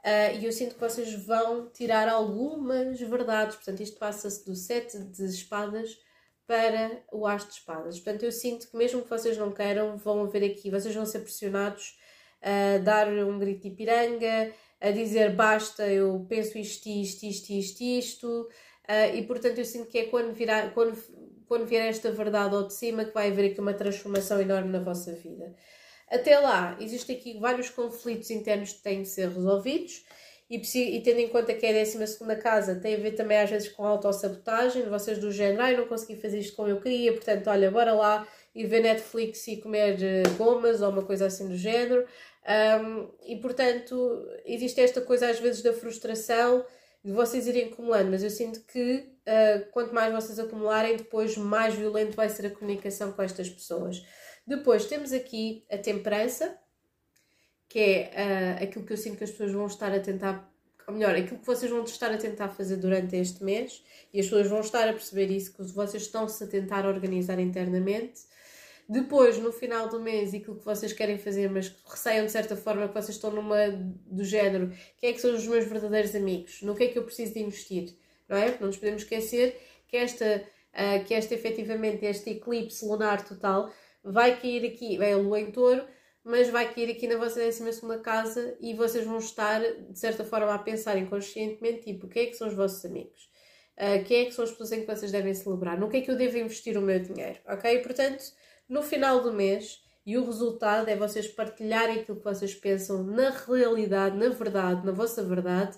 Uh, 0.00 0.38
e 0.40 0.44
eu 0.44 0.52
sinto 0.52 0.74
que 0.74 0.80
vocês 0.80 1.12
vão 1.26 1.68
tirar 1.68 2.08
algumas 2.08 2.98
verdades, 3.00 3.56
portanto, 3.56 3.80
isto 3.82 3.98
passa-se 3.98 4.44
do 4.46 4.54
sete 4.54 4.98
de 4.98 5.24
espadas 5.26 5.98
para 6.46 7.02
o 7.12 7.26
As 7.26 7.46
de 7.46 7.52
Espadas. 7.52 8.00
Portanto, 8.00 8.24
eu 8.24 8.32
sinto 8.32 8.68
que 8.68 8.76
mesmo 8.76 9.02
que 9.02 9.10
vocês 9.10 9.36
não 9.36 9.52
queiram, 9.52 9.96
vão 9.96 10.26
ver 10.28 10.44
aqui, 10.44 10.70
vocês 10.70 10.94
vão 10.94 11.06
ser 11.06 11.20
pressionados 11.20 11.98
a 12.42 12.78
dar 12.78 13.06
um 13.08 13.38
grito 13.38 13.68
de 13.68 13.76
piranga, 13.76 14.52
a 14.80 14.90
dizer 14.90 15.36
basta, 15.36 15.86
eu 15.86 16.24
penso 16.28 16.58
isto, 16.58 16.88
isto, 16.88 17.24
isto, 17.24 17.50
isto, 17.50 17.82
isto. 17.82 18.48
E 19.14 19.22
portanto, 19.22 19.58
eu 19.58 19.64
sinto 19.64 19.88
que 19.88 19.98
é 19.98 20.04
quando, 20.06 20.32
virar, 20.32 20.74
quando, 20.74 20.96
quando 21.50 21.66
vier 21.66 21.88
esta 21.88 22.12
verdade 22.12 22.54
ao 22.54 22.68
de 22.68 22.72
cima 22.72 23.04
que 23.04 23.12
vai 23.12 23.28
haver 23.28 23.50
aqui 23.50 23.58
uma 23.58 23.74
transformação 23.74 24.40
enorme 24.40 24.70
na 24.70 24.78
vossa 24.78 25.10
vida. 25.10 25.52
Até 26.08 26.38
lá, 26.38 26.76
existem 26.78 27.16
aqui 27.16 27.40
vários 27.40 27.68
conflitos 27.68 28.30
internos 28.30 28.72
que 28.72 28.80
têm 28.80 29.02
de 29.02 29.08
ser 29.08 29.28
resolvidos 29.30 30.04
e, 30.48 30.58
e, 30.58 31.02
tendo 31.02 31.18
em 31.18 31.28
conta 31.28 31.52
que 31.52 31.66
é 31.66 31.70
a 31.70 31.84
12 31.84 32.36
casa, 32.40 32.76
tem 32.76 32.94
a 32.94 32.98
ver 32.98 33.16
também 33.16 33.36
às 33.36 33.50
vezes 33.50 33.68
com 33.68 33.84
autossabotagem, 33.84 34.88
vocês 34.88 35.18
do 35.18 35.32
género, 35.32 35.62
ai, 35.62 35.76
não 35.76 35.88
consegui 35.88 36.20
fazer 36.20 36.38
isto 36.38 36.54
como 36.54 36.68
eu 36.68 36.80
queria, 36.80 37.12
portanto, 37.12 37.50
olha, 37.50 37.68
bora 37.68 37.94
lá 37.94 38.28
ir 38.54 38.66
ver 38.68 38.80
Netflix 38.80 39.48
e 39.48 39.56
comer 39.56 39.96
uh, 39.96 40.30
gomas 40.36 40.80
ou 40.82 40.90
uma 40.90 41.02
coisa 41.02 41.26
assim 41.26 41.48
do 41.48 41.56
género. 41.56 42.06
Um, 42.46 43.08
e 43.26 43.34
portanto, 43.36 44.24
existe 44.46 44.80
esta 44.80 45.00
coisa 45.00 45.28
às 45.28 45.40
vezes 45.40 45.62
da 45.62 45.72
frustração 45.72 46.64
de 47.02 47.12
vocês 47.12 47.46
irem 47.46 47.64
acumulando, 47.64 48.10
mas 48.10 48.22
eu 48.22 48.30
sinto 48.30 48.60
que 48.60 49.08
uh, 49.26 49.70
quanto 49.72 49.94
mais 49.94 50.12
vocês 50.12 50.38
acumularem, 50.38 50.96
depois 50.96 51.36
mais 51.36 51.74
violento 51.74 52.14
vai 52.14 52.28
ser 52.28 52.46
a 52.46 52.50
comunicação 52.50 53.12
com 53.12 53.22
estas 53.22 53.48
pessoas. 53.48 54.04
Depois 54.46 54.84
temos 54.84 55.12
aqui 55.12 55.64
a 55.70 55.78
temperança, 55.78 56.56
que 57.68 57.78
é 57.78 58.58
uh, 58.60 58.64
aquilo 58.64 58.84
que 58.84 58.92
eu 58.92 58.96
sinto 58.96 59.16
que 59.16 59.24
as 59.24 59.30
pessoas 59.30 59.52
vão 59.52 59.66
estar 59.66 59.92
a 59.92 60.00
tentar, 60.00 60.52
ou 60.86 60.92
melhor, 60.92 61.14
aquilo 61.14 61.38
que 61.38 61.46
vocês 61.46 61.70
vão 61.70 61.84
estar 61.84 62.10
a 62.10 62.18
tentar 62.18 62.48
fazer 62.50 62.76
durante 62.76 63.16
este 63.16 63.42
mês, 63.42 63.82
e 64.12 64.20
as 64.20 64.26
pessoas 64.26 64.48
vão 64.48 64.60
estar 64.60 64.86
a 64.88 64.92
perceber 64.92 65.30
isso, 65.30 65.54
que 65.54 65.62
vocês 65.72 66.02
estão-se 66.02 66.44
a 66.44 66.46
tentar 66.46 66.84
organizar 66.84 67.38
internamente. 67.38 68.28
Depois, 68.90 69.38
no 69.38 69.52
final 69.52 69.88
do 69.88 70.00
mês, 70.00 70.34
aquilo 70.34 70.56
que 70.56 70.64
vocês 70.64 70.92
querem 70.92 71.16
fazer, 71.16 71.48
mas 71.48 71.72
receiam 71.86 72.26
de 72.26 72.32
certa 72.32 72.56
forma 72.56 72.88
que 72.88 72.94
vocês 72.94 73.10
estão 73.14 73.30
numa 73.30 73.68
do 73.68 74.24
género, 74.24 74.72
quem 74.98 75.10
é 75.10 75.12
que 75.12 75.20
são 75.20 75.32
os 75.32 75.46
meus 75.46 75.64
verdadeiros 75.64 76.12
amigos? 76.16 76.60
No 76.62 76.74
que 76.74 76.82
é 76.82 76.88
que 76.88 76.98
eu 76.98 77.04
preciso 77.04 77.34
de 77.34 77.38
investir? 77.38 77.96
Não 78.28 78.36
é? 78.36 78.58
Não 78.58 78.66
nos 78.66 78.76
podemos 78.76 79.02
esquecer 79.02 79.56
que 79.86 79.96
esta, 79.96 80.42
uh, 80.74 81.04
que 81.04 81.14
esta 81.14 81.32
efetivamente, 81.32 82.04
este 82.04 82.30
eclipse 82.30 82.84
lunar 82.84 83.24
total 83.24 83.72
vai 84.02 84.40
cair 84.40 84.66
aqui, 84.66 84.98
vai 84.98 85.12
a 85.12 85.18
lua 85.18 85.38
em 85.38 85.52
touro, 85.52 85.86
mas 86.24 86.50
vai 86.50 86.74
cair 86.74 86.90
aqui 86.90 87.06
na 87.06 87.16
vossa 87.16 87.38
12 87.38 87.62
casa 88.02 88.56
e 88.60 88.74
vocês 88.74 89.06
vão 89.06 89.18
estar, 89.18 89.60
de 89.60 90.00
certa 90.00 90.24
forma, 90.24 90.52
a 90.52 90.58
pensar 90.58 90.98
inconscientemente, 90.98 91.82
tipo, 91.82 92.08
quem 92.08 92.24
é 92.24 92.26
que 92.26 92.34
são 92.34 92.48
os 92.48 92.54
vossos 92.54 92.84
amigos? 92.84 93.30
Uh, 93.78 94.02
quem 94.04 94.22
é 94.22 94.24
que 94.24 94.32
são 94.32 94.44
as 94.44 94.50
pessoas 94.50 94.72
em 94.72 94.80
que 94.80 94.86
vocês 94.92 95.12
devem 95.12 95.32
celebrar? 95.32 95.78
No 95.78 95.88
que 95.88 95.98
é 95.98 96.00
que 96.00 96.10
eu 96.10 96.16
devo 96.16 96.38
investir 96.38 96.76
o 96.76 96.82
meu 96.82 96.98
dinheiro? 96.98 97.38
Ok? 97.46 97.78
Portanto, 97.78 98.24
no 98.70 98.82
final 98.82 99.20
do 99.20 99.32
mês, 99.32 99.82
e 100.06 100.16
o 100.16 100.24
resultado 100.24 100.88
é 100.88 100.96
vocês 100.96 101.26
partilharem 101.28 102.00
aquilo 102.00 102.18
que 102.18 102.24
vocês 102.24 102.54
pensam 102.54 103.02
na 103.02 103.30
realidade, 103.30 104.16
na 104.16 104.28
verdade, 104.28 104.86
na 104.86 104.92
vossa 104.92 105.22
verdade, 105.22 105.76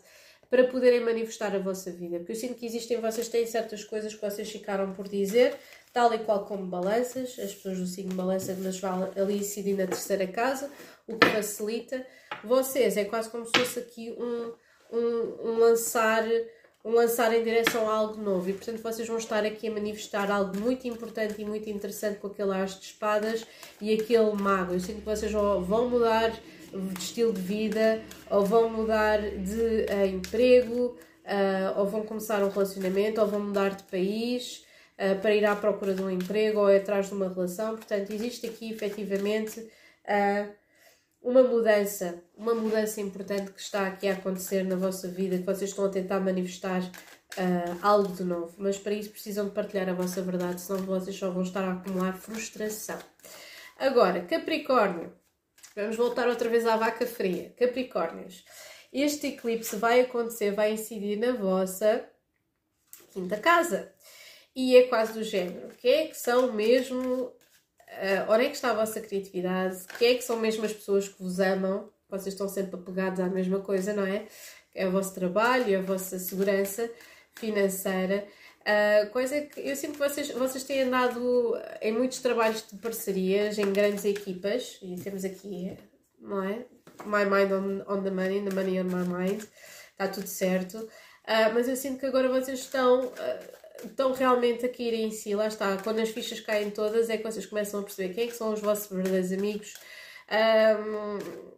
para 0.48 0.64
poderem 0.64 1.00
manifestar 1.00 1.56
a 1.56 1.58
vossa 1.58 1.90
vida. 1.90 2.18
Porque 2.18 2.32
eu 2.32 2.36
sinto 2.36 2.54
que 2.54 2.66
existem, 2.66 3.00
vocês 3.00 3.28
têm 3.28 3.46
certas 3.46 3.82
coisas 3.82 4.14
que 4.14 4.20
vocês 4.20 4.50
ficaram 4.50 4.92
por 4.92 5.08
dizer, 5.08 5.56
tal 5.92 6.12
e 6.12 6.18
qual 6.18 6.44
como 6.44 6.66
balanças, 6.66 7.38
as 7.38 7.54
pessoas 7.54 7.78
do 7.78 7.86
signo 7.86 8.14
balança 8.14 8.54
nas 8.56 8.78
vão 8.78 9.10
ali 9.16 9.38
incidir 9.38 9.76
na 9.76 9.86
terceira 9.86 10.26
casa, 10.26 10.70
o 11.06 11.16
que 11.16 11.26
facilita. 11.28 12.06
Vocês 12.44 12.98
é 12.98 13.04
quase 13.06 13.30
como 13.30 13.46
se 13.46 13.52
fosse 13.56 13.78
aqui 13.78 14.14
um, 14.18 14.52
um, 14.94 15.48
um 15.48 15.58
lançar 15.58 16.24
um 16.84 16.90
lançar 16.90 17.32
em 17.32 17.44
direção 17.44 17.88
a 17.88 17.94
algo 17.94 18.20
novo 18.20 18.50
e 18.50 18.52
portanto 18.52 18.82
vocês 18.82 19.06
vão 19.06 19.18
estar 19.18 19.44
aqui 19.44 19.68
a 19.68 19.70
manifestar 19.70 20.30
algo 20.30 20.58
muito 20.58 20.86
importante 20.88 21.40
e 21.40 21.44
muito 21.44 21.70
interessante 21.70 22.18
com 22.18 22.26
aquele 22.26 22.52
as 22.52 22.78
de 22.78 22.86
espadas 22.86 23.46
e 23.80 23.92
aquele 23.94 24.32
mago. 24.32 24.72
Eu 24.72 24.80
sinto 24.80 24.98
que 24.98 25.04
vocês 25.04 25.30
vão 25.30 25.88
mudar 25.88 26.30
de 26.72 27.00
estilo 27.00 27.32
de 27.32 27.40
vida 27.40 28.02
ou 28.30 28.44
vão 28.44 28.68
mudar 28.68 29.20
de 29.20 29.86
uh, 29.90 30.06
emprego 30.06 30.96
uh, 31.24 31.78
ou 31.78 31.86
vão 31.86 32.02
começar 32.04 32.42
um 32.42 32.48
relacionamento 32.48 33.20
ou 33.20 33.26
vão 33.26 33.40
mudar 33.40 33.76
de 33.76 33.82
país 33.84 34.64
uh, 34.98 35.20
para 35.20 35.34
ir 35.34 35.44
à 35.44 35.54
procura 35.54 35.94
de 35.94 36.02
um 36.02 36.10
emprego 36.10 36.60
ou 36.60 36.66
atrás 36.66 37.08
de 37.08 37.14
uma 37.14 37.28
relação. 37.28 37.76
Portanto, 37.76 38.10
existe 38.10 38.46
aqui 38.46 38.72
efetivamente 38.72 39.60
uh, 39.60 40.61
uma 41.22 41.42
mudança, 41.42 42.22
uma 42.36 42.54
mudança 42.54 43.00
importante 43.00 43.52
que 43.52 43.60
está 43.60 43.86
aqui 43.86 44.08
a 44.08 44.14
acontecer 44.14 44.64
na 44.64 44.74
vossa 44.74 45.06
vida, 45.08 45.38
que 45.38 45.44
vocês 45.44 45.70
estão 45.70 45.84
a 45.84 45.88
tentar 45.88 46.20
manifestar 46.20 46.82
uh, 46.82 47.78
algo 47.80 48.12
de 48.12 48.24
novo. 48.24 48.54
Mas 48.58 48.76
para 48.76 48.92
isso 48.92 49.10
precisam 49.10 49.46
de 49.46 49.54
partilhar 49.54 49.88
a 49.88 49.94
vossa 49.94 50.20
verdade, 50.20 50.60
senão 50.60 50.80
vocês 50.80 51.16
só 51.16 51.30
vão 51.30 51.42
estar 51.42 51.64
a 51.64 51.72
acumular 51.72 52.14
frustração. 52.14 52.98
Agora, 53.78 54.22
Capricórnio. 54.22 55.12
Vamos 55.74 55.96
voltar 55.96 56.28
outra 56.28 56.48
vez 56.50 56.66
à 56.66 56.76
vaca 56.76 57.06
fria. 57.06 57.54
Capricórnios. 57.56 58.44
Este 58.92 59.28
eclipse 59.28 59.76
vai 59.76 60.00
acontecer, 60.02 60.52
vai 60.52 60.74
incidir 60.74 61.16
na 61.16 61.32
vossa 61.32 62.04
quinta 63.10 63.38
casa 63.38 63.90
e 64.54 64.76
é 64.76 64.82
quase 64.82 65.14
do 65.14 65.22
género. 65.22 65.68
Quem 65.78 65.92
é 65.92 66.06
que 66.08 66.14
são 66.14 66.52
mesmo? 66.52 67.32
Uh, 67.92 68.32
onde 68.32 68.44
é 68.44 68.48
que 68.48 68.54
está 68.54 68.70
a 68.70 68.74
vossa 68.74 69.00
criatividade? 69.00 69.78
Quem 69.98 70.08
é 70.08 70.14
que 70.14 70.24
são 70.24 70.38
mesmo 70.38 70.64
as 70.64 70.72
pessoas 70.72 71.08
que 71.08 71.22
vos 71.22 71.38
amam? 71.38 71.90
Vocês 72.08 72.34
estão 72.34 72.48
sempre 72.48 72.76
apegados 72.76 73.20
à 73.20 73.28
mesma 73.28 73.60
coisa, 73.60 73.92
não 73.92 74.06
é? 74.06 74.26
É 74.74 74.86
o 74.86 74.90
vosso 74.90 75.14
trabalho, 75.14 75.72
é 75.72 75.76
a 75.76 75.82
vossa 75.82 76.18
segurança 76.18 76.90
financeira. 77.34 78.26
Uh, 78.60 79.10
coisa 79.10 79.40
que 79.42 79.60
eu 79.60 79.74
sinto 79.76 79.92
que 79.92 79.98
vocês, 79.98 80.30
vocês 80.30 80.64
têm 80.64 80.82
andado 80.82 81.54
em 81.80 81.92
muitos 81.92 82.20
trabalhos 82.20 82.64
de 82.70 82.78
parcerias, 82.78 83.58
em 83.58 83.72
grandes 83.72 84.04
equipas, 84.04 84.78
e 84.82 84.96
temos 84.96 85.24
aqui, 85.24 85.76
não 86.18 86.42
é? 86.42 86.64
My 87.04 87.24
mind 87.24 87.52
on, 87.52 87.92
on 87.92 88.02
the 88.02 88.10
money, 88.10 88.42
the 88.42 88.54
money 88.54 88.80
on 88.80 88.84
my 88.84 89.04
mind, 89.04 89.42
está 89.90 90.08
tudo 90.08 90.26
certo. 90.26 90.78
Uh, 90.78 91.52
mas 91.54 91.68
eu 91.68 91.76
sinto 91.76 91.98
que 91.98 92.06
agora 92.06 92.28
vocês 92.28 92.60
estão. 92.60 93.06
Uh, 93.06 93.61
estão 93.84 94.12
realmente 94.12 94.66
a 94.66 94.68
cair 94.68 94.94
em 94.94 95.10
si, 95.10 95.34
lá 95.34 95.46
está, 95.46 95.76
quando 95.78 96.00
as 96.00 96.10
fichas 96.10 96.40
caem 96.40 96.70
todas 96.70 97.10
é 97.10 97.16
que 97.16 97.24
vocês 97.24 97.46
começam 97.46 97.80
a 97.80 97.82
perceber 97.82 98.14
quem 98.14 98.24
é 98.24 98.26
que 98.26 98.36
são 98.36 98.52
os 98.52 98.60
vossos 98.60 98.88
verdadeiros 98.90 99.32
amigos, 99.32 99.74
um, 100.30 101.52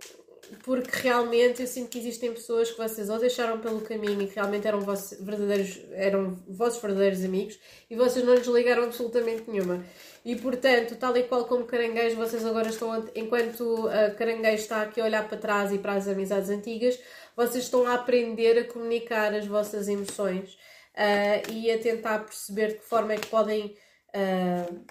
porque 0.62 0.90
realmente 1.02 1.62
eu 1.62 1.66
sinto 1.66 1.88
que 1.88 1.98
existem 1.98 2.32
pessoas 2.32 2.70
que 2.70 2.76
vocês 2.76 3.08
ou 3.08 3.18
deixaram 3.18 3.60
pelo 3.60 3.80
caminho 3.80 4.20
e 4.22 4.26
que 4.26 4.34
realmente 4.34 4.66
eram 4.66 4.80
vossos 4.80 5.18
verdadeiros, 5.18 5.80
eram 5.92 6.38
vossos 6.48 6.80
verdadeiros 6.80 7.24
amigos 7.24 7.58
e 7.90 7.96
vocês 7.96 8.24
não 8.24 8.34
lhes 8.34 8.46
ligaram 8.46 8.84
absolutamente 8.84 9.44
nenhuma. 9.48 9.84
E 10.24 10.36
portanto, 10.36 10.96
tal 10.96 11.16
e 11.16 11.22
qual 11.24 11.44
como 11.46 11.64
caranguejo, 11.64 12.16
vocês 12.16 12.44
agora 12.44 12.68
estão, 12.68 13.08
enquanto 13.14 13.88
a 13.88 14.10
caranguejo 14.10 14.62
está 14.62 14.82
aqui 14.82 15.00
a 15.00 15.04
olhar 15.04 15.26
para 15.28 15.38
trás 15.38 15.72
e 15.72 15.78
para 15.78 15.94
as 15.94 16.08
amizades 16.08 16.50
antigas, 16.50 16.98
vocês 17.36 17.64
estão 17.64 17.86
a 17.86 17.94
aprender 17.94 18.58
a 18.58 18.64
comunicar 18.64 19.34
as 19.34 19.46
vossas 19.46 19.88
emoções 19.88 20.56
uh, 20.94 21.52
e 21.52 21.70
a 21.70 21.78
tentar 21.78 22.20
perceber 22.20 22.68
de 22.68 22.74
que 22.74 22.84
forma 22.84 23.12
é 23.12 23.16
que 23.16 23.26
podem, 23.26 23.76
uh, 24.14 24.84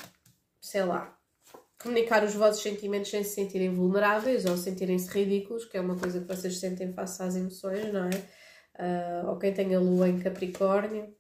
sei 0.62 0.84
lá, 0.84 1.18
comunicar 1.82 2.24
os 2.24 2.34
vossos 2.34 2.62
sentimentos 2.62 3.10
sem 3.10 3.24
se 3.24 3.36
sentirem 3.36 3.74
vulneráveis 3.74 4.46
ou 4.46 4.56
sentirem-se 4.56 5.10
ridículos, 5.10 5.66
que 5.66 5.78
é 5.78 5.82
uma 5.82 5.98
coisa 5.98 6.22
que 6.22 6.28
vocês 6.28 6.58
sentem 6.58 6.94
face 6.94 7.22
às 7.22 7.36
emoções, 7.36 7.92
não 7.92 8.06
é? 8.06 9.24
Uh, 9.26 9.30
ou 9.30 9.38
quem 9.38 9.54
tem 9.54 9.76
a 9.76 9.80
lua 9.80 10.08
em 10.08 10.20
Capricórnio. 10.20 11.14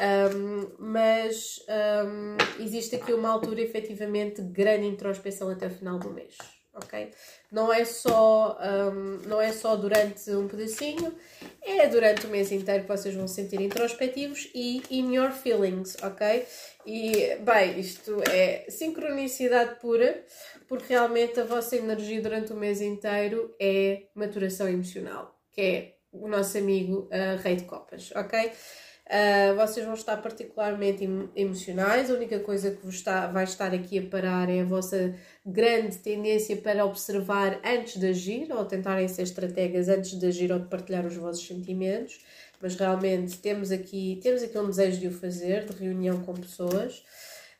Um, 0.00 0.76
mas 0.78 1.58
um, 2.06 2.62
existe 2.62 2.94
aqui 2.94 3.12
uma 3.12 3.30
altura 3.30 3.60
efetivamente 3.60 4.40
de 4.40 4.52
grande 4.52 4.86
introspeção 4.86 5.48
até 5.48 5.66
o 5.66 5.70
final 5.70 5.98
do 5.98 6.10
mês. 6.10 6.36
Ok? 6.82 7.10
Não 7.50 7.72
é 7.72 7.84
só, 7.84 8.58
um, 8.60 9.28
não 9.28 9.40
é 9.40 9.52
só 9.52 9.76
durante 9.76 10.30
um 10.30 10.46
pedacinho, 10.48 11.14
é 11.62 11.86
durante 11.88 12.26
o 12.26 12.30
mês 12.30 12.52
inteiro 12.52 12.82
que 12.82 12.88
vocês 12.88 13.14
vão 13.14 13.26
se 13.26 13.34
sentir 13.34 13.60
introspectivos 13.60 14.48
e 14.54 14.82
in 14.90 15.14
your 15.14 15.30
feelings, 15.30 15.96
ok? 16.02 16.46
E, 16.86 17.36
bem, 17.36 17.78
isto 17.78 18.22
é 18.30 18.66
sincronicidade 18.68 19.78
pura, 19.80 20.24
porque 20.66 20.92
realmente 20.92 21.40
a 21.40 21.44
vossa 21.44 21.76
energia 21.76 22.20
durante 22.20 22.52
o 22.52 22.56
mês 22.56 22.80
inteiro 22.80 23.54
é 23.60 24.04
maturação 24.14 24.68
emocional, 24.68 25.38
que 25.52 25.60
é 25.60 25.94
o 26.12 26.28
nosso 26.28 26.56
amigo 26.58 27.08
uh, 27.12 27.42
Rei 27.42 27.56
de 27.56 27.64
Copas, 27.64 28.10
ok? 28.14 28.52
Uh, 29.08 29.56
vocês 29.56 29.86
vão 29.86 29.94
estar 29.94 30.18
particularmente 30.18 31.02
emocionais, 31.34 32.10
a 32.10 32.14
única 32.14 32.40
coisa 32.40 32.72
que 32.72 32.84
vos 32.84 32.96
está, 32.96 33.26
vai 33.26 33.44
estar 33.44 33.72
aqui 33.72 33.98
a 33.98 34.02
parar 34.02 34.50
é 34.50 34.60
a 34.60 34.64
vossa 34.66 35.14
grande 35.46 35.96
tendência 35.96 36.54
para 36.58 36.84
observar 36.84 37.58
antes 37.64 37.98
de 37.98 38.06
agir, 38.06 38.52
ou 38.52 38.66
tentarem 38.66 39.08
ser 39.08 39.22
estrategas 39.22 39.88
antes 39.88 40.18
de 40.18 40.26
agir 40.26 40.52
ou 40.52 40.58
de 40.58 40.68
partilhar 40.68 41.06
os 41.06 41.16
vossos 41.16 41.46
sentimentos, 41.46 42.20
mas 42.60 42.74
realmente 42.74 43.38
temos 43.38 43.70
aqui, 43.70 44.20
temos 44.22 44.42
aqui 44.42 44.58
um 44.58 44.68
desejo 44.68 45.00
de 45.00 45.08
o 45.08 45.12
fazer, 45.12 45.64
de 45.64 45.72
reunião 45.72 46.22
com 46.22 46.34
pessoas. 46.34 47.02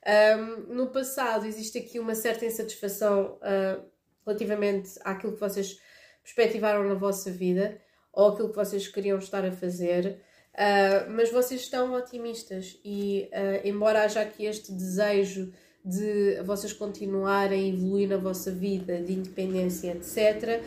Um, 0.06 0.74
no 0.74 0.88
passado 0.88 1.46
existe 1.46 1.78
aqui 1.78 1.98
uma 1.98 2.14
certa 2.14 2.44
insatisfação 2.44 3.38
uh, 3.38 3.82
relativamente 4.26 4.90
àquilo 5.02 5.32
que 5.32 5.40
vocês 5.40 5.80
perspectivaram 6.22 6.86
na 6.86 6.94
vossa 6.94 7.30
vida 7.30 7.80
ou 8.12 8.28
aquilo 8.28 8.50
que 8.50 8.56
vocês 8.56 8.86
queriam 8.86 9.18
estar 9.18 9.46
a 9.46 9.50
fazer. 9.50 10.20
Uh, 10.58 11.08
mas 11.10 11.30
vocês 11.30 11.60
estão 11.60 11.94
otimistas 11.94 12.80
e, 12.84 13.30
uh, 13.32 13.64
embora 13.64 14.02
haja 14.02 14.22
aqui 14.22 14.44
este 14.44 14.72
desejo 14.72 15.52
de 15.84 16.42
vocês 16.42 16.72
continuarem 16.72 17.64
a 17.64 17.74
evoluir 17.74 18.08
na 18.08 18.16
vossa 18.16 18.50
vida, 18.50 19.00
de 19.00 19.12
independência, 19.12 19.92
etc., 19.92 20.60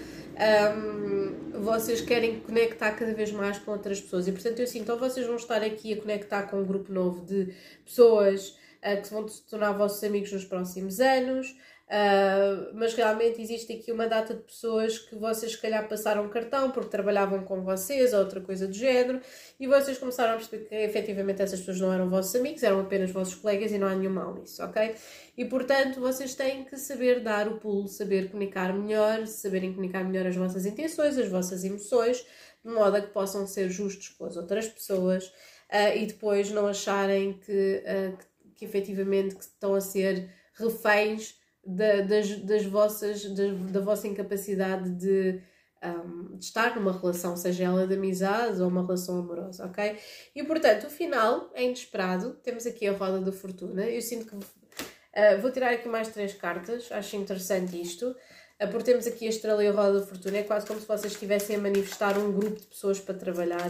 um, 0.73 1.61
vocês 1.61 1.99
querem 1.99 2.39
conectar 2.39 2.91
cada 2.93 3.13
vez 3.13 3.33
mais 3.33 3.59
com 3.59 3.71
outras 3.71 3.99
pessoas. 3.99 4.29
E 4.29 4.31
portanto, 4.31 4.59
eu 4.59 4.67
sinto, 4.67 4.83
então 4.83 4.97
vocês 4.97 5.27
vão 5.27 5.35
estar 5.35 5.61
aqui 5.61 5.93
a 5.93 5.97
conectar 5.97 6.43
com 6.43 6.61
um 6.61 6.65
grupo 6.65 6.91
novo 6.93 7.25
de 7.25 7.53
pessoas 7.83 8.57
uh, 8.81 9.01
que 9.01 9.09
vão 9.13 9.27
se 9.27 9.43
tornar 9.43 9.73
vossos 9.73 10.01
amigos 10.05 10.31
nos 10.31 10.45
próximos 10.45 11.01
anos. 11.01 11.53
Uh, 11.91 12.71
mas 12.73 12.93
realmente 12.93 13.41
existe 13.41 13.73
aqui 13.73 13.91
uma 13.91 14.07
data 14.07 14.33
de 14.33 14.39
pessoas 14.43 14.97
que 14.97 15.13
vocês 15.13 15.51
se 15.51 15.57
calhar 15.57 15.89
passaram 15.89 16.29
cartão 16.29 16.71
porque 16.71 16.89
trabalhavam 16.89 17.43
com 17.43 17.65
vocês 17.65 18.13
ou 18.13 18.19
outra 18.19 18.39
coisa 18.39 18.65
do 18.65 18.73
género 18.73 19.19
e 19.59 19.67
vocês 19.67 19.97
começaram 19.97 20.35
a 20.35 20.37
perceber 20.37 20.69
que 20.69 20.73
efetivamente 20.73 21.41
essas 21.41 21.59
pessoas 21.59 21.81
não 21.81 21.91
eram 21.91 22.09
vossos 22.09 22.33
amigos, 22.33 22.63
eram 22.63 22.79
apenas 22.79 23.11
vossos 23.11 23.35
colegas 23.35 23.73
e 23.73 23.77
não 23.77 23.89
há 23.89 23.93
nenhum 23.93 24.13
mal 24.13 24.33
nisso, 24.33 24.63
ok? 24.63 24.95
E 25.37 25.43
portanto 25.43 25.99
vocês 25.99 26.33
têm 26.33 26.63
que 26.63 26.77
saber 26.77 27.19
dar 27.19 27.49
o 27.49 27.59
pulo, 27.59 27.89
saber 27.89 28.31
comunicar 28.31 28.71
melhor, 28.71 29.27
saberem 29.27 29.73
comunicar 29.73 30.05
melhor 30.05 30.27
as 30.27 30.35
vossas 30.37 30.65
intenções, 30.65 31.17
as 31.17 31.27
vossas 31.27 31.65
emoções, 31.65 32.25
de 32.63 32.71
modo 32.71 32.95
a 32.95 33.01
que 33.01 33.09
possam 33.09 33.45
ser 33.45 33.69
justos 33.69 34.07
com 34.07 34.23
as 34.23 34.37
outras 34.37 34.65
pessoas 34.65 35.25
uh, 35.25 35.97
e 35.97 36.05
depois 36.05 36.51
não 36.51 36.67
acharem 36.67 37.33
que, 37.33 37.83
uh, 37.83 38.17
que, 38.17 38.49
que 38.59 38.63
efetivamente 38.63 39.35
que 39.35 39.43
estão 39.43 39.75
a 39.75 39.81
ser 39.81 40.29
reféns 40.53 41.40
da, 41.65 42.01
das, 42.01 42.37
das 42.39 42.65
vossas, 42.65 43.23
da, 43.23 43.53
da 43.71 43.79
vossa 43.79 44.07
incapacidade 44.07 44.89
de, 44.91 45.41
um, 45.83 46.37
de, 46.37 46.45
estar 46.45 46.75
numa 46.75 46.91
relação, 46.91 47.35
seja 47.37 47.65
ela 47.65 47.87
de 47.87 47.95
amizade 47.95 48.61
ou 48.61 48.67
uma 48.67 48.81
relação 48.81 49.19
amorosa, 49.19 49.65
ok? 49.65 49.97
E 50.35 50.43
portanto, 50.43 50.87
o 50.87 50.89
final 50.89 51.51
é 51.53 51.63
inesperado. 51.63 52.33
Temos 52.43 52.65
aqui 52.65 52.87
a 52.87 52.93
roda 52.93 53.19
da 53.21 53.31
fortuna. 53.31 53.83
Eu 53.85 54.01
sinto 54.01 54.25
que 54.25 54.35
uh, 54.35 55.41
vou 55.41 55.51
tirar 55.51 55.71
aqui 55.71 55.87
mais 55.87 56.07
três 56.09 56.33
cartas, 56.33 56.91
acho 56.91 57.15
interessante 57.15 57.79
isto. 57.79 58.15
Uh, 58.61 58.67
porque 58.69 58.83
temos 58.83 59.05
aqui 59.05 59.27
a 59.27 59.29
estrela 59.29 59.63
e 59.63 59.67
a 59.67 59.71
roda 59.71 59.99
da 59.99 60.05
fortuna, 60.05 60.37
é 60.37 60.43
quase 60.43 60.65
como 60.65 60.79
se 60.79 60.87
vocês 60.87 61.13
estivessem 61.13 61.55
a 61.55 61.59
manifestar 61.59 62.17
um 62.17 62.31
grupo 62.31 62.59
de 62.59 62.67
pessoas 62.67 62.99
para 62.99 63.15
trabalhar, 63.15 63.69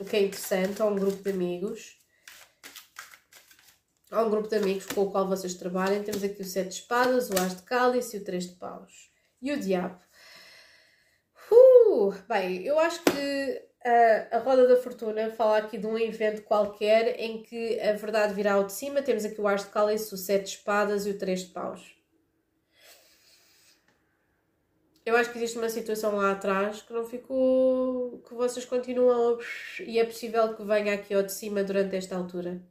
o 0.00 0.04
que 0.04 0.16
é 0.16 0.22
interessante, 0.22 0.82
ou 0.82 0.90
um 0.90 0.96
grupo 0.96 1.22
de 1.22 1.30
amigos 1.30 2.01
há 4.12 4.22
um 4.22 4.30
grupo 4.30 4.48
de 4.48 4.56
amigos 4.56 4.86
com 4.86 5.02
o 5.02 5.10
qual 5.10 5.26
vocês 5.26 5.54
trabalham. 5.54 6.02
Temos 6.04 6.22
aqui 6.22 6.42
o 6.42 6.44
Sete 6.44 6.68
de 6.68 6.74
Espadas, 6.74 7.30
o 7.30 7.34
As 7.34 7.56
de 7.56 7.62
Cálice 7.62 8.16
e 8.16 8.20
o 8.20 8.24
Três 8.24 8.46
de 8.46 8.54
Paus. 8.56 9.10
E 9.40 9.52
o 9.52 9.58
Diabo. 9.58 9.98
Uh, 11.50 12.14
bem, 12.28 12.62
eu 12.64 12.78
acho 12.78 13.02
que 13.02 13.62
a, 13.84 14.36
a 14.36 14.38
Roda 14.38 14.68
da 14.68 14.76
Fortuna 14.76 15.30
fala 15.30 15.58
aqui 15.58 15.78
de 15.78 15.86
um 15.86 15.98
evento 15.98 16.42
qualquer 16.42 17.18
em 17.18 17.42
que 17.42 17.80
a 17.80 17.94
verdade 17.94 18.34
virá 18.34 18.54
ao 18.54 18.64
de 18.64 18.72
cima. 18.72 19.02
Temos 19.02 19.24
aqui 19.24 19.40
o 19.40 19.48
As 19.48 19.64
de 19.64 19.70
Cálice, 19.70 20.14
o 20.14 20.18
Sete 20.18 20.44
de 20.44 20.50
Espadas 20.50 21.06
e 21.06 21.10
o 21.10 21.18
Três 21.18 21.40
de 21.40 21.52
Paus. 21.52 21.96
Eu 25.04 25.16
acho 25.16 25.32
que 25.32 25.38
existe 25.38 25.58
uma 25.58 25.68
situação 25.68 26.14
lá 26.14 26.30
atrás 26.30 26.82
que 26.82 26.92
não 26.92 27.04
ficou. 27.04 28.22
que 28.28 28.34
vocês 28.34 28.64
continuam 28.64 29.38
e 29.80 29.98
é 29.98 30.04
possível 30.04 30.54
que 30.54 30.62
venha 30.62 30.94
aqui 30.94 31.12
ao 31.12 31.22
de 31.22 31.32
cima 31.32 31.64
durante 31.64 31.96
esta 31.96 32.14
altura. 32.14 32.62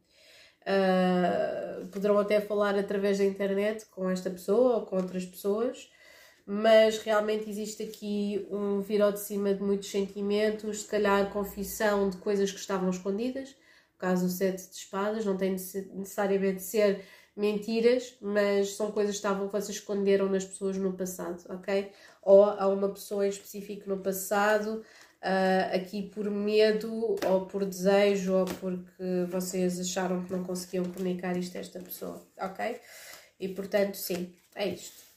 Uh, 0.61 1.87
poderão 1.87 2.19
até 2.19 2.39
falar 2.39 2.77
através 2.77 3.17
da 3.17 3.25
internet 3.25 3.85
com 3.87 4.09
esta 4.09 4.29
pessoa 4.29 4.77
ou 4.77 4.85
com 4.85 4.97
outras 4.97 5.25
pessoas, 5.25 5.89
mas 6.45 6.99
realmente 6.99 7.49
existe 7.49 7.83
aqui 7.83 8.47
um 8.51 8.79
vir 8.81 9.01
ao 9.01 9.11
de 9.11 9.19
cima 9.19 9.53
de 9.53 9.61
muitos 9.61 9.89
sentimentos, 9.89 10.81
se 10.81 10.87
calhar 10.87 11.31
confissão 11.31 12.09
de 12.09 12.17
coisas 12.17 12.51
que 12.51 12.59
estavam 12.59 12.89
escondidas. 12.89 13.49
No 13.49 13.97
caso 13.97 14.25
do 14.25 14.31
sete 14.31 14.69
de 14.69 14.75
espadas, 14.75 15.25
não 15.25 15.37
tem 15.37 15.51
necessariamente 15.51 16.57
de 16.57 16.63
ser 16.63 17.05
mentiras, 17.35 18.17
mas 18.21 18.75
são 18.75 18.91
coisas 18.91 19.15
que 19.15 19.17
estavam 19.17 19.47
que 19.47 19.53
vocês 19.53 19.77
esconderam 19.77 20.27
nas 20.29 20.45
pessoas 20.45 20.77
no 20.77 20.93
passado, 20.93 21.43
ok? 21.49 21.91
Ou 22.21 22.43
a 22.43 22.67
uma 22.67 22.89
pessoa 22.89 23.25
em 23.25 23.29
específico 23.29 23.89
no 23.89 23.99
passado 23.99 24.83
uh, 25.21 25.75
aqui 25.75 26.03
por 26.03 26.29
medo 26.29 27.17
ou 27.25 27.45
por 27.45 27.65
desejo 27.65 28.33
ou 28.33 28.45
porque 28.45 29.25
vocês 29.29 29.79
acharam 29.79 30.23
que 30.23 30.31
não 30.31 30.43
conseguiam 30.43 30.85
comunicar 30.85 31.37
isto 31.37 31.57
a 31.57 31.61
esta 31.61 31.79
pessoa, 31.79 32.25
ok? 32.39 32.79
E 33.39 33.47
portanto, 33.49 33.95
sim, 33.95 34.33
é 34.55 34.67
isto. 34.67 35.11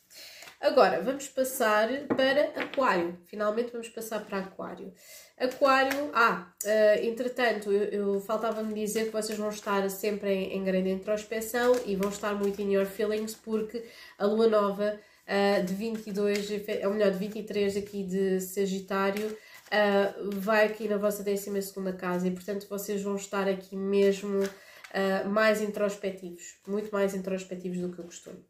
Agora, 0.60 1.02
vamos 1.02 1.28
passar 1.28 1.89
para 2.06 2.44
Aquário. 2.59 3.18
Finalmente 3.26 3.70
vamos 3.70 3.90
passar 3.90 4.24
para 4.24 4.39
Aquário. 4.39 4.94
Aquário, 5.36 6.10
ah, 6.14 6.51
uh, 6.64 7.05
entretanto, 7.05 7.70
eu, 7.70 8.14
eu 8.14 8.20
faltava-me 8.20 8.72
dizer 8.72 9.06
que 9.06 9.10
vocês 9.10 9.36
vão 9.36 9.51
estar 9.51 9.86
sempre 9.90 10.32
em, 10.32 10.56
em, 10.56 10.64
grande 10.64 10.89
introspeção 10.89 11.74
e 11.85 11.97
vão 11.97 12.09
estar 12.09 12.35
muito 12.35 12.62
in 12.62 12.72
your 12.72 12.86
feelings 12.86 13.35
porque 13.35 13.85
a 14.16 14.24
lua 14.24 14.47
nova 14.47 14.98
uh, 15.28 15.64
de 15.64 15.74
22, 15.74 16.48
ou 16.85 16.94
melhor, 16.94 17.10
de 17.10 17.18
23 17.18 17.76
aqui 17.76 18.02
de 18.05 18.40
Sagitário 18.40 19.36
uh, 19.74 20.30
vai 20.40 20.66
aqui 20.66 20.88
na 20.88 20.96
vossa 20.96 21.22
12 21.22 21.51
casa 21.98 22.26
e, 22.26 22.30
portanto, 22.30 22.66
vocês 22.68 23.02
vão 23.02 23.16
estar 23.16 23.48
aqui 23.48 23.76
mesmo 23.76 24.42
uh, 24.42 25.28
mais 25.28 25.60
introspectivos, 25.60 26.59
muito 26.66 26.90
mais 26.92 27.14
introspectivos 27.14 27.78
do 27.78 27.90
que 27.90 28.01
o 28.01 28.05
costume. 28.05 28.44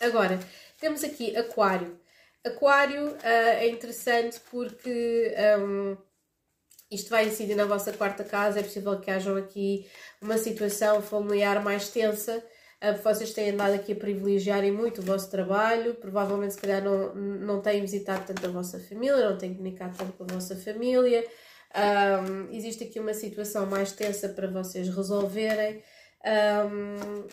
Agora, 0.00 0.38
temos 0.80 1.04
aqui 1.04 1.36
Aquário. 1.36 2.00
Aquário 2.44 3.08
uh, 3.08 3.18
é 3.22 3.68
interessante 3.68 4.40
porque 4.50 5.34
um, 5.60 5.96
isto 6.90 7.08
vai 7.10 7.28
incidir 7.28 7.54
na 7.54 7.64
vossa 7.64 7.92
quarta 7.92 8.24
casa, 8.24 8.60
é 8.60 8.62
possível 8.62 8.98
que 8.98 9.10
haja 9.10 9.38
aqui 9.38 9.88
uma 10.20 10.36
situação 10.38 11.00
familiar 11.00 11.62
mais 11.62 11.88
tensa 11.88 12.44
vocês 13.02 13.32
têm 13.32 13.50
andado 13.50 13.74
aqui 13.74 13.92
a 13.92 13.96
privilegiarem 13.96 14.72
muito 14.72 15.00
o 15.00 15.04
vosso 15.04 15.30
trabalho, 15.30 15.94
provavelmente 15.94 16.54
se 16.54 16.60
calhar 16.60 16.82
não, 16.82 17.14
não 17.14 17.60
têm 17.60 17.80
visitado 17.80 18.26
tanto 18.26 18.44
a 18.44 18.50
vossa 18.50 18.80
família, 18.80 19.30
não 19.30 19.38
têm 19.38 19.54
comunicado 19.54 19.96
tanto 19.96 20.12
com 20.14 20.24
a 20.24 20.34
vossa 20.34 20.56
família. 20.56 21.24
Um, 21.74 22.52
existe 22.52 22.84
aqui 22.84 22.98
uma 22.98 23.14
situação 23.14 23.66
mais 23.66 23.92
tensa 23.92 24.28
para 24.28 24.46
vocês 24.46 24.94
resolverem 24.94 25.82
um, 26.22 27.24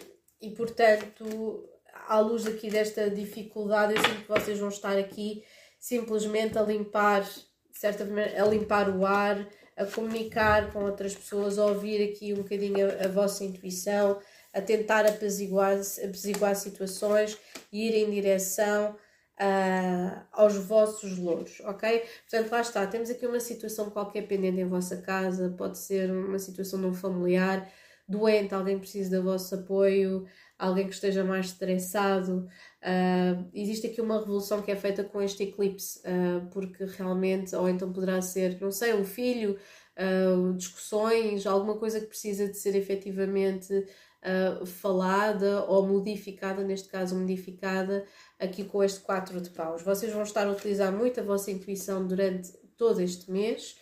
e 0.42 0.52
portanto 0.52 1.68
à 2.08 2.20
luz 2.20 2.48
aqui 2.48 2.70
desta 2.70 3.10
dificuldade 3.10 3.96
eu 3.96 4.02
sinto 4.02 4.22
que 4.22 4.28
vocês 4.30 4.58
vão 4.58 4.70
estar 4.70 4.98
aqui 4.98 5.44
simplesmente 5.78 6.58
a 6.58 6.62
limpar 6.62 7.28
certa 7.74 8.06
a 8.06 8.46
limpar 8.46 8.90
o 8.90 9.06
ar 9.06 9.46
a 9.76 9.86
comunicar 9.86 10.72
com 10.72 10.86
outras 10.86 11.14
pessoas 11.16 11.60
a 11.60 11.66
ouvir 11.66 12.10
aqui 12.10 12.32
um 12.32 12.38
bocadinho 12.38 12.88
a, 12.90 13.06
a 13.06 13.08
vossa 13.10 13.44
intuição 13.44 14.22
a 14.54 14.62
tentar 14.62 15.06
apaziguar, 15.06 15.78
apaziguar 16.04 16.56
situações 16.56 17.38
e 17.72 17.88
ir 17.88 17.96
em 17.96 18.10
direção 18.10 18.96
uh, 19.40 20.22
aos 20.32 20.56
vossos 20.56 21.18
louros, 21.18 21.60
ok? 21.62 22.04
Portanto, 22.30 22.52
lá 22.52 22.62
está, 22.62 22.88
temos 22.88 23.10
aqui 23.10 23.26
uma 23.26 23.40
situação 23.40 23.90
qualquer 23.90 24.28
pendente 24.28 24.60
em 24.60 24.68
vossa 24.68 24.98
casa, 24.98 25.54
pode 25.58 25.78
ser 25.78 26.12
uma 26.12 26.40
situação 26.40 26.80
de 26.80 26.88
um 26.88 26.94
familiar 26.94 27.70
doente, 28.08 28.56
alguém 28.56 28.80
precisa 28.80 29.18
do 29.18 29.24
vosso 29.24 29.54
apoio, 29.54 30.26
alguém 30.58 30.88
que 30.88 30.96
esteja 30.96 31.24
mais 31.24 31.48
estressado. 31.48 32.48
Uh, 32.82 33.48
existe 33.54 33.86
aqui 33.86 34.02
uma 34.02 34.20
revolução 34.20 34.64
que 34.64 34.72
é 34.72 34.76
feita 34.76 35.04
com 35.04 35.22
este 35.22 35.44
eclipse, 35.44 36.00
uh, 36.00 36.48
porque 36.50 36.86
realmente, 36.86 37.56
ou 37.56 37.70
então 37.70 37.94
poderá 37.94 38.20
ser, 38.22 38.60
não 38.60 38.72
sei, 38.72 38.94
um 38.96 39.06
filho, 39.06 39.58
uh, 39.96 40.54
discussões, 40.54 41.46
alguma 41.46 41.78
coisa 41.78 42.00
que 42.00 42.08
precisa 42.08 42.48
de 42.48 42.58
ser 42.58 42.76
efetivamente 42.76 43.86
uh, 44.24 44.66
falada 44.66 45.64
ou 45.66 45.86
modificada, 45.88 46.64
neste 46.64 46.90
caso 46.90 47.16
modificada, 47.16 48.06
aqui 48.40 48.64
com 48.64 48.84
este 48.84 49.00
4 49.02 49.42
de 49.42 49.50
paus. 49.50 49.82
Vocês 49.82 50.12
vão 50.12 50.24
estar 50.24 50.48
a 50.48 50.52
utilizar 50.52 50.92
muito 50.92 51.20
a 51.20 51.24
vossa 51.24 51.52
intuição 51.52 52.06
durante 52.06 52.52
todo 52.78 53.02
este 53.02 53.32
mês. 53.32 53.78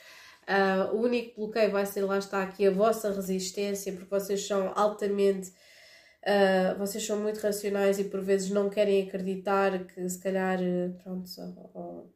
Uh, 0.47 0.95
o 0.95 1.01
único 1.01 1.35
bloqueio 1.41 1.71
vai 1.71 1.85
ser, 1.85 2.03
lá 2.03 2.17
está 2.17 2.41
aqui, 2.41 2.65
a 2.65 2.71
vossa 2.71 3.11
resistência, 3.11 3.91
porque 3.91 4.09
vocês 4.09 4.45
são 4.45 4.71
altamente. 4.75 5.51
Uh, 6.23 6.77
vocês 6.77 7.05
são 7.05 7.19
muito 7.19 7.39
racionais 7.39 7.99
e 7.99 8.05
por 8.05 8.21
vezes 8.21 8.49
não 8.49 8.69
querem 8.69 9.07
acreditar 9.07 9.85
que 9.85 10.09
se 10.09 10.19
calhar, 10.19 10.59
pronto, 11.03 11.29
ou, 11.73 12.13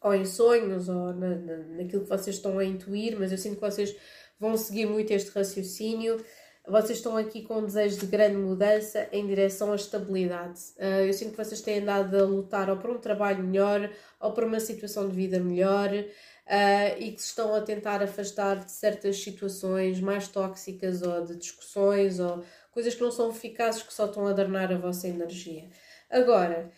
ou 0.00 0.14
em 0.14 0.24
sonhos 0.24 0.88
ou 0.88 1.12
na, 1.14 1.34
na, 1.34 1.56
naquilo 1.56 2.02
que 2.02 2.08
vocês 2.08 2.36
estão 2.36 2.58
a 2.58 2.64
intuir, 2.64 3.16
mas 3.18 3.32
eu 3.32 3.38
sinto 3.38 3.56
que 3.56 3.60
vocês 3.60 3.96
vão 4.38 4.56
seguir 4.56 4.86
muito 4.86 5.12
este 5.12 5.30
raciocínio. 5.30 6.24
Vocês 6.68 6.98
estão 6.98 7.16
aqui 7.16 7.42
com 7.42 7.60
um 7.60 7.64
desejo 7.64 7.98
de 7.98 8.06
grande 8.06 8.36
mudança 8.36 9.08
em 9.10 9.26
direção 9.26 9.72
à 9.72 9.76
estabilidade. 9.76 10.60
Uh, 10.76 11.06
eu 11.06 11.12
sinto 11.14 11.30
que 11.30 11.42
vocês 11.42 11.62
têm 11.62 11.78
andado 11.78 12.14
a 12.14 12.22
lutar 12.22 12.68
ou 12.68 12.76
por 12.76 12.90
um 12.90 12.98
trabalho 12.98 13.42
melhor 13.42 13.90
ou 14.20 14.32
por 14.32 14.44
uma 14.44 14.60
situação 14.60 15.08
de 15.08 15.14
vida 15.14 15.40
melhor 15.40 15.90
uh, 15.90 16.98
e 16.98 17.12
que 17.12 17.22
se 17.22 17.28
estão 17.28 17.54
a 17.54 17.62
tentar 17.62 18.02
afastar 18.02 18.56
de 18.56 18.70
certas 18.70 19.18
situações 19.22 19.98
mais 19.98 20.28
tóxicas 20.28 21.00
ou 21.00 21.24
de 21.24 21.36
discussões 21.36 22.20
ou 22.20 22.44
coisas 22.70 22.94
que 22.94 23.02
não 23.02 23.10
são 23.10 23.30
eficazes 23.30 23.82
que 23.82 23.94
só 23.94 24.04
estão 24.04 24.26
a 24.26 24.32
danar 24.34 24.70
a 24.70 24.76
vossa 24.76 25.08
energia. 25.08 25.70
Agora, 26.10 26.70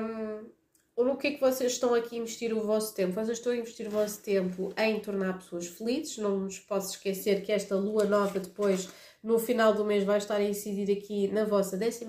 um, 0.00 0.50
no 0.96 1.16
que 1.16 1.28
é 1.28 1.30
que 1.32 1.40
vocês 1.40 1.72
estão 1.72 1.94
aqui 1.94 2.16
a 2.16 2.18
investir 2.18 2.52
o 2.52 2.60
vosso 2.60 2.94
tempo? 2.94 3.14
Vocês 3.14 3.38
estão 3.38 3.52
a 3.52 3.56
investir 3.56 3.86
o 3.86 3.90
vosso 3.90 4.22
tempo 4.22 4.72
em 4.76 5.00
tornar 5.00 5.38
pessoas 5.38 5.66
felizes. 5.66 6.18
Não 6.18 6.40
nos 6.40 6.58
posso 6.58 6.90
esquecer 6.90 7.42
que 7.42 7.50
esta 7.50 7.74
lua 7.74 8.04
nova 8.04 8.38
depois, 8.38 8.88
no 9.22 9.38
final 9.38 9.72
do 9.72 9.84
mês, 9.84 10.04
vai 10.04 10.18
estar 10.18 10.36
a 10.36 10.42
incidir 10.42 10.90
aqui 10.96 11.28
na 11.28 11.44
vossa 11.44 11.76
11 11.76 12.04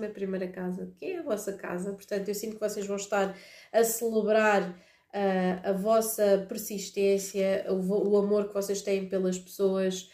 casa, 0.52 0.92
que 0.98 1.06
é 1.06 1.18
a 1.18 1.22
vossa 1.22 1.52
casa. 1.52 1.92
Portanto, 1.92 2.28
eu 2.28 2.34
sinto 2.34 2.54
que 2.54 2.60
vocês 2.60 2.86
vão 2.86 2.96
estar 2.96 3.36
a 3.72 3.84
celebrar 3.84 4.70
uh, 4.70 5.68
a 5.68 5.72
vossa 5.72 6.44
persistência, 6.48 7.66
o, 7.68 8.10
o, 8.10 8.16
amor 8.16 8.48
que 8.48 8.54
vocês 8.54 8.82
têm 8.82 9.08
pelas 9.08 9.38
pessoas. 9.38 10.10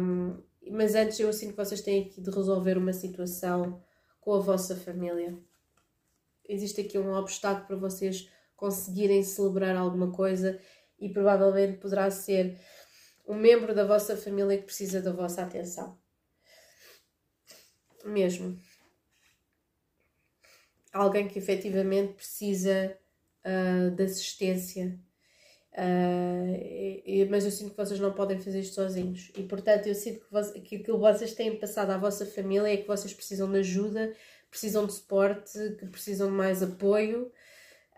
Um, 0.00 0.42
mas 0.70 0.94
antes, 0.94 1.20
eu 1.20 1.32
sinto 1.32 1.50
que 1.50 1.64
vocês 1.64 1.82
têm 1.82 2.04
aqui 2.04 2.20
de 2.20 2.30
resolver 2.30 2.78
uma 2.78 2.92
situação 2.92 3.82
com 4.20 4.32
a 4.32 4.40
vossa 4.40 4.74
família 4.74 5.38
existe 6.48 6.80
aqui 6.80 6.98
um 6.98 7.14
obstáculo 7.14 7.66
para 7.66 7.76
vocês 7.76 8.30
conseguirem 8.56 9.22
celebrar 9.22 9.76
alguma 9.76 10.12
coisa 10.12 10.60
e 10.98 11.08
provavelmente 11.08 11.78
poderá 11.78 12.10
ser 12.10 12.58
um 13.26 13.34
membro 13.34 13.74
da 13.74 13.84
vossa 13.84 14.16
família 14.16 14.58
que 14.58 14.64
precisa 14.64 15.00
da 15.00 15.12
vossa 15.12 15.42
atenção. 15.42 15.98
Mesmo. 18.04 18.58
Alguém 20.92 21.26
que 21.26 21.38
efetivamente 21.38 22.14
precisa 22.14 22.96
uh, 23.44 23.90
de 23.90 24.02
assistência. 24.04 24.98
Uh, 25.72 26.54
e, 27.04 27.26
mas 27.28 27.44
eu 27.44 27.50
sinto 27.50 27.70
que 27.70 27.76
vocês 27.76 27.98
não 27.98 28.12
podem 28.12 28.38
fazer 28.38 28.60
isto 28.60 28.74
sozinhos. 28.74 29.32
E 29.36 29.42
portanto, 29.42 29.88
eu 29.88 29.94
sinto 29.94 30.20
que, 30.20 30.30
vos, 30.30 30.50
que 30.52 30.76
aquilo 30.76 30.98
que 30.98 31.12
vocês 31.12 31.34
têm 31.34 31.58
passado 31.58 31.90
à 31.90 31.98
vossa 31.98 32.24
família 32.24 32.72
é 32.72 32.76
que 32.76 32.86
vocês 32.86 33.12
precisam 33.12 33.50
de 33.50 33.58
ajuda 33.58 34.14
precisam 34.54 34.86
de 34.86 34.92
suporte, 34.92 35.58
que 35.80 35.86
precisam 35.86 36.28
de 36.28 36.34
mais 36.34 36.62
apoio, 36.62 37.32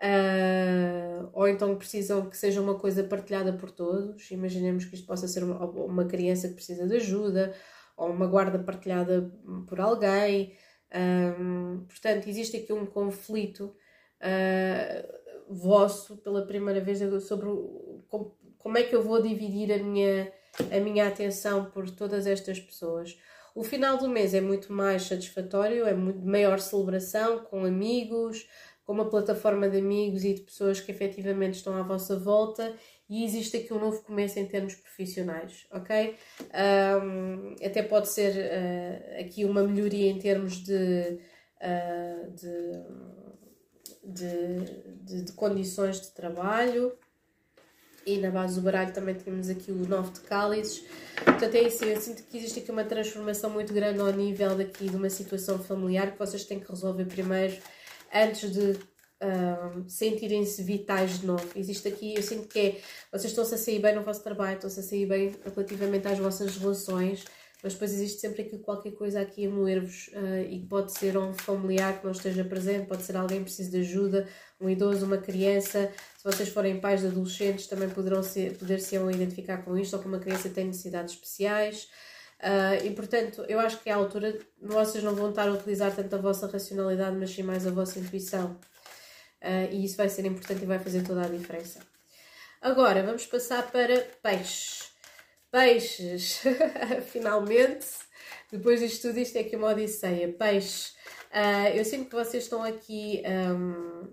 uh, 0.01 1.29
ou 1.31 1.47
então 1.47 1.77
precisam 1.77 2.27
que 2.27 2.35
seja 2.35 2.59
uma 2.59 2.79
coisa 2.79 3.03
partilhada 3.03 3.53
por 3.53 3.69
todos. 3.69 4.31
Imaginemos 4.31 4.85
que 4.85 4.95
isto 4.95 5.05
possa 5.05 5.27
ser 5.27 5.43
uma, 5.43 5.63
uma 5.65 6.05
criança 6.05 6.47
que 6.47 6.55
precisa 6.55 6.87
de 6.87 6.95
ajuda, 6.95 7.53
ou 7.97 8.11
uma 8.11 8.27
guarda 8.27 8.59
partilhada 8.59 9.33
por 9.67 9.81
alguém. 9.81 10.55
Um, 10.95 11.85
portanto, 11.87 12.29
existe 12.29 12.57
aqui 12.57 12.71
um 12.71 12.85
conflito 12.85 13.75
uh, 14.21 15.53
vosso 15.53 16.17
pela 16.17 16.45
primeira 16.45 16.79
vez 16.79 16.99
sobre 17.23 17.47
como, 18.07 18.37
como 18.57 18.77
é 18.77 18.83
que 18.83 18.95
eu 18.95 19.03
vou 19.03 19.21
dividir 19.21 19.73
a 19.73 19.83
minha, 19.83 20.31
a 20.71 20.79
minha 20.79 21.07
atenção 21.07 21.65
por 21.65 21.89
todas 21.89 22.27
estas 22.27 22.59
pessoas. 22.59 23.17
O 23.55 23.63
final 23.63 23.97
do 23.97 24.07
mês 24.07 24.35
é 24.35 24.41
muito 24.41 24.71
mais 24.71 25.03
satisfatório, 25.03 25.87
é 25.87 25.93
muito 25.93 26.23
maior 26.23 26.59
celebração 26.59 27.39
com 27.39 27.65
amigos, 27.65 28.47
com 28.85 28.93
uma 28.93 29.09
plataforma 29.09 29.67
de 29.67 29.79
amigos 29.79 30.23
e 30.23 30.35
de 30.35 30.41
pessoas 30.41 30.79
que 30.79 30.91
efetivamente 30.91 31.55
estão 31.55 31.75
à 31.75 31.81
vossa 31.81 32.17
volta 32.17 32.73
e 33.09 33.23
existe 33.23 33.57
aqui 33.57 33.73
um 33.73 33.79
novo 33.79 34.01
começo 34.03 34.37
em 34.37 34.45
termos 34.45 34.75
profissionais, 34.75 35.65
ok? 35.71 36.15
Um, 37.01 37.55
até 37.65 37.81
pode 37.81 38.09
ser 38.09 38.35
uh, 38.35 39.21
aqui 39.21 39.45
uma 39.45 39.63
melhoria 39.63 40.09
em 40.09 40.19
termos 40.19 40.57
de, 40.57 41.19
uh, 41.61 42.31
de, 42.31 42.83
de, 44.03 44.65
de, 45.03 45.21
de, 45.23 45.31
condições 45.33 46.01
de 46.01 46.11
trabalho 46.11 46.91
e 48.05 48.17
na 48.17 48.29
base 48.29 48.55
do 48.55 48.61
baralho 48.61 48.93
também 48.93 49.15
temos 49.15 49.49
aqui 49.49 49.71
o 49.71 49.87
9 49.87 50.11
de 50.11 50.19
cálices. 50.21 50.85
Portanto, 51.23 51.55
é 51.55 51.63
isso. 51.63 51.83
Eu 51.85 51.99
sinto 51.99 52.23
que 52.23 52.37
existe 52.37 52.59
aqui 52.59 52.71
uma 52.71 52.83
transformação 52.83 53.49
muito 53.49 53.73
grande 53.73 53.99
ao 53.99 54.11
nível 54.11 54.55
daqui 54.55 54.89
de 54.89 54.95
uma 54.95 55.09
situação 55.09 55.59
familiar 55.59 56.11
que 56.11 56.19
vocês 56.19 56.45
têm 56.45 56.59
que 56.59 56.69
resolver 56.69 57.05
primeiro 57.05 57.57
antes 58.13 58.51
de 58.51 58.79
sentirem-se 59.87 60.61
vitais 60.63 61.19
de 61.19 61.25
novo. 61.25 61.47
Existe 61.55 61.87
aqui, 61.87 62.15
eu 62.15 62.23
sinto 62.23 62.47
que 62.47 62.59
é, 62.59 62.81
vocês 63.11 63.31
estão-se 63.31 63.55
a 63.55 63.57
sair 63.57 63.79
bem 63.79 63.95
no 63.95 64.03
vosso 64.03 64.23
trabalho, 64.23 64.55
estão-se 64.55 64.79
a 64.79 64.83
sair 64.83 65.05
bem 65.05 65.35
relativamente 65.43 66.07
às 66.07 66.19
vossas 66.19 66.57
relações, 66.57 67.25
mas 67.63 67.73
depois 67.73 67.91
existe 67.91 68.21
sempre 68.21 68.43
aqui 68.43 68.59
qualquer 68.59 68.91
coisa 68.91 69.19
aqui 69.19 69.47
a 69.47 69.49
moer-vos 69.49 70.09
uh, 70.09 70.47
e 70.47 70.59
pode 70.69 70.91
ser 70.91 71.17
um 71.17 71.33
familiar 71.33 71.99
que 71.99 72.05
não 72.05 72.11
esteja 72.11 72.43
presente, 72.43 72.87
pode 72.87 73.01
ser 73.01 73.17
alguém 73.17 73.39
que 73.39 73.45
precise 73.45 73.71
de 73.71 73.79
ajuda, 73.79 74.27
um 74.61 74.69
idoso, 74.69 75.05
uma 75.05 75.17
criança. 75.17 75.91
Se 76.17 76.23
vocês 76.23 76.49
forem 76.49 76.79
pais 76.79 77.01
de 77.01 77.07
adolescentes, 77.07 77.65
também 77.65 77.89
poderão 77.89 78.21
ser, 78.21 78.55
poder 78.57 78.79
se 78.79 78.95
identificar 78.95 79.63
com 79.63 79.75
isto 79.75 79.95
ou 79.95 80.01
que 80.01 80.07
uma 80.07 80.19
criança 80.19 80.49
tem 80.49 80.65
necessidades 80.65 81.15
especiais. 81.15 81.89
Uh, 82.39 82.85
e 82.85 82.91
portanto, 82.91 83.43
eu 83.47 83.59
acho 83.59 83.81
que 83.81 83.89
é 83.89 83.93
a 83.93 83.95
altura, 83.95 84.37
vocês 84.61 85.03
não 85.03 85.15
vão 85.15 85.31
estar 85.31 85.47
a 85.47 85.53
utilizar 85.53 85.95
tanto 85.95 86.15
a 86.15 86.19
vossa 86.19 86.45
racionalidade, 86.45 87.17
mas 87.17 87.31
sim 87.31 87.41
mais 87.41 87.65
a 87.65 87.71
vossa 87.71 87.97
intuição. 87.97 88.55
Uh, 89.41 89.71
e 89.71 89.85
isso 89.85 89.97
vai 89.97 90.09
ser 90.09 90.25
importante 90.25 90.63
e 90.63 90.65
vai 90.65 90.79
fazer 90.79 91.03
toda 91.03 91.21
a 91.21 91.29
diferença. 91.29 91.79
Agora, 92.61 93.03
vamos 93.03 93.25
passar 93.25 93.71
para 93.71 93.99
peixes. 94.21 94.91
Peixes, 95.51 96.41
finalmente, 97.11 97.85
depois 98.51 98.79
disto 98.79 99.07
tudo, 99.07 99.19
isto 99.19 99.37
é 99.37 99.41
aqui 99.41 99.55
uma 99.55 99.69
odisseia. 99.69 100.27
Peixes, 100.33 100.95
uh, 101.31 101.75
eu 101.75 101.85
sinto 101.85 102.09
que 102.09 102.15
vocês 102.15 102.43
estão 102.43 102.63
aqui, 102.63 103.21
um, 103.25 104.07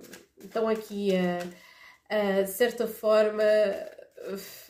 estão 0.44 0.68
aqui 0.68 1.10
a, 1.16 2.42
de 2.42 2.50
certa 2.50 2.86
forma, 2.86 3.42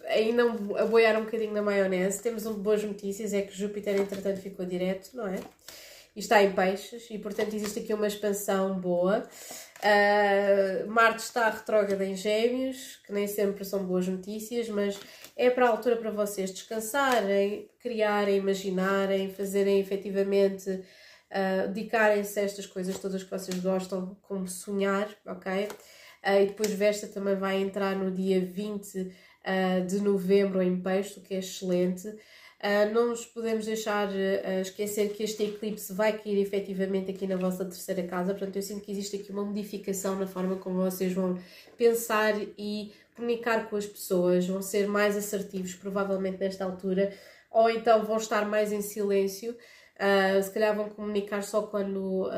ainda 0.07 0.45
a 0.45 0.87
boiar 0.87 1.19
um 1.19 1.25
bocadinho 1.25 1.53
na 1.53 1.63
maionese. 1.63 2.23
Temos 2.23 2.47
um, 2.47 2.55
boas 2.55 2.83
notícias, 2.83 3.33
é 3.33 3.43
que 3.43 3.57
Júpiter, 3.57 3.97
entretanto, 3.97 4.41
ficou 4.41 4.65
direto, 4.65 5.11
não 5.15 5.27
é? 5.27 5.39
E 6.15 6.21
está 6.21 6.43
em 6.43 6.53
peixes, 6.53 7.09
e 7.11 7.19
portanto 7.19 7.55
existe 7.55 7.81
aqui 7.81 7.93
uma 7.93 8.07
expansão 8.07 8.79
boa. 8.79 9.29
Uh, 9.81 10.89
Marte 10.89 11.25
está 11.25 11.51
retrógrada 11.51 12.05
em 12.05 12.15
Gêmeos, 12.15 13.01
que 13.05 13.13
nem 13.13 13.27
sempre 13.27 13.65
são 13.65 13.85
boas 13.85 14.07
notícias, 14.07 14.69
mas 14.69 14.99
é 15.37 15.51
para 15.51 15.67
a 15.67 15.71
altura 15.71 15.97
para 15.97 16.13
vocês 16.13 16.53
descansarem, 16.53 17.69
criarem, 17.81 18.37
imaginarem, 18.37 19.35
fazerem 19.35 19.81
efetivamente, 19.81 20.71
uh, 20.71 21.69
dedicarem-se 21.73 22.39
a 22.39 22.45
estas 22.45 22.67
coisas 22.67 22.97
todas 22.99 23.25
que 23.25 23.31
vocês 23.31 23.59
gostam, 23.59 24.17
como 24.23 24.47
sonhar, 24.47 25.09
ok? 25.27 25.69
Uh, 26.25 26.43
e 26.43 26.47
depois 26.47 26.71
Vesta 26.71 27.09
também 27.09 27.35
vai 27.35 27.61
entrar 27.61 27.97
no 27.97 28.11
dia 28.13 28.41
20 28.41 28.99
uh, 28.99 29.87
de 29.87 30.01
novembro 30.01 30.63
em 30.63 30.81
Peixe, 30.81 31.19
o 31.19 31.23
que 31.23 31.35
é 31.35 31.39
excelente. 31.39 32.09
Uh, 32.65 32.91
não 32.95 33.09
nos 33.09 33.27
podemos 33.27 33.67
deixar 33.67 34.09
uh, 34.09 34.61
esquecer 34.63 35.13
que 35.13 35.23
este 35.23 35.43
eclipse 35.43 35.93
vai 35.93 36.17
cair 36.17 36.41
efetivamente 36.41 37.11
aqui 37.11 37.27
na 37.27 37.37
vossa 37.37 37.63
terceira 37.63 38.03
casa, 38.05 38.33
portanto, 38.33 38.57
eu 38.57 38.63
sinto 38.63 38.81
que 38.83 38.91
existe 38.91 39.17
aqui 39.17 39.31
uma 39.31 39.45
modificação 39.45 40.17
na 40.17 40.27
forma 40.27 40.57
como 40.57 40.77
vocês 40.77 41.13
vão 41.13 41.39
pensar 41.77 42.33
e 42.57 42.91
comunicar 43.15 43.69
com 43.69 43.77
as 43.77 43.85
pessoas, 43.85 44.47
vão 44.47 44.63
ser 44.63 44.89
mais 44.89 45.15
assertivos, 45.15 45.75
provavelmente 45.75 46.39
nesta 46.41 46.65
altura, 46.65 47.13
ou 47.51 47.69
então 47.69 48.03
vão 48.03 48.17
estar 48.17 48.47
mais 48.47 48.73
em 48.73 48.81
silêncio, 48.81 49.53
uh, 49.53 50.43
se 50.43 50.51
calhar 50.51 50.75
vão 50.75 50.89
comunicar 50.89 51.43
só 51.43 51.65
quando 51.65 52.31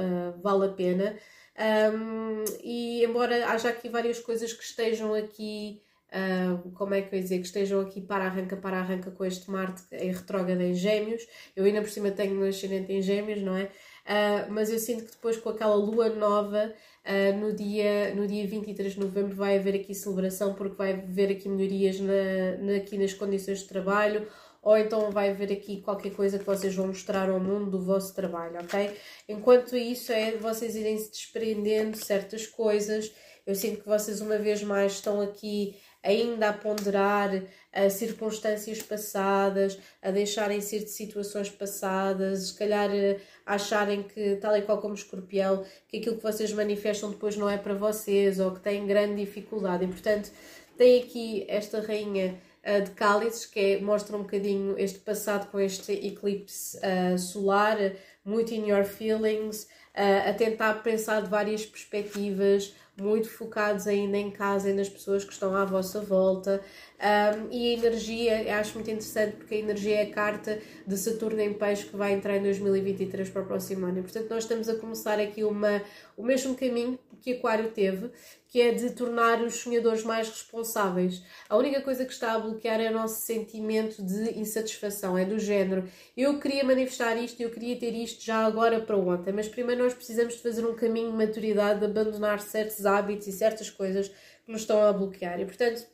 vale 0.42 0.66
a 0.66 0.70
pena. 0.70 1.16
Um, 1.56 2.44
e 2.64 3.04
embora 3.04 3.46
haja 3.46 3.68
aqui 3.68 3.88
várias 3.88 4.18
coisas 4.18 4.52
que 4.52 4.64
estejam 4.64 5.14
aqui 5.14 5.80
Uh, 6.12 6.70
como 6.70 6.94
é 6.94 7.02
que 7.02 7.12
eu 7.14 7.18
ia 7.18 7.22
dizer, 7.22 7.40
que 7.40 7.46
estejam 7.46 7.80
aqui 7.80 8.00
para 8.00 8.24
arranca, 8.24 8.56
para 8.56 8.78
arranca 8.78 9.10
com 9.10 9.24
este 9.24 9.50
Marte 9.50 9.82
em 9.92 10.12
retrógrado 10.12 10.60
em 10.60 10.72
Gêmeos. 10.72 11.26
Eu 11.54 11.64
ainda 11.64 11.80
por 11.80 11.90
cima 11.90 12.10
tenho 12.10 12.40
um 12.40 12.48
ascendente 12.48 12.92
em 12.92 13.02
Gêmeos, 13.02 13.42
não 13.42 13.56
é? 13.56 13.64
Uh, 13.64 14.50
mas 14.50 14.70
eu 14.70 14.78
sinto 14.78 15.04
que 15.04 15.10
depois 15.10 15.36
com 15.36 15.48
aquela 15.48 15.74
lua 15.74 16.08
nova, 16.08 16.72
uh, 17.04 17.36
no, 17.38 17.52
dia, 17.52 18.14
no 18.14 18.26
dia 18.26 18.46
23 18.46 18.94
de 18.94 19.00
novembro, 19.00 19.34
vai 19.34 19.58
haver 19.58 19.74
aqui 19.74 19.92
celebração, 19.94 20.54
porque 20.54 20.76
vai 20.76 20.92
haver 20.92 21.32
aqui 21.32 21.48
melhorias 21.48 21.98
na, 21.98 22.56
na, 22.60 22.76
aqui 22.76 22.96
nas 22.96 23.12
condições 23.12 23.58
de 23.60 23.68
trabalho, 23.68 24.28
ou 24.62 24.76
então 24.76 25.10
vai 25.10 25.30
haver 25.30 25.52
aqui 25.52 25.80
qualquer 25.80 26.10
coisa 26.12 26.38
que 26.38 26.44
vocês 26.44 26.74
vão 26.74 26.86
mostrar 26.86 27.28
ao 27.28 27.40
mundo 27.40 27.70
do 27.70 27.82
vosso 27.82 28.14
trabalho, 28.14 28.60
ok? 28.60 28.96
Enquanto 29.28 29.76
isso 29.76 30.12
é 30.12 30.36
vocês 30.36 30.76
irem 30.76 30.98
se 30.98 31.10
desprendendo 31.10 31.96
certas 31.96 32.46
coisas. 32.46 33.12
Eu 33.46 33.54
sinto 33.54 33.82
que 33.82 33.88
vocês 33.88 34.20
uma 34.20 34.38
vez 34.38 34.62
mais 34.64 34.94
estão 34.94 35.20
aqui 35.20 35.76
ainda 36.06 36.50
a 36.50 36.52
ponderar 36.52 37.30
a 37.72 37.90
circunstâncias 37.90 38.80
passadas, 38.80 39.78
a 40.00 40.10
deixarem-se 40.10 40.76
ir 40.76 40.84
de 40.84 40.90
situações 40.90 41.50
passadas, 41.50 42.48
se 42.48 42.58
calhar 42.58 42.88
eh, 42.94 43.18
acharem 43.44 44.02
que, 44.04 44.36
tal 44.36 44.56
e 44.56 44.62
qual 44.62 44.78
como 44.78 44.94
escorpião, 44.94 45.64
que 45.88 45.98
aquilo 45.98 46.16
que 46.16 46.22
vocês 46.22 46.52
manifestam 46.52 47.10
depois 47.10 47.36
não 47.36 47.50
é 47.50 47.58
para 47.58 47.74
vocês 47.74 48.38
ou 48.38 48.52
que 48.52 48.60
têm 48.60 48.86
grande 48.86 49.16
dificuldade. 49.16 49.84
E, 49.84 49.88
portanto, 49.88 50.30
tem 50.78 51.02
aqui 51.02 51.44
esta 51.48 51.80
rainha 51.80 52.38
uh, 52.64 52.82
de 52.82 52.90
cálices 52.92 53.44
que 53.44 53.58
é, 53.58 53.80
mostra 53.80 54.16
um 54.16 54.22
bocadinho 54.22 54.78
este 54.78 55.00
passado 55.00 55.50
com 55.50 55.58
este 55.58 55.92
eclipse 55.92 56.78
uh, 56.78 57.18
solar, 57.18 57.76
muito 58.24 58.54
in 58.54 58.68
your 58.68 58.84
feelings, 58.84 59.64
uh, 59.94 60.30
a 60.30 60.32
tentar 60.32 60.82
pensar 60.82 61.22
de 61.22 61.28
várias 61.28 61.66
perspectivas, 61.66 62.74
muito 62.96 63.28
focados 63.28 63.86
ainda 63.86 64.16
em 64.16 64.30
casa 64.30 64.70
e 64.70 64.72
nas 64.72 64.88
pessoas 64.88 65.24
que 65.24 65.32
estão 65.32 65.54
à 65.54 65.64
vossa 65.64 66.00
volta. 66.00 66.62
Um, 66.98 67.52
e 67.52 67.74
a 67.74 67.78
energia, 67.78 68.58
acho 68.58 68.74
muito 68.74 68.90
interessante 68.90 69.36
porque 69.36 69.54
a 69.54 69.58
energia 69.58 69.96
é 69.96 70.02
a 70.02 70.10
carta 70.10 70.58
de 70.86 70.96
Saturno 70.96 71.40
em 71.40 71.52
Peixe 71.52 71.84
que 71.84 71.96
vai 71.96 72.14
entrar 72.14 72.36
em 72.36 72.42
2023 72.42 73.28
para 73.28 73.42
o 73.42 73.46
próximo 73.46 73.86
ano. 73.86 73.98
E, 73.98 74.02
portanto, 74.02 74.30
nós 74.30 74.44
estamos 74.44 74.68
a 74.68 74.76
começar 74.76 75.20
aqui 75.20 75.44
uma, 75.44 75.82
o 76.16 76.22
mesmo 76.22 76.54
caminho 76.54 76.98
que 77.20 77.32
Aquário 77.32 77.70
teve, 77.70 78.10
que 78.56 78.62
é 78.62 78.72
de 78.72 78.88
tornar 78.92 79.42
os 79.42 79.56
sonhadores 79.56 80.02
mais 80.02 80.30
responsáveis. 80.30 81.22
A 81.46 81.58
única 81.58 81.82
coisa 81.82 82.06
que 82.06 82.12
está 82.14 82.32
a 82.32 82.38
bloquear 82.38 82.80
é 82.80 82.88
o 82.88 82.94
nosso 82.94 83.20
sentimento 83.20 84.02
de 84.02 84.30
insatisfação, 84.38 85.18
é 85.18 85.26
do 85.26 85.38
género. 85.38 85.86
Eu 86.16 86.40
queria 86.40 86.64
manifestar 86.64 87.16
isto, 87.16 87.38
eu 87.38 87.50
queria 87.50 87.78
ter 87.78 87.92
isto 87.92 88.24
já 88.24 88.46
agora 88.46 88.80
para 88.80 88.96
ontem, 88.96 89.30
mas 89.30 89.46
primeiro 89.46 89.82
nós 89.82 89.92
precisamos 89.92 90.36
de 90.36 90.40
fazer 90.40 90.64
um 90.64 90.74
caminho 90.74 91.10
de 91.10 91.18
maturidade, 91.18 91.80
de 91.80 91.84
abandonar 91.84 92.40
certos 92.40 92.86
hábitos 92.86 93.26
e 93.26 93.32
certas 93.32 93.68
coisas 93.68 94.08
que 94.08 94.50
nos 94.50 94.62
estão 94.62 94.82
a 94.82 94.90
bloquear. 94.90 95.38
E 95.38 95.44
portanto, 95.44 95.86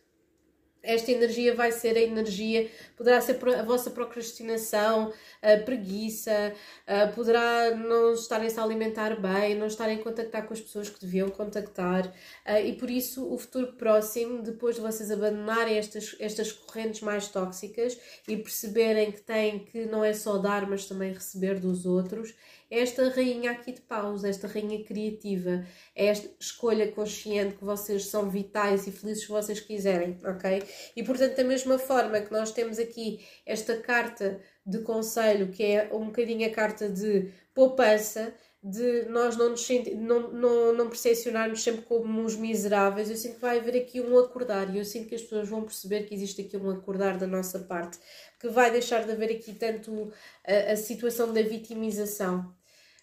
esta 0.83 1.11
energia 1.13 1.55
vai 1.55 1.71
ser 1.73 1.97
a 1.97 2.01
energia, 2.01 2.71
poderá 2.97 3.21
ser 3.21 3.39
a 3.59 3.63
vossa 3.63 3.91
procrastinação, 3.91 5.13
a 5.41 5.57
preguiça, 5.59 6.53
poderá 7.15 7.75
não 7.75 8.13
estarem-se 8.15 8.59
a 8.59 8.63
alimentar 8.63 9.21
bem, 9.21 9.55
não 9.55 9.67
estarem 9.67 9.99
a 9.99 10.03
contactar 10.03 10.47
com 10.47 10.55
as 10.55 10.61
pessoas 10.61 10.89
que 10.89 11.01
deviam 11.01 11.29
contactar 11.31 12.13
e 12.65 12.73
por 12.75 12.91
isso 12.91 13.33
o 13.33 13.39
futuro 13.39 13.73
próximo, 13.75 14.43
depois 14.43 14.77
de 14.77 14.83
vocês 14.83 15.11
abandonarem 15.11 15.79
estas, 15.79 16.17
estas 16.19 16.53
correntes 16.53 17.01
mais 17.01 17.29
tóxicas 17.29 17.99
e 18.27 18.37
perceberem 18.37 19.13
que 19.13 19.21
têm 19.21 19.61
que 19.61 19.87
não 19.87 20.05
é 20.05 20.13
só 20.13 20.39
dar, 20.39 20.69
mas 20.69 20.87
também 20.87 21.13
receber 21.13 21.59
dos 21.59 21.87
outros, 21.87 22.35
esta 22.73 23.11
rainha 23.11 23.51
aqui 23.51 23.73
de 23.73 23.83
paus, 23.83 24.25
esta 24.25 24.49
rainha 24.49 24.83
criativa, 24.83 25.67
é 25.95 26.07
esta 26.07 26.29
escolha 26.41 26.91
consciente 26.91 27.57
que 27.57 27.65
vocês 27.65 28.07
são 28.07 28.31
vitais 28.31 28.87
e 28.87 28.91
felizes 28.91 29.25
se 29.25 29.29
vocês 29.29 29.61
quiserem, 29.61 30.19
ok? 30.25 30.63
E 30.97 31.03
portanto, 31.03 31.37
da 31.37 31.45
mesma 31.45 31.79
forma 31.79 32.19
que 32.21 32.33
nós 32.33 32.51
temos 32.51 32.79
aqui 32.79 33.21
esta 33.45 33.77
carta 33.77 34.41
de 34.65 34.79
conselho, 34.79 35.53
que 35.53 35.63
é 35.63 35.91
um 35.93 36.07
bocadinho 36.07 36.47
a 36.47 36.51
carta 36.51 36.89
de 36.89 37.31
poupança, 37.53 38.35
de 38.63 39.07
nós 39.07 39.37
não 39.37 39.51
nos 39.51 39.69
não, 39.97 40.33
não, 40.33 40.73
não 40.73 40.89
percepcionarmos 40.89 41.63
sempre 41.63 41.83
como 41.83 42.21
uns 42.21 42.37
miseráveis, 42.37 43.11
eu 43.11 43.17
sinto 43.17 43.35
que 43.35 43.41
vai 43.41 43.59
haver 43.59 43.77
aqui 43.77 44.01
um 44.01 44.17
acordar 44.19 44.73
e 44.73 44.79
eu 44.79 44.85
sinto 44.85 45.09
que 45.09 45.17
as 45.17 45.23
pessoas 45.23 45.49
vão 45.49 45.63
perceber 45.65 46.05
que 46.05 46.15
existe 46.15 46.43
aqui 46.43 46.57
um 46.57 46.71
acordar 46.71 47.19
da 47.19 47.27
nossa 47.27 47.59
parte, 47.59 47.99
que 48.39 48.49
vai 48.49 48.71
deixar 48.71 49.05
de 49.05 49.11
haver 49.11 49.33
aqui 49.33 49.53
tanto 49.53 50.13
a, 50.47 50.73
a 50.73 50.77
situação 50.77 51.33
da 51.33 51.43
vitimização. 51.43 52.55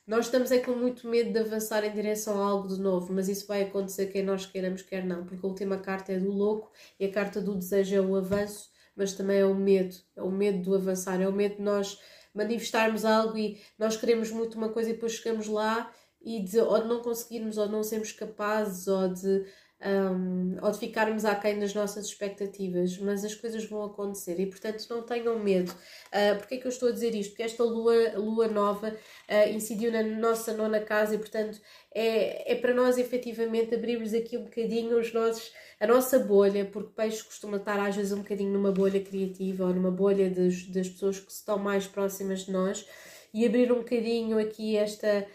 Nós 0.09 0.25
estamos 0.25 0.51
é 0.51 0.57
com 0.57 0.71
muito 0.71 1.07
medo 1.07 1.31
de 1.31 1.37
avançar 1.37 1.83
em 1.83 1.93
direção 1.93 2.41
a 2.41 2.47
algo 2.47 2.67
de 2.67 2.81
novo, 2.81 3.13
mas 3.13 3.29
isso 3.29 3.45
vai 3.45 3.61
acontecer 3.61 4.07
quer 4.07 4.23
nós 4.23 4.43
queiramos, 4.43 4.81
quer 4.81 5.05
não, 5.05 5.23
porque 5.23 5.45
a 5.45 5.47
última 5.47 5.77
carta 5.77 6.11
é 6.11 6.17
do 6.17 6.31
louco 6.31 6.71
e 6.99 7.05
a 7.05 7.11
carta 7.11 7.39
do 7.39 7.53
desejo 7.53 7.95
é 7.95 8.01
o 8.01 8.15
avanço, 8.15 8.71
mas 8.95 9.13
também 9.13 9.37
é 9.37 9.45
o 9.45 9.53
medo, 9.53 9.95
é 10.15 10.23
o 10.23 10.31
medo 10.31 10.63
do 10.63 10.73
avançar, 10.73 11.21
é 11.21 11.27
o 11.27 11.31
medo 11.31 11.57
de 11.57 11.61
nós 11.61 11.99
manifestarmos 12.33 13.05
algo 13.05 13.37
e 13.37 13.61
nós 13.77 13.97
queremos 13.97 14.31
muito 14.31 14.57
uma 14.57 14.69
coisa 14.69 14.89
e 14.89 14.93
depois 14.93 15.11
chegamos 15.11 15.45
lá 15.45 15.93
e 16.19 16.43
de, 16.43 16.59
ou 16.59 16.81
de 16.81 16.87
não 16.87 17.03
conseguirmos, 17.03 17.59
ou 17.59 17.67
de 17.67 17.71
não 17.71 17.83
sermos 17.83 18.11
capazes, 18.11 18.87
ou 18.87 19.09
de 19.09 19.45
um, 19.81 20.57
ou 20.61 20.71
de 20.71 20.77
ficarmos 20.77 21.23
aquém 21.23 21.57
das 21.57 21.73
nossas 21.73 22.05
expectativas, 22.05 22.97
mas 22.97 23.23
as 23.23 23.33
coisas 23.33 23.63
vão 23.65 23.83
acontecer 23.83 24.39
e, 24.39 24.45
portanto, 24.45 24.85
não 24.89 25.03
tenham 25.03 25.39
medo. 25.39 25.71
Uh, 25.71 26.37
Porquê 26.37 26.55
é 26.55 26.57
que 26.57 26.67
eu 26.67 26.69
estou 26.69 26.89
a 26.89 26.91
dizer 26.91 27.15
isto? 27.15 27.31
Porque 27.31 27.43
esta 27.43 27.63
lua, 27.63 28.13
lua 28.17 28.47
nova 28.47 28.89
uh, 28.89 29.49
incidiu 29.53 29.91
na 29.91 30.03
nossa 30.03 30.53
nona 30.53 30.81
casa 30.81 31.15
e, 31.15 31.17
portanto, 31.17 31.61
é, 31.93 32.51
é 32.51 32.55
para 32.55 32.73
nós 32.73 32.97
efetivamente 32.97 33.73
abrirmos 33.73 34.13
aqui 34.13 34.37
um 34.37 34.43
bocadinho 34.43 34.99
os 34.99 35.13
nossos, 35.13 35.53
a 35.79 35.87
nossa 35.87 36.19
bolha, 36.19 36.65
porque 36.65 36.91
peixe 36.93 37.23
costuma 37.23 37.57
estar 37.57 37.79
às 37.79 37.95
vezes 37.95 38.11
um 38.11 38.19
bocadinho 38.19 38.51
numa 38.51 38.71
bolha 38.71 39.01
criativa 39.01 39.65
ou 39.65 39.73
numa 39.73 39.91
bolha 39.91 40.29
das, 40.29 40.63
das 40.63 40.89
pessoas 40.89 41.19
que 41.19 41.31
estão 41.31 41.57
mais 41.57 41.87
próximas 41.87 42.41
de 42.41 42.51
nós 42.51 42.85
e 43.33 43.45
abrir 43.45 43.71
um 43.71 43.77
bocadinho 43.77 44.39
aqui 44.39 44.75
esta 44.75 45.25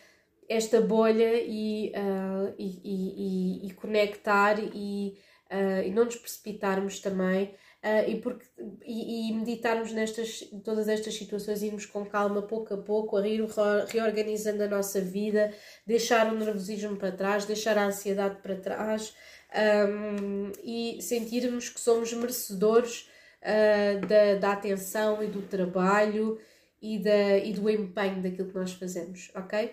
esta 0.49 0.81
bolha 0.81 1.35
e, 1.35 1.93
uh, 1.97 2.55
e, 2.59 2.81
e, 2.85 3.67
e, 3.69 3.71
conectar 3.73 4.59
e, 4.59 5.17
uh, 5.51 5.83
e 5.85 5.91
não 5.91 6.05
nos 6.05 6.17
precipitarmos 6.17 7.01
também 7.01 7.55
uh, 7.83 8.09
e, 8.09 8.21
porque, 8.21 8.45
e, 8.85 9.33
meditarmos 9.33 9.93
nestas 9.93 10.41
todas 10.65 10.89
estas 10.89 11.15
situações, 11.15 11.63
irmos 11.63 11.87
com 11.87 12.05
calma 12.05 12.43
pouco 12.43 12.75
a 12.75 12.79
pouco, 12.79 13.17
a 13.17 13.27
ir 13.27 13.45
reorganizando 13.89 14.63
a 14.63 14.69
nossa 14.69 15.01
vida, 15.01 15.53
deixar 15.87 16.33
o 16.33 16.39
nervosismo 16.39 16.97
para 16.97 17.13
trás, 17.13 17.45
deixar 17.45 17.79
a 17.79 17.87
ansiedade 17.87 18.41
para 18.43 18.57
trás 18.57 19.15
um, 19.89 20.53
e 20.63 21.01
sentirmos 21.01 21.69
que 21.69 21.81
somos 21.81 22.13
merecedores 22.13 23.09
da, 24.09 24.39
da 24.41 24.53
atenção 24.53 25.23
e 25.23 25.27
do 25.27 25.43
trabalho 25.43 26.41
e, 26.85 26.99
da, 26.99 27.39
e 27.39 27.55
do 27.55 27.71
empenho 27.71 28.23
daquilo 28.23 28.49
que 28.49 28.55
nós 28.55 28.73
fazemos, 28.73 29.31
ok? 29.35 29.73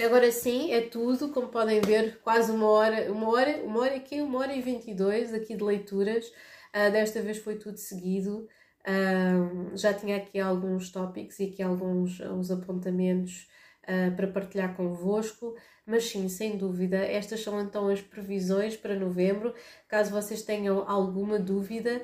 Agora 0.00 0.30
sim, 0.30 0.72
é 0.72 0.80
tudo, 0.82 1.30
como 1.30 1.48
podem 1.48 1.80
ver, 1.80 2.20
quase 2.22 2.52
uma 2.52 2.68
hora, 2.68 3.12
uma 3.12 3.28
hora, 3.30 3.60
uma 3.64 3.80
hora 3.80 3.96
aqui, 3.96 4.20
uma 4.20 4.38
hora 4.38 4.54
e 4.54 4.60
22 4.62 5.34
aqui 5.34 5.56
de 5.56 5.64
leituras. 5.64 6.24
Uh, 6.68 6.92
desta 6.92 7.20
vez 7.20 7.38
foi 7.38 7.56
tudo 7.56 7.78
seguido. 7.78 8.46
Uh, 8.86 9.76
já 9.76 9.92
tinha 9.92 10.16
aqui 10.16 10.38
alguns 10.38 10.92
tópicos 10.92 11.40
e 11.40 11.46
aqui 11.46 11.62
alguns 11.64 12.20
uns 12.20 12.48
apontamentos 12.48 13.48
uh, 13.82 14.14
para 14.14 14.28
partilhar 14.28 14.76
convosco, 14.76 15.56
mas 15.84 16.04
sim, 16.04 16.28
sem 16.28 16.56
dúvida, 16.56 16.98
estas 16.98 17.42
são 17.42 17.60
então 17.60 17.88
as 17.88 18.00
previsões 18.00 18.76
para 18.76 18.94
novembro. 18.94 19.52
Caso 19.88 20.12
vocês 20.12 20.42
tenham 20.42 20.88
alguma 20.88 21.40
dúvida, 21.40 22.02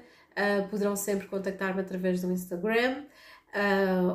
poderão 0.70 0.96
sempre 0.96 1.28
contactar-me 1.28 1.80
através 1.80 2.22
do 2.22 2.32
Instagram 2.32 3.04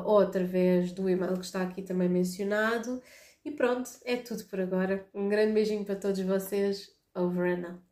ou 0.04 0.18
através 0.18 0.92
do 0.92 1.08
e-mail 1.08 1.34
que 1.34 1.44
está 1.44 1.62
aqui 1.62 1.82
também 1.82 2.08
mencionado. 2.08 3.00
E 3.44 3.50
pronto, 3.50 3.90
é 4.04 4.16
tudo 4.16 4.44
por 4.44 4.60
agora. 4.60 5.08
Um 5.14 5.28
grande 5.28 5.52
beijinho 5.52 5.84
para 5.84 5.96
todos 5.96 6.20
vocês. 6.20 6.94
Over 7.14 7.58
and 7.58 7.66
out. 7.66 7.89